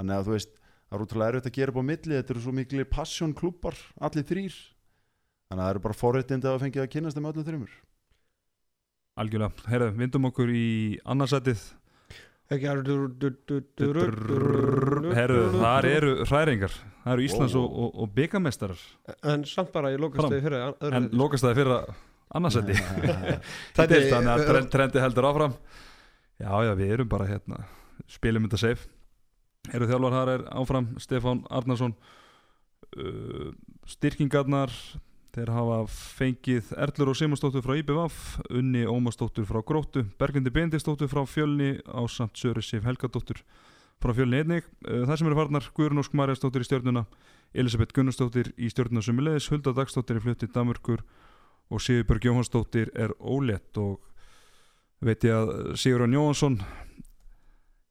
Þannig 0.00 0.16
að 0.16 0.26
þú 0.26 0.34
veist, 0.34 0.56
það 0.90 0.96
er 0.96 1.04
ótrúlega 1.04 1.30
erfitt 1.30 1.46
að 1.46 1.54
gera 1.54 1.70
upp 1.70 1.78
á 1.78 1.84
milli, 1.86 2.16
þetta 2.16 2.34
eru 2.34 2.42
svo 2.42 2.54
miklu 2.56 2.84
passion 2.90 3.34
klúpar 3.36 3.76
allir 4.02 4.26
þrýr 4.26 4.56
þannig 5.50 5.62
að 5.62 5.66
það 5.66 5.70
eru 5.74 5.82
bara 5.84 5.98
forréttindi 5.98 6.50
að 6.50 6.64
fengið 6.64 6.82
að 6.82 6.90
kynast 6.94 7.18
þeim 7.18 7.28
öllum 7.30 7.46
þrýmur 7.46 7.76
Algjörlega, 9.20 9.68
heyrðu, 9.70 9.90
vindum 10.00 10.26
okkur 10.30 10.50
í 10.54 10.66
annarsætið 11.12 11.62
Herru, 15.14 15.40
þar 15.54 15.86
eru 15.90 16.12
hræringar 16.26 16.72
Það 17.04 17.12
eru 17.14 17.24
Íslands 17.26 17.54
og, 17.58 17.66
og, 17.84 17.90
og 18.04 18.10
byggamestarar 18.16 18.80
En 19.32 19.44
samt 19.48 19.70
bara 19.74 19.92
ég 19.94 20.00
lokast 20.02 20.20
Fram. 20.24 20.32
þau 20.34 20.42
fyrir 20.44 20.58
öðru 20.66 20.90
En 20.98 21.06
sæti. 21.06 21.18
lokast 21.20 21.46
það 21.46 21.60
fyrir 21.60 21.74
annarsæti 22.40 22.76
Þetta 22.78 23.96
er- 24.00 24.08
Þannig 24.10 24.32
að 24.34 24.44
trend, 24.50 24.70
trendi 24.74 25.04
heldur 25.04 25.28
áfram 25.30 25.54
Já, 26.40 26.52
já, 26.66 26.72
við 26.78 26.94
erum 26.96 27.08
bara 27.12 27.28
hérna 27.30 27.62
Spilum 28.10 28.46
þetta 28.48 28.60
safe 28.64 28.88
Herru 29.70 29.86
þjálfar, 29.90 30.14
þar 30.18 30.30
er 30.34 30.42
áfram 30.56 30.86
Stefán 31.04 31.42
Arnarsson 31.52 31.92
uh, 32.96 33.50
Styrkingarnar 33.86 34.72
Þeir 35.30 35.50
hafa 35.54 35.76
fengið 36.18 36.72
Erlur 36.74 37.12
og 37.12 37.16
Simarsdóttur 37.18 37.62
frá 37.62 37.76
IBVF, 37.78 38.16
Unni 38.50 38.80
Ómarsdóttur 38.90 39.46
frá 39.46 39.60
Gróttu, 39.62 40.02
Bergundi 40.18 40.50
Bendisdóttur 40.50 41.10
frá 41.10 41.22
Fjölni 41.22 41.76
á 41.86 42.02
samt 42.10 42.34
Söru 42.40 42.62
Sif 42.66 42.82
Helgadóttur 42.82 43.38
frá 44.02 44.10
Fjölni 44.16 44.40
einnig. 44.42 44.66
Eh, 44.88 45.04
Það 45.06 45.20
sem 45.20 45.30
eru 45.30 45.38
farnar 45.38 45.68
Guðrun 45.76 46.02
Ósk 46.02 46.16
Marjasdóttir 46.18 46.64
í 46.64 46.66
stjórnuna, 46.66 47.04
Elisabeth 47.54 47.94
Gunnarsdóttir 47.94 48.50
í 48.58 48.72
stjórnuna 48.74 49.06
sumulegis, 49.06 49.46
Hulda 49.54 49.70
Dagsdóttir 49.76 50.18
í 50.18 50.24
flutti 50.26 50.50
Danmörkur 50.50 51.06
og 51.70 51.78
Sigurbjörg 51.84 52.26
Jóhansdóttir 52.26 52.90
er 52.98 53.14
ólétt 53.22 53.78
og 53.78 54.00
veit 54.98 55.22
ég 55.22 55.36
að 55.36 55.76
Sigurðan 55.78 56.18
Jóhansson 56.18 56.58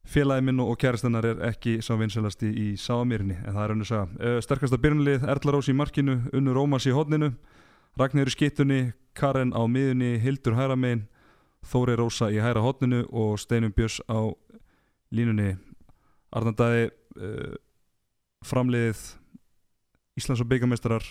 félagi 0.08 0.46
minn 0.46 0.60
og 0.64 0.78
kæristennar 0.80 1.26
er 1.26 1.42
ekki 1.50 1.80
sá 1.86 1.94
vinselasti 2.00 2.50
í 2.50 2.68
Sáamýrinni 2.80 3.38
en 3.44 3.54
það 3.54 3.64
er 3.64 3.74
önnur 3.76 3.90
saga. 3.90 4.10
Uh, 4.20 4.40
sterkasta 4.44 4.80
byrjunlið 4.82 5.26
Erla 5.28 5.56
Rós 5.56 5.70
í 5.70 5.76
markinu, 5.76 6.22
Unnur 6.34 6.58
Rómas 6.58 6.88
í 6.90 6.96
hodninu 6.96 7.34
Ragnir 8.00 8.30
í 8.30 8.34
skittunni, 8.34 8.82
Karen 9.18 9.52
á 9.52 9.62
miðunni, 9.68 10.18
Hildur 10.22 10.56
hæra 10.56 10.78
megin 10.80 11.08
Þóri 11.68 11.98
Rósa 12.00 12.30
í 12.32 12.40
hæra 12.40 12.62
hodninu 12.64 13.04
og 13.12 13.40
Steinum 13.42 13.74
Björns 13.76 14.00
á 14.08 14.32
línunni. 15.12 15.58
Arnandæði 16.32 16.86
uh, 17.20 17.58
framliðið 18.46 19.02
Íslands 20.20 20.44
og 20.44 20.50
byggamestrar 20.52 21.06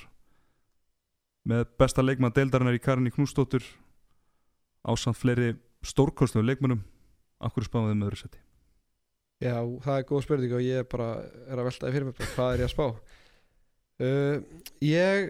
með 1.49 1.68
besta 1.80 2.05
leikmann 2.05 2.34
deildarinnar 2.36 2.76
í 2.76 2.82
Karin 2.82 3.09
í 3.09 3.12
Knúsdóttur 3.14 3.64
ásamt 4.89 5.18
fleiri 5.18 5.55
stórkostum 5.84 6.47
leikmannum 6.47 6.84
Akkur 7.45 7.66
spáðum 7.66 7.93
við 7.93 7.99
með 7.99 8.09
öðru 8.09 8.20
seti 8.22 8.47
Já, 9.39 9.55
það 9.84 9.97
er 10.01 10.07
góð 10.09 10.22
spurning 10.24 10.55
og 10.57 10.62
ég 10.64 10.86
bara 10.91 11.09
er 11.47 11.61
að 11.61 11.68
veltaði 11.68 11.95
fyrir 11.95 12.07
mig 12.09 12.22
hvað 12.34 12.55
er 12.57 12.62
ég 12.64 12.66
að 12.66 12.72
spá? 12.72 12.86
Uh, 13.99 14.41
Ég 14.82 15.28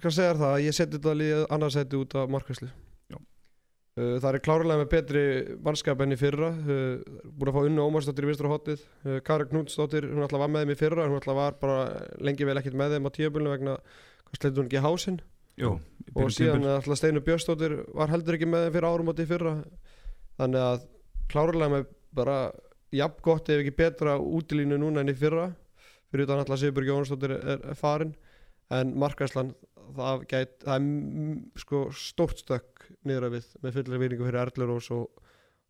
skal 0.00 0.12
segja 0.12 0.34
það? 0.36 0.50
Að 0.56 0.64
ég 0.66 0.76
seti 0.76 0.98
þetta 0.98 1.14
líð 1.16 1.44
annarsæti 1.56 1.96
út 2.00 2.16
af 2.20 2.28
markvæslu 2.32 2.68
Já. 3.12 3.16
uh, 3.16 4.16
Það 4.20 4.28
er 4.30 4.42
klárlega 4.44 4.80
með 4.82 4.90
betri 4.92 5.22
mannskap 5.64 6.02
enn 6.04 6.12
í 6.12 6.18
fyrra. 6.20 6.50
Uh, 6.60 7.22
búin 7.32 7.52
að 7.52 7.56
fá 7.56 7.62
unnu 7.70 7.86
Ómarsdóttir 7.86 8.26
í 8.26 8.30
vinstra 8.32 8.52
hotnið 8.52 8.82
uh, 8.84 9.16
Karin 9.24 9.48
Knútsdóttir, 9.52 10.08
hún 10.12 10.24
alltaf 10.26 10.42
var 10.44 10.52
með 10.52 10.66
þeim 10.66 10.74
í 10.74 10.78
fyrra 10.82 11.08
hún 11.08 11.16
alltaf 11.20 11.38
var 11.40 11.56
bara 11.62 11.78
lengi 12.28 12.48
vel 12.48 12.58
ekkert 12.60 12.76
með 12.80 12.96
þeim 12.98 13.08
á 13.08 13.16
tíabulinu 13.16 13.54
vegna, 13.54 13.78
hvað 14.28 14.40
sleitur 14.42 14.60
hún 14.60 14.68
ekki 14.70 14.84
hásinn. 14.84 15.18
Jó, 15.56 15.70
og 16.12 16.32
síðan 16.36 16.68
alltaf 16.68 17.00
Steinu 17.00 17.24
Björnsdóttir 17.24 17.78
var 17.96 18.12
heldur 18.12 18.36
ekki 18.36 18.48
með 18.52 18.66
þeim 18.66 18.76
fyrir 18.76 18.88
árum 18.92 19.08
átti 19.14 19.24
í 19.24 19.30
fyrra. 19.32 19.54
Þannig 20.36 20.66
að 20.68 20.84
klárlega 21.32 21.72
með 21.72 21.86
bara 22.16 22.36
jafn 22.94 23.22
gott 23.24 23.48
ef 23.50 23.62
ekki 23.62 23.74
betra 23.76 24.16
útilínu 24.20 24.78
núna 24.80 25.02
enn 25.02 25.12
í 25.12 25.16
fyrra. 25.18 25.50
Fyrir 26.10 26.26
utan 26.26 26.42
alltaf 26.42 26.60
Sigurbjörg 26.60 26.92
Jónsdóttir 26.92 27.34
er, 27.36 27.62
er 27.72 27.78
farin. 27.78 28.14
En 28.74 28.94
markvæslan 28.98 29.52
það, 29.96 30.24
það 30.30 30.72
er 30.74 31.60
sko 31.62 31.84
stórt 31.94 32.42
stökk 32.42 32.88
niður 33.06 33.28
að 33.28 33.36
við 33.36 33.52
með 33.62 33.78
fullir 33.78 34.02
virðingu 34.02 34.28
fyrir 34.28 34.42
Erlurós 34.42 34.90
og, 34.94 35.22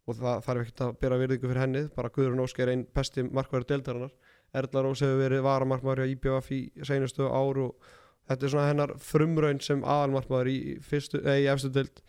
og 0.06 0.18
það 0.20 0.46
þarf 0.46 0.62
ekkert 0.64 0.84
að 0.86 0.96
bera 1.02 1.20
virðingu 1.22 1.50
fyrir 1.50 1.62
henni. 1.64 1.84
Bara 1.96 2.12
Guðrun 2.14 2.44
Ósk 2.44 2.62
er 2.62 2.72
einn 2.72 2.86
besti 2.96 3.24
markværi 3.26 3.68
deildarinnar. 3.72 4.14
Erlarós 4.56 5.02
hefur 5.04 5.20
verið 5.24 5.44
varamarkmaður 5.44 6.04
hjá 6.04 6.14
IBF 6.14 6.52
í 6.54 6.60
seinustu 6.86 7.26
ár 7.26 7.60
og 7.64 7.90
þetta 8.28 8.46
er 8.46 8.52
svona 8.54 8.70
hennar 8.70 8.94
frumraun 9.02 9.60
sem 9.64 9.82
aðalmarkmaður 9.84 10.52
í, 10.52 10.58
eða 10.78 11.36
í 11.42 11.50
efstu 11.52 11.72
deild. 11.74 12.00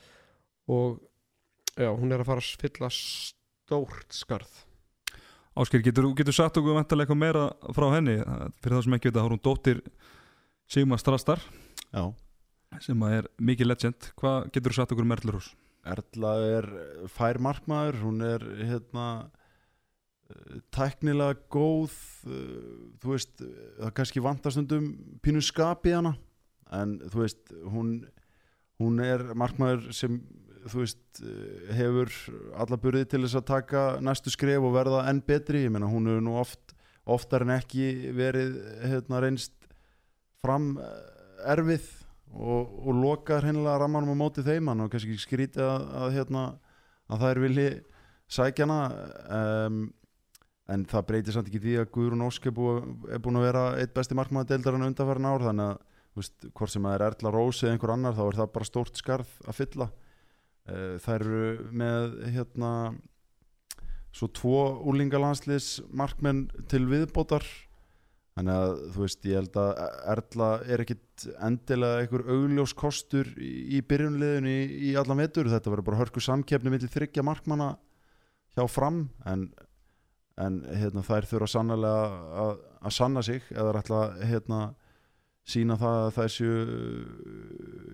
Og 0.68 1.02
já, 1.74 1.90
hún 1.90 2.12
er 2.12 2.24
að 2.24 2.32
fara 2.32 2.44
að 2.44 2.64
fylla 2.64 2.92
stórt 2.94 4.16
skarð 4.16 4.67
Ásker, 5.58 5.82
getur, 5.82 6.12
getur 6.18 6.36
sagt 6.36 6.60
okkur 6.60 6.76
vantarlega 6.78 7.08
eitthvað 7.08 7.22
meira 7.24 7.74
frá 7.74 7.88
henni? 7.96 8.20
Fyrir 8.62 8.78
það 8.78 8.84
sem 8.86 8.96
ekki 8.98 9.10
veit 9.10 9.20
að 9.22 9.30
hún 9.32 9.42
dóttir 9.42 9.80
Sigmar 10.70 11.02
Strastar 11.02 11.42
Já, 11.90 12.04
sem 12.84 13.06
er 13.08 13.30
mikið 13.42 13.72
legend. 13.72 14.10
Hvað 14.20 14.52
getur 14.54 14.76
þú 14.76 14.78
sagt 14.78 14.94
okkur 14.94 15.08
um 15.08 15.16
Erlurús? 15.16 15.48
Erla 15.88 16.34
er 16.44 16.68
fær 17.10 17.40
markmaður, 17.42 18.02
hún 18.04 18.22
er 18.28 18.44
hérna 18.60 19.08
eh, 20.30 20.60
tæknilega 20.76 21.40
góð 21.54 21.96
eh, 22.28 22.94
þú 23.02 23.16
veist, 23.16 23.42
það 23.80 23.96
kannski 24.02 24.24
vantar 24.26 24.54
stundum 24.54 24.92
pínu 25.24 25.42
skap 25.42 25.88
í 25.88 25.96
hana 25.96 26.14
en 26.76 27.00
þú 27.08 27.24
veist, 27.24 27.56
hún 27.72 27.96
hún 28.82 29.00
er 29.02 29.24
markmaður 29.38 29.90
sem 29.96 30.20
þú 30.72 30.82
veist, 30.84 31.04
eh, 31.22 31.76
hefur 31.78 32.12
alla 32.58 32.80
burði 32.82 33.06
til 33.10 33.22
þess 33.26 33.40
að 33.40 33.50
taka 33.52 33.84
næstu 34.04 34.34
skref 34.34 34.64
og 34.64 34.76
verða 34.76 35.06
enn 35.10 35.22
betri, 35.26 35.66
ég 35.66 35.74
meina 35.74 35.90
hún 35.90 36.10
hefur 36.10 36.26
nú 36.26 36.38
oft 36.40 36.76
oftar 37.08 37.46
en 37.46 37.56
ekki 37.56 38.12
verið 38.16 38.58
hérna 38.84 39.22
reynst 39.24 39.54
fram 40.44 40.76
eh, 40.82 41.52
erfið 41.54 41.86
og, 42.36 42.74
og 42.88 42.98
lokar 42.98 43.46
hennilega 43.48 43.80
rammanum 43.84 44.18
á 44.20 44.22
móti 44.24 44.44
þeim. 44.46 44.72
Hann 44.72 44.86
og 44.86 44.92
kannski 44.92 45.14
ekki 45.14 45.26
skrítið 45.26 45.64
að, 45.64 45.86
að, 46.02 46.10
hérna, 46.18 46.48
að 47.08 47.24
það 47.24 47.30
er 47.30 47.44
vilji 47.46 47.70
sækjana 48.38 48.80
um, 49.40 49.84
en 50.68 50.84
það 50.92 51.06
breytir 51.08 51.36
samt 51.36 51.48
ekki 51.48 51.62
því 51.64 51.76
að 51.80 51.92
Guðrún 51.96 52.26
Ósk 52.28 52.50
er, 52.50 52.56
búi, 52.56 52.74
er 53.08 53.22
búin 53.24 53.40
að 53.40 53.48
vera 53.48 53.68
eitt 53.80 53.94
besti 53.96 54.18
markmaður 54.20 54.52
deildarinn 54.52 54.90
undanfærin 54.90 55.30
ár. 55.30 55.46
Þannig 55.48 55.72
að 55.72 55.86
veist, 56.18 56.50
hvort 56.52 56.74
sem 56.74 56.84
það 56.84 56.98
er 56.98 57.06
Erla 57.08 57.34
Rósi 57.34 57.66
eða 57.68 57.78
einhver 57.78 57.94
annar 57.96 58.18
þá 58.18 58.24
er 58.26 58.40
það 58.42 58.54
bara 58.58 58.70
stórt 58.72 59.00
skarð 59.00 59.34
að 59.48 59.60
fylla 59.62 59.90
uh, 60.68 60.98
það 61.04 61.16
eru 61.20 61.44
með 61.84 62.18
hérna 62.36 62.72
svo 64.18 64.30
tvo 64.34 64.60
úlingalandslis 64.90 65.78
markmenn 65.94 66.48
til 66.72 66.86
viðbótar. 66.90 67.46
Þannig 68.38 68.54
að 68.54 68.74
þú 68.94 69.02
veist 69.02 69.24
ég 69.26 69.40
held 69.40 69.56
að 69.58 69.70
Erla 70.14 70.48
er 70.70 70.84
ekkit 70.84 71.24
endilega 71.42 72.04
einhver 72.04 72.24
augljós 72.30 72.74
kostur 72.78 73.30
í, 73.42 73.80
byrjunliðinu 73.82 74.52
í, 74.52 74.66
í 74.90 74.96
allan 75.00 75.24
vetur. 75.24 75.50
Þetta 75.50 75.74
verður 75.74 75.88
bara 75.90 76.02
hörku 76.04 76.22
samkeppni 76.22 76.74
millir 76.74 76.92
þryggja 76.94 77.26
markmanna 77.26 77.72
hjá 78.58 78.68
fram 78.70 79.08
en, 79.30 79.48
en 80.38 80.60
hérna, 80.70 81.06
þær 81.06 81.30
þurfa 81.32 81.50
sannlega 81.56 82.22
að, 82.44 82.54
að 82.82 82.96
sanna 83.00 83.26
sig 83.26 83.50
eða 83.54 83.74
alltaf 83.82 84.22
hérna, 84.22 84.62
sína 85.48 85.78
það 85.80 85.98
að 86.04 86.14
það 86.18 86.32
séu 86.36 86.56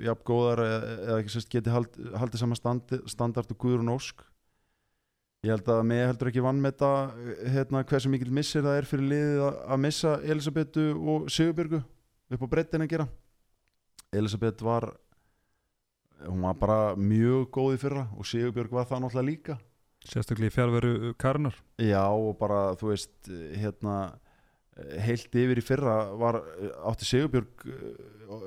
jafn 0.03 0.27
góðar 0.27 0.63
eða, 0.65 0.93
eða 1.07 1.17
ekki 1.21 1.34
sérst 1.35 1.51
geti 1.53 1.73
hald, 1.73 1.97
haldið 2.17 2.43
saman 2.43 2.59
standi, 2.59 3.01
standard 3.11 3.51
og 3.53 3.59
Guðrún 3.61 3.93
Ósk 3.93 4.23
ég 5.43 5.51
held 5.51 5.67
að 5.73 5.81
mig 5.89 6.05
heldur 6.07 6.30
ekki 6.31 6.43
vann 6.43 6.61
með 6.63 6.77
þetta 6.77 7.49
hérna, 7.51 7.84
hversu 7.88 8.11
mikil 8.11 8.31
missir 8.31 8.63
það 8.63 8.77
er 8.80 8.88
fyrir 8.88 9.09
liðið 9.11 9.41
að, 9.43 9.81
missa 9.84 10.13
Elisabetu 10.23 10.85
og 10.95 11.25
Sigurbjörgu 11.35 11.81
upp 12.34 12.45
á 12.47 12.51
breytin 12.53 12.85
að 12.85 12.93
gera. 12.93 13.07
Elisabeth 14.13 14.63
var 14.63 14.88
hún 16.23 16.45
var 16.47 16.55
bara 16.61 16.80
mjög 16.95 17.49
góð 17.51 17.75
í 17.75 17.81
fyrra 17.81 18.05
og 18.15 18.27
Sigurbjörg 18.30 18.71
var 18.71 18.88
það 18.88 19.03
náttúrulega 19.03 19.30
líka. 19.30 19.57
Sérstaklega 20.07 20.51
í 20.51 20.55
fjárveru 20.55 21.13
Karnar 21.19 21.59
já 21.80 22.03
og 22.07 22.38
bara 22.39 22.73
þú 22.80 22.93
veist 22.93 23.31
hérna 23.59 23.97
heilt 25.06 25.36
yfir 25.38 25.60
í 25.62 25.66
fyrra 25.66 25.98
var 26.18 26.40
átti 26.90 27.06
Sigurbjörg 27.06 27.66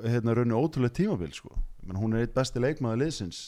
hérna 0.03 0.35
rauninu 0.35 0.59
ótrúlega 0.59 0.97
tímabil 0.99 1.31
sko. 1.35 1.53
Men 1.87 1.99
hún 2.01 2.15
er 2.15 2.25
eitt 2.25 2.35
besti 2.35 2.59
leikmaður 2.59 3.05
liðsins. 3.05 3.41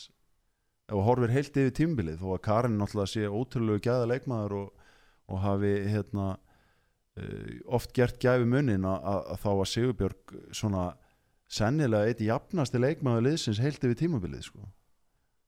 Ef 0.87 0.95
þú 0.95 1.05
horfir 1.05 1.33
heilt 1.35 1.57
yfir 1.59 1.75
tímabilið 1.75 2.21
þó 2.21 2.29
að 2.33 2.43
Karin 2.47 2.77
náttúrulega 2.79 3.13
sé 3.13 3.27
ótrúlega 3.27 3.83
gæða 3.89 4.11
leikmaður 4.13 4.55
og, 4.61 4.85
og 5.29 5.43
hafi 5.43 5.73
hérna 5.91 6.29
oft 7.67 7.93
gert 7.95 8.19
gæfi 8.21 8.47
munnin 8.47 8.87
að, 8.87 9.31
þá 9.41 9.49
að 9.51 9.69
Sigurbjörg 9.73 10.35
svona 10.55 10.89
sennilega 11.49 12.11
eitt 12.11 12.21
jafnasti 12.23 12.81
leikmaður 12.81 13.25
liðsins 13.27 13.61
heilt 13.63 13.83
yfir 13.83 13.97
tímabilið 13.97 14.45
sko. 14.49 14.67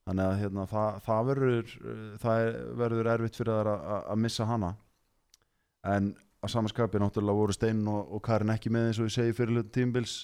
þannig 0.10 0.26
að 0.26 0.40
hérna, 0.42 0.66
það, 0.68 0.96
það 1.06 1.28
verður 1.30 1.74
það 2.24 2.46
er, 2.46 2.60
verður 2.82 3.10
erfitt 3.14 3.38
fyrir 3.38 3.54
það 3.54 3.72
að, 3.72 3.98
að 4.02 4.22
missa 4.26 4.48
hana. 4.50 4.72
En 5.92 6.14
að 6.42 6.54
samanskapi 6.56 7.02
náttúrulega 7.02 7.38
voru 7.38 7.56
Steinn 7.56 7.84
og, 7.90 8.16
og 8.18 8.24
Karin 8.26 8.54
ekki 8.54 8.72
með 8.74 8.90
eins 8.90 9.02
og 9.02 9.10
ég 9.10 9.16
segi 9.16 9.36
fyrir 9.38 9.68
tímabils. 9.74 10.16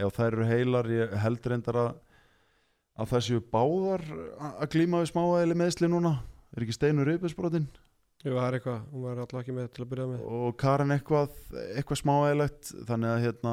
Ef 0.00 0.16
þær 0.16 0.32
eru 0.32 0.48
heilar 0.48 0.88
ég 0.88 1.12
held 1.20 1.50
reyndar 1.52 1.80
að 1.80 1.90
að 3.00 3.12
það 3.14 3.22
séu 3.26 3.42
báðar 3.52 4.02
að 4.50 4.66
glíma 4.74 5.00
við 5.00 5.12
smáæðili 5.12 5.56
meðsli 5.56 5.88
núna. 5.88 6.18
Er 6.50 6.64
ekki 6.64 6.74
Steinur 6.76 7.06
Reyfisbrotin 7.08 7.68
Jú, 8.20 8.34
það 8.34 8.46
er 8.46 8.54
eitthvað, 8.58 8.80
hún 8.92 9.04
var 9.06 9.20
alltaf 9.22 9.40
ekki 9.40 9.52
með 9.56 9.68
til 9.72 9.84
að 9.84 9.92
byrja 9.94 10.06
með. 10.10 10.24
Og 10.36 10.56
Karin 10.60 10.92
eitthvað, 10.92 11.36
eitthvað 11.78 12.00
smáæðilegt 12.02 12.72
þannig 12.90 13.12
að 13.14 13.22
hérna 13.24 13.52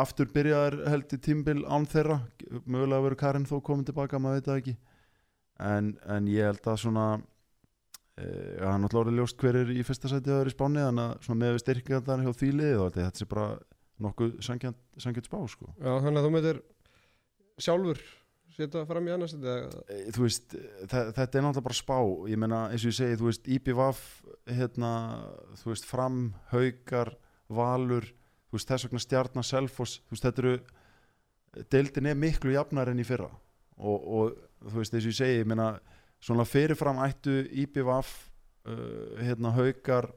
aftur 0.00 0.30
byrjaðar 0.32 0.76
held 0.88 1.12
í 1.12 1.18
tímbil 1.26 1.58
án 1.68 1.84
þeirra, 1.92 2.16
mögulega 2.64 3.04
verður 3.04 3.18
Karin 3.20 3.44
þó 3.50 3.58
komin 3.66 3.84
tilbaka, 3.84 4.20
maður 4.22 4.40
veit 4.40 4.48
það 4.48 4.62
ekki. 4.62 4.74
En, 5.68 5.92
en 6.16 6.30
ég 6.32 6.48
held 6.48 6.70
að 6.72 6.80
svona 6.80 7.06
e, 8.22 8.30
ja, 8.56 8.70
hann 8.70 8.84
náttúrulega 8.86 9.02
orðið 9.04 9.20
ljóst 9.20 9.42
hver 9.42 9.60
er 9.62 9.74
í 9.74 9.84
fyrsta 9.86 10.10
sæti 10.12 10.30
að 10.32 10.40
vera 10.40 10.52
í 10.52 10.56
spáni 10.56 10.86
þannig 10.86 11.28
að 11.32 11.38
með 11.42 11.54
við 11.56 11.62
styrkjandar 11.64 12.24
hjá 12.24 12.32
því 12.38 12.50
liðið 12.58 12.82
og 12.86 12.96
þetta 12.96 13.22
sé 13.22 13.28
bara 13.30 13.46
nokkuð 14.02 14.34
sangjönd 14.46 15.28
spá 15.28 15.38
sko. 15.50 15.70
Já, 15.78 15.92
þannig 16.02 16.18
að 16.18 16.26
þú 16.26 16.34
myndir 16.36 16.60
sjálfur 17.62 18.02
setja 18.52 18.84
fram 18.88 19.08
í 19.08 19.12
annars 19.14 19.34
þetta 19.36 19.54
E, 19.88 19.98
þú 20.14 20.24
veist, 20.26 20.56
þetta 20.90 21.24
er 21.24 21.44
náttúrulega 21.44 21.66
bara 21.68 21.78
spá. 21.78 21.98
Ég 22.30 22.40
meina, 22.40 22.62
eins 22.72 22.84
og 22.84 22.92
ég 22.92 22.98
segi, 22.98 23.18
þú 23.20 23.28
veist 23.30 23.48
IPVAF, 23.56 24.02
hérna 24.50 24.92
þú 25.62 25.72
veist, 25.72 25.88
fram, 25.88 26.20
haukar 26.52 27.14
valur, 27.52 28.08
þú 28.50 28.58
veist, 28.58 28.70
þess 28.70 28.88
vegna 28.88 29.04
stjarnar 29.06 29.48
selfos, 29.48 29.98
þú 30.06 30.16
veist, 30.16 30.28
þetta 30.28 30.44
eru 30.44 31.64
deildin 31.72 32.08
er 32.08 32.18
miklu 32.18 32.54
jafnar 32.54 32.92
enn 32.92 33.02
í 33.02 33.08
fyrra. 33.08 33.30
Og, 33.82 33.96
og 33.98 34.68
þú 34.68 34.78
veist, 34.80 34.94
eins 34.94 35.06
og 35.06 35.14
ég 35.14 35.20
segi 35.20 35.40
ég 35.40 35.48
meina, 35.48 35.72
svona 36.22 36.46
fyrirfram 36.46 37.00
ættu 37.02 37.42
IPVAF 37.64 38.12
uh, 38.68 39.18
hérna, 39.22 39.52
haukar 39.56 40.12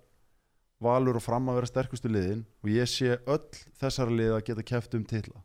valur 0.84 1.18
og 1.18 1.24
fram 1.24 1.50
að 1.50 1.62
vera 1.62 1.72
sterkustu 1.72 2.12
liðin 2.12 2.44
og 2.64 2.72
ég 2.74 2.90
sé 2.90 3.16
öll 3.24 3.62
þessar 3.80 4.12
lið 4.12 4.36
að 4.36 4.44
geta 4.50 4.66
kæft 4.74 4.98
um 4.98 5.06
titla. 5.08 5.42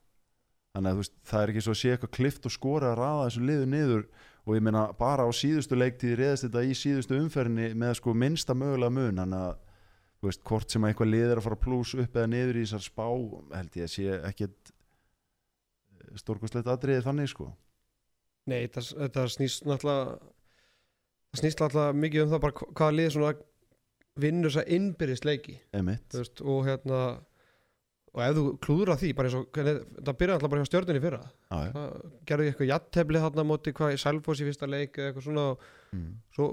Þannig 0.74 0.92
að 0.92 1.00
veist, 1.00 1.14
það 1.26 1.42
er 1.42 1.52
ekki 1.52 1.62
svo 1.64 1.74
að 1.74 1.80
sé 1.80 1.92
eitthvað 1.94 2.12
klift 2.18 2.46
og 2.46 2.54
skora 2.54 2.92
að 2.92 3.00
raða 3.00 3.24
þessu 3.26 3.46
liðu 3.46 3.70
niður 3.70 4.04
og 4.46 4.56
ég 4.56 4.64
meina 4.66 4.84
bara 4.98 5.26
á 5.26 5.30
síðustu 5.34 5.78
leiktíði 5.78 6.18
reyðast 6.20 6.46
þetta 6.46 6.62
í 6.66 6.76
síðustu 6.78 7.18
umferðinni 7.18 7.72
með 7.78 7.96
sko 7.98 8.14
minnsta 8.14 8.54
mögulega 8.56 8.94
mun. 8.94 9.22
Þannig 9.22 9.46
að 9.48 9.56
veist, 10.26 10.42
hvort 10.46 10.70
sem 10.70 10.84
að 10.84 10.92
eitthvað 10.92 11.12
lið 11.14 11.26
er 11.26 11.40
að 11.40 11.46
fara 11.48 11.60
pluss 11.64 11.94
upp 11.96 12.20
eða 12.20 12.30
niður 12.34 12.60
í 12.60 12.66
þessar 12.66 12.84
spá 12.86 13.06
held 13.56 13.80
ég 13.80 13.88
að 13.88 13.92
sé 13.94 14.20
ekkit 14.30 14.72
stórkostlegt 16.20 16.70
atriði 16.70 17.06
þannig 17.06 17.30
sko. 17.32 17.48
Nei, 18.50 18.64
þetta, 18.66 18.84
þetta 19.04 19.26
snýst 19.30 19.66
náttúrulega 19.68 20.18
það 21.30 21.40
snýst 21.42 21.62
náttúrulega 21.62 21.96
mikið 22.04 22.22
um 22.26 22.30
það 22.34 22.40
bara 22.44 22.56
hva- 22.60 22.70
hvaða 22.80 22.96
lið 22.98 23.10
svona 23.14 23.32
vinnur 24.20 24.50
þess 24.50 24.62
að 24.64 24.72
innbyrðist 24.76 25.24
leiki 25.28 25.58
veist, 26.14 26.40
og 26.42 26.64
hérna 26.66 27.00
og 28.10 28.22
ef 28.26 28.32
þú 28.34 28.42
klúður 28.58 28.90
að 28.90 29.02
því 29.04 29.10
bara 29.14 29.28
eins 29.30 29.36
og 29.38 29.44
hvernig, 29.54 29.76
það 30.02 30.16
byrjaði 30.18 30.34
alltaf 30.36 30.50
bara 30.50 30.62
hjá 30.64 30.68
stjörnunni 30.70 31.02
fyrra 31.04 31.20
já, 31.22 31.58
já. 31.62 31.70
það 31.76 32.16
gerði 32.26 32.48
eitthvað 32.50 32.70
jattefli 32.72 33.20
þarna 33.22 33.44
móti 33.46 33.72
hvað 33.78 33.94
í 33.94 34.00
Selfoss 34.02 34.40
í 34.42 34.46
fyrsta 34.48 34.66
leik 34.70 34.98
eða 34.98 35.12
eitthvað 35.12 35.26
svona 35.28 35.46
Mm. 35.90 36.10
svo, 36.30 36.44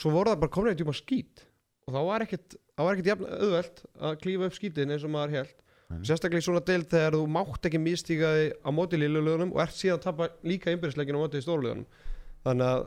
svo 0.00 0.08
voru 0.14 0.30
það 0.32 0.38
bara 0.40 0.52
komin 0.54 0.70
eitthvað 0.72 0.96
skít 0.96 1.42
og 1.84 1.92
þá 1.92 1.98
var 2.06 2.22
ekkert, 2.24 2.54
auðvelt 2.80 3.82
að 4.00 4.14
klífa 4.22 4.46
upp 4.48 4.54
skítin 4.56 4.92
eins 4.94 5.04
og 5.04 5.10
maður 5.12 5.34
held 5.36 5.50
Nei. 5.90 5.98
sérstaklega 6.08 6.40
í 6.40 6.46
svona 6.46 6.62
deild 6.64 6.86
þegar 6.88 7.12
þú 7.18 7.26
mátt 7.28 7.68
ekki 7.68 7.80
místíka 7.82 8.30
þig 8.38 8.54
á 8.64 8.68
móti 8.72 8.96
liðlulegunum 9.02 9.52
og 9.52 9.60
ert 9.60 9.76
síðan 9.76 9.98
að 9.98 10.04
tapa 10.06 10.28
líka 10.48 10.72
innbyrðisleikin 10.72 11.18
á 11.18 11.20
móti 11.20 11.42
stórulegunum 11.44 11.84
þannig 12.46 12.70
að. 12.70 12.86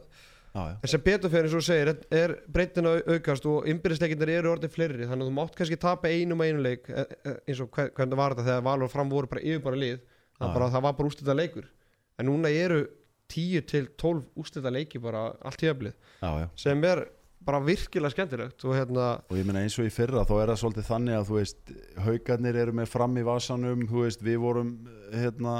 En 0.53 0.89
sem 0.89 1.01
betur 1.01 1.31
fyrir 1.33 1.47
eins 1.47 1.55
og 1.57 1.63
þú 1.63 1.65
segir 1.65 1.89
er, 1.89 2.01
er 2.13 2.33
breytin 2.53 2.85
að 2.85 2.99
aukast 3.15 3.45
og 3.49 3.69
innbyrðisleikindir 3.71 4.31
eru 4.35 4.51
orðin 4.51 4.73
fleiri 4.73 5.07
þannig 5.09 5.25
að 5.25 5.31
þú 5.31 5.37
mátt 5.39 5.55
kannski 5.57 5.79
tapa 5.81 6.11
einum 6.13 6.43
að 6.43 6.51
einum 6.51 6.65
leik 6.67 6.89
e- 6.93 7.05
e- 7.25 7.37
eins 7.47 7.61
og 7.63 7.71
hver, 7.73 7.89
hvernig 7.97 8.19
var 8.19 8.35
þetta 8.35 8.45
þegar 8.49 8.67
Valur 8.67 8.91
fram 8.93 9.09
voru 9.09 9.31
bara 9.31 9.41
yfirbara 9.41 9.81
lið 9.81 9.97
það, 10.37 10.53
bara, 10.53 10.69
það 10.75 10.85
var 10.85 10.95
bara 10.99 11.09
ústætta 11.09 11.37
leikur. 11.39 11.65
En 12.21 12.29
núna 12.29 12.53
eru 12.53 12.83
10 13.33 13.65
til 13.71 13.89
12 13.97 14.23
ústætta 14.43 14.73
leiki 14.73 15.01
bara 15.01 15.31
allt 15.41 15.65
já, 15.65 15.73
já. 16.21 16.47
sem 16.55 16.83
er 16.85 17.07
bara 17.43 17.59
virkilega 17.59 18.13
skemmtilegt 18.13 18.65
og 18.65 18.75
hérna 18.77 19.07
og 19.27 19.37
ég 19.37 19.47
meina 19.47 19.63
eins 19.63 19.75
og 19.79 19.87
í 19.87 19.93
fyrra 19.93 20.23
þá 20.27 20.33
er 20.37 20.51
það 20.51 20.59
svolítið 20.61 20.89
þannig 20.89 21.17
að 21.17 21.29
þú 21.29 21.39
veist 21.39 21.73
haugarnir 22.05 22.59
eru 22.61 22.75
með 22.77 22.91
fram 22.93 23.17
í 23.17 23.25
vasanum 23.27 23.87
veist 23.89 24.23
við 24.23 24.37
vorum 24.43 24.75
hérna 25.11 25.55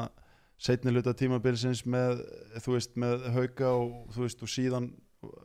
setni 0.63 0.93
hluta 0.93 1.13
tímabilsins 1.17 1.83
með 1.89 2.23
þú 2.63 2.77
veist 2.77 2.95
með 2.99 3.27
hauga 3.35 3.73
og 3.75 4.15
þú 4.15 4.25
veist 4.27 4.43
og 4.45 4.51
síðan 4.51 4.89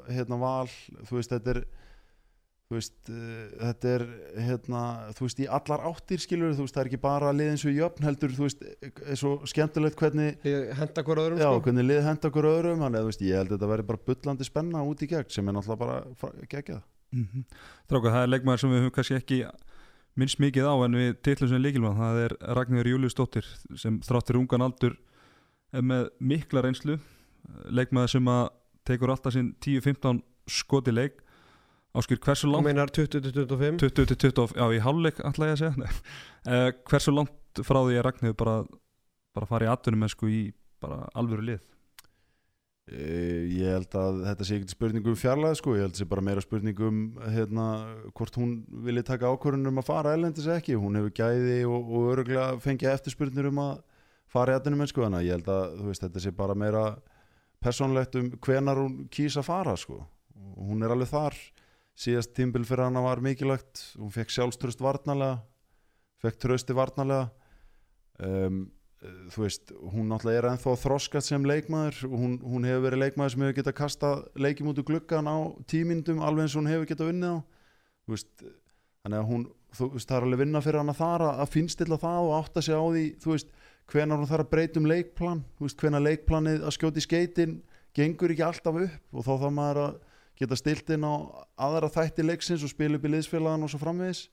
hérna 0.09 0.39
val 0.41 0.69
þú 1.09 1.19
veist 1.19 1.33
þetta 1.35 1.55
er 1.55 1.61
þú 2.69 2.77
veist 2.77 3.11
uh, 3.11 3.45
þetta 3.63 3.93
er 3.95 4.05
hérna 4.45 4.83
þú 5.17 5.25
veist 5.25 5.39
í 5.41 5.49
allar 5.59 5.85
áttir 5.89 6.21
skilur 6.21 6.53
þú 6.57 6.67
veist 6.67 6.77
það 6.77 6.83
er 6.83 6.91
ekki 6.91 7.01
bara 7.07 7.33
lið 7.33 7.53
eins 7.55 7.65
og 7.65 7.79
jöfn 7.79 8.09
heldur 8.09 8.35
þú 8.37 8.45
veist 8.45 8.67
er 8.69 9.19
svo 9.19 9.33
skemmtilegt 9.49 9.99
hvernig 9.99 10.49
ég 10.49 10.75
henda 10.79 11.05
hver 11.07 11.23
öðrum 11.25 11.41
Já, 11.41 11.49
sko. 11.49 11.65
hvernig 11.65 11.89
lið 11.89 12.03
henda 12.11 12.31
okkur 12.31 12.51
öðrum 12.53 12.85
þannig 12.85 13.01
að 13.01 13.07
þú 13.07 13.13
veist, 13.13 13.25
ég 13.25 13.41
held 13.41 13.49
að 13.49 13.57
þetta 13.57 13.73
verði 13.73 13.89
bara 13.89 14.05
bullandi 14.11 14.49
spenna 14.49 14.85
út 14.85 15.03
í 15.03 15.11
gegn 15.15 15.33
sem 15.33 15.49
er 15.49 15.59
náttúrulega 15.59 15.83
bara 15.83 16.47
geggjað 16.53 16.87
Mm 17.09 17.45
Stráka, 17.89 18.11
það 18.13 18.23
er 18.23 18.31
leikmaður 18.35 18.61
sem 18.61 18.73
við 18.75 18.83
höfum 18.83 18.95
kannski 18.99 19.15
ekki 19.17 19.37
minnst 20.19 20.41
mikið 20.43 20.67
á 20.69 20.75
en 20.85 20.97
við 20.99 21.15
titlum 21.25 21.49
sem 21.49 21.63
líkilmann, 21.63 21.97
það 21.97 22.19
er 22.27 22.35
Ragnhjóður 22.59 22.91
Júliusdóttir 22.93 23.47
sem 23.81 23.97
þráttir 24.05 24.37
ungan 24.37 24.67
aldur 24.67 24.99
með 25.73 26.11
mikla 26.21 26.63
reynslu 26.65 26.99
leikmaður 27.73 28.15
sem 28.15 28.31
að 28.33 28.45
tekur 28.89 29.13
alltaf 29.13 29.35
sinn 29.35 29.55
10-15 29.65 30.23
skoti 30.49 30.95
leik. 30.95 31.19
Áskýr 31.99 32.21
hversu 32.23 32.51
langt 32.51 32.69
meinar 32.69 32.93
20-25 32.95 33.81
20-20, 33.81 34.55
já 34.57 34.67
í 34.77 34.83
hálfleik 34.85 35.23
ætla 35.25 35.49
ég 35.49 35.57
að 35.57 35.63
segja. 35.63 35.89
Uh, 36.45 36.69
hversu 36.91 37.15
langt 37.15 37.63
frá 37.65 37.81
því 37.81 37.99
að 37.99 38.07
Ragnhjóður 38.07 38.39
bara, 38.39 38.57
bara 39.37 39.49
fara 39.51 39.69
í 39.69 39.73
atvinnum 39.73 40.09
sko 40.13 40.29
í 40.31 40.43
bara 40.83 41.09
alvöru 41.19 41.47
lið? 41.49 41.65
Eh, 42.89 43.49
Ég 43.59 43.75
held 43.75 43.97
að 44.01 44.23
þetta 44.25 44.47
sé 44.47 44.57
ekkert 44.57 44.73
spurning 44.73 45.09
um 45.11 45.17
fjarlæð 45.19 45.57
sko, 45.59 45.75
ég 45.77 45.85
held 45.85 45.97
að 45.97 46.01
sé 46.01 46.07
bara 46.09 46.25
meira 46.25 46.45
spurning 46.45 46.79
um 46.87 47.01
hérna, 47.35 47.67
hvort 48.17 48.39
hún 48.41 48.55
vilji 48.87 49.05
taka 49.09 49.33
ákvörðun 49.33 49.73
um 49.73 49.81
að 49.83 49.89
fara 49.91 50.15
ælendis 50.17 50.49
ekki, 50.55 50.79
hún 50.79 50.97
hefur 51.01 51.13
gæði 51.19 51.59
og, 51.69 51.91
og 51.91 52.13
öruglega 52.15 52.47
fengið 52.65 52.95
eftirspurnir 52.95 53.51
um 53.51 53.61
að 53.65 53.83
fara 54.33 54.55
í 54.55 54.59
aðdunum 54.59 54.85
en 54.85 54.91
sko, 54.91 55.05
þannig 55.07 55.21
að 55.21 55.29
ég 55.29 55.39
held 55.39 55.53
að 55.55 55.85
veist, 55.89 56.05
þetta 56.05 56.25
sé 56.25 56.33
bara 56.37 56.57
meira 56.59 56.85
persónlegt 57.65 58.19
um 58.21 58.33
hvenar 58.45 58.81
hún 58.81 58.99
kýs 59.13 59.39
að 59.41 59.49
fara 59.49 59.77
sko, 59.79 60.03
hún 60.57 60.85
er 60.85 60.95
alveg 60.95 61.11
þar. 61.11 61.39
Síðast 61.99 62.31
tímbil 62.37 62.63
fyrir 62.63 62.87
hana 62.87 63.01
var 63.03 63.19
mikilvægt. 63.19 63.81
Hún 63.99 64.13
fekk 64.15 64.31
sjálfströst 64.31 64.83
varnalega 64.85 65.41
fekk 66.23 66.41
trösti 66.43 66.77
varnalega 66.77 67.29
um, 68.25 68.65
þú 69.31 69.45
veist, 69.45 69.73
hún 69.93 70.09
náttúrulega 70.11 70.41
er 70.41 70.49
ennþá 70.53 70.75
þroskað 70.83 71.27
sem 71.29 71.45
leikmaður 71.47 72.01
hún, 72.11 72.39
hún 72.43 72.67
hefur 72.67 72.89
verið 72.89 73.05
leikmaður 73.05 73.35
sem 73.35 73.45
hefur 73.45 73.59
getað 73.61 73.77
kasta 73.79 74.11
leikjum 74.35 74.73
út 74.73 74.81
úr 74.83 74.89
gluggan 74.89 75.31
á 75.31 75.37
tímindum 75.71 76.23
alveg 76.25 76.49
eins 76.49 76.57
og 76.57 76.65
hún 76.65 76.73
hefur 76.73 76.91
getað 76.91 77.13
unnið 77.13 77.37
á. 77.39 77.41
Þú 78.09 78.17
veist, 78.17 78.33
þannig 79.05 79.21
að 79.21 79.31
hún 79.31 79.47
þú 79.79 79.91
veist, 79.95 80.09
það 80.09 80.17
er 80.17 80.27
alveg 80.27 80.43
vinna 80.43 80.65
fyrir 80.65 80.83
hann 80.83 80.95
að 80.95 81.03
þar 81.05 81.27
að, 81.29 81.43
að 81.45 81.55
finnstilla 81.55 82.01
það 82.03 82.27
og 82.27 82.35
átta 82.41 82.65
sig 82.67 82.75
á 82.75 82.85
því 82.89 83.05
þú 83.23 83.35
veist, 83.37 83.55
hvenar 83.89 84.21
hún 84.21 84.29
þarf 84.29 84.45
að 84.47 84.53
breyta 84.53 84.81
um 84.81 84.89
leikplan 84.89 85.43
veist, 85.61 85.79
hvenar 85.81 86.05
leikplanið 86.05 86.65
að 86.67 86.75
skjóta 86.77 87.01
í 87.01 87.05
skeitin 87.05 87.59
gengur 87.97 88.35
ekki 88.35 88.45
alltaf 88.45 88.81
upp 88.85 89.17
og 89.17 89.25
þá 89.25 89.33
þarf 89.33 89.55
maður 89.57 89.81
að 89.85 89.95
geta 90.39 90.59
stilt 90.59 90.91
inn 90.95 91.07
á 91.09 91.15
aðra 91.69 91.91
þætti 91.91 92.27
leiksins 92.27 92.65
og 92.67 92.73
spila 92.73 92.99
upp 92.99 93.07
í 93.09 93.11
liðsfélagan 93.11 93.65
og 93.67 93.73
svo 93.73 93.81
framvegis. 93.83 94.29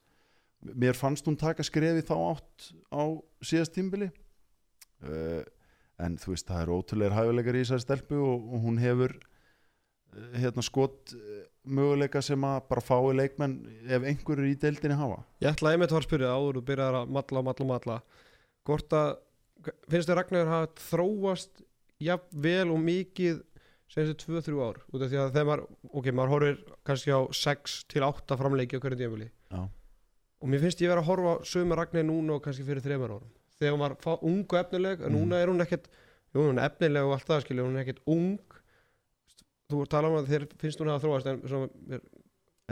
Mér 0.65 0.97
fannst 0.97 1.25
hún 1.25 1.37
taka 1.39 1.65
skrefi 1.65 2.03
þá 2.05 2.15
átt 2.17 2.67
á 2.93 3.03
síðast 3.45 3.73
tímbili 3.75 4.09
uh, 5.05 5.41
en 6.01 6.19
þú 6.21 6.33
veist 6.33 6.49
það 6.49 6.61
er 6.61 6.73
ótrúlegar 6.75 7.17
hæfileikar 7.17 7.57
í 7.57 7.63
þessari 7.63 7.85
stelpu 7.85 8.19
og, 8.19 8.45
og 8.51 8.67
hún 8.67 8.79
hefur 8.81 9.15
uh, 9.15 10.35
hérna 10.35 10.65
skot 10.65 11.15
uh, 11.15 11.41
möguleika 11.65 12.21
sem 12.25 12.43
að 12.45 12.59
bara 12.69 12.85
fái 12.85 13.15
leikmenn 13.21 13.57
ef 13.87 14.03
einhverjur 14.03 14.51
í 14.51 14.59
deildinni 14.61 14.99
hafa. 14.99 15.23
Ég 15.41 15.53
ætla 15.53 15.73
einmitt 15.73 15.89
að 15.89 15.97
fara 15.97 16.05
að 16.05 16.09
spyrja 16.09 16.31
það 16.31 16.43
áður 16.43 16.61
og 16.61 16.69
byrjar 16.69 16.99
að 17.01 17.13
matla 17.17 17.45
matla 17.45 17.69
matla 17.71 17.99
Hvort 18.65 18.95
að, 18.97 19.11
finnst 19.89 20.09
þér 20.09 20.19
Ragnar 20.19 20.47
hafa 20.51 20.71
þróast 20.89 21.61
jafn 22.03 22.41
vel 22.45 22.69
og 22.73 22.79
mikið 22.83 23.41
þessi 23.95 24.15
2-3 24.25 24.59
ár 24.65 24.79
út 24.91 25.01
af 25.05 25.09
því 25.11 25.19
að 25.21 25.31
þegar 25.35 25.45
maður, 25.49 25.65
ok, 25.93 26.05
maður 26.11 26.33
horfir 26.33 26.57
kannski 26.89 27.13
á 27.15 27.21
6 27.31 27.75
til 27.93 28.03
8 28.03 28.37
framleiki 28.41 28.75
á 28.77 28.83
hverju 28.83 29.29
Já. 29.51 29.61
og 30.41 30.49
mér 30.51 30.59
finnst 30.65 30.81
ég 30.83 30.89
vera 30.91 31.01
að 31.01 31.09
horfa 31.11 31.35
á 31.39 31.43
sömu 31.47 31.77
Ragnar 31.79 32.03
núna 32.03 32.35
og 32.35 32.43
kannski 32.43 32.65
fyrir 32.67 32.81
3 32.83 32.97
árum 32.99 33.23
þegar 33.59 33.77
var 33.79 33.95
fá- 34.03 34.19
ung 34.21 34.43
og 34.43 34.57
efnileg 34.59 35.01
en 35.05 35.13
Mm. 35.13 35.15
núna 35.15 35.39
er 35.41 35.47
hún 35.47 35.61
ekkert, 35.63 35.87
jú 36.35 36.41
hún 36.43 36.59
er 36.59 36.67
efnileg 36.69 37.03
og 37.05 37.13
allt 37.15 37.27
það 37.29 37.41
skilja, 37.45 37.63
hún 37.63 37.77
er 37.77 37.85
ekkert 37.85 38.01
ung 38.05 38.39
þú 39.71 39.81
að 39.85 39.89
tala 39.89 40.09
um 40.09 40.17
að 40.19 40.27
þér 40.29 40.45
finnst 40.59 40.79
hún 40.81 40.91
hafa 40.91 41.05
þróast 41.07 41.25
en 41.31 41.39
svo, 41.47 41.69
mér, 41.87 42.01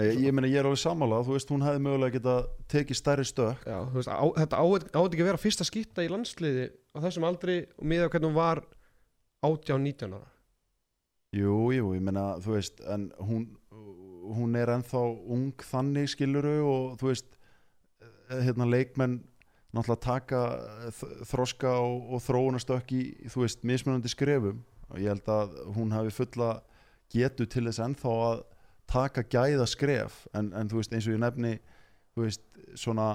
ég, 0.01 0.19
ég 0.25 0.33
meina 0.33 0.47
ég 0.49 0.57
er 0.61 0.65
alveg 0.69 0.81
sammála. 0.81 1.19
Þú 1.27 1.35
veist 1.37 1.51
hún 1.53 1.65
hefði 1.65 1.81
mögulega 1.85 2.15
geta 2.17 2.35
tekið 2.73 2.97
stærri 2.99 3.25
stök. 3.29 3.65
Já, 3.69 3.79
veist, 3.93 4.09
á, 4.09 4.25
þetta 4.39 4.61
átt 4.63 4.87
á 4.97 5.01
ekki 5.05 5.21
að 5.21 5.29
vera 5.31 5.41
fyrsta 5.41 5.67
skipta 5.67 6.05
í 6.05 6.09
landsliði 6.11 6.69
á 6.93 6.97
þessum 7.05 7.27
aldri 7.29 7.59
og 7.77 7.85
miða 7.91 8.09
hvernig 8.09 8.31
hún 8.31 8.37
var 8.39 8.63
18-19 9.45 10.15
ára. 10.17 10.29
Jú, 11.33 11.53
jú, 11.73 11.91
ég 11.97 12.03
meina 12.05 12.23
þú 12.43 12.55
veist 12.57 12.81
en 12.93 13.07
hún, 13.25 13.45
hún 14.37 14.55
er 14.59 14.69
ennþá 14.75 15.01
ung 15.33 15.47
þannig 15.65 16.11
skiluru 16.13 16.59
og 16.69 16.97
þú 17.01 17.09
veist 17.09 17.31
eh, 18.03 18.43
hérna 18.45 18.67
leikmenn 18.69 19.19
náttúrulega 19.73 20.03
taka 20.05 20.41
þ- 20.93 21.23
þroska 21.31 21.71
og, 21.81 22.11
og 22.13 22.21
þróunastökk 22.21 22.93
í, 22.93 23.01
þú 23.33 23.41
veist, 23.47 23.63
mismunandi 23.65 24.11
skrefum. 24.13 24.59
Og 24.93 24.99
ég 25.01 25.09
held 25.09 25.29
að 25.33 25.55
hún 25.73 25.93
hafi 25.95 26.13
fulla 26.13 26.51
getu 27.13 27.47
til 27.49 27.65
þess 27.65 27.81
ennþá 27.81 28.13
að 28.27 28.43
taka 28.93 29.25
gæða 29.25 29.67
skref 29.69 30.23
en, 30.37 30.51
en 30.53 30.69
þú 30.69 30.81
veist, 30.81 30.93
eins 30.93 31.09
og 31.09 31.15
ég 31.15 31.23
nefni 31.23 31.53
þú 32.13 32.27
veist, 32.27 32.45
svona 32.79 33.09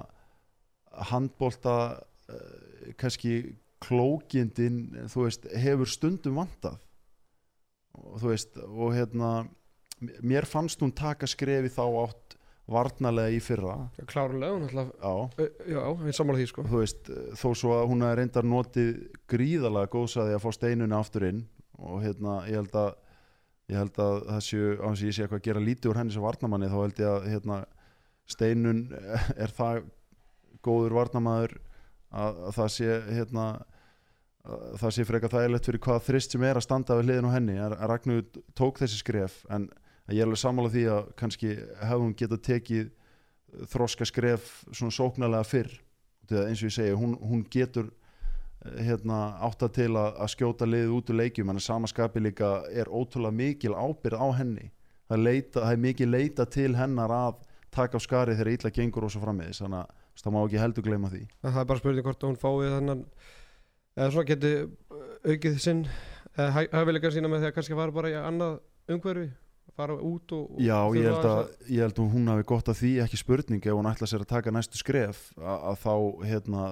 handbólta 1.10 1.76
uh, 1.96 2.92
kannski 2.98 3.56
klókindin 3.84 5.06
þú 5.10 5.26
veist, 5.28 5.46
hefur 5.54 5.90
stundum 5.90 6.40
vantað. 6.42 6.80
Og 7.98 8.18
þú 8.22 8.32
veist, 8.32 8.58
og 8.58 8.94
hérna 8.94 9.30
mér 10.22 10.46
fannst 10.46 10.82
hún 10.82 10.94
taka 10.94 11.26
skrefi 11.30 11.70
þá 11.74 11.84
átt 12.04 12.36
varnarlega 12.68 13.32
í 13.32 13.38
fyrra. 13.42 13.76
Klárlega, 14.10 14.58
ætla 14.66 14.84
já, 15.64 15.80
ég 16.04 16.16
sammála 16.16 16.40
því 16.40 16.48
sko. 16.50 16.64
Þú 16.68 16.82
veist, 16.82 17.10
þó 17.40 17.48
svo 17.56 17.76
að 17.78 17.86
hún 17.92 18.06
reyndar 18.18 18.46
notið 18.46 18.90
gríðalega 19.30 19.92
góðsaði 19.94 20.36
að 20.36 20.44
fá 20.44 20.50
steinunni 20.54 20.98
aftur 20.98 21.28
inn 21.30 21.44
og 21.78 22.02
hérna, 22.02 22.42
ég 22.50 22.60
held 22.60 22.76
að 22.76 22.90
ég 23.68 23.76
held 23.76 23.98
að 24.00 24.18
það 24.28 24.44
séu, 24.48 24.68
á 24.80 24.86
þess 24.88 25.02
að 25.02 25.08
ég 25.08 25.16
sé 25.16 25.24
eitthvað 25.24 25.40
að 25.40 25.48
gera 25.48 25.64
lítið 25.64 25.90
úr 25.90 26.00
henni 26.00 26.14
sem 26.14 26.24
varnamanni, 26.24 26.70
þá 26.72 26.78
held 26.80 27.02
ég 27.02 27.14
að 27.14 27.26
hérna, 27.32 27.58
steinun 28.28 28.84
er 29.44 29.54
það 29.56 29.82
góður 30.64 30.96
varnamaður 30.98 31.58
að, 32.08 32.40
að 32.48 32.54
það 32.56 32.70
sé 32.76 32.94
hérna 33.08 33.48
að 34.48 34.78
það 34.80 34.94
sé 34.96 35.04
frekar 35.04 35.32
þægilegt 35.32 35.68
fyrir 35.68 35.82
hvað 35.84 36.04
þrist 36.06 36.34
sem 36.34 36.44
er 36.46 36.58
að 36.58 36.64
standa 36.64 36.96
við 36.98 37.08
hliðin 37.08 37.28
á 37.28 37.34
henni. 37.34 37.56
Að 37.60 37.74
Ragnar 37.90 38.22
tók 38.56 38.80
þessi 38.80 39.00
skref 39.02 39.42
en 39.52 39.68
ég 40.08 40.22
er 40.22 40.28
alveg 40.28 40.40
sammála 40.40 40.72
því 40.72 40.84
að 40.94 41.10
kannski 41.20 41.50
hún 41.90 42.14
getað 42.16 42.44
tekið 42.48 42.90
þroska 43.72 44.08
skref 44.08 44.48
svona 44.70 44.94
sóknarlega 44.94 45.48
fyrr. 45.48 45.72
Eins 46.28 46.62
og 46.62 46.68
ég 46.68 46.74
segi, 46.74 46.96
hún, 46.96 47.16
hún 47.24 47.44
getur 47.52 47.88
eh, 47.88 48.07
hérna, 48.64 49.18
átta 49.46 49.68
til 49.72 49.90
að, 49.92 50.16
að 50.18 50.32
skjóta 50.34 50.68
liðið 50.68 50.94
út 50.96 51.12
úr 51.12 51.20
leikjum. 51.22 51.52
En 51.52 51.60
að 51.60 51.66
samaskapi 51.68 52.22
líka 52.24 52.50
er 52.72 52.90
ótrúlega 52.90 53.38
mikil 53.38 53.74
ábyrð 53.76 54.18
á 54.18 54.28
henni. 54.40 54.68
Það 55.08 55.24
leita, 55.24 55.62
það 55.62 55.72
er 55.72 55.82
mikil 55.86 56.10
leita 56.10 56.46
til 56.50 56.72
hennar 56.76 57.14
að 57.14 57.40
taka 57.74 57.96
á 57.96 58.00
skari 58.02 58.36
þegar 58.36 58.52
illa 58.54 58.74
gengur 58.74 59.06
og 59.06 59.12
svo 59.12 59.22
frammiðis 59.22 59.62
þannig 59.62 59.84
að 59.84 60.22
það 60.22 60.34
má 60.34 60.38
ekki 60.42 60.62
heldur 60.62 60.86
gleyma 60.88 61.10
því. 61.12 61.24
Það 61.44 61.60
er 61.62 61.68
bara 61.70 61.82
spurning 61.82 62.06
hvort 62.06 62.24
hún 62.26 62.38
fái 62.40 62.54
þennan 62.74 63.02
eða 63.98 64.08
svona 64.14 64.28
geti 64.28 64.52
aukið 65.28 65.60
sinn 65.62 65.84
hæfileika 66.38 67.12
sína 67.14 67.30
með 67.30 67.44
því 67.44 67.50
að 67.50 67.54
kannski 67.56 67.78
fara 67.78 67.94
bara 67.94 68.10
í 68.12 68.16
annað 68.18 68.58
umhverfi 68.88 69.28
fara 69.78 69.94
út 69.94 70.32
og, 70.34 70.54
og 70.54 70.62
Já, 70.62 70.78
ég 70.96 71.06
held, 71.06 71.26
að, 71.28 71.50
ég 71.70 71.84
held 71.84 72.00
að 72.02 72.14
hún 72.14 72.30
hafi 72.32 72.46
gott 72.50 72.70
að 72.72 72.80
því 72.80 72.92
ekki 73.04 73.20
spurning 73.20 73.62
ef 73.62 73.76
hún 73.78 73.90
ætla 73.90 74.08
sér 74.10 74.24
að 74.24 74.32
taka 74.32 74.54
næstu 74.54 74.80
skref 74.80 75.28
að, 75.38 75.58
að 75.70 75.76
þá, 75.84 75.92
hérna, 76.30 76.64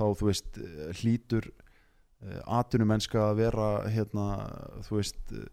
þá 0.00 0.06
þú 0.18 0.30
veist, 0.30 0.56
eh, 0.58 0.90
hlýtur 1.02 1.52
atunumennska 2.46 3.30
að 3.30 3.38
vera 3.40 3.68
hérna, 3.88 4.26
þú 4.84 4.98
veist 4.98 5.32
eh, 5.32 5.46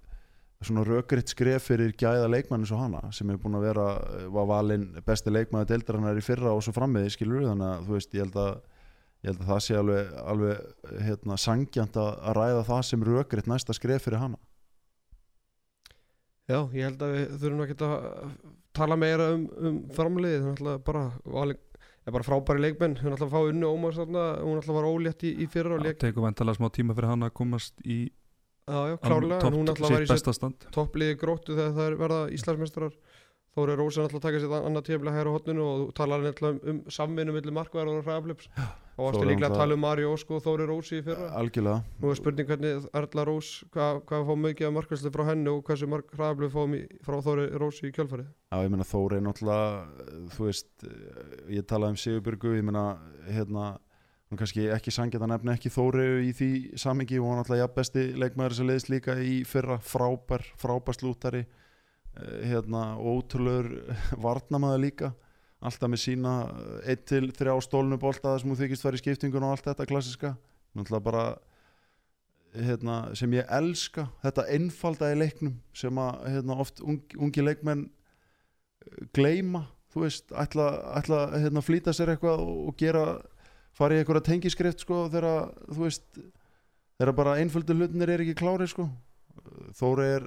svona 0.65 0.83
rökriðt 0.87 1.31
skref 1.31 1.69
fyrir 1.69 1.93
gæða 1.95 2.27
leikmann 2.31 2.63
eins 2.65 2.73
og 2.73 2.81
hana 2.81 3.03
sem 3.15 3.29
er 3.29 3.37
búin 3.41 3.55
að 3.59 3.67
vera 3.69 3.85
eh, 4.17 4.25
var 4.33 4.49
valinn 4.49 4.89
besti 5.05 5.31
leikmann 5.31 5.67
deildarinnar 5.69 6.19
í 6.19 6.25
fyrra 6.25 6.55
og 6.55 6.63
svo 6.65 6.73
frammiði 6.75 7.13
skilur 7.13 7.45
þannig 7.45 7.69
að 7.69 7.87
þú 7.87 7.95
veist, 7.97 8.17
ég 8.17 8.25
held 8.25 8.41
að 8.43 8.51
ég 9.17 9.31
held 9.31 9.41
að 9.41 9.51
það 9.51 9.63
sé 9.65 9.77
alveg, 9.77 10.11
alveg 10.33 10.91
hérna, 11.07 11.39
sangjant 11.41 12.01
að, 12.01 12.11
að 12.21 12.37
ræða 12.37 12.67
það 12.67 12.83
sem 12.89 13.07
rökriðt 13.07 13.49
næsta 13.49 13.75
skref 13.75 14.05
fyrir 14.05 14.21
hana. 14.21 14.37
Já, 16.47 16.59
ég 16.71 16.85
held 16.85 17.01
að 17.03 17.15
við 17.15 17.31
þurfum 17.41 17.63
ekki 17.65 17.77
að 17.83 17.95
tala 18.77 18.95
meira 18.99 19.31
um, 19.33 19.47
um 19.57 19.79
framliðið 19.95 20.45
hún 20.45 20.53
ætla 20.53 20.75
bara, 20.85 21.01
valin, 21.25 21.59
er 22.07 22.15
bara 22.15 22.27
frábæri 22.27 22.63
leikmenn. 22.63 22.95
Hún 23.01 23.15
ætla 23.17 23.27
að 23.27 23.33
fá 23.35 23.41
unnu 23.51 23.67
ómars 23.71 23.97
þarna. 23.99 24.23
Hún 24.43 24.61
ætla 24.61 24.73
að 24.73 24.79
vara 24.79 24.93
ólétt 24.95 25.25
í, 25.27 25.33
í 25.43 25.49
fyrra 25.51 25.75
og 25.77 25.83
Það 25.87 25.99
tekur 26.05 26.25
vantalega 26.27 26.59
smá 26.59 26.69
tíma 26.77 26.95
fyrir 26.97 27.11
hann 27.13 27.27
að 27.27 27.33
komast 27.39 27.83
í 27.85 27.99
Já, 28.67 28.79
já, 28.91 28.95
klárlega, 28.99 29.47
hún 29.53 29.69
ætla 29.71 29.87
að 29.87 29.93
sitt 29.93 29.95
vera 29.95 30.05
í 30.07 30.11
besta 30.11 30.33
stand. 30.35 30.65
toppliði 30.75 31.13
gróttu 31.21 31.53
þegar 31.55 31.75
það 31.77 31.85
er 31.87 31.93
verða 32.01 32.17
Íslandsmestrar 32.35 32.95
Þóri 33.57 33.73
ætla 33.73 34.05
að 34.05 34.21
taka 34.21 34.39
sér 34.43 34.51
annað 34.59 34.83
tífla 34.85 35.11
hæra 35.15 35.31
hotninu 35.33 35.63
og 35.65 35.87
talar 35.97 36.21
hann 36.21 36.43
um, 36.45 36.59
um 36.69 36.81
samvinnu 36.93 37.33
millir 37.33 37.55
markvæðar 37.55 37.89
og 37.89 38.03
hraðaflips 38.05 38.51
og 38.97 39.15
Þórir 39.15 39.31
líklega 39.31 39.49
að 39.49 39.61
tala 39.61 39.77
um 39.77 39.81
Mari 39.81 40.05
Ósk 40.05 40.31
og 40.33 40.43
Þóri 40.45 40.67
Rósi 40.69 40.99
í 40.99 41.05
fyrra? 41.05 41.31
Algjörlega. 41.39 41.81
Nú 42.01 42.11
er 42.11 42.19
spurning 42.19 42.47
hvernig 42.49 42.85
Erla 42.97 43.25
Rós 43.25 43.49
hvað, 43.73 43.99
hvað 44.09 44.23
fá 44.29 44.31
mikið 44.43 44.69
af 44.69 44.75
markværslu 44.77 45.11
frá 45.13 45.23
henni 45.31 45.51
og 45.51 45.59
hversu 45.65 45.89
mark 45.89 46.13
hraðaflip 46.13 46.57
í, 46.77 46.83
frá 47.05 47.17
Þóri 47.25 47.49
Rósi 47.61 47.89
í 47.89 47.93
kjölfarið? 47.97 48.29
Já, 48.29 48.57
ég 48.61 48.73
meina 48.73 48.87
Þóri 48.93 49.19
er 49.19 49.25
náttúrulega, 49.25 50.07
þú 50.37 50.47
veist, 50.47 50.71
eh, 50.85 51.35
ég 51.57 51.67
talaði 51.69 51.97
um 51.97 52.01
Sigurbyrgu, 52.05 52.55
ég 52.57 52.65
meina, 52.69 52.87
hérna, 53.25 53.67
hann 54.29 54.41
kannski 54.41 54.69
ekki 54.73 54.93
sangjað 54.93 55.27
að 55.27 55.33
nefna 55.33 55.57
ekki 55.57 55.73
Þóri 55.73 56.09
í 56.25 56.33
því 56.37 56.51
samingi 56.77 57.21
og 57.21 57.31
hann 57.31 57.41
náttúrulega 57.41 57.65
jafn 57.65 57.77
besti 57.81 58.09
leikmaður 58.21 58.57
sem 58.57 58.69
leiðist 58.69 58.93
líka 58.93 59.17
í 59.17 59.39
fyrra 59.49 59.77
frábær, 59.81 60.45
frábær 60.61 60.97
slútari, 60.97 61.45
eh, 61.45 61.56
hérna, 62.47 62.83
og 62.97 63.21
ótrúlegur 63.21 63.71
varnamaður 64.25 64.83
líka, 64.83 65.11
alltaf 65.57 65.89
með 65.91 66.03
sína 66.03 66.33
1 66.85 67.05
til 67.09 67.29
3 67.35 67.57
stólnu 67.65 67.99
boltaða 68.01 68.41
sem 68.41 68.51
hún 68.51 68.59
þykist 68.59 68.85
var 68.85 68.97
í 68.97 69.01
skiptingun 69.01 69.47
og 69.47 69.55
allt 69.55 69.69
þetta 69.69 69.87
klassiska, 69.89 70.33
bara, 71.01 71.25
hérna, 72.53 72.99
sem 73.17 73.33
ég 73.37 73.47
elska, 73.59 74.07
þetta 74.25 74.47
einfalda 74.53 75.11
í 75.13 75.17
leiknum 75.17 75.57
sem 75.77 76.01
að, 76.01 76.21
hérna, 76.35 76.59
oft 76.61 76.83
ungi, 76.85 77.17
ungi 77.17 77.45
leikmenn 77.45 77.87
gleyma 79.15 79.65
þú 79.93 80.05
veist, 80.05 80.31
ætla, 80.35 80.69
hérna, 81.33 81.61
að 81.61 81.67
flýta 81.67 81.93
sér 81.95 82.13
eitthvað 82.13 82.43
og, 82.43 82.73
gera 82.79 83.05
fara 83.77 83.95
í 83.95 84.01
eitthvað 84.01 84.25
tengiskrift 84.27 84.83
sko 84.83 85.05
þegar 85.13 85.51
þú 85.69 85.83
veist 85.83 86.21
þegar 86.97 87.13
bara 87.17 87.35
einföldu 87.41 87.75
hlutinir 87.77 88.11
er 88.13 88.23
ekki 88.23 88.37
klári 88.37 88.67
sko. 88.69 88.87
Þóri 89.77 90.07
er, 90.17 90.25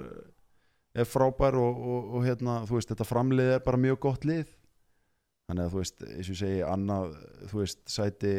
er 0.91 1.07
frábær 1.07 1.57
og, 1.59 1.77
og, 1.93 2.09
og 2.17 2.25
hérna, 2.25 2.61
þú 2.69 2.77
veist, 2.77 2.91
þetta 2.91 3.07
framlið 3.07 3.53
er 3.55 3.63
bara 3.65 3.79
mjög 3.81 4.01
gott 4.07 4.27
lið. 4.27 4.49
Þannig 5.49 5.67
að 5.67 5.71
þú 5.73 5.81
veist, 5.81 6.03
eins 6.07 6.27
og 6.27 6.33
ég 6.33 6.41
segi 6.41 6.59
annað, 6.67 7.15
þú 7.51 7.61
veist, 7.63 7.81
sæti 7.91 8.35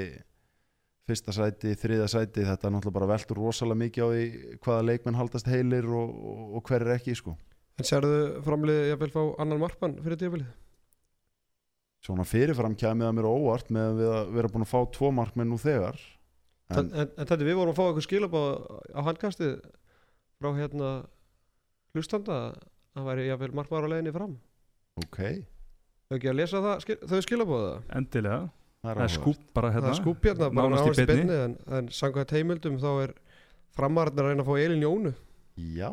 fyrsta 1.03 1.35
sæti, 1.35 1.73
þriða 1.77 2.05
sæti 2.09 2.45
þetta 2.47 2.69
er 2.69 2.75
náttúrulega 2.77 2.95
bara 3.01 3.09
veltur 3.11 3.41
rosalega 3.43 3.81
mikið 3.81 4.05
á 4.07 4.09
því 4.13 4.27
hvaða 4.63 4.85
leikmenn 4.87 5.19
haldast 5.19 5.49
heilir 5.51 5.89
og, 5.91 6.13
og, 6.15 6.43
og 6.59 6.69
hver 6.69 6.87
er 6.87 6.95
ekki 6.95 7.17
sko. 7.19 7.35
En 7.81 7.89
sérðu 7.89 8.43
framliðið 8.47 8.91
ég 8.93 9.01
vil 9.01 9.11
fá 9.11 9.23
annan 9.43 9.61
markmann 9.61 9.97
fyrir 10.05 10.21
tífilið? 10.21 10.53
svona 12.03 12.27
fyrirfram 12.27 12.75
kæmið 12.79 13.09
að 13.09 13.15
mér 13.19 13.29
óvart 13.31 13.71
með 13.73 13.89
að 13.89 14.01
við 14.01 14.13
að 14.17 14.33
vera 14.37 14.51
búin 14.51 14.65
að 14.65 14.73
fá 14.73 14.79
tvo 14.97 15.11
markmenn 15.15 15.53
nú 15.53 15.59
þegar. 15.63 16.01
En, 16.73 16.89
en, 16.89 16.93
en, 17.05 17.27
þetta 17.29 17.47
við 17.47 17.59
vorum 17.59 17.75
að 17.75 17.79
fá 17.79 17.85
eitthvað 17.85 18.07
skilabá 18.09 18.43
á 18.97 19.01
handkastið 19.07 19.53
frá 20.43 20.49
hérna 20.57 20.91
hlustanda 21.97 22.39
að 22.49 22.57
það 22.97 23.07
væri 23.11 23.27
jáfnvel 23.29 23.53
markmaður 23.59 23.87
á 23.89 23.91
leiðinni 23.93 24.15
fram. 24.17 24.35
Ok, 25.03 25.21
Þau 26.13 26.17
ekki 26.19 26.29
að 26.29 26.37
lesa 26.37 26.61
það, 26.61 26.81
skil, 26.85 26.97
þau 27.09 27.21
skilabóða 27.25 27.69
Endilega, 27.97 28.41
það 28.85 28.91
er 28.93 29.03
er 29.07 29.13
skúp 29.15 29.45
bara 29.57 29.71
hérna. 29.73 29.87
Það 29.87 29.95
er 29.95 30.01
skúp 30.03 30.27
hérna, 30.29 30.49
bara 30.53 30.73
nánast 30.75 31.01
í 31.01 31.07
beinni. 31.09 31.39
en, 31.47 31.55
en 31.79 31.89
samkvæmt 31.89 32.35
heimildum 32.37 32.77
þá 32.83 32.91
er 33.07 33.15
framarinn 33.73 34.21
að 34.21 34.29
reyna 34.29 34.45
að 34.45 34.51
fá 34.51 34.59
Elin 34.67 34.85
Jónu. 34.85 35.15
Já, 35.73 35.89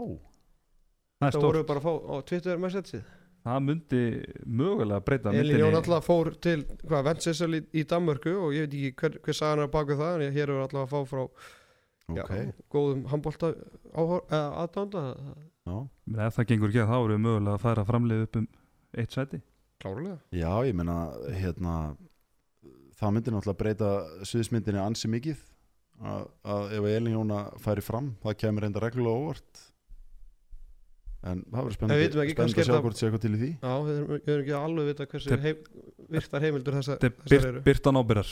Það 1.19 1.33
Það 1.35 1.41
voru 1.43 1.59
við 1.59 1.65
bara 1.67 1.79
að 1.79 1.87
fá 1.87 1.93
á 1.99 2.15
Twitter 2.29 2.59
messageið. 2.63 3.07
Það 3.39 3.63
myndi 3.65 4.01
mögulega 4.59 5.03
breyta 5.07 5.31
Elin 5.31 5.39
myndinni. 5.39 5.61
Jón 5.63 5.77
alltaf 5.79 6.05
fór 6.07 6.29
til 6.43 6.57
hvað, 6.83 7.05
Ventsessel 7.07 7.55
í, 7.55 7.61
í 7.75 7.83
Danmörku 7.87 8.35
og 8.39 8.53
ég 8.55 8.67
veit 8.67 8.75
ekki 8.75 8.91
hver, 8.99 9.17
hver 9.23 9.37
sagan 9.39 9.63
er 9.63 9.71
baku 9.73 9.97
það 9.99 10.23
en 10.27 10.35
hér 10.35 10.51
er 10.53 10.61
alltaf 10.63 10.83
að 10.85 10.91
fá 10.93 11.09
frá 11.13 11.23
ok. 12.13 12.33
já, 12.33 12.51
góðum 12.73 13.05
handbólta 13.11 13.53
aðdánda 13.93 15.03
Ef 15.69 16.37
það 16.39 16.47
gengur 16.49 16.71
ekki 16.71 16.81
að 16.83 16.89
þá 16.89 16.97
erum 16.97 17.13
við 17.13 17.23
mögulega 17.25 17.55
að 17.55 17.63
færa 17.63 17.85
framlið 17.85 18.25
upp 18.25 18.37
um 18.39 18.47
eitt 18.97 19.15
sæti. 19.15 19.41
Klárlega. 19.79 20.17
Já, 20.35 20.51
ég 20.67 20.75
meina 20.75 20.97
hérna, 21.39 21.75
það 22.99 23.15
myndi 23.15 23.33
náttúrulega 23.33 23.59
breyta 23.61 23.91
suðismyndinni 24.27 24.81
ansi 24.81 25.11
mikið 25.11 25.43
að, 25.99 26.29
að 26.55 26.77
ef 26.79 26.87
Elin 26.95 27.15
Jóna 27.15 27.41
færi 27.63 27.83
fram 27.85 28.13
það 28.23 28.39
kemur 28.43 28.65
reynda 28.65 28.83
reglulega 28.83 29.25
óvart. 29.27 29.65
En 31.19 31.41
það 31.51 31.57
verður 31.57 31.73
En 31.73 31.75
spennandi, 31.75 32.19
að 32.39 32.67
sjá 32.69 32.75
hvort 32.79 32.99
sé 32.99 33.07
eitthvað 33.07 33.23
til 33.25 33.33
í 33.33 33.39
því. 33.39 33.49
Já, 33.59 33.71
við 33.83 33.95
erum, 33.95 34.11
við 34.11 34.29
erum 34.33 34.43
ekki 34.45 34.53
alveg 34.59 34.83
að 34.85 34.89
vita 34.89 35.07
hversu 35.13 35.39
heim, 35.43 35.65
virtar 36.15 36.45
heimildur 36.45 36.77
þessar 36.79 37.41
eru. 37.49 37.63
byrtan 37.65 37.99
ábyrðar 37.99 38.29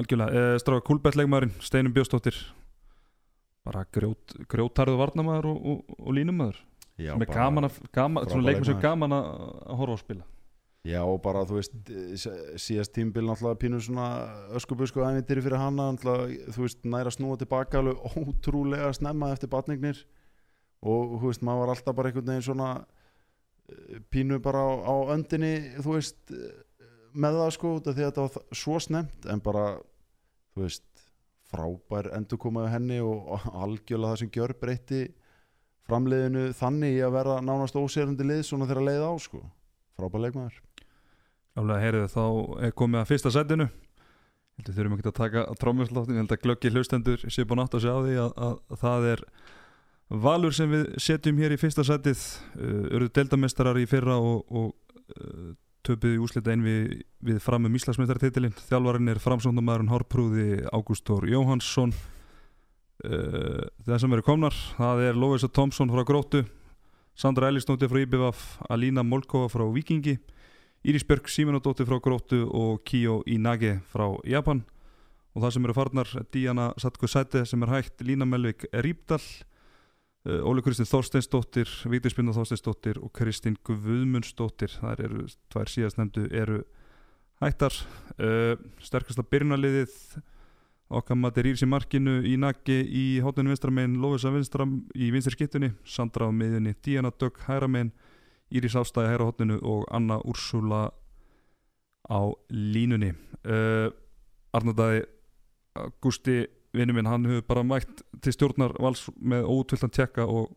algjörlega, 0.00 0.44
e, 0.44 0.62
stráka 0.62 0.86
Kúlbættleikmaðurinn 0.88 1.52
Steinum 1.60 1.96
Bjóstóttir 1.96 2.38
bara 3.70 3.86
grjót, 3.94 4.34
grjótarðu 4.50 4.98
varnamaður 4.98 5.48
og, 5.52 5.62
og, 5.72 5.96
og 6.02 6.12
línumæður 6.18 6.60
með 7.00 7.24
bara- 7.24 7.38
gaman 7.38 7.68
að, 7.70 7.80
sem 8.34 8.44
leikmaður. 8.44 8.80
gaman 8.82 9.16
að, 9.16 9.32
horfa 9.80 9.96
á 9.96 10.02
spila. 10.02 10.26
Já 10.88 11.02
og 11.04 11.18
bara 11.20 11.42
þú 11.44 11.58
veist 11.58 11.74
síðast 12.56 12.94
tímbil 12.96 13.26
náttúrulega 13.26 13.58
pínu 13.60 13.80
svona 13.84 14.06
öskubusku 14.56 15.02
æfintyri 15.04 15.42
fyrir 15.44 15.60
náttúrulega, 15.60 16.46
þú 16.56 16.64
veist 16.64 16.86
næra 16.88 17.12
snúa 17.12 17.36
tilbaka 17.36 17.82
alveg 17.82 18.00
ótrúlega 18.16 18.88
snemma 18.96 19.28
eftir 19.34 19.52
batningnir 19.52 20.00
og 20.80 21.18
þú 21.20 21.26
veist 21.28 21.44
maður 21.44 21.66
var 21.66 21.74
alltaf 21.74 21.98
bara 21.98 22.08
einhvern 22.08 22.30
veginn 22.32 22.46
svona 22.48 22.70
eh, 23.68 24.00
pínu 24.08 24.40
bara 24.40 24.64
á, 24.64 24.68
á 24.88 24.94
öndinni 25.12 25.52
þú 25.84 25.98
veist 25.98 26.32
eh, 26.32 26.48
með 27.12 27.40
það 27.42 27.52
sko 27.58 27.74
því 27.84 27.92
að 27.92 28.00
þetta 28.06 28.24
var 28.24 28.58
svo 28.62 28.80
snemt 28.80 29.28
en 29.28 29.44
bara 29.44 29.66
þú 30.54 30.64
veist 30.64 30.88
frábær 31.50 32.10
endur 32.16 32.40
komaði 32.40 32.72
henni 32.74 33.00
og, 33.04 33.34
algjörlega 33.50 34.14
það 34.14 34.22
sem 34.22 34.32
gjör 34.36 34.56
breytti 34.60 35.02
framleiðinu 35.90 36.50
þannig 36.56 36.98
í 36.98 37.04
að 37.04 37.16
vera 37.18 37.38
nánast 37.42 37.78
ósérandi 37.78 38.26
lið 38.26 38.44
svona 38.46 38.68
þegar 38.70 38.86
leið 38.86 39.06
á 39.10 39.12
sko. 39.20 39.42
Frábær 39.98 40.24
leikmaður. 40.24 40.60
Álega 41.58 41.82
heyrðu 41.82 42.10
þá 42.10 42.26
er 42.66 42.74
komið 42.78 43.00
að 43.00 43.08
fyrsta 43.10 43.32
setinu 43.34 43.66
Heldur 44.60 44.76
þurfum 44.76 44.98
ekki 44.98 45.10
að 45.10 45.16
taka 45.16 45.42
trómjörsláttin 45.58 46.14
Ég 46.14 46.22
held 46.22 46.34
að 46.36 46.44
glöggi 46.44 46.70
hlustendur 46.74 47.24
sé 47.26 47.46
búin 47.48 47.62
átt 47.64 47.74
að 47.74 47.84
segja 47.84 47.96
á 47.96 48.04
því 48.04 48.14
að, 48.22 48.30
að, 48.46 48.54
að 48.70 48.84
það 48.84 49.08
er 49.10 49.24
Valur 50.26 50.54
sem 50.54 50.70
við 50.70 50.84
setjum 51.02 51.40
hér 51.42 51.54
í 51.54 51.58
fyrsta 51.60 51.86
setið 51.86 52.22
uh, 52.54 52.94
Örðu 52.98 53.10
deildamestarar 53.18 53.80
í 53.82 53.88
fyrra 53.90 54.18
og, 54.22 54.46
og 54.46 54.70
uh, 55.16 55.50
töpuð 55.86 56.16
í 56.16 56.20
úslita 56.22 56.52
einn 56.52 56.64
við, 56.64 57.02
við 57.24 57.40
framum 57.44 57.76
Íslandsmeistartitilinn 57.78 58.56
Þjálfarinn 58.68 59.12
er 59.12 59.20
framsóknumæðurinn 59.22 59.92
Hárprúði 59.92 60.48
Ágústór 60.72 61.28
Jóhansson 61.30 61.94
uh, 63.04 63.64
Það 63.86 64.02
sem 64.04 64.16
eru 64.16 64.26
komnar 64.26 64.56
það 64.76 65.06
er 65.08 65.20
Lóisa 65.20 65.48
Tomsson 65.48 65.92
frá 65.92 66.04
Gróttu 66.08 66.44
Sandra 67.16 67.48
Ellisnóti 67.50 67.88
frá 67.90 68.00
IBVF 68.04 68.44
Alína 68.70 69.04
Molkova 69.04 69.48
frá 69.52 69.66
Vikingi 69.72 70.18
Íris 70.80 71.04
Björk 71.04 71.28
Simonadóttir 71.28 71.84
frá 71.84 71.98
Gróttu 72.00 72.46
og 72.56 72.80
Kiyo 72.88 73.18
Inage 73.28 73.82
frá 73.92 74.06
Japan. 74.24 74.62
Og 75.36 75.44
það 75.44 75.52
sem 75.52 75.66
eru 75.66 75.74
farnar 75.76 76.12
Díana 76.32 76.70
Satko 76.80 77.08
Sæte 77.10 77.42
sem 77.44 77.60
er 77.66 77.72
hægt 77.74 78.00
Lína 78.00 78.24
Melvik 78.24 78.64
Rípdal 78.72 79.20
Óli 80.28 80.60
Kristinn 80.60 80.84
Þorsteinsdóttir 80.84 81.70
Spinna 82.12 82.34
Þorsteinsdóttir 82.36 82.98
og 83.00 83.08
Kristinn 83.16 83.56
Guðmundsdóttir 83.64 84.74
það 84.74 85.04
eru 85.06 85.22
tvær 85.48 85.70
síðast 85.72 85.96
nefndu 85.96 86.26
eru 86.28 86.58
hættar. 87.40 87.72
Uh, 88.20 88.58
sterkasta 88.84 89.24
byrjunaliðið 89.24 89.94
okkar 90.92 91.16
maður 91.16 91.48
Íris 91.48 91.64
í 91.64 91.70
markinu 91.70 92.18
Inage 92.28 92.76
í 92.84 93.04
hóttunni 93.24 93.54
vinstramein 93.54 93.96
Lófisa 94.02 94.32
vinstra 94.34 94.66
í 94.92 95.08
vinstri 95.14 95.38
skiptunni 95.38 95.72
Sandra 95.88 96.28
á 96.28 96.30
miðunni 96.34 96.74
Díana 96.84 97.14
Dögg 97.16 97.40
hæramein 97.46 97.94
Íris 98.52 98.76
Ástæði 98.76 99.14
hæra 99.14 99.30
hóttinu 99.30 99.56
og 99.62 99.86
Anna 99.88 100.18
Úrsula 100.20 100.90
á 102.10 102.20
línunni. 102.52 103.14
Uh, 103.46 103.88
Arnardæði 104.52 105.06
Gusti 106.02 106.42
vinnu 106.76 106.94
minn, 106.96 107.10
hann 107.10 107.26
hefur 107.28 107.46
bara 107.48 107.66
mætt 107.66 108.02
til 108.22 108.34
stjórnar 108.36 108.76
vals 108.82 109.08
með 109.18 109.48
ótvöldan 109.50 109.92
tjekka 109.94 110.26
og 110.28 110.50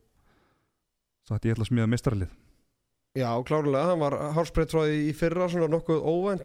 sagt 1.28 1.46
ég 1.48 1.56
ætla 1.56 1.66
að 1.68 1.72
smíða 1.72 1.92
meistaralið. 1.92 2.40
Já, 3.14 3.30
klárlega, 3.46 3.92
hann 3.92 4.02
var 4.02 4.16
hálsbreytt 4.34 4.72
frá 4.74 4.88
því 4.88 5.02
í 5.06 5.12
fyrra 5.14 5.46
svona 5.46 5.68
nokkuð 5.70 6.00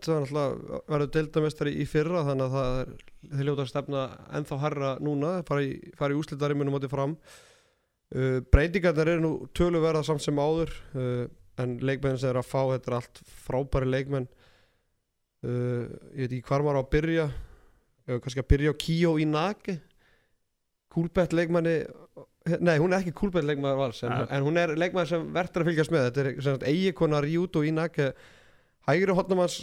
það 0.05 0.11
er 0.12 0.24
alltaf 0.27 0.82
verður 0.93 1.12
deildamestari 1.15 1.70
í 1.81 1.86
fyrra 1.89 2.24
þannig 2.27 2.45
að 2.45 2.57
það 2.57 2.81
er 2.81 2.90
þeir 3.31 3.49
ljóta 3.49 3.65
að 3.65 3.70
stefna 3.70 4.03
ennþá 4.36 4.59
herra 4.66 4.90
núna 5.01 5.31
fara 5.49 5.65
í, 5.65 5.70
fara 5.97 6.12
í 6.12 6.19
úslitariminu 6.20 6.74
mótið 6.74 6.93
fram. 6.93 7.15
Uh, 8.12 8.40
breytingarnir 8.53 9.12
eru 9.15 9.24
nú 9.24 9.32
töluverða 9.57 10.05
samt 10.05 10.24
sem 10.24 10.36
áður 10.36 10.74
uh, 10.93 11.24
en 11.61 11.74
leikmenn 11.81 12.20
sem 12.20 12.35
er 12.35 12.40
að 12.40 12.51
fá 12.51 12.61
þetta 12.74 12.93
er 12.93 12.99
allt 13.01 13.23
frábæri 13.47 13.89
leikmenn. 13.89 14.28
Uh, 15.40 15.89
ég 16.12 16.27
veit 16.27 16.36
ekki 16.36 16.49
hvar 16.51 16.66
maður 16.66 16.81
á 16.81 16.85
að 16.85 16.93
byrja 16.99 17.28
ef 18.09 18.25
kannski 18.25 18.43
að 18.43 18.51
byrja 18.55 18.75
á 18.75 18.81
Kíó 18.81 19.15
í 19.21 19.29
naki 19.29 19.79
Kúlbett 20.93 21.37
leikmanni 21.37 21.81
Nei, 22.65 22.79
hún 22.81 22.95
er 22.95 23.03
ekki 23.03 23.13
kúlbett 23.13 23.45
leikmaður 23.45 23.81
vals 23.83 24.03
en, 24.07 24.15
en 24.25 24.45
hún 24.47 24.57
er 24.57 24.73
leikmaður 24.79 25.11
sem 25.11 25.25
verður 25.35 25.65
að 25.65 25.69
fylgjast 25.69 25.93
með. 25.93 26.07
Þetta 26.17 26.53
er 26.55 26.63
eigikonar 26.71 27.27
Júto 27.29 27.61
í 27.67 27.73
naki 27.77 28.07
hægri 28.89 29.17
hotnamanns 29.19 29.59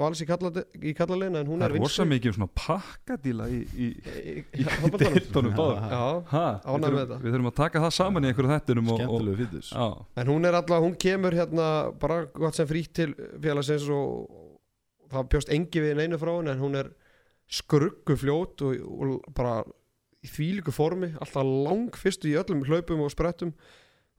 vals 0.00 0.22
í, 0.22 0.26
kalla, 0.28 0.50
í 0.80 0.92
kallalegin 0.96 1.38
en 1.40 1.48
hún 1.50 1.60
Það 1.62 1.66
er 1.66 1.76
er 1.76 1.84
rosa 1.84 2.06
mikið 2.08 2.30
um 2.30 2.36
svona 2.38 2.50
pakkadíla 2.56 3.48
í, 3.52 3.58
í, 3.60 3.88
í, 4.32 4.34
í 4.62 4.92
deildunum 5.02 5.56
báðum. 5.58 6.30
Við, 6.86 7.14
við 7.24 7.34
þurfum 7.34 7.50
að 7.50 7.56
taka 7.58 7.82
það 7.84 7.96
saman 7.98 8.26
í 8.26 8.30
einhverju 8.30 8.52
þettinum 8.54 8.88
og, 8.88 8.94
og, 8.94 9.02
skemmtilegu 9.02 9.40
fítus 9.42 9.72
Já, 9.74 9.86
en 10.22 10.32
hún 10.32 10.48
er 10.48 10.58
alltaf, 10.60 10.84
hún 10.86 10.96
kemur 11.04 11.36
hérna 11.36 11.66
bara 12.00 12.22
gott 12.36 12.56
sem 12.56 12.68
frýtt 12.70 12.94
til 12.96 13.10
félagsins 13.42 13.88
og 13.92 14.40
það 15.12 15.30
bjóst 15.34 15.54
engi 15.56 15.84
við 15.84 16.00
neinu 16.00 16.20
frá 16.22 16.32
henni 16.32 16.54
en 16.54 16.64
hún 16.64 16.80
er 16.80 16.92
skruggu 17.50 18.16
fljót 18.18 18.62
og, 18.66 18.80
og 18.80 19.30
bara 19.36 19.60
í 20.20 20.28
þvílíku 20.30 20.72
formi, 20.74 21.14
alltaf 21.18 21.46
lang 21.46 21.96
fyrstu 21.96 22.30
í 22.30 22.36
öllum 22.38 22.64
hlaupum 22.68 23.02
og 23.04 23.12
sprettum. 23.12 23.54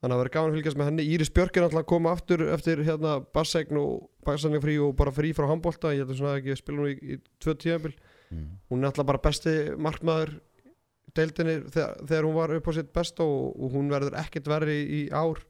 Þannig 0.02 0.16
að 0.16 0.18
það 0.18 0.22
verður 0.22 0.34
gaman 0.34 0.49
að 0.49 0.56
fylgjast 0.58 0.80
með 0.80 0.88
henni. 0.90 1.03
Íris 1.14 1.30
Björk 1.30 1.58
er 1.58 1.66
alltaf 1.68 1.84
að 1.84 1.90
koma 1.91 2.14
aftur 2.16 2.41
eftir 2.49 2.80
hérna 2.88 3.20
bassegn 3.38 3.78
og 3.78 4.08
bassegn 4.26 4.58
frí 4.64 4.80
og 4.82 4.95
bara 4.98 5.14
frí 5.14 5.30
frá 5.38 5.45
handbólta, 5.52 5.91
ég 5.94 6.02
held 6.02 6.16
að 6.16 6.24
svona 6.24 6.40
ekki 6.40 6.58
spila 6.58 6.82
hún 6.82 6.90
í, 6.90 6.95
í 6.98 7.20
tvö 7.44 7.53
tíðanbíl 7.62 7.94
mm. 7.94 8.48
hún 8.72 8.82
er 8.82 8.90
alltaf 8.90 9.08
bara 9.12 9.22
besti 9.22 9.53
markmaður 9.78 10.34
í 10.40 11.14
deildinni 11.18 11.56
þegar, 11.70 11.95
þegar 12.02 12.28
hún 12.28 12.38
var 12.40 12.56
upp 12.58 12.70
á 12.70 12.78
sitt 12.80 12.91
besta 12.95 13.28
og, 13.28 13.52
og 13.62 13.78
hún 13.78 13.94
verður 13.94 14.18
ekkert 14.24 14.49
verri 14.49 14.78
í, 14.82 14.86
í 14.88 15.02
ár. 15.14 15.44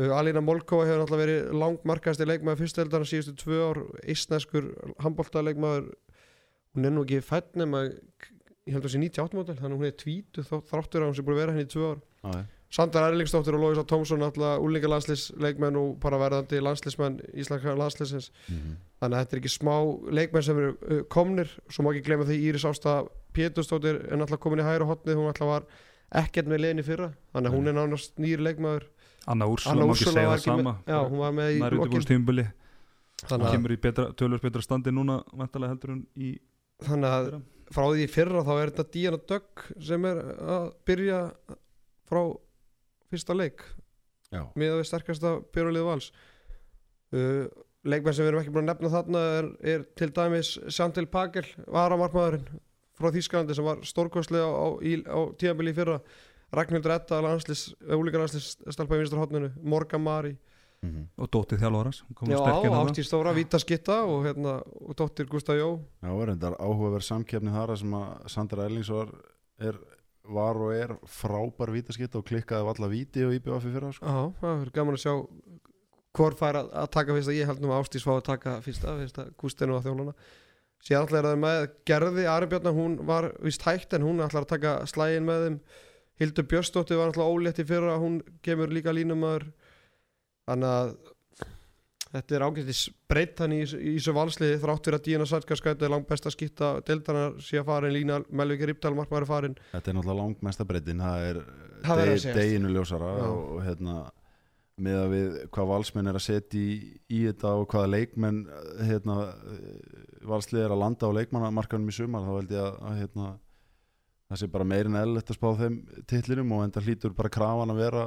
Uh, 0.00 0.10
Alina 0.16 0.42
Molkova 0.42 0.88
hefur 0.88 1.04
alltaf 1.04 1.22
verið 1.22 1.54
langmarkasti 1.62 2.26
leikmaður 2.26 2.64
fyrstdeildar 2.64 3.06
síðustu 3.06 3.36
tvö 3.44 3.62
ár, 3.68 3.82
eistneskur 4.02 4.72
handbólta 5.04 5.44
leikmaður 5.44 5.92
hún 6.76 6.88
er 6.88 6.94
nú 6.94 7.04
ekki 7.06 7.22
fætt 7.24 7.56
nema 7.60 7.84
ég 7.86 8.74
held 8.76 8.86
að 8.86 8.94
sé 8.94 9.02
98 9.02 9.38
mótel, 9.38 9.58
þannig 9.58 9.76
að 9.76 9.80
hún 9.80 9.90
er 9.90 9.96
tvítu 9.98 10.44
þráttur 10.46 11.02
að 11.02 11.10
hún 11.10 11.16
sé 11.18 11.24
búin 11.26 11.36
að 11.36 11.42
vera 11.42 11.54
henni 11.54 11.66
í 11.66 11.72
tvö 11.72 11.92
ár. 11.92 12.02
Já, 12.22 12.42
Sandar 12.72 13.10
Erlingsdóttir 13.10 13.56
og 13.58 13.60
Lóisa 13.60 13.82
Tómsson 13.84 14.22
alltaf 14.24 14.62
úlinga 14.64 14.88
landslisleikmenn 14.88 15.76
og 15.76 15.98
bara 16.00 16.16
verðandi 16.22 16.60
landslismenn 16.62 17.18
íslenska 17.36 17.74
landslisins 17.76 18.30
mhm. 18.46 18.78
þannig 19.02 19.18
að 19.18 19.24
þetta 19.24 19.36
er 19.36 19.40
ekki 19.42 19.52
smá 19.52 19.74
leikmenn 20.08 20.46
sem 20.46 20.60
eru 20.62 20.70
uh, 20.72 21.02
komnir 21.12 21.52
svo 21.68 21.84
má 21.84 21.90
ekki 21.92 22.06
glemja 22.06 22.30
því 22.30 22.38
Íris 22.48 22.64
Ásta 22.70 23.02
Pétursdóttir 23.36 23.98
er 24.06 24.16
náttúrulega 24.16 24.44
komin 24.46 24.62
í 24.64 24.66
hæra 24.66 24.88
hotnið 24.88 25.20
hún 25.20 25.28
alltaf 25.28 25.50
var 25.50 25.68
ekkert 26.22 26.48
með 26.48 26.64
í 26.80 26.86
fyrra 26.86 27.10
þannig 27.34 27.50
að 27.50 27.58
hún 27.58 27.68
er 27.68 27.76
nánast 27.76 28.16
nýr 28.20 28.40
leikmaður. 28.44 28.88
Anna 29.28 29.46
Úrsula, 29.48 29.84
má 29.84 29.92
ekki 29.92 30.08
segja 30.08 30.30
það 30.32 30.40
sama 30.46 30.62
með, 30.64 30.88
já, 30.88 30.98
hún 31.12 31.20
var 31.20 31.36
með 31.36 31.52
í 31.52 31.60
að, 33.22 33.44
kemur 33.52 33.74
í 33.76 33.78
betra, 33.78 34.08
tölvöld 34.18 34.42
betra 34.42 34.64
standi 34.64 34.90
núna 34.90 35.20
vantarlega 35.30 35.76
heldur 35.76 35.92
hún 35.94 36.00
í 36.16 36.32
þannig 36.88 37.14
að 37.16 37.28
frá 37.72 37.84
því 37.88 38.02
í 38.04 38.10
fyrra 38.12 38.42
þá 38.46 38.52
er 38.60 38.70
þetta 38.72 38.84
Díana 38.94 39.20
Dögg 39.30 39.62
sem 39.88 40.04
er 40.10 40.18
að 40.56 40.66
byrja 40.88 41.20
frá 42.10 42.22
fyrsta 43.12 43.36
leik. 43.36 43.62
Já. 44.32 44.46
með 44.56 44.78
við 44.78 44.86
sterkasta 44.88 45.30
björnulið 45.52 45.82
vals. 45.84 46.06
Uh, 47.12 47.44
leikmenn 47.84 48.14
sem 48.16 48.24
við 48.24 48.30
erum 48.30 48.40
ekki 48.40 48.52
búin 48.54 48.64
að 48.64 48.70
nefna 48.72 48.90
þarna 48.94 49.22
er, 49.38 49.48
er 49.74 49.82
til 50.00 50.08
dæmis 50.16 50.54
Sjantil 50.72 51.04
Pagel, 51.12 51.44
varamarkmaðurinn 51.68 52.46
frá 52.96 53.10
Þýskalandi 53.12 53.56
sem 53.58 53.66
var 53.66 53.82
stórkostlega 53.84 54.46
á, 54.48 54.52
á, 54.56 54.68
í- 54.80 55.04
á 55.04 55.20
tíðanbili 55.36 55.74
í 55.74 55.76
fyrra. 55.76 55.98
Ragnhildur 56.52 56.92
Edda, 56.94 57.20
landslis, 57.24 57.66
ólíka 57.88 58.20
landslis 58.20 58.54
stelpa 58.72 58.96
í 58.96 59.02
vinstra 59.02 59.20
hotninu, 59.20 59.52
Morgan 59.64 60.02
Mari 60.04 60.34
Mhm. 60.82 61.02
og 61.16 61.28
dótið 61.30 61.60
þjálfarans 61.62 61.98
hún 62.02 62.14
kom 62.18 62.28
Já. 62.32 62.38
Ástí 62.82 63.04
Stóra, 63.06 63.32
Víta 63.32 63.58
Skitta 63.62 64.00
og, 64.02 64.24
hérna, 64.26 64.56
og 64.66 64.96
dóttir 64.98 65.28
Gustaf 65.30 65.54
Jó 65.54 65.78
Já, 66.02 66.10
var 66.10 66.26
reyndar 66.26 66.56
áhugaverð 66.58 67.06
samkeppni 67.06 67.52
þar 67.54 67.76
sem 67.78 67.92
að 67.94 68.28
Sandra 68.34 68.64
Erlings 68.66 68.90
var, 68.90 69.12
er, 69.62 69.78
var 70.26 70.56
og 70.58 70.72
er 70.74 70.96
frábær 71.06 71.70
vítaskitt 71.70 72.16
og 72.18 72.24
klikkaði 72.26 72.66
á 72.66 72.70
alla 72.74 72.88
víti 72.90 73.22
og 73.22 73.34
IBF 73.36 73.68
í 73.68 73.72
fyrra 73.76 73.92
sko. 73.94 74.06
Já, 74.10 74.34
það 74.42 74.64
er 74.66 74.72
gaman 74.74 74.98
að 74.98 75.04
sjá 75.04 75.14
hvort 76.18 76.38
fær 76.42 76.58
að, 76.64 76.72
að 76.82 76.90
taka 76.98 77.14
fyrsta 77.16 77.36
ég 77.38 77.46
held 77.46 77.62
nú 77.62 77.70
að 77.70 77.78
Ástís 77.84 78.02
fá 78.04 78.12
að 78.16 78.26
taka 78.26 78.58
fyrsta 78.66 78.98
fyrsta 78.98 79.28
Gustinu 79.38 79.78
að 79.78 79.86
þjólana 79.86 80.14
síðan 80.82 81.06
ætla 81.06 81.18
er 81.22 81.28
það 81.30 81.40
með 81.46 81.62
gerði 81.86 82.26
Aribjörna 82.26 82.74
hún 82.74 82.98
var 83.06 83.30
vist 83.38 83.62
hægt 83.62 83.94
en 83.94 84.02
hún 84.02 84.18
ætlar 84.20 84.42
að 84.42 84.50
taka 84.56 84.74
slægin 84.90 85.28
með 85.30 85.46
þeim 85.46 85.60
Hildur 86.18 86.44
Björnsdóttir 86.50 86.98
var 86.98 87.12
alltaf 87.12 87.30
ólétt 87.30 87.62
í 87.62 87.66
fyrra 87.70 87.94
hún 88.02 88.18
kemur 88.42 88.74
líka 88.74 88.90
línumöður 88.90 89.46
þannig 90.48 90.70
að 90.76 90.94
þetta 92.12 92.36
er 92.36 92.44
ágættis 92.44 92.80
breytt 93.08 93.40
hann 93.40 93.54
í, 93.56 93.60
þessu 93.64 94.12
valsliði 94.16 94.56
þrátt 94.60 94.88
fyrir 94.88 94.98
að 94.98 95.04
Díana 95.06 95.26
Sarkarskæti 95.30 95.86
er 95.86 95.92
langt 95.94 96.08
best 96.10 96.26
að 96.28 96.34
skýtta 96.36 96.72
deildanar 96.84 97.38
sé 97.40 97.60
að 97.60 97.68
farin 97.70 97.94
lína 97.94 98.18
Melviki 98.28 98.68
Riptal 98.68 98.92
markmaður 98.98 99.24
er 99.24 99.30
farin 99.30 99.54
Þetta 99.70 99.92
er 99.92 99.96
náttúrulega 99.96 100.18
langmesta 100.20 100.66
breytin 100.68 101.00
það 101.04 101.28
er 101.30 101.38
Það 101.82 102.02
deg, 102.02 102.10
segjast. 102.12 102.40
deginu 102.40 102.72
ljósara 102.74 103.12
Já. 103.16 103.28
og, 103.30 103.54
hérna 103.66 103.94
með 104.82 104.98
að 104.98 105.10
við 105.12 105.32
hvað 105.52 105.70
valsmenn 105.72 106.10
er 106.10 106.18
að 106.18 106.24
setja 106.26 106.60
í, 106.60 106.76
í 107.12 107.22
þetta 107.28 107.54
og 107.60 107.64
hvaða 107.70 107.90
leikmenn 107.92 108.38
hérna, 108.88 109.16
valslið 110.26 110.62
er 110.64 110.74
að 110.74 110.80
landa 110.82 111.10
á 111.12 111.16
leikmannamarkanum 111.16 111.90
í 111.92 111.96
sumar 111.96 112.24
þá 112.24 112.32
held 112.38 112.54
ég 112.56 112.62
að, 112.64 112.78
að 112.88 113.00
hérna, 113.02 113.26
það 114.32 114.40
sé 114.42 114.48
bara 114.54 114.68
meirin 114.72 114.98
eðlilegt 115.00 115.32
að 115.32 115.38
spá 115.38 115.48
þeim 115.60 115.76
titlinum 116.12 116.54
og 116.56 116.64
enda 116.66 116.84
hlýtur 116.84 117.16
bara 117.16 117.32
krafan 117.36 117.74
að 117.74 117.82
vera 117.84 118.04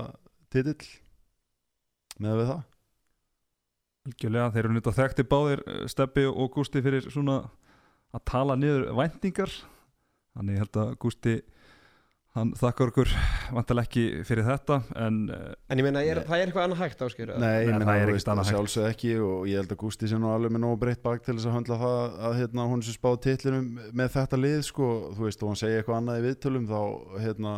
titill 0.54 0.90
með 2.24 2.40
við 2.40 2.50
það. 2.52 2.64
Algjörlega, 4.06 4.52
þeir 4.54 4.64
eru 4.68 4.76
nýtt 4.76 4.92
að 4.92 5.00
þekkti 5.00 5.28
báðir 5.32 5.64
eh, 5.66 5.82
Steppi 5.90 6.28
og 6.30 6.52
Gústi 6.54 6.84
fyrir 6.86 7.08
svona 7.10 7.40
að 8.16 8.26
tala 8.30 8.56
niður 8.60 8.92
væntingar. 8.96 9.52
Þannig 10.36 10.58
ég 10.58 10.66
held 10.66 10.82
að 10.84 10.96
Gústi 11.02 11.36
hann 12.36 12.52
þakkar 12.60 12.92
okkur 12.92 13.12
vantilega 13.56 13.88
ekki 13.88 14.02
fyrir 14.28 14.44
þetta 14.44 14.82
en 15.00 15.20
uh, 15.32 15.54
En 15.72 15.80
ég 15.80 15.86
meina, 15.88 16.02
er, 16.04 16.20
það 16.28 16.42
er 16.42 16.50
eitthvað 16.50 16.66
annað 16.68 16.82
hægt 16.82 17.04
áskjör 17.06 17.32
Nei, 17.40 17.54
ég 17.64 17.70
meina, 17.72 17.88
það 17.88 18.00
er 18.02 18.12
ekkert 18.12 18.32
annað 18.34 18.50
hægt. 18.50 18.56
sjálfsög 18.58 18.88
ekki 18.90 19.14
og 19.24 19.46
ég 19.48 19.62
held 19.62 19.72
að 19.72 19.80
Gústi 19.86 20.10
sé 20.12 20.20
nú 20.20 20.32
alveg 20.34 20.52
með 20.52 20.64
nógu 20.66 20.80
breytt 20.82 21.04
bak 21.06 21.24
til 21.24 21.38
þess 21.38 21.48
að 21.48 21.56
höndla 21.56 21.78
það 21.80 22.18
að 22.28 22.38
hérna, 22.42 22.66
hún 22.74 22.84
sem 22.84 22.98
spáð 22.98 23.18
titlinum 23.24 23.70
með 23.96 24.12
þetta 24.18 24.42
lið 24.42 24.58
sko, 24.68 24.90
þú 25.16 25.28
veist, 25.30 25.46
og 25.46 25.54
hann 25.54 25.62
segja 25.64 25.80
eitthvað 25.80 26.02
annað 26.02 26.20
í 26.20 26.26
viðtölum 26.28 26.68
þá 26.74 26.80
hérna, 27.24 27.54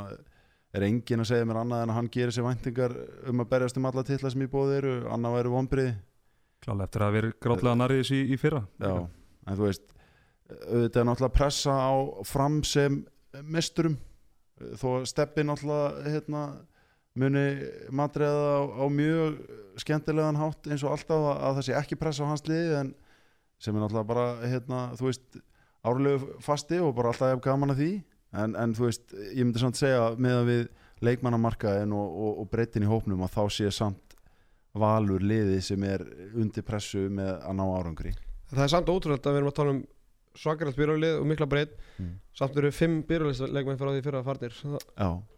er 0.75 0.85
enginn 0.87 1.23
að 1.23 1.29
segja 1.31 1.47
mér 1.47 1.61
annað 1.61 1.83
en 1.83 1.93
að 1.93 1.99
hann 1.99 2.09
gerir 2.11 2.35
sér 2.35 2.47
væntingar 2.47 2.95
um 3.29 3.43
að 3.43 3.49
berjast 3.53 3.79
um 3.79 3.87
alla 3.89 4.03
titla 4.07 4.31
sem 4.33 4.43
í 4.43 4.49
bóði 4.51 4.79
eru, 4.81 4.95
annað 5.13 5.37
væri 5.37 5.53
vonbrið 5.53 5.91
klálega 6.63 6.87
eftir 6.87 7.05
að 7.05 7.15
vera 7.17 7.35
grátlega 7.45 7.79
narriðis 7.79 8.11
í, 8.11 8.23
í 8.33 8.39
fyrra. 8.41 8.63
Já, 8.81 8.93
en 9.47 9.59
þú 9.59 9.67
veist 9.67 9.93
auðvitað 10.47 11.01
er 11.01 11.07
náttúrulega 11.09 11.35
pressa 11.35 11.75
á 11.75 11.95
fram 12.27 12.61
sem 12.67 13.01
mesturum 13.43 13.97
þó 14.79 14.87
að 14.97 15.07
steppi 15.11 15.45
náttúrulega 15.45 16.13
hérna, 16.13 16.43
muni 17.17 17.45
matriða 17.93 18.53
á, 18.57 18.61
á 18.81 18.85
mjög 18.93 19.39
skemmtilegan 19.81 20.39
hátt 20.39 20.69
eins 20.69 20.85
og 20.85 20.93
alltaf 20.93 21.17
að, 21.17 21.35
að 21.35 21.59
það 21.59 21.67
sé 21.67 21.77
ekki 21.77 21.99
pressa 21.99 22.25
á 22.25 22.31
hans 22.31 22.45
liði 22.47 22.79
en 22.81 22.93
sem 23.61 23.75
er 23.75 23.83
náttúrulega 23.83 24.09
bara 24.11 24.27
hérna, 24.45 24.83
þú 24.97 25.09
veist, 25.09 25.39
árlegu 25.87 26.37
fasti 26.45 26.79
og 26.83 26.93
bara 26.97 27.13
alltaf 27.13 27.41
gaman 27.43 27.73
að 27.73 27.81
því 27.81 27.91
en, 28.33 28.55
en 28.59 28.75
þú 28.75 28.87
veist, 28.87 29.15
ég 29.31 29.43
myndi 29.43 29.61
samt 29.61 29.79
segja 29.79 30.11
með 30.19 30.39
að 30.41 30.51
við 30.51 30.63
leikmannamarkaðin 31.07 31.93
og, 31.93 32.07
og, 32.07 32.31
og 32.41 32.49
breytin 32.51 32.85
í 32.87 32.89
hópnum 32.89 33.23
að 33.25 33.35
þá 33.35 33.43
sé 33.57 33.71
samt 33.75 34.15
valur 34.77 35.23
liði 35.23 35.59
sem 35.65 35.83
er 35.87 36.03
undir 36.37 36.65
pressu 36.65 37.07
með 37.09 37.35
að 37.37 37.57
ná 37.57 37.65
árangri. 37.65 38.13
Það 38.51 38.63
er 38.63 38.73
samt 38.73 38.89
ótrúlega 38.91 39.29
að 39.29 39.35
við 39.35 39.41
erum 39.41 39.51
að 39.51 39.57
tala 39.59 39.75
um 39.75 39.83
svakaralt 40.37 40.77
byrjulið 40.77 41.19
og 41.21 41.27
mikla 41.33 41.47
breytt 41.49 41.75
Mm. 41.97 42.19
Samt 42.37 42.53
eru 42.61 42.69
fimm 42.69 42.99
byrjulisleikmenn 43.09 43.77
frá 43.79 43.89
því 43.89 44.01
fyrra 44.05 44.19
farnir. 44.21 44.53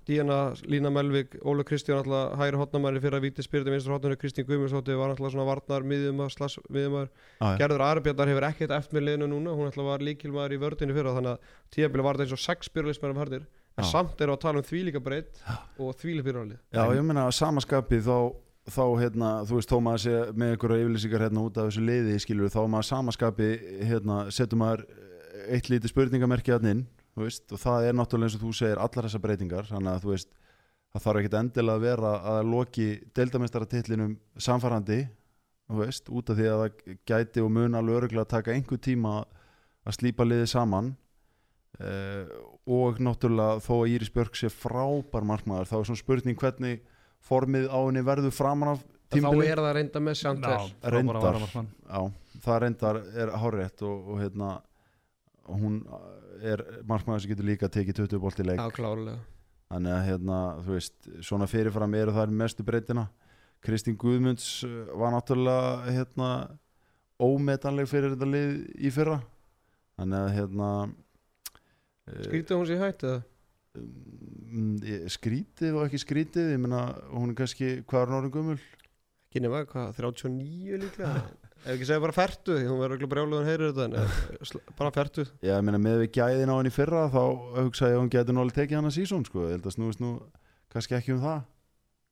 Díana, 0.06 0.40
Lína 0.68 0.90
Melvik, 0.92 1.38
Óla 1.48 1.64
Kristján 1.64 2.02
alltaf 2.02 2.34
hægri 2.36 2.60
hotnamæri 2.60 3.00
fyrra 3.00 3.22
Víti 3.24 3.46
Spyrti 3.46 3.72
vinstur 3.72 3.94
hotnamæri, 3.96 4.18
Kristín 4.20 4.44
Guðmundsdóttir 4.50 4.98
var 5.00 5.14
alltaf 5.14 5.32
svona 5.32 5.46
varnar, 5.48 5.86
miðjumar, 5.88 6.34
slass, 6.34 6.60
miðjumar 6.68 7.08
já, 7.08 7.46
já. 7.54 7.58
Gerður 7.62 7.86
Arbjörnar 7.86 8.28
hefur 8.34 8.48
ekkert 8.50 8.74
eftir 8.76 9.00
með 9.00 9.06
liðinu 9.08 9.30
núna. 9.32 9.54
Hún 9.56 9.70
alltaf 9.70 9.88
var 9.88 10.04
líkilmaður 10.04 10.58
í 10.58 10.60
vördinu 10.66 10.98
fyrra 10.98 11.16
þannig 11.16 11.32
að 11.38 11.56
tíðabili 11.78 12.04
var 12.10 12.20
þetta 12.20 12.28
eins 12.28 12.36
og 12.36 12.44
sex 12.44 12.74
byrjulismenn 12.76 13.16
farnir. 13.22 13.48
En 13.80 13.88
samt 13.88 14.20
eru 14.20 14.36
að 14.36 14.42
tala 14.44 14.60
um 14.60 14.68
þvílíka 14.68 15.00
breytt 15.00 15.40
og 15.80 15.96
þvílík 15.96 16.26
byrjulið 16.28 16.58
Já, 16.76 16.84
ég 16.92 17.06
meina 17.08 17.30
að 17.30 17.38
samaskapi 17.40 18.02
þá, 18.04 18.16
þá 18.74 18.84
hérna, 19.00 19.30
þú 19.48 19.60
veist, 19.60 19.72
þó 19.72 19.84
maður 19.86 20.04
sé 20.06 20.16
með 20.34 20.54
einhverja 20.54 20.84
yfirlýsingar 20.84 21.26
hérna 21.26 21.46
út 21.46 21.60
af 21.60 21.70
þessu 21.70 21.86
liði 21.86 22.20
skilur, 22.24 22.54
þá 22.54 22.62
maður 22.66 22.90
samaskapi 22.90 23.50
hérna, 23.90 24.20
setur 24.36 24.62
maður 24.62 24.86
eitt 25.50 25.70
lítið 25.72 25.94
spurningamerki 25.94 26.54
hann 26.56 26.70
inn, 26.74 26.84
þú 27.16 27.26
veist, 27.26 27.46
og 27.54 27.62
það 27.62 27.90
er 27.90 27.98
náttúrulega 27.98 28.30
eins 28.30 28.38
og 28.38 28.46
þú 28.46 28.54
segir 28.60 28.84
allar 28.84 29.08
þessar 29.08 29.24
breytingar, 29.26 29.70
þannig 29.70 29.94
að 29.94 30.06
þú 30.06 30.14
veist 30.14 30.32
það 30.90 31.06
þarf 31.06 31.22
ekkit 31.22 31.38
endilega 31.40 31.78
að 31.78 31.86
vera 31.86 32.14
að 32.32 32.40
loki 32.50 32.88
deildamestaratitlinum 33.18 34.16
samfarrandi 34.42 35.00
þú 35.70 35.82
veist, 35.84 36.10
út 36.10 36.32
af 36.32 36.40
því 36.40 36.48
að 36.50 36.64
það 36.64 36.96
gæti 37.12 37.44
og 37.46 37.52
mun 37.54 37.78
alveg 37.78 38.00
öruglega 38.00 38.26
að 38.26 38.34
taka 38.34 38.56
einhver 38.56 38.82
tíma 38.82 39.20
að 39.86 39.98
slípa 40.00 40.26
liðið 40.26 40.50
saman 40.50 40.94
uh, 41.80 42.24
og 42.70 43.02
náttúrulega 43.06 43.62
þó 43.66 43.74
að 43.80 43.92
Íris 43.94 44.14
Björk 44.16 44.40
sé 44.40 44.50
frábær 44.54 45.28
markmaður 45.30 45.70
þá 45.70 45.76
er 45.80 45.90
svona 45.92 46.02
spurning 46.02 46.42
hvernig 46.42 46.82
formið 47.26 47.68
á 47.72 47.80
henni 47.80 48.06
verður 48.06 48.36
framan 48.36 48.76
af 48.76 48.86
Þá 49.10 49.16
tímbili 49.18 49.48
er 49.50 49.58
það 49.58 49.72
reynda 49.74 50.00
með 50.06 50.18
Sjantel 50.20 50.66
Reyndar. 50.94 51.38
Já, 51.90 52.02
það 52.44 52.60
reyndar 52.62 53.00
er 53.18 53.32
hárétt 53.42 53.82
og, 53.88 54.12
og 54.14 54.20
hérna 54.22 54.50
hún 55.50 55.80
er 56.46 56.62
markmaður 56.86 57.24
sem 57.24 57.32
getur 57.34 57.48
líka 57.48 57.70
tekið 57.74 58.04
20 58.04 58.22
bolt 58.22 58.42
í 58.44 58.46
leik. 58.46 58.62
Já, 58.62 58.70
klárlega. 58.76 59.18
Þannig 59.70 59.96
að 59.96 60.06
hérna, 60.08 60.38
þú 60.66 60.76
veist, 60.76 61.10
svona 61.26 61.48
fyrirfram 61.50 61.98
eru 61.98 62.14
það 62.14 62.36
mestu 62.38 62.66
breytina. 62.66 63.08
Kristín 63.66 63.98
Guðmunds 64.00 64.48
uh, 64.66 64.94
var 64.98 65.14
náttúrulega 65.14 65.94
hérna 65.98 66.30
ómetanleg 67.20 67.90
fyrir 67.90 68.14
þetta 68.14 68.30
lið 68.30 68.54
í 68.78 68.94
fyrra. 68.94 69.20
Þannig 70.00 70.22
að 70.22 70.32
hérna 70.38 70.70
uh, 70.86 72.24
Skrítið 72.30 72.56
hún 72.62 72.70
sér 72.70 72.82
hætt 72.86 73.06
eða? 73.10 73.20
Um, 73.78 74.78
skrítið 75.12 75.76
og 75.78 75.86
ekki 75.88 76.00
skrítið 76.02 76.54
ég 76.56 76.62
meina, 76.64 76.84
hún 77.14 77.34
er 77.34 77.38
kannski, 77.38 77.70
hvað 77.90 78.02
er 78.06 78.10
hún 78.12 78.18
orðin 78.22 78.34
gömul? 78.38 78.58
Ekki 79.30 79.44
nema, 79.46 79.62
hvað, 79.70 79.92
39 80.00 80.80
líklega? 80.86 81.22
Ef 81.60 81.74
ekki 81.76 81.86
segja 81.90 82.00
bara 82.02 82.16
fertu, 82.16 82.56
því 82.56 82.70
hún 82.70 82.80
verður 82.80 82.98
ekki 82.98 83.10
brjálugan 83.12 83.48
heyrir 83.50 83.74
þetta 83.76 83.86
en 83.90 83.96
eh, 84.00 84.74
bara 84.80 84.94
fertu 84.96 85.26
Já, 85.44 85.58
ég 85.58 85.66
meina 85.68 85.82
með 85.84 85.98
við 86.06 86.12
gæðin 86.16 86.50
á 86.50 86.56
henni 86.56 86.72
í 86.72 86.76
fyrra 86.76 87.02
þá 87.12 87.20
hugsa 87.60 87.90
ég 87.92 87.98
að 87.98 88.04
hún 88.06 88.12
getur 88.14 88.38
nú 88.38 88.44
alveg 88.46 88.56
tekið 88.62 88.80
hana 88.80 88.92
sísón 88.96 89.26
sko, 89.28 89.44
ég 89.50 89.58
held 89.58 89.68
að 89.68 89.76
snúist 89.76 90.00
nú 90.02 90.14
kannski 90.72 90.96
ekki 90.96 91.14
um 91.18 91.20
það. 91.26 91.42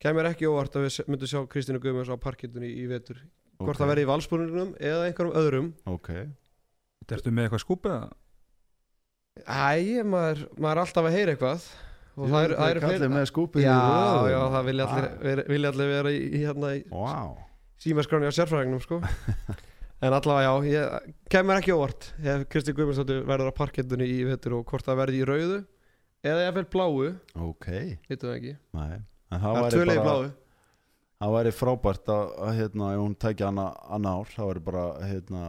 Kæmur 0.03 0.27
ekki 0.29 0.49
óvart 0.51 0.75
að 0.77 0.83
við 0.89 0.99
myndum 1.09 1.31
sjá 1.31 1.39
Kristínu 1.49 1.79
Guðmunds 1.81 2.11
á 2.11 2.17
parkittunni 2.21 2.69
í 2.69 2.83
vetur. 2.91 3.23
Hvort 3.57 3.71
Ok. 3.73 3.79
það 3.79 3.89
verði 3.93 4.03
í 4.03 4.09
valspúrinum 4.11 4.75
eða 4.77 5.07
einhverjum 5.07 5.37
öðrum. 5.41 5.69
Ok, 5.89 6.11
Ertu 7.07 7.31
með 7.31 7.47
eitthvað 7.47 7.63
skúpið? 7.63 7.95
Æ, 9.45 10.03
maður, 10.07 10.41
maður 10.57 10.71
er 10.77 10.81
alltaf 10.83 11.07
að 11.09 11.15
heyra 11.17 11.35
eitthvað 11.35 11.67
Og 12.17 12.31
það 12.31 12.43
eru 12.47 12.55
það 12.57 12.71
er 12.73 12.79
kallið 12.81 13.11
með 13.13 13.25
skúpið 13.29 13.61
Já, 13.67 13.73
í 13.77 14.31
já, 14.33 14.39
það 14.55 14.63
vilja 14.71 14.85
allir, 14.87 15.07
Ah. 15.07 15.17
vera, 15.27 15.43
vilja 15.53 15.71
allir 15.73 15.91
vera 15.93 16.13
í, 16.13 16.21
í, 16.25 16.39
hérna, 16.41 16.71
í 16.73 16.83
Vá, 16.89 17.15
símaskráni 17.83 18.29
á 18.29 18.33
sérfræðingnum 18.33 18.81
sko. 18.81 19.01
En 20.07 20.13
allavega 20.13 20.45
já, 20.45 20.53
ég, 20.69 21.13
kemur 21.33 21.57
ekki 21.57 21.73
óvart 21.73 22.11
ef 22.21 22.43
Kristi 22.53 22.73
Guðmundsdóttir 22.77 23.23
verður 23.25 23.49
á 23.49 23.57
parkettunni 23.57 24.05
í 24.05 24.17
vetur 24.27 24.59
og 24.59 24.65
hvort 24.69 24.85
það 24.85 24.99
verði 24.99 25.21
í 25.23 25.25
rauðu 25.25 25.55
eða 26.27 26.43
ég 26.45 26.51
vel 26.53 26.65
bláu, 26.69 27.07
ok 27.33 27.67
vitum 28.09 28.29
við 28.29 28.35
ekki 28.35 28.51
Nei. 28.77 28.99
En 29.33 29.41
Það 29.41 29.57
væri 29.57 29.79
bara 29.89 30.03
bláu 30.05 30.27
Það 31.17 31.33
væri 31.33 31.53
frábært 31.57 32.11
að, 32.13 32.33
hérna, 32.59 32.91
ef 32.93 33.01
hún 33.01 33.15
tækja 33.17 33.47
annar 33.49 34.19
ár, 34.21 34.29
það 34.35 34.51
væri 34.51 34.63
bara 34.67 34.83
hérna, 35.01 35.41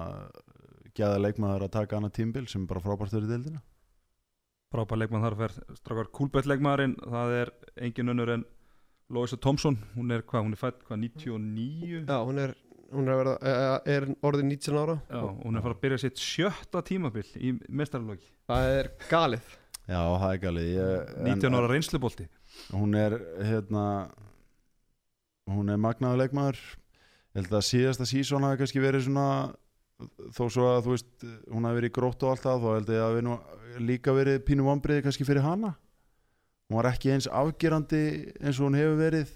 geða 0.96 1.20
leikmaður 1.26 1.66
að 1.68 1.74
taka 1.76 1.98
hana 2.00 2.08
tímbil 2.16 2.46
sem 2.48 2.64
bara 2.70 2.80
frábært 2.80 3.12
fyrir 3.12 3.28
deildina 3.28 3.60
Frábær 4.68 5.00
leikmann 5.00 5.24
þar 5.24 5.36
fer 5.38 5.52
strákar 5.78 6.08
Kúlbett 6.12 6.48
leikmaðurinn 6.48 6.96
það 7.00 7.34
er 7.38 7.52
engin 7.86 8.12
önnur 8.12 8.32
en 8.34 8.42
Loisa 9.08 9.38
Thompson 9.40 9.78
hún 9.94 10.12
er 10.12 10.24
hvað, 10.28 10.44
hún 10.44 10.56
er 10.56 10.60
fætt 10.60 10.82
hvað 10.84 10.98
99 11.06 12.02
Já, 12.02 12.18
hún 12.28 12.40
er, 12.42 12.52
hún 12.92 13.08
er, 13.08 13.14
að 13.14 13.22
verða, 13.22 13.36
eh, 13.40 13.94
er 13.94 14.06
orðin 14.28 14.52
19 14.52 14.76
ára. 14.82 14.98
Já, 15.08 15.22
hún 15.24 15.56
er 15.56 15.62
að 15.62 15.68
fara 15.68 15.76
að 15.78 15.80
byrja 15.86 16.00
sitt 16.04 16.20
sjötta 16.20 16.82
tímabil 16.84 17.24
í 17.40 17.54
mestarlóki 17.68 18.28
Það 18.48 18.74
er 18.74 18.90
galið. 19.08 19.54
Já, 19.88 20.02
það 20.04 20.30
er 20.34 20.42
galið. 20.42 20.68
Ég, 20.74 21.14
19 21.30 21.56
ára 21.56 21.70
reynslubolti. 21.72 22.28
Hún 22.74 22.96
er 22.96 23.16
hérna 23.40 23.86
hún 25.48 25.72
er 25.72 25.80
magnaður 25.80 26.26
leikmaður. 26.26 26.60
Ég 27.32 27.40
held 27.40 27.56
að 27.56 27.66
síðasta 27.70 28.08
sísón 28.08 28.44
hafi 28.44 28.60
kannski 28.60 28.84
verið 28.84 29.06
svona 29.06 29.28
þó 30.34 30.44
svo 30.46 30.68
að 30.70 30.84
þú 30.86 30.94
veist 30.94 31.26
hún 31.50 31.66
hafi 31.66 31.80
verið 31.80 31.94
grótt 31.96 32.22
og 32.22 32.32
allt 32.32 32.44
það 32.44 32.62
þá 32.62 32.68
held 32.76 32.92
ég 32.94 33.02
að 33.02 33.16
við 33.16 33.26
nú 33.26 33.36
líka 33.88 34.14
verið 34.14 34.40
pínu 34.46 34.66
vombriði 34.66 35.04
kannski 35.06 35.26
fyrir 35.26 35.44
hana. 35.46 35.74
Hún 36.68 36.78
var 36.78 36.90
ekki 36.92 37.12
eins 37.14 37.28
afgerandi 37.32 38.02
eins 38.38 38.58
og 38.60 38.68
hún 38.68 38.78
hefur 38.78 38.98
verið. 39.00 39.34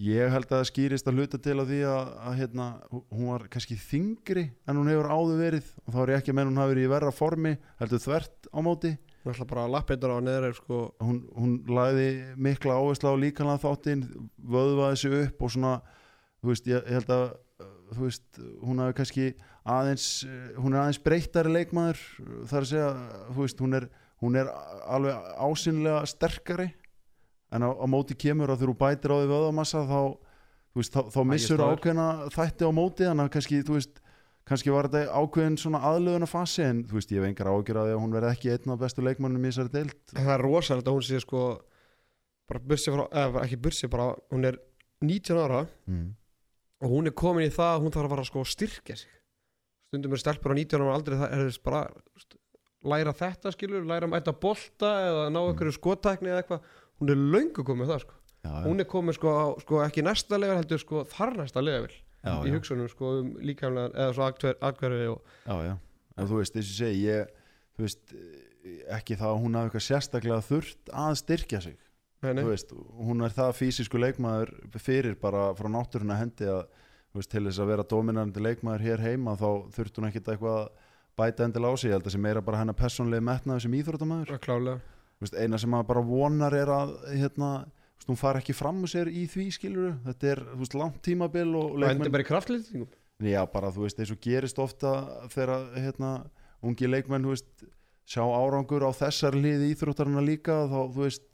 Ég 0.00 0.30
held 0.30 0.46
að 0.46 0.54
það 0.54 0.68
skýrist 0.68 1.08
að 1.10 1.16
hluta 1.18 1.38
til 1.42 1.56
á 1.58 1.64
því 1.66 1.80
að, 1.90 2.10
að 2.30 2.36
hérna, 2.38 2.66
hún 3.10 3.30
var 3.32 3.44
kannski 3.50 3.76
þingri 3.76 4.44
en 4.70 4.78
hún 4.78 4.90
hefur 4.92 5.10
áður 5.10 5.40
verið. 5.42 5.70
Og 5.84 5.92
þá 5.92 6.00
er 6.04 6.12
ég 6.14 6.22
ekki 6.22 6.32
að 6.32 6.38
menn 6.38 6.52
hún 6.52 6.60
hafi 6.62 6.72
verið 6.72 6.86
í 6.86 6.92
verra 6.94 7.12
formi 7.12 7.54
heldur 7.82 8.04
þvert 8.06 8.50
á 8.54 8.58
móti. 8.64 8.92
Hún 9.20 9.34
alltaf 9.34 9.50
bara 9.50 9.66
lappeitur 9.68 10.14
á 10.14 10.18
neðra 10.24 10.54
sko. 10.56 10.78
hún, 11.02 11.18
hún 11.36 11.58
lagði 11.68 12.08
mikla 12.40 12.78
áherslu 12.78 13.12
á 13.12 13.20
líkanlega 13.20 13.64
þáttinn 13.66 14.06
vöðvaði 14.38 15.02
sig 15.02 15.16
upp 15.18 15.42
og 15.44 15.52
svona 15.52 15.74
þú 16.40 16.54
veist, 16.54 16.70
ég, 16.70 16.86
ég 16.86 17.00
held 17.00 17.12
að 17.18 17.26
þú 17.94 18.06
veist, 18.06 18.42
hún 18.64 18.82
hafi 18.82 18.96
kannski 19.00 19.26
aðeins 19.70 20.06
hún 20.56 20.74
er 20.74 20.82
aðeins 20.84 21.02
breyttari 21.04 21.52
leikmaður 21.54 22.00
þar 22.50 22.64
að 22.64 22.70
segja, 22.70 22.90
þú 23.30 23.44
veist, 23.44 23.64
hún 23.64 23.78
er 23.78 23.90
hún 24.20 24.36
er 24.36 24.50
alveg 24.84 25.16
ásynlega 25.40 26.04
sterkari. 26.08 26.68
En 27.50 27.64
á, 27.66 27.70
á 27.74 27.86
móti 27.90 28.14
kemur 28.14 28.52
að 28.52 28.66
þú 28.66 28.76
bætir 28.78 29.10
á 29.10 29.16
því 29.18 29.30
vöðamassa 29.32 29.82
þá, 29.88 30.00
þú 30.70 30.82
veist, 30.82 30.94
þá, 30.94 31.00
þá 31.10 31.20
missur 31.26 31.64
ákveðna 31.64 32.06
þætti 32.36 32.68
á 32.68 32.70
móti 32.70 33.08
þannig 33.08 33.26
að 33.26 33.32
kannski, 33.34 33.62
þú 33.66 33.78
veist 33.78 33.98
kannski 34.46 34.74
var 34.74 34.88
þetta 34.90 35.18
ákveðin 35.18 35.58
svona 35.58 35.80
aðlöðuna 35.88 36.28
fasi 36.30 36.62
en 36.66 36.84
þú 36.86 36.98
veist, 36.98 37.10
ég 37.10 37.20
hef 37.20 37.28
engar 37.30 37.50
ágjur 37.50 37.80
að 37.80 37.88
því 37.88 37.96
að 37.96 38.00
hún 38.04 38.14
verði 38.14 38.30
ekki 38.36 38.52
einn 38.54 38.74
af 38.74 38.80
bestu 38.84 39.04
leikmannum 39.06 39.44
í 39.44 39.50
þessari 39.50 39.74
deild. 39.74 39.98
En 40.14 40.22
Það 40.22 40.32
er 40.36 40.44
rosalegt 40.46 40.90
að 40.90 40.96
hún 40.96 41.06
sé 41.08 41.20
sko 41.24 41.42
bara 42.50 42.64
bursi 42.70 42.94
frá, 42.94 43.04
eða 43.24 43.44
ekki 43.44 43.60
bursi 43.66 43.90
bara 43.90 44.08
hún 44.30 44.46
er 44.46 44.58
19 45.02 45.42
ára 45.42 45.64
mm. 45.90 46.06
Og 46.80 46.92
hún 46.94 47.10
er 47.10 47.14
komin 47.16 47.46
í 47.48 47.52
það 47.54 47.72
að 47.76 47.82
hún 47.84 47.94
þarf 47.96 48.08
að 48.08 48.14
fara 48.14 48.28
sko 48.30 48.42
að 48.44 48.52
styrkja 48.54 48.96
sig. 49.02 49.16
Stundum 49.90 50.14
er 50.16 50.22
stelpur 50.22 50.54
á 50.54 50.56
19 50.56 50.84
ára 50.86 50.94
aldrei 50.96 51.18
það 51.20 51.34
er 51.36 51.42
þess 51.48 51.62
bara 51.66 51.82
læra 52.90 53.12
þetta 53.16 53.52
skilur, 53.52 53.84
læra 53.84 54.06
að 54.08 54.14
mæta 54.14 54.32
bolta 54.40 54.90
eða 55.08 55.24
ná 55.34 55.40
einhverju 55.42 55.74
skotækni 55.76 56.30
eða 56.32 56.42
eitthvað. 56.44 56.68
Hún 57.00 57.12
er 57.12 57.20
löngu 57.34 57.64
komið 57.66 57.90
það 57.92 58.02
sko. 58.06 58.16
Já, 58.40 58.52
hún 58.64 58.80
er 58.80 58.86
komið 58.88 59.16
sko, 59.18 59.32
á, 59.36 59.44
sko 59.60 59.80
ekki 59.84 60.04
næsta 60.06 60.38
level 60.40 60.56
heldur 60.62 60.80
sko 60.80 61.02
þar 61.12 61.34
næsta 61.42 61.60
level 61.60 61.90
já, 61.92 62.32
í 62.48 62.52
hugsunum 62.54 62.88
sko 62.88 63.10
um 63.18 63.34
líkamlega 63.44 63.90
eða 63.92 64.14
svo 64.16 64.24
atkver- 64.30 64.56
atkverfi 64.64 65.08
og 65.12 65.18
Já, 65.44 65.56
já, 65.66 65.74
en 66.16 66.30
þú 66.30 66.38
veist, 66.38 66.54
þess 66.56 66.70
að 66.70 66.78
segja 66.78 67.18
ég, 67.20 67.34
veist, 67.84 68.14
ekki 68.96 69.18
það 69.20 69.28
að 69.34 69.42
hún 69.44 69.58
hafi 69.60 69.68
eitthvað 69.68 69.84
sérstaklega 69.90 70.40
þurft 70.48 70.92
að 71.04 71.18
styrkja 71.20 71.60
sig 71.66 71.76
Nei, 72.20 72.44
veist, 72.44 72.72
hún 73.00 73.24
er 73.24 73.32
það 73.32 73.54
fysisku 73.56 74.00
leikmaður 74.00 74.50
fyrir 74.76 75.16
bara 75.20 75.50
frá 75.56 75.70
náttúruna 75.72 76.18
hendi 76.20 76.48
að 76.52 76.66
veist, 77.16 77.30
til 77.32 77.46
þess 77.46 77.62
að 77.62 77.70
vera 77.72 77.86
dominandi 77.88 78.42
leikmaður 78.44 78.84
hér 78.84 79.04
heima 79.06 79.36
þá 79.40 79.48
þurft 79.72 80.00
hún 80.00 80.08
ekkit 80.10 80.28
eitthvað 80.34 80.58
að 80.58 80.68
bæta 81.20 81.46
endil 81.46 81.64
á 81.64 81.72
sig, 81.74 81.88
ég 81.88 81.96
held 81.96 82.08
að 82.10 82.14
sem 82.14 82.24
meira 82.24 82.44
bara 82.44 82.60
hennar 82.60 82.76
personlega 82.76 83.24
metnaði 83.24 83.64
sem 83.64 83.76
íþróttamæður 83.80 84.34
eina 85.36 85.60
sem 85.60 85.72
maður 85.72 85.88
bara 85.90 86.04
vonar 86.10 86.56
er 86.56 86.72
að 86.72 86.94
hérna, 87.08 87.50
veist, 87.96 88.08
hún 88.12 88.20
far 88.20 88.40
ekki 88.40 88.56
fram 88.56 88.84
úr 88.84 88.92
sér 88.92 89.08
í 89.08 89.24
því 89.28 89.48
skiluru, 89.56 89.96
þetta 90.06 90.30
er 90.34 90.44
langt 90.76 91.00
tímabil 91.04 91.48
og 91.56 91.74
Og 91.78 91.88
endi 91.88 92.12
bara 92.12 92.24
í 92.24 92.28
kraftlýtingum 92.28 92.88
já 93.20 93.40
bara 93.52 93.72
þú 93.72 93.84
veist, 93.84 94.00
eins 94.00 94.12
og 94.12 94.20
gerist 94.24 94.60
ofta 94.60 94.94
þegar 95.32 95.72
hérna, 95.76 96.14
ungi 96.64 96.88
leikmenn 96.88 97.28
sjá 98.10 98.24
árangur 98.26 98.82
á 98.82 98.90
þessar 98.96 99.36
liði 99.38 99.70
íþróttarina 99.74 100.22
líka 100.24 100.64
þá 100.68 100.78
þú 100.90 101.04
veist 101.04 101.29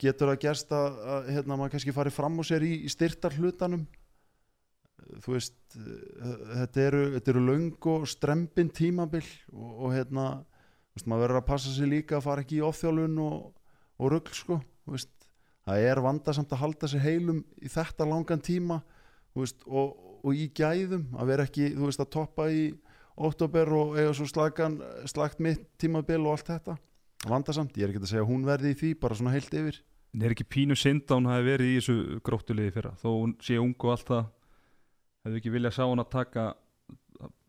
getur 0.00 0.28
það 0.28 0.42
gerst 0.42 0.72
að, 0.76 0.98
að 1.14 1.28
hérna, 1.32 1.56
maður 1.56 1.76
kannski 1.76 1.94
fari 1.96 2.12
fram 2.12 2.36
úr 2.40 2.48
sér 2.48 2.66
í, 2.66 2.74
í 2.84 2.90
styrtar 2.92 3.36
hlutanum 3.38 3.86
þú 5.24 5.34
veist 5.34 5.76
eh, 5.78 6.40
þetta 6.62 6.82
eru, 6.84 7.02
þetta 7.16 7.32
eru 7.32 7.44
löng 7.46 7.88
og 7.92 8.08
strempin 8.10 8.72
tímabil 8.74 9.24
og, 9.54 9.70
og 9.86 9.94
hérna 9.94 10.26
veist, 10.92 11.06
maður 11.06 11.24
verður 11.24 11.40
að 11.40 11.48
passa 11.48 11.72
sig 11.72 11.88
líka 11.88 12.18
að 12.18 12.26
fara 12.26 12.44
ekki 12.44 12.58
í 12.58 12.66
ofþjálfun 12.66 13.22
og, 13.24 13.38
og 13.98 14.12
rugl 14.12 14.34
sko 14.36 14.58
veist, 14.88 15.14
það 15.68 15.86
er 15.92 16.02
vandasamt 16.04 16.52
að 16.52 16.62
halda 16.64 16.90
sig 16.92 17.04
heilum 17.04 17.40
í 17.62 17.72
þetta 17.72 18.08
langan 18.08 18.44
tíma 18.44 18.82
veist, 19.38 19.64
og, 19.66 19.96
og 20.20 20.36
í 20.36 20.50
gæðum 20.52 21.08
að 21.16 21.32
vera 21.32 21.48
ekki, 21.48 21.72
þú 21.76 21.88
veist, 21.88 22.04
að 22.04 22.12
toppa 22.18 22.50
í 22.52 22.68
óttobер 23.18 23.72
og 23.74 23.96
eiga 23.96 24.12
svo 24.14 24.28
slagan 24.30 24.78
slagt 25.10 25.40
mitt 25.42 25.64
tímabil 25.80 26.20
og 26.20 26.36
allt 26.36 26.52
þetta 26.52 26.76
vandasamt, 27.26 27.76
ég 27.78 27.86
er 27.86 27.92
ekki 27.92 28.02
að 28.04 28.10
segja 28.12 28.24
að 28.24 28.30
hún 28.30 28.46
verði 28.46 28.72
í 28.72 28.78
því 28.78 28.92
bara 29.02 29.18
svona 29.18 29.34
heilt 29.34 29.54
yfir. 29.58 29.80
Það 30.14 30.24
er 30.28 30.34
ekki 30.34 30.48
pínu 30.48 30.76
synd 30.78 31.10
að 31.10 31.18
hún 31.18 31.30
hafi 31.32 31.46
verið 31.48 31.70
í 31.70 31.78
þessu 31.78 32.20
gróttuliði 32.24 32.74
fyrra? 32.76 32.94
Þó 33.02 33.08
hún 33.10 33.34
sé 33.44 33.58
ung 33.60 33.74
og 33.76 33.92
allt 33.92 34.08
það 34.08 34.24
hefðu 35.26 35.40
ekki 35.42 35.52
viljað 35.52 35.76
sjá 35.76 35.84
hún 35.84 36.02
að 36.04 36.12
taka 36.14 36.44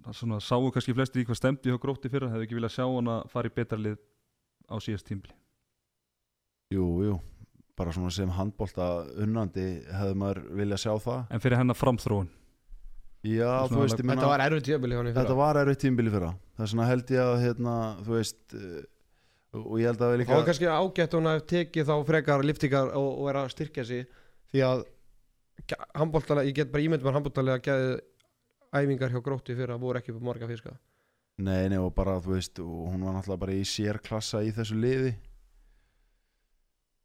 það 0.03 0.17
svona, 0.19 0.39
sáu 0.43 0.71
kannski 0.73 0.95
flestir 0.97 1.23
í 1.23 1.27
hvað 1.29 1.39
stemdi 1.39 1.71
hjá 1.71 1.79
grótti 1.81 2.11
fyrra, 2.11 2.31
hefðu 2.33 2.47
ekki 2.47 2.57
viljað 2.57 2.75
sjá 2.75 2.85
hún 2.89 3.11
að 3.13 3.29
fara 3.31 3.51
í 3.51 3.55
betra 3.55 3.79
lið 3.79 3.99
á 4.69 4.75
síðast 4.81 5.07
tímbli 5.07 5.35
Jú, 6.69 6.85
jú, 7.01 7.15
bara 7.79 7.93
svona 7.95 8.11
sem 8.13 8.29
handbólta 8.29 8.89
unnandi 9.17 9.63
hefði 9.89 10.17
maður 10.21 10.43
viljað 10.59 10.83
sjá 10.83 10.91
það. 11.01 11.23
En 11.33 11.41
fyrir 11.41 11.57
hennar 11.57 11.77
framþróun? 11.79 12.27
Já, 13.25 13.65
Svona 13.67 13.71
þú 13.71 13.79
veist, 13.81 13.99
ég 13.99 14.11
Þetta 14.11 14.29
var 14.29 14.43
erfið 14.45 15.15
Þetta 15.17 15.37
var 15.39 15.59
erfitt 15.63 15.81
tímbili 15.81 16.13
fyrra. 16.13 16.29
Það 16.55 16.65
er 16.65 16.71
svona 16.71 16.85
held 16.87 17.09
ég 17.15 17.23
að, 17.23 17.33
hérna, 17.43 17.73
þú 18.05 18.13
veist 18.15 18.55
eh, 18.55 18.83
og 19.57 19.79
ég 19.81 19.89
held 19.89 20.01
að 20.01 20.11
við 20.11 20.15
Það 20.15 20.21
líka 20.21 20.37
var 20.37 20.47
kannski 20.49 20.69
ágætt 20.69 21.13
að 21.13 21.19
hún 21.19 21.29
hafi 21.31 21.45
tekið 21.53 21.89
þá 21.89 21.95
frekar 22.09 22.45
liftingar 22.45 22.91
og, 22.93 23.07
og 23.09 23.29
vera 23.29 23.45
að 23.45 23.53
styrkja 23.55 23.85
sig 23.89 24.05
því 24.51 24.65
að 24.67 24.83
ég 26.49 26.57
get 26.57 26.73
bara 26.73 26.83
ímyndum 26.85 27.09
að 27.09 27.17
handbóltalega 27.17 27.63
geði 27.65 27.95
æfingar 28.69 29.13
hjá 29.13 29.23
grótti 29.25 29.55
fyrir 29.57 29.73
að 29.73 29.81
voru 29.81 29.99
ekki 29.99 30.13
upp 30.13 30.21
marga 30.23 30.49
fiska. 30.49 30.75
Nei, 31.39 31.69
nei, 31.71 31.79
og 31.79 31.93
bara, 31.95 32.17
þú 32.19 32.35
veist, 32.35 32.59
hún 32.59 33.05
var 33.05 33.15
náttúrulega 33.15 33.41
bara 33.45 33.55
í 33.55 33.63
sérklassa 33.65 34.41
í 34.43 34.51
þessu 34.53 34.75
liði. 34.75 35.13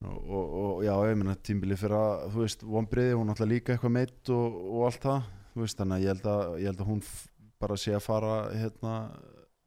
Og, 0.04 0.18
og, 0.26 0.48
og 0.60 0.80
já, 0.84 0.92
ég 1.08 1.16
meina 1.16 1.36
tímbili 1.38 1.78
fyrir 1.80 1.96
að, 1.96 2.24
þú 2.34 2.42
veist, 2.42 2.64
vonbriði 2.66 3.14
hún 3.14 3.30
náttúrulega 3.30 3.54
líka 3.54 3.74
eitthvað 3.74 3.94
meitt 3.94 4.32
og, 4.34 4.58
og 4.74 4.88
allt 4.90 5.06
það 5.06 5.28
þú 5.54 5.62
veist, 5.62 5.78
þannig 5.78 5.96
að 5.96 6.02
ég 6.02 6.12
held 6.12 6.26
að, 6.32 6.42
ég 6.58 6.68
held 6.72 6.82
að 6.82 6.90
hún 6.90 7.00
bara 7.62 7.78
sé 7.78 7.94
að 7.94 8.04
fara, 8.04 8.34
hérna 8.58 8.94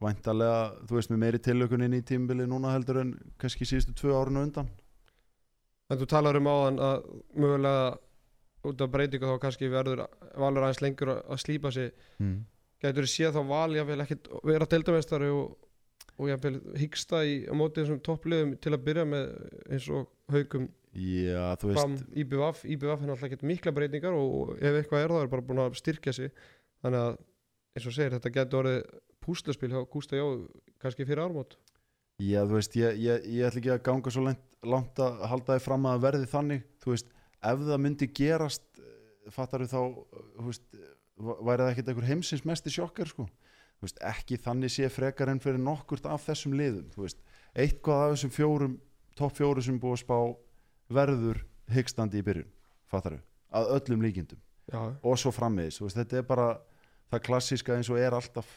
væntalega, 0.04 0.58
þú 0.88 0.98
veist, 0.98 1.12
með 1.14 1.22
meiri 1.24 1.40
tilökunin 1.44 1.96
í 1.98 2.04
tímbili 2.06 2.46
núna 2.50 2.74
heldur 2.76 3.02
en 3.02 3.14
kannski 3.42 3.66
síðustu 3.66 3.96
tvö 3.98 4.14
árinu 4.18 4.44
undan? 4.46 4.70
En 5.90 6.00
þú 6.02 6.10
talar 6.12 6.38
um 6.38 6.50
áðan 6.52 6.82
að 6.84 7.08
mögulega 7.40 7.86
út 8.68 8.84
af 8.84 8.92
breytingu 8.92 9.30
þá 9.30 9.42
kannski 9.46 9.70
verður 9.72 10.04
valur 10.36 10.66
aðeins 10.66 10.84
lengur 10.84 11.14
að 11.16 11.40
slípa 11.42 11.72
sig. 11.74 11.94
Mm. 12.20 12.42
Gætur 12.84 13.08
þú 13.08 13.14
séð 13.14 13.38
þá 13.38 13.42
val 13.50 13.78
jáfnvel 13.78 14.04
ekkit 14.04 14.28
vera 14.46 14.68
deildamestari 14.70 15.30
og, 15.34 15.56
og 16.18 16.30
jáfnvel 16.30 16.60
hyggsta 16.78 17.24
í 17.26 17.40
á 17.50 17.54
móti 17.58 17.82
þessum 17.82 18.04
toppliðum 18.06 18.58
til 18.62 18.76
að 18.76 18.84
byrja 18.90 19.08
með 19.08 19.32
eins 19.72 19.88
og 19.94 20.12
haugum 20.34 20.68
Já, 20.98 21.54
þú 21.62 21.70
veist 21.70 22.06
IBVF 22.18 22.64
IBVF 22.66 23.02
er 23.04 23.10
náttúrulega 23.10 23.28
ekkert 23.28 23.44
mikla 23.46 23.74
breytingar 23.76 24.16
og 24.18 24.56
ef 24.58 24.80
eitthvað 24.80 25.04
er 25.04 25.12
það 25.14 25.26
er 25.26 25.34
bara 25.34 25.46
búin 25.46 25.62
að 25.62 25.76
styrkja 25.78 26.14
sig. 26.16 26.32
Þannig 26.82 27.04
að 27.04 27.18
eins 27.78 27.86
og 27.86 27.94
segir 27.94 28.16
þetta 28.16 28.32
getur 28.34 28.60
orðið 28.64 28.80
púslaspil 29.28 29.70
hjá 29.76 29.84
Gústa 29.94 30.18
Jó 30.20 30.28
kannski 30.82 31.06
fyrir 31.08 31.22
ármót 31.28 31.58
Já, 32.18 32.42
þú 32.50 32.56
veist, 32.58 32.74
ég, 32.80 32.96
ég, 32.98 33.26
ég 33.30 33.46
ætla 33.46 33.60
ekki 33.62 33.70
að 33.76 33.84
ganga 33.86 34.10
svo 34.16 34.24
langt, 34.26 34.42
langt 34.66 34.98
að 35.06 35.20
halda 35.30 35.54
þið 35.60 35.66
fram 35.68 35.84
að 35.86 36.00
verði 36.08 36.30
þannig, 36.32 36.64
þú 36.82 36.94
veist, 36.96 37.12
ef 37.46 37.60
það 37.68 37.82
myndi 37.84 38.08
gerast, 38.18 38.64
fattar 39.36 39.62
þú 39.62 39.68
þá, 39.70 39.82
eh, 40.18 40.24
þú 40.40 40.46
veist, 40.48 40.64
v- 41.28 41.36
væri 41.46 41.62
það 41.68 41.70
ekkert 41.76 41.92
einhver 41.94 42.08
heimsins 42.10 42.42
mesti 42.50 42.74
sjokkar, 42.74 43.12
sko, 43.12 43.28
veist, 43.86 44.02
ekki 44.02 44.40
þannig 44.42 44.74
sé 44.74 44.90
frekar 44.90 45.30
en 45.30 45.44
fyrir 45.46 45.62
nokkurt 45.62 46.10
af 46.10 46.26
þessum 46.26 46.58
liðum, 46.58 46.88
þú 46.96 47.06
veist, 47.06 47.22
eitthvað 47.54 48.02
af 48.08 48.16
þessum 48.16 48.34
fjórum, 48.40 48.76
topp 49.22 49.38
fjórum 49.38 49.68
sem 49.70 49.78
búið 49.86 50.00
að 50.00 50.04
spá 50.08 50.18
verður 50.98 51.44
hyggstandi 51.70 52.18
í 52.18 52.26
byrjun, 52.26 52.50
fattar 52.90 53.20
þú, 53.20 53.22
að 53.62 53.72
öllum 53.78 54.02
líkindum. 54.08 54.42
Já, 54.74 54.82
og 55.06 55.22
svo 55.22 55.30
frammiðis, 55.38 55.78
þú 55.78 55.86
veist, 55.86 56.02
þetta 56.02 56.18
er 56.18 56.26
bara 56.34 56.48
það 57.14 57.24
klassíska 57.30 57.78
eins 57.78 57.94
og 57.94 58.02
er 58.02 58.18
alltaf 58.18 58.50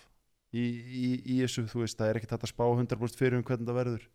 í, 0.55 0.63
í, 0.63 1.11
í 1.25 1.37
þessu, 1.43 1.67
þú 1.71 1.85
veist, 1.85 1.99
það 1.99 2.13
er 2.13 2.21
ekki 2.21 2.31
þetta 2.31 2.49
að 2.49 2.53
spá 2.53 2.65
100% 2.69 3.21
fyrir 3.21 3.39
um 3.39 3.45
hvernig 3.47 3.69
það 3.69 3.79
verður. 3.81 4.07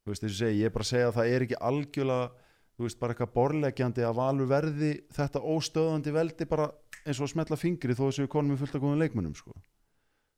Þú 0.00 0.12
veist, 0.12 0.22
þess 0.24 0.32
að 0.32 0.38
segja, 0.40 0.58
ég 0.60 0.70
er 0.70 0.76
bara 0.76 0.86
að 0.86 0.92
segja 0.92 1.10
að 1.10 1.18
það 1.18 1.32
er 1.34 1.46
ekki 1.46 1.58
algjörlega, 1.70 2.46
þú 2.76 2.86
veist, 2.86 3.00
bara 3.00 3.14
eitthvað 3.14 3.34
borlegjandi 3.34 4.06
að 4.06 4.16
valur 4.20 4.48
verði 4.50 4.92
þetta 5.16 5.44
óstöðandi 5.54 6.14
veldi 6.16 6.48
bara 6.48 6.70
eins 7.04 7.20
og 7.20 7.26
að 7.26 7.34
smetla 7.34 7.60
fingri 7.60 7.96
þó 7.96 8.06
þessu 8.06 8.30
konum 8.32 8.54
við 8.54 8.64
fullt 8.64 8.78
að 8.78 8.86
góðum 8.86 9.04
leikmunum, 9.04 9.36
sko. 9.36 9.52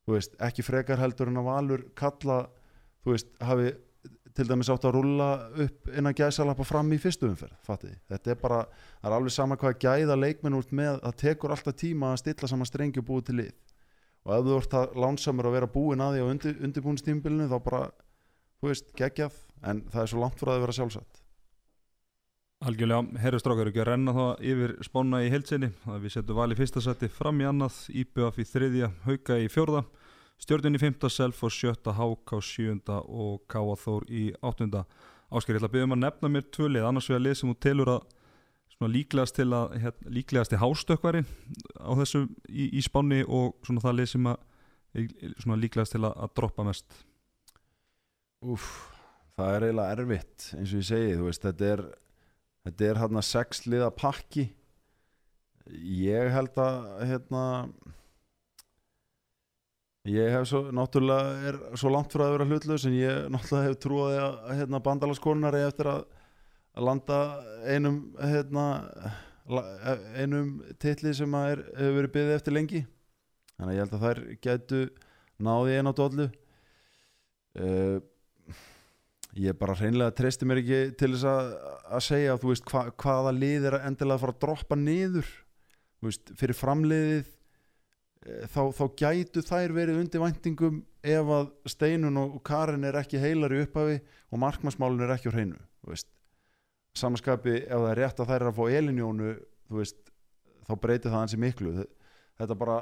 Þú 0.03 0.17
veist, 0.17 0.35
ekki 0.43 0.65
frekar 0.67 0.99
heldur 0.99 1.31
en 1.31 1.39
að 1.39 1.47
valur 1.47 1.87
kalla, 1.95 2.43
þú 3.03 3.15
veist, 3.15 3.31
hafi 3.39 3.71
til 4.33 4.47
dæmis 4.49 4.69
átt 4.73 4.85
að 4.87 4.95
rúlla 4.97 5.27
upp 5.63 5.91
innan 5.93 6.15
gæsalappa 6.17 6.65
fram 6.65 6.89
í 6.95 6.97
fyrstu 6.99 7.27
umferð 7.29 7.53
fattiði, 7.67 7.99
þetta 8.09 8.31
er 8.33 8.39
bara, 8.41 8.59
það 8.97 9.09
er 9.09 9.15
alveg 9.17 9.35
sama 9.35 9.57
hvað 9.61 9.75
gæða 9.83 10.17
leikmenn 10.17 10.57
út 10.57 10.73
með, 10.73 10.97
það 11.03 11.19
tekur 11.21 11.53
alltaf 11.53 11.77
tíma 11.77 12.09
að 12.11 12.21
stilla 12.23 12.49
saman 12.49 12.69
strengi 12.69 13.01
og 13.03 13.07
búið 13.11 13.27
til 13.29 13.35
lið 13.39 13.51
og 14.23 14.35
ef 14.35 14.45
þú 14.45 14.59
ert 14.59 14.77
að 14.79 14.95
lánsamur 15.03 15.49
að 15.49 15.57
vera 15.57 15.71
búin 15.73 16.03
að 16.03 16.15
því 16.15 16.23
á 16.23 16.31
undir, 16.31 16.55
undirbúinstímbilinu 16.67 17.49
þá 17.51 17.57
bara, 17.65 17.81
þú 18.61 18.71
veist, 18.71 18.93
geggjað. 18.99 19.41
En 19.63 19.83
það 19.91 20.01
er 20.01 20.11
svo 20.11 20.23
langt 20.23 20.39
frá 20.39 20.53
að 20.53 20.63
vera 20.65 20.75
sjálfsagt. 20.75 21.19
Algjörlega, 22.63 23.19
herrustrákar 23.19 23.69
ekki 23.71 23.81
að 23.83 23.89
renna 23.89 24.13
það 24.15 24.45
yfir 24.53 24.73
spána 24.87 25.19
í 25.23 25.31
heilsinni 25.31 25.69
að 25.83 26.05
við 26.05 26.13
setjum 26.15 26.37
val 26.37 26.51
í 26.51 26.57
fyrsta 26.59 26.83
seti 26.83 27.09
fram 27.11 27.41
í 27.43 27.47
annað 27.49 27.79
IBF 27.91 28.39
í 28.39 28.45
þriðja, 28.47 28.89
Hauka 29.03 29.39
í 29.43 29.49
fjórða 29.51 29.83
Stjörnun 30.43 30.75
í 30.75 30.79
fymta, 30.81 31.07
Selfoss 31.07 31.55
sjötta 31.55 31.93
Háka 31.95 32.41
sjönda 32.43 32.97
og 33.07 33.45
Káa 33.47 33.77
Þór 33.79 34.03
í 34.11 34.25
áttunda. 34.43 34.81
Ásker, 35.31 35.55
ég 35.55 35.61
ætla 35.61 35.69
að 35.69 35.75
byrja 35.75 35.87
um 35.87 35.95
að 35.95 36.01
nefna 36.01 36.31
mér 36.33 36.47
tvö 36.51 36.67
lið, 36.67 36.87
annars 36.87 37.07
vegar 37.07 37.23
lið 37.23 37.37
sem 37.39 37.51
þú 37.51 37.55
telur 37.63 37.91
að 37.93 38.01
líklegast 38.81 39.37
til 39.37 39.49
að 39.55 39.75
hérna, 39.79 40.13
líklegast 40.17 40.53
til 40.53 40.61
hástökkvari 40.61 41.23
á 41.79 41.91
þessu 42.01 42.25
í, 42.49 42.69
í 42.77 42.81
spáni 42.83 43.21
og 43.23 43.55
svona 43.63 43.83
það 43.83 43.99
lið 43.99 44.09
sem 44.13 44.29
að 44.31 45.61
líklegast 45.63 45.95
til 45.95 46.03
að, 46.03 46.13
að 46.25 46.33
droppa 46.39 46.65
mest. 46.67 46.97
Úf, 48.43 48.69
það 49.37 49.55
er 49.55 49.67
eiginlega 49.67 49.97
erfitt 49.97 50.47
eins 50.57 50.73
og 50.73 50.81
ég 50.81 50.89
segi, 50.89 51.17
þú 51.19 51.29
veist, 51.29 51.45
þetta 51.45 51.69
er 51.71 51.85
þetta 52.67 52.87
er 52.89 53.01
hérna 53.01 53.23
sex 53.25 53.65
liða 53.67 53.89
pakki. 53.95 54.47
Ég 56.03 56.31
held 56.33 56.57
að 56.59 56.87
hérna 57.07 57.43
ég 60.11 60.33
hef 60.35 60.49
svo 60.49 60.65
náttúrulega 60.75 61.47
er 61.47 61.59
svo 61.79 61.91
langt 61.93 62.11
frá 62.11 62.25
að 62.25 62.33
vera 62.35 62.47
hlutlaus 62.49 62.87
en 62.89 62.97
ég 62.97 63.29
náttúrulega 63.31 63.69
hef 63.69 63.77
trúið 63.79 64.17
að 64.19 64.33
hérna, 64.59 64.81
bandalagskonari 64.83 65.61
eftir 65.63 65.89
að, 65.93 66.03
að 66.73 66.87
landa 66.87 67.19
einum 67.69 67.99
hérna 68.17 68.65
einum 70.17 70.55
titli 70.79 71.13
sem 71.15 71.33
að 71.35 71.49
er, 71.51 71.63
hefur 71.77 71.97
verið 71.97 72.13
byggðið 72.15 72.37
eftir 72.37 72.55
lengi. 72.55 72.81
Þannig 73.57 73.73
að 73.73 73.75
ég 73.75 73.83
held 73.83 73.97
að 73.97 74.05
þær 74.07 74.21
gætu 74.47 74.81
náði 75.43 75.77
einn 75.77 75.91
á 75.91 75.93
dollu 75.97 76.27
uh, 77.59 77.97
ég 79.37 79.57
bara 79.57 79.75
hreinlega 79.77 80.15
treysti 80.15 80.47
mér 80.47 80.61
ekki 80.61 80.81
til 80.97 81.11
þess 81.15 81.27
að, 81.29 81.53
að 81.97 82.03
segja 82.07 82.39
þú 82.41 82.51
veist, 82.51 82.65
hva, 82.69 82.83
hvaða 83.03 83.33
lið 83.35 83.69
er 83.69 83.77
að 83.79 83.87
endilega 83.89 84.23
fara 84.23 84.35
að 84.35 84.41
droppa 84.45 84.77
niður. 84.79 85.29
Veist, 86.03 86.33
fyrir 86.35 86.57
framliðið 86.59 87.21
eh, 87.23 88.47
þá, 88.51 88.61
þá 88.75 88.83
gætu 88.99 89.43
þær 89.47 89.75
verið 89.77 90.01
undir 90.01 90.23
væntingum 90.23 90.81
ef 91.03 91.29
að 91.37 91.53
Steinun 91.71 92.19
og 92.19 92.41
Karin 92.43 92.83
er 92.87 92.97
ekki 92.99 93.21
heilar 93.21 93.55
í 93.55 93.61
upphafi 93.63 94.01
og 94.33 94.41
markmannsmálun 94.43 95.05
er 95.05 95.13
ekki 95.15 95.31
á 95.31 95.35
hreinu 95.35 95.61
veist, 95.87 96.09
samanskapi 96.97 97.55
ef 97.63 97.71
það 97.79 97.89
er 97.91 97.99
rétt 98.03 98.19
að 98.21 98.29
þær 98.31 98.41
er 98.43 98.49
að 98.51 98.57
fá 98.59 98.63
Elinjónu 98.79 99.31
veist, 99.73 100.01
þá 100.67 100.73
breytir 100.83 101.09
það 101.11 101.19
hansi 101.23 101.39
miklu. 101.41 101.71
Þetta 102.39 102.57
bara 102.59 102.75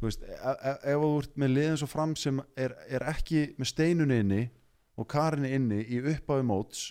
þú 0.00 0.08
veist, 0.08 0.24
ef, 0.26 0.64
ef 0.72 0.86
ef 0.92 1.02
þú 1.04 1.10
ert 1.20 1.38
með 1.42 1.52
liðin 1.56 1.78
svo 1.80 1.88
fram 1.90 2.16
sem 2.18 2.40
er, 2.58 2.74
er 2.90 3.04
ekki 3.12 3.44
með 3.60 3.70
Steinun 3.70 4.14
inni 4.16 4.42
og 4.98 5.06
Karin 5.10 5.46
er 5.46 5.54
inni 5.56 5.80
í 5.86 6.00
upphafi 6.02 6.44
móts 6.46 6.88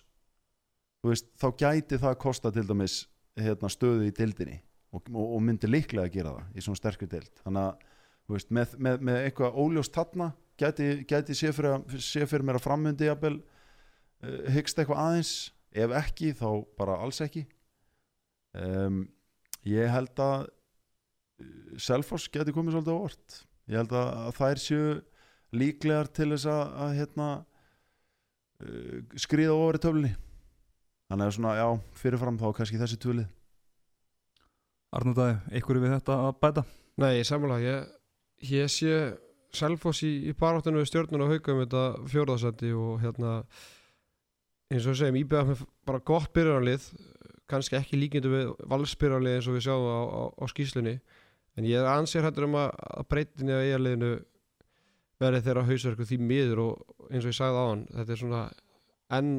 veist, 1.05 1.27
þá 1.41 1.47
gæti 1.59 1.99
það 1.99 2.11
að 2.13 2.19
kosta 2.23 2.51
til 2.55 2.65
dæmis 2.69 3.01
hérna, 3.39 3.69
stöðu 3.71 4.07
í 4.07 4.13
dildinni 4.15 4.57
og, 4.91 5.03
og, 5.11 5.25
og 5.37 5.41
myndi 5.43 5.69
líklega 5.69 6.07
að 6.07 6.15
gera 6.15 6.33
það 6.37 6.57
í 6.59 6.63
svona 6.65 6.79
sterkur 6.79 7.09
dild 7.11 7.31
þannig 7.43 7.67
að 7.67 7.85
veist, 8.31 8.51
með, 8.53 8.75
með, 8.77 9.03
með 9.09 9.19
eitthvað 9.25 9.59
óljóst 9.63 9.95
þarna 9.97 10.29
gæti, 10.61 10.89
gæti 11.09 11.35
sé, 11.37 11.51
fyrir, 11.55 11.77
að- 11.79 11.97
sé 12.03 12.25
fyrir 12.29 12.47
mér 12.47 12.59
að 12.61 13.05
jafnvel 13.09 13.37
uh, 13.41 14.51
hyggst 14.55 14.79
eitthvað 14.81 15.01
aðeins 15.03 15.33
ef 15.71 15.93
ekki 16.01 16.33
þá 16.37 16.47
bara 16.79 16.99
alls 17.03 17.21
ekki. 17.23 17.45
Um, 18.51 19.05
ég 19.67 19.87
held 19.91 20.19
að 20.19 20.49
uh, 20.49 21.77
Selfoss 21.79 22.27
geti 22.31 22.51
komið 22.55 22.75
svolítið 22.75 22.99
á 22.99 23.03
vort 23.05 23.37
ég 23.71 23.79
held 23.79 23.93
að, 23.95 24.09
að 24.25 24.35
þær 24.39 24.61
séu 24.61 24.89
líklegar 25.55 26.09
til 26.11 26.29
þess 26.33 26.47
að, 26.51 26.63
að 26.83 26.93
hérna 26.99 27.29
uh, 27.39 28.97
skriða 29.19 29.55
ofar 29.55 29.79
í 29.79 29.83
töflunni. 29.85 30.11
Þannig 31.11 31.27
að 31.27 31.35
svona, 31.37 31.55
já, 31.59 31.67
fyrirfram 31.99 32.39
þá 32.39 32.49
kannski 32.55 32.79
þessi 32.79 32.99
tvölið 33.03 33.29
Arnótaði, 34.91 35.37
einhverju 35.55 35.81
við 35.85 35.93
þetta 35.95 36.15
að 36.27 36.33
bæta? 36.43 36.61
Nei, 36.99 37.11
ég 37.15 37.27
sammála. 37.27 37.57
Ég, 37.63 37.91
ég 38.49 38.71
sé 38.71 38.95
Selfoss 39.55 40.01
í, 40.03 40.09
í 40.27 40.33
baráttunum 40.35 40.81
við 40.81 40.89
stjórnun 40.89 41.23
og 41.23 41.31
hauka 41.31 41.53
um 41.53 41.61
þetta 41.61 41.83
fjórðarsætti 42.11 42.71
og 42.75 42.97
hérna 42.99 43.37
eins 44.71 44.87
og 44.87 44.95
segjum, 44.97 45.17
íbjöða 45.21 45.47
með 45.51 45.63
bara 45.89 45.99
gott 46.07 46.31
byrjarlið 46.35 46.85
kannski 47.51 47.75
ekki 47.79 47.99
líkindu 47.99 48.31
við 48.31 48.51
valsbyrjarlið 48.71 49.37
eins 49.37 49.47
og 49.51 49.57
við 49.57 49.65
sjáum 49.67 49.87
á, 49.91 49.99
á, 50.07 50.21
á 50.39 50.43
skýslunni 50.51 50.93
en 51.59 51.67
ég 51.67 51.81
er 51.81 51.89
ansið 51.91 52.23
hættur 52.29 52.47
um 52.47 52.55
að, 52.61 52.69
að 52.95 53.07
breytinni 53.11 53.51
á 53.57 53.59
eigarliðinu 53.65 54.11
verði 55.21 55.41
þeirra 55.45 55.65
hausverku 55.67 56.05
því 56.07 56.19
miður 56.23 56.61
og 56.63 57.09
eins 57.11 57.25
og 57.27 57.33
ég 57.33 57.37
sagði 57.37 57.59
á 57.59 57.65
hann 57.67 57.83
þetta 57.97 58.15
er 58.15 58.21
svona 58.21 58.43
enn 59.17 59.33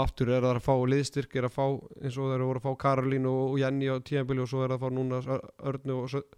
aftur 0.00 0.28
er 0.32 0.42
það 0.44 0.56
að 0.58 0.64
fá 0.64 0.72
liðstyrk 0.92 1.36
er 1.40 1.46
að 1.48 1.54
fá 1.54 1.64
eins 2.00 2.16
og 2.20 2.32
þeir 2.32 2.42
voru 2.48 2.60
að 2.60 2.66
fá 2.66 2.72
Karolín 2.82 3.28
og, 3.30 3.38
og 3.52 3.60
Jenny 3.60 3.88
á 3.92 3.96
tíðanbili 4.00 4.42
og 4.44 4.50
svo 4.50 4.64
er 4.64 4.72
það 4.72 4.78
að 4.78 4.82
fá 4.82 4.96
núna 4.96 5.20
Ör- 5.20 5.46
Örnu 5.70 5.98
og, 6.00 6.34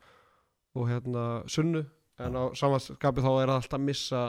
og 0.78 0.90
hérna 0.90 1.24
Sunnu 1.50 1.84
en 2.22 2.36
á 2.38 2.44
samanskapi 2.58 3.22
þá 3.24 3.30
er 3.32 3.50
það 3.50 3.56
alltaf 3.56 3.78
að 3.78 3.86
missa 3.86 4.20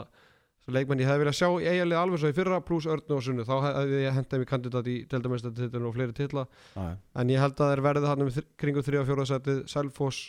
leikmenn 0.72 1.02
ég 1.02 1.08
hefði 1.10 1.24
viljað 1.24 1.36
sjá 1.36 1.48
í 1.60 1.66
eiginlega 1.68 2.04
alveg 2.04 2.22
svo 2.22 2.30
í 2.30 2.36
fyrra 2.36 2.60
pluss 2.64 2.88
Örnu 2.88 3.16
og 3.16 3.24
Sunnu. 3.24 3.44
Þá 3.44 3.56
hefði 3.66 3.98
ég 4.00 4.16
hendað 4.16 4.40
mér 4.40 4.48
kandidat 4.48 4.88
í 4.88 4.94
deildamestatitlun 5.10 5.88
og 5.88 5.96
fleiri 5.96 6.16
titla. 6.16 6.46
En 6.74 7.32
ég 7.32 7.42
held 7.42 7.60
að 7.60 7.74
þeir 7.74 7.84
verði 7.84 8.12
hann 8.12 8.24
um 8.24 8.32
kringu 8.60 8.84
3 8.86 9.02
og 9.02 9.10
4 9.10 9.26
setið. 9.32 9.60
Selfoss 9.70 10.22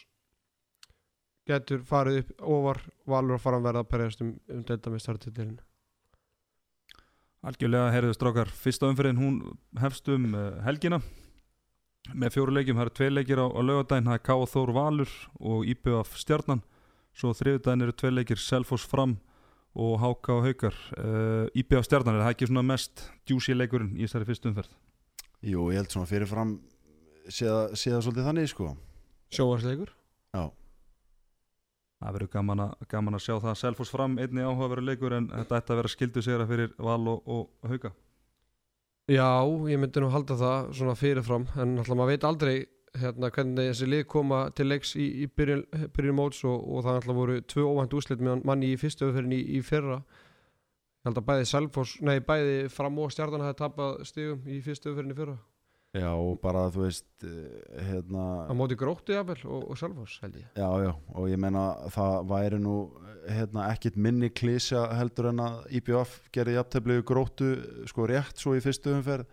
getur 1.47 1.85
farið 1.87 2.23
upp 2.23 2.33
ofar. 2.57 2.81
Valur 3.07 3.37
að 3.37 3.45
fara 3.45 3.61
að 3.61 3.69
verða 3.69 3.85
að 3.85 3.91
perjast 3.93 4.25
um, 4.25 4.33
um 4.51 4.65
deildamestatitlun 4.67 5.55
Algjörlega, 7.45 7.91
herriðu 7.93 8.15
strákar, 8.17 8.49
fyrsta 8.49 8.87
umferðin 8.89 9.19
hún 9.21 9.35
hefst 9.77 10.07
um 10.09 10.31
uh, 10.33 10.55
helgina. 10.65 10.97
Með 12.17 12.33
fjóru 12.33 12.55
leikjum, 12.55 12.79
það 12.79 12.87
eru 12.87 12.93
tvei 12.97 13.09
leikir 13.11 13.41
á, 13.41 13.45
á 13.45 13.61
lögadaginn, 13.61 14.07
það 14.09 14.17
er 14.17 14.23
K.O. 14.25 14.47
Þór 14.49 14.71
Valur 14.73 15.11
og 15.37 15.69
IBF 15.69 16.17
Stjarnan. 16.17 16.63
Svo 17.13 17.35
þriðudaginn 17.37 17.85
eru 17.85 17.93
tvei 17.93 18.11
leikir 18.15 18.41
Selfoss 18.41 18.89
Fram 18.89 19.13
og 19.75 19.95
HK 19.99 20.29
og 20.35 20.43
Haukar. 20.47 20.75
Uh, 20.97 21.47
IBF 21.59 21.85
Stjarnan, 21.87 22.15
er 22.19 22.25
það 22.25 22.33
ekki 22.35 22.47
svona 22.49 22.63
mest 22.65 23.05
djúsi 23.27 23.55
leikurinn 23.57 23.95
í 23.99 24.05
þessari 24.05 24.27
fyrstu 24.29 24.49
umferð? 24.51 24.71
Jú, 25.45 25.65
ég 25.73 25.81
held 25.81 25.91
svona 25.93 26.09
fyrirfram 26.09 26.53
sé 27.27 27.45
það 27.49 27.73
sé 27.77 27.91
það 27.91 28.03
svolítið 28.05 28.29
þannig 28.29 28.49
sko. 28.53 28.69
Sjóvarsleikur 29.35 29.91
Já, 30.35 30.45
Það 32.05 32.13
verður 32.17 32.29
gaman, 32.35 32.59
að- 32.59 32.87
gaman 32.91 33.15
að 33.17 33.23
sjá 33.25 33.35
það. 33.41 33.55
Selfoss 33.57 33.89
Fram 33.93 34.17
einni 34.19 34.43
áhugaveru 34.43 34.83
leikur 34.85 35.13
en 35.15 35.27
þetta 35.31 35.57
ætti 35.61 35.71
að 35.73 35.79
vera 35.79 35.91
skildu 35.93 36.21
sigra 36.21 36.45
fyrir 36.49 36.73
Val 36.77 37.07
og, 37.07 37.21
og 37.27 37.69
Hauka. 37.71 37.91
Já, 39.09 39.27
ég 39.71 39.79
myndi 39.79 40.01
nú 40.03 40.09
halda 40.11 40.35
það 40.39 40.71
svona 40.75 40.95
fyrirfram 40.97 41.45
en 41.55 41.77
alltaf 41.77 41.95
maður 41.97 42.11
veit 42.15 42.23
aldrei 42.27 42.55
hérna, 43.01 43.31
hvernig 43.33 43.71
þessi 43.71 43.87
lið 43.89 44.03
koma 44.11 44.41
til 44.55 44.67
leiks 44.69 44.93
í, 44.99 45.07
í 45.23 45.27
byrjun, 45.27 45.65
byrjun 45.95 46.17
móts 46.17 46.43
og, 46.47 46.55
og 46.59 46.85
það 46.85 46.99
alltaf 46.99 47.19
voru 47.19 47.39
tvö 47.53 47.65
óvænt 47.71 47.97
úslit 47.97 48.23
með 48.23 48.45
manni 48.47 48.71
í 48.73 48.77
fyrstu 48.81 49.09
öðferðin 49.09 49.35
í, 49.37 49.41
í 49.57 49.63
fyrra. 49.65 49.99
Ég 51.05 51.09
held 51.09 51.21
að 51.21 51.27
bæði 51.27 51.49
Selfoss, 51.51 51.97
nei 52.01 52.17
bæði 52.25 52.55
fram 52.73 52.97
og 53.03 53.11
stjarnan 53.13 53.45
hefði 53.45 53.59
tapað 53.61 53.99
stigum 54.09 54.47
í 54.49 54.61
fyrstu 54.65 54.91
öðferðin 54.91 55.15
í 55.15 55.19
fyrra. 55.19 55.37
Já 55.95 56.09
og 56.11 56.41
bara 56.41 56.65
þú 56.75 56.81
veist 56.83 57.23
eh, 57.23 57.83
hérna 57.87 58.23
á 58.51 58.53
móti 58.57 58.75
gróttu 58.75 59.13
jafnvel 59.15 59.37
og, 59.47 59.69
og 59.71 59.79
Selfoss 59.79 60.19
held 60.25 60.41
ég. 60.41 60.49
Já, 60.57 60.67
já, 60.83 60.91
og 60.91 61.29
ég 61.31 61.39
meina 61.39 61.69
það 61.93 62.17
væri 62.33 62.59
nú 62.59 62.75
hérna, 63.29 63.69
ekkit 63.71 63.95
minni 63.95 64.29
klísja 64.33 64.89
heldur 64.97 65.31
en 65.31 65.43
að 65.45 65.61
IBF 65.79 66.17
gerði 66.35 66.57
jafnteflið 66.57 67.01
gróttu 67.07 67.51
sko 67.87 68.09
rétt 68.11 68.41
svo 68.41 68.57
í 68.57 68.63
fyrstu 68.63 68.91
umferð 68.97 69.29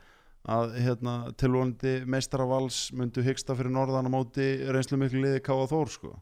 að 0.51 0.73
hérna, 0.82 1.14
tilvonandi 1.39 2.01
meistara 2.10 2.47
vals 2.51 2.89
myndu 2.98 3.23
hyggsta 3.23 3.55
fyrir 3.59 3.70
norðan 3.74 4.10
á 4.10 4.14
móti 4.14 4.47
reynslu 4.74 4.98
miklu 4.98 5.23
liði 5.23 5.43
Káa 5.47 5.69
Þór 5.70 5.93
sko. 5.93 6.16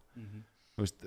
Þú 0.76 0.84
veist, 0.84 1.06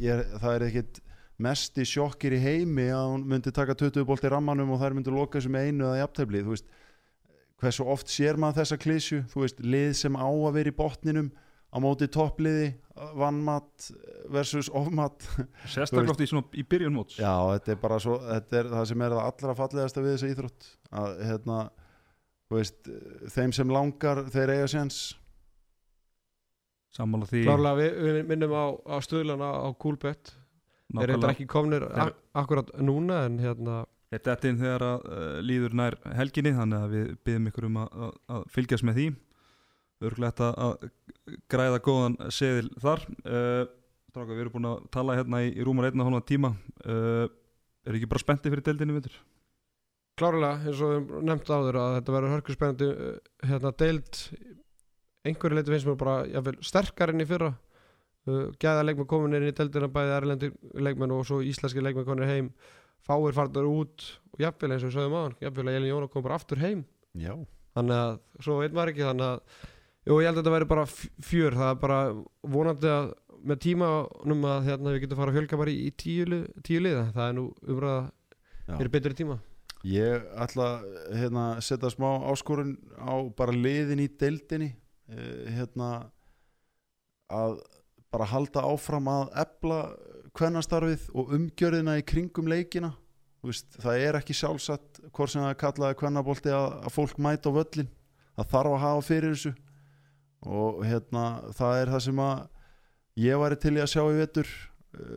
ég, 0.00 0.24
það 0.40 0.54
er 0.54 0.66
ekkit 0.70 1.00
mest 1.42 1.76
í 1.76 1.84
sjokkir 1.84 2.36
í 2.36 2.40
heimi 2.40 2.88
að 2.92 3.10
hún 3.12 3.26
myndi 3.28 3.52
taka 3.52 3.76
20 3.76 4.06
bolt 4.08 4.24
í 4.24 4.32
rammanum 4.32 4.72
og 4.72 4.80
þær 4.80 4.96
myndu 4.96 5.12
loka 5.12 5.36
þessu 5.36 5.52
með 5.52 5.68
einu 5.68 5.84
eða 5.84 6.02
jafnteflið 6.04 6.46
þú 6.46 6.54
veist, 6.54 6.70
hversu 7.60 7.86
oft 7.92 8.12
sér 8.12 8.40
maður 8.40 8.62
þessa 8.62 8.78
klísju 8.80 9.18
þú 9.32 9.42
veist, 9.44 9.60
lið 9.60 9.90
sem 10.00 10.16
á 10.16 10.28
að 10.28 10.56
vera 10.56 10.72
í 10.72 10.76
botninum 10.76 11.28
á 11.72 11.76
móti 11.82 12.08
toppliði 12.08 12.70
vannmatt 13.20 13.90
versus 14.32 14.70
ofmatt 14.72 15.26
Sérstaklega 15.74 16.14
oft 16.14 16.24
í, 16.24 16.60
í 16.62 16.64
byrjun 16.64 16.96
móts 16.96 17.18
já, 17.20 17.32
þetta 17.52 17.74
er 17.74 17.80
bara 17.82 17.98
svo 18.00 18.16
þetta 18.22 18.60
er 18.60 18.70
það 18.72 18.86
sem 18.92 19.04
er 19.04 19.16
það 19.16 19.26
allra 19.26 19.56
fallegasta 19.60 20.04
við 20.04 20.14
þessa 20.14 20.30
íþrótt. 20.32 20.70
Að 20.96 21.18
hérna 21.28 21.58
veist, 22.52 22.90
þeim 23.34 23.54
sem 23.56 23.72
langar 23.72 24.24
þeir 24.32 24.54
eiga 24.54 24.68
séns. 24.70 25.00
Sammála 26.96 27.28
því. 27.28 27.42
Klárlega 27.44 27.80
við, 27.80 27.98
við 28.06 28.20
minnum 28.30 28.54
á, 28.56 28.66
á 28.88 28.96
stöðlana 29.04 29.50
á 29.52 29.68
Coolbet. 29.76 30.32
Þeir 30.94 31.16
eru 31.16 31.28
ekki 31.28 31.48
komnir 31.50 31.84
Þeir- 31.90 32.12
ak 32.14 32.42
akkurat 32.44 32.72
núna 32.78 33.24
en 33.26 33.40
hérna 33.42 33.84
Þetta 34.06 34.32
er 34.32 34.44
inn 34.48 34.58
þegar 34.60 34.82
að 34.86 35.06
uh, 35.10 35.38
líður 35.42 35.72
nær 35.74 35.96
helginni 36.14 36.52
þannig 36.54 36.82
að 36.84 36.92
við 36.94 37.08
byggjum 37.26 37.48
ykkur 37.50 37.64
um 37.66 37.78
að, 37.82 37.96
að, 38.04 38.12
að 38.36 38.44
fylgjast 38.54 38.86
með 38.86 39.00
því. 39.00 39.06
Örgulegt 40.06 40.42
að, 40.46 40.84
græða 41.50 41.80
góðan 41.82 42.16
seðil 42.36 42.68
þar. 42.84 43.02
Uh, 43.24 43.64
Stráka, 44.06 44.30
við 44.32 44.44
erum 44.44 44.54
búin 44.54 44.68
að 44.70 44.84
tala 44.94 45.16
hérna 45.18 45.40
í, 45.44 45.50
í 45.58 45.66
rúmar 45.66 45.88
einna 45.90 46.06
hálfa 46.06 46.22
tíma. 46.28 46.52
Uh, 46.86 47.26
er 47.86 47.98
ekki 47.98 48.08
bara 48.12 48.22
spenntið 48.22 48.54
fyrir 48.54 48.66
deildinni 48.70 48.96
vindur? 48.96 49.18
Klárlega 50.16 50.64
eins 50.64 50.80
og 50.84 50.92
við 50.92 51.26
nefnt 51.28 51.50
áður 51.52 51.78
að 51.80 51.94
þetta 51.98 52.14
verður 52.14 52.34
hörku 52.34 52.54
spennandi 52.56 52.88
uh, 52.92 53.12
hérna 53.44 53.72
deild. 53.82 54.20
Einhverju 55.26 55.58
leiti 55.58 55.72
finnst 55.74 55.88
mér 55.88 55.98
bara 56.00 56.16
jafnvel, 56.30 56.56
sterkar 56.64 57.12
enn 57.12 57.24
í 57.24 57.28
fyrra. 57.28 57.52
Uh, 58.26 58.48
gæða 58.62 58.86
leikmenn 58.86 59.10
komin 59.10 59.38
inn 59.38 59.48
í 59.50 59.54
deildina 59.56 59.90
bæði 59.92 60.16
erlendir 60.16 60.54
leikmenn 60.74 61.14
og 61.14 61.26
svo 61.28 61.42
íslenski 61.44 61.84
leikmenn 61.84 62.08
konir 62.08 62.30
heim. 62.30 62.50
Fáir 63.06 63.36
farnar 63.36 63.68
út 63.68 64.06
og 64.34 64.42
jafnvel 64.42 64.72
eins 64.74 64.84
og 64.86 64.90
við 64.90 64.98
sögum 64.98 65.18
aðan 65.20 65.36
jafnvel 65.44 65.68
að 65.68 65.78
Elin 65.78 65.92
Jóna 65.92 66.10
kom 66.10 66.24
bara 66.24 66.38
aftur 66.40 66.62
heim. 66.62 66.84
Já, 67.16 67.34
þannig 67.76 68.02
að 68.02 68.16
svo 68.42 68.60
veit 68.62 68.74
maður 68.74 68.92
ekki 68.92 69.06
þannig 69.06 69.28
að 69.28 69.66
jú, 70.08 70.16
ég 70.16 70.26
held 70.26 70.32
að 70.32 70.40
þetta 70.40 70.54
verður 70.56 70.72
bara 70.72 70.86
fjör. 71.28 71.58
Það 71.60 71.70
er 71.74 71.82
bara 71.84 72.00
vonandi 72.56 72.90
að 72.92 73.12
með 73.46 73.60
tímanum 73.62 74.48
að 74.48 74.70
hérna, 74.70 74.94
við 74.94 75.04
getum 75.04 75.20
fara 75.20 75.30
að 75.30 75.38
fjölga 75.38 75.58
bara 75.60 75.70
í, 75.70 75.76
í 75.86 75.92
tíu, 75.94 76.40
tíu 76.66 76.80
liða. 76.82 77.04
Það 77.14 77.28
er 77.28 77.36
nú 77.36 77.44
umræða 77.62 78.00
já. 78.02 78.72
fyrir 78.72 78.92
betri 78.96 79.18
tíma 79.20 79.36
ég 79.84 80.26
ætla 80.42 80.68
hérna 81.12 81.46
að 81.56 81.64
setja 81.68 81.90
smá 81.92 82.08
áskorun 82.30 82.76
á 82.96 83.14
bara 83.36 83.54
liðin 83.54 84.02
í 84.02 84.08
deildinni 84.08 84.72
eh, 85.10 85.48
hérna 85.56 86.10
að 87.28 87.58
bara 88.12 88.28
halda 88.30 88.62
áfram 88.64 89.08
að 89.10 89.26
ebla 89.42 89.80
kvennastarfið 90.36 91.08
og 91.16 91.34
umgjörðina 91.36 91.98
í 92.00 92.04
kringum 92.06 92.48
leikina. 92.48 92.92
Veist, 93.46 93.76
það 93.78 94.02
er 94.02 94.18
ekki 94.18 94.34
sjálfsagt 94.34 95.00
hvort 95.14 95.30
sem 95.30 95.44
það 95.44 95.58
kallaði 95.60 95.98
kvennabolti 96.00 96.50
að, 96.50 96.66
að 96.86 96.94
fólk 96.96 97.20
mæta 97.22 97.52
á 97.52 97.56
völlin 97.56 97.90
það 98.36 98.50
þarf 98.52 98.74
að 98.74 98.82
hafa 98.84 99.04
fyrir 99.06 99.34
þessu. 99.34 99.52
Og 100.46 100.80
hérna 100.86 101.24
það 101.56 101.80
er 101.80 101.92
það 101.94 102.02
sem 102.06 102.22
að 102.22 102.40
ég 103.26 103.40
væri 103.42 103.60
til 103.62 103.74
í 103.76 103.82
að 103.82 103.92
sjá 103.92 104.02
í 104.04 104.18
vetur. 104.20 104.50
eh, 104.50 104.75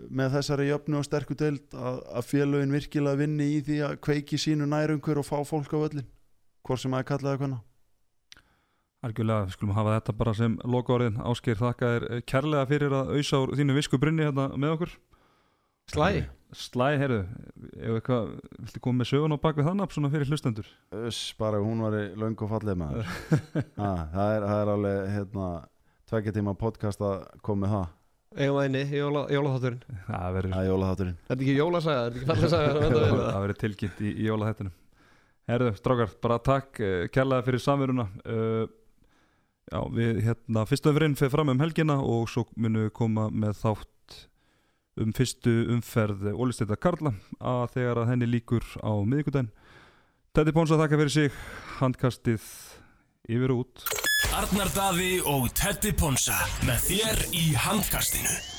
með 0.10 0.36
þessari 0.38 0.70
jöfnu 0.70 1.00
og 1.00 1.08
sterku 1.08 1.38
deild 1.40 1.76
að, 1.76 2.00
að 2.20 2.30
félögin 2.30 2.76
virkilega 2.76 3.22
vinni 3.22 3.50
í 3.56 3.60
því 3.66 3.82
að 3.88 3.98
kveiki 4.06 4.40
sínu 4.42 4.68
nærumhver 4.70 5.22
og 5.22 5.28
fá 5.28 5.38
fólk 5.48 5.76
á 5.76 5.80
völlin 5.86 6.08
hvort 6.68 6.84
sem 6.84 6.96
er 6.98 7.08
kallaði 7.08 7.44
hvenna 7.44 7.62
Algjörlega, 9.00 9.46
við 9.48 9.56
skulum 9.56 9.78
hafa 9.78 9.94
þetta 9.96 10.14
bara 10.20 10.32
sem 10.36 10.58
lokaorðin 10.68 11.22
Ásker 11.24 11.56
þakka 11.56 11.92
þér 11.94 12.06
eh, 12.10 12.24
kærlega 12.28 12.68
fyrir 12.68 12.96
að 12.98 13.14
auðsa 13.16 13.40
úr 13.46 13.54
þínu 13.56 13.76
visku 13.78 14.00
brunni 14.02 14.26
hérna 14.28 14.50
með 14.60 14.74
okkur. 14.76 14.92
Slæ 15.94 16.10
Slæ, 16.50 16.98
heyrðu, 16.98 17.20
ef 17.78 17.98
eitthvað 18.00 18.30
viltu 18.58 18.82
koma 18.82 19.04
með 19.04 19.10
sögun 19.12 19.36
á 19.38 19.44
bak 19.44 19.60
við 19.60 19.68
þannig 19.70 19.94
svona 19.94 20.10
fyrir 20.10 20.32
hlustendur? 20.32 20.72
Öss, 20.98 21.20
bara 21.38 21.60
hún 21.62 21.84
var 21.86 21.94
í 21.94 22.02
löngu 22.18 22.48
fallið 22.50 22.80
maður. 22.82 23.12
Ha, 23.78 23.92
það, 24.16 24.32
er, 24.34 24.46
það 24.50 24.62
er 24.64 24.72
alveg 24.74 25.12
hérna, 25.14 25.50
tveggja 26.10 26.34
tíma 26.40 26.56
podcast 26.58 27.06
að 27.06 27.28
koma 27.46 27.68
með 27.68 27.76
það 27.76 27.88
eigum 28.38 28.58
að 28.62 28.66
inni 28.70 28.82
í 28.86 29.00
jóla, 29.00 29.24
jólaþátturinn. 29.34 29.80
Það 30.08 30.34
verður 30.38 30.54
Það 30.54 30.64
er 30.66 30.70
jólaþátturinn. 30.70 31.16
Þetta 31.28 31.36
er 31.40 31.46
ekki 31.46 31.56
jólasaga, 31.58 32.02
þetta 32.04 32.10
er 32.10 32.20
ekki 32.20 32.30
fallasaga 32.30 32.74
að- 32.90 33.32
það 33.34 33.42
verður 33.46 33.60
tilkynnt 33.64 34.02
í, 34.06 34.12
í 34.14 34.28
jólahættunum 34.30 34.76
Herðu, 35.50 35.70
strákar, 35.80 36.12
bara 36.22 36.38
takk 36.46 36.80
uh, 36.86 37.08
kærlega 37.10 37.46
fyrir 37.48 37.64
samveruna. 37.64 38.04
Uh, 38.26 38.68
Já, 39.70 39.84
við 39.94 40.20
hérna 40.26 40.64
fyrstu 40.66 40.90
umferðin 40.90 41.14
fyrir 41.18 41.30
fram 41.30 41.50
um 41.54 41.60
helgina 41.62 41.96
og 42.02 42.24
svo 42.32 42.42
munum 42.58 42.88
við 42.88 42.94
koma 42.98 43.28
með 43.30 43.54
þátt 43.60 44.16
um 44.98 45.12
fyrstu 45.14 45.52
umferð 45.76 46.24
Ólisteyta 46.34 46.74
Karla 46.82 47.12
að 47.38 47.76
þegar 47.76 48.02
að 48.02 48.10
henni 48.10 48.30
líkur 48.32 48.66
á 48.82 48.90
miðvikudaginn. 49.06 49.52
Teddy 50.34 50.56
Ponsa 50.58 50.74
þakka 50.82 50.98
fyrir 51.04 51.14
sig 51.14 51.38
handkastið 51.78 52.50
yfir 53.30 53.54
og 53.54 53.62
út 53.68 53.86
Arnar 54.36 54.70
Daði 54.76 55.16
og 55.26 55.48
Teddy 55.58 55.90
Ponsa 55.98 56.38
með 56.68 56.84
þér 56.86 57.22
í 57.34 57.46
handkastinu 57.58 58.59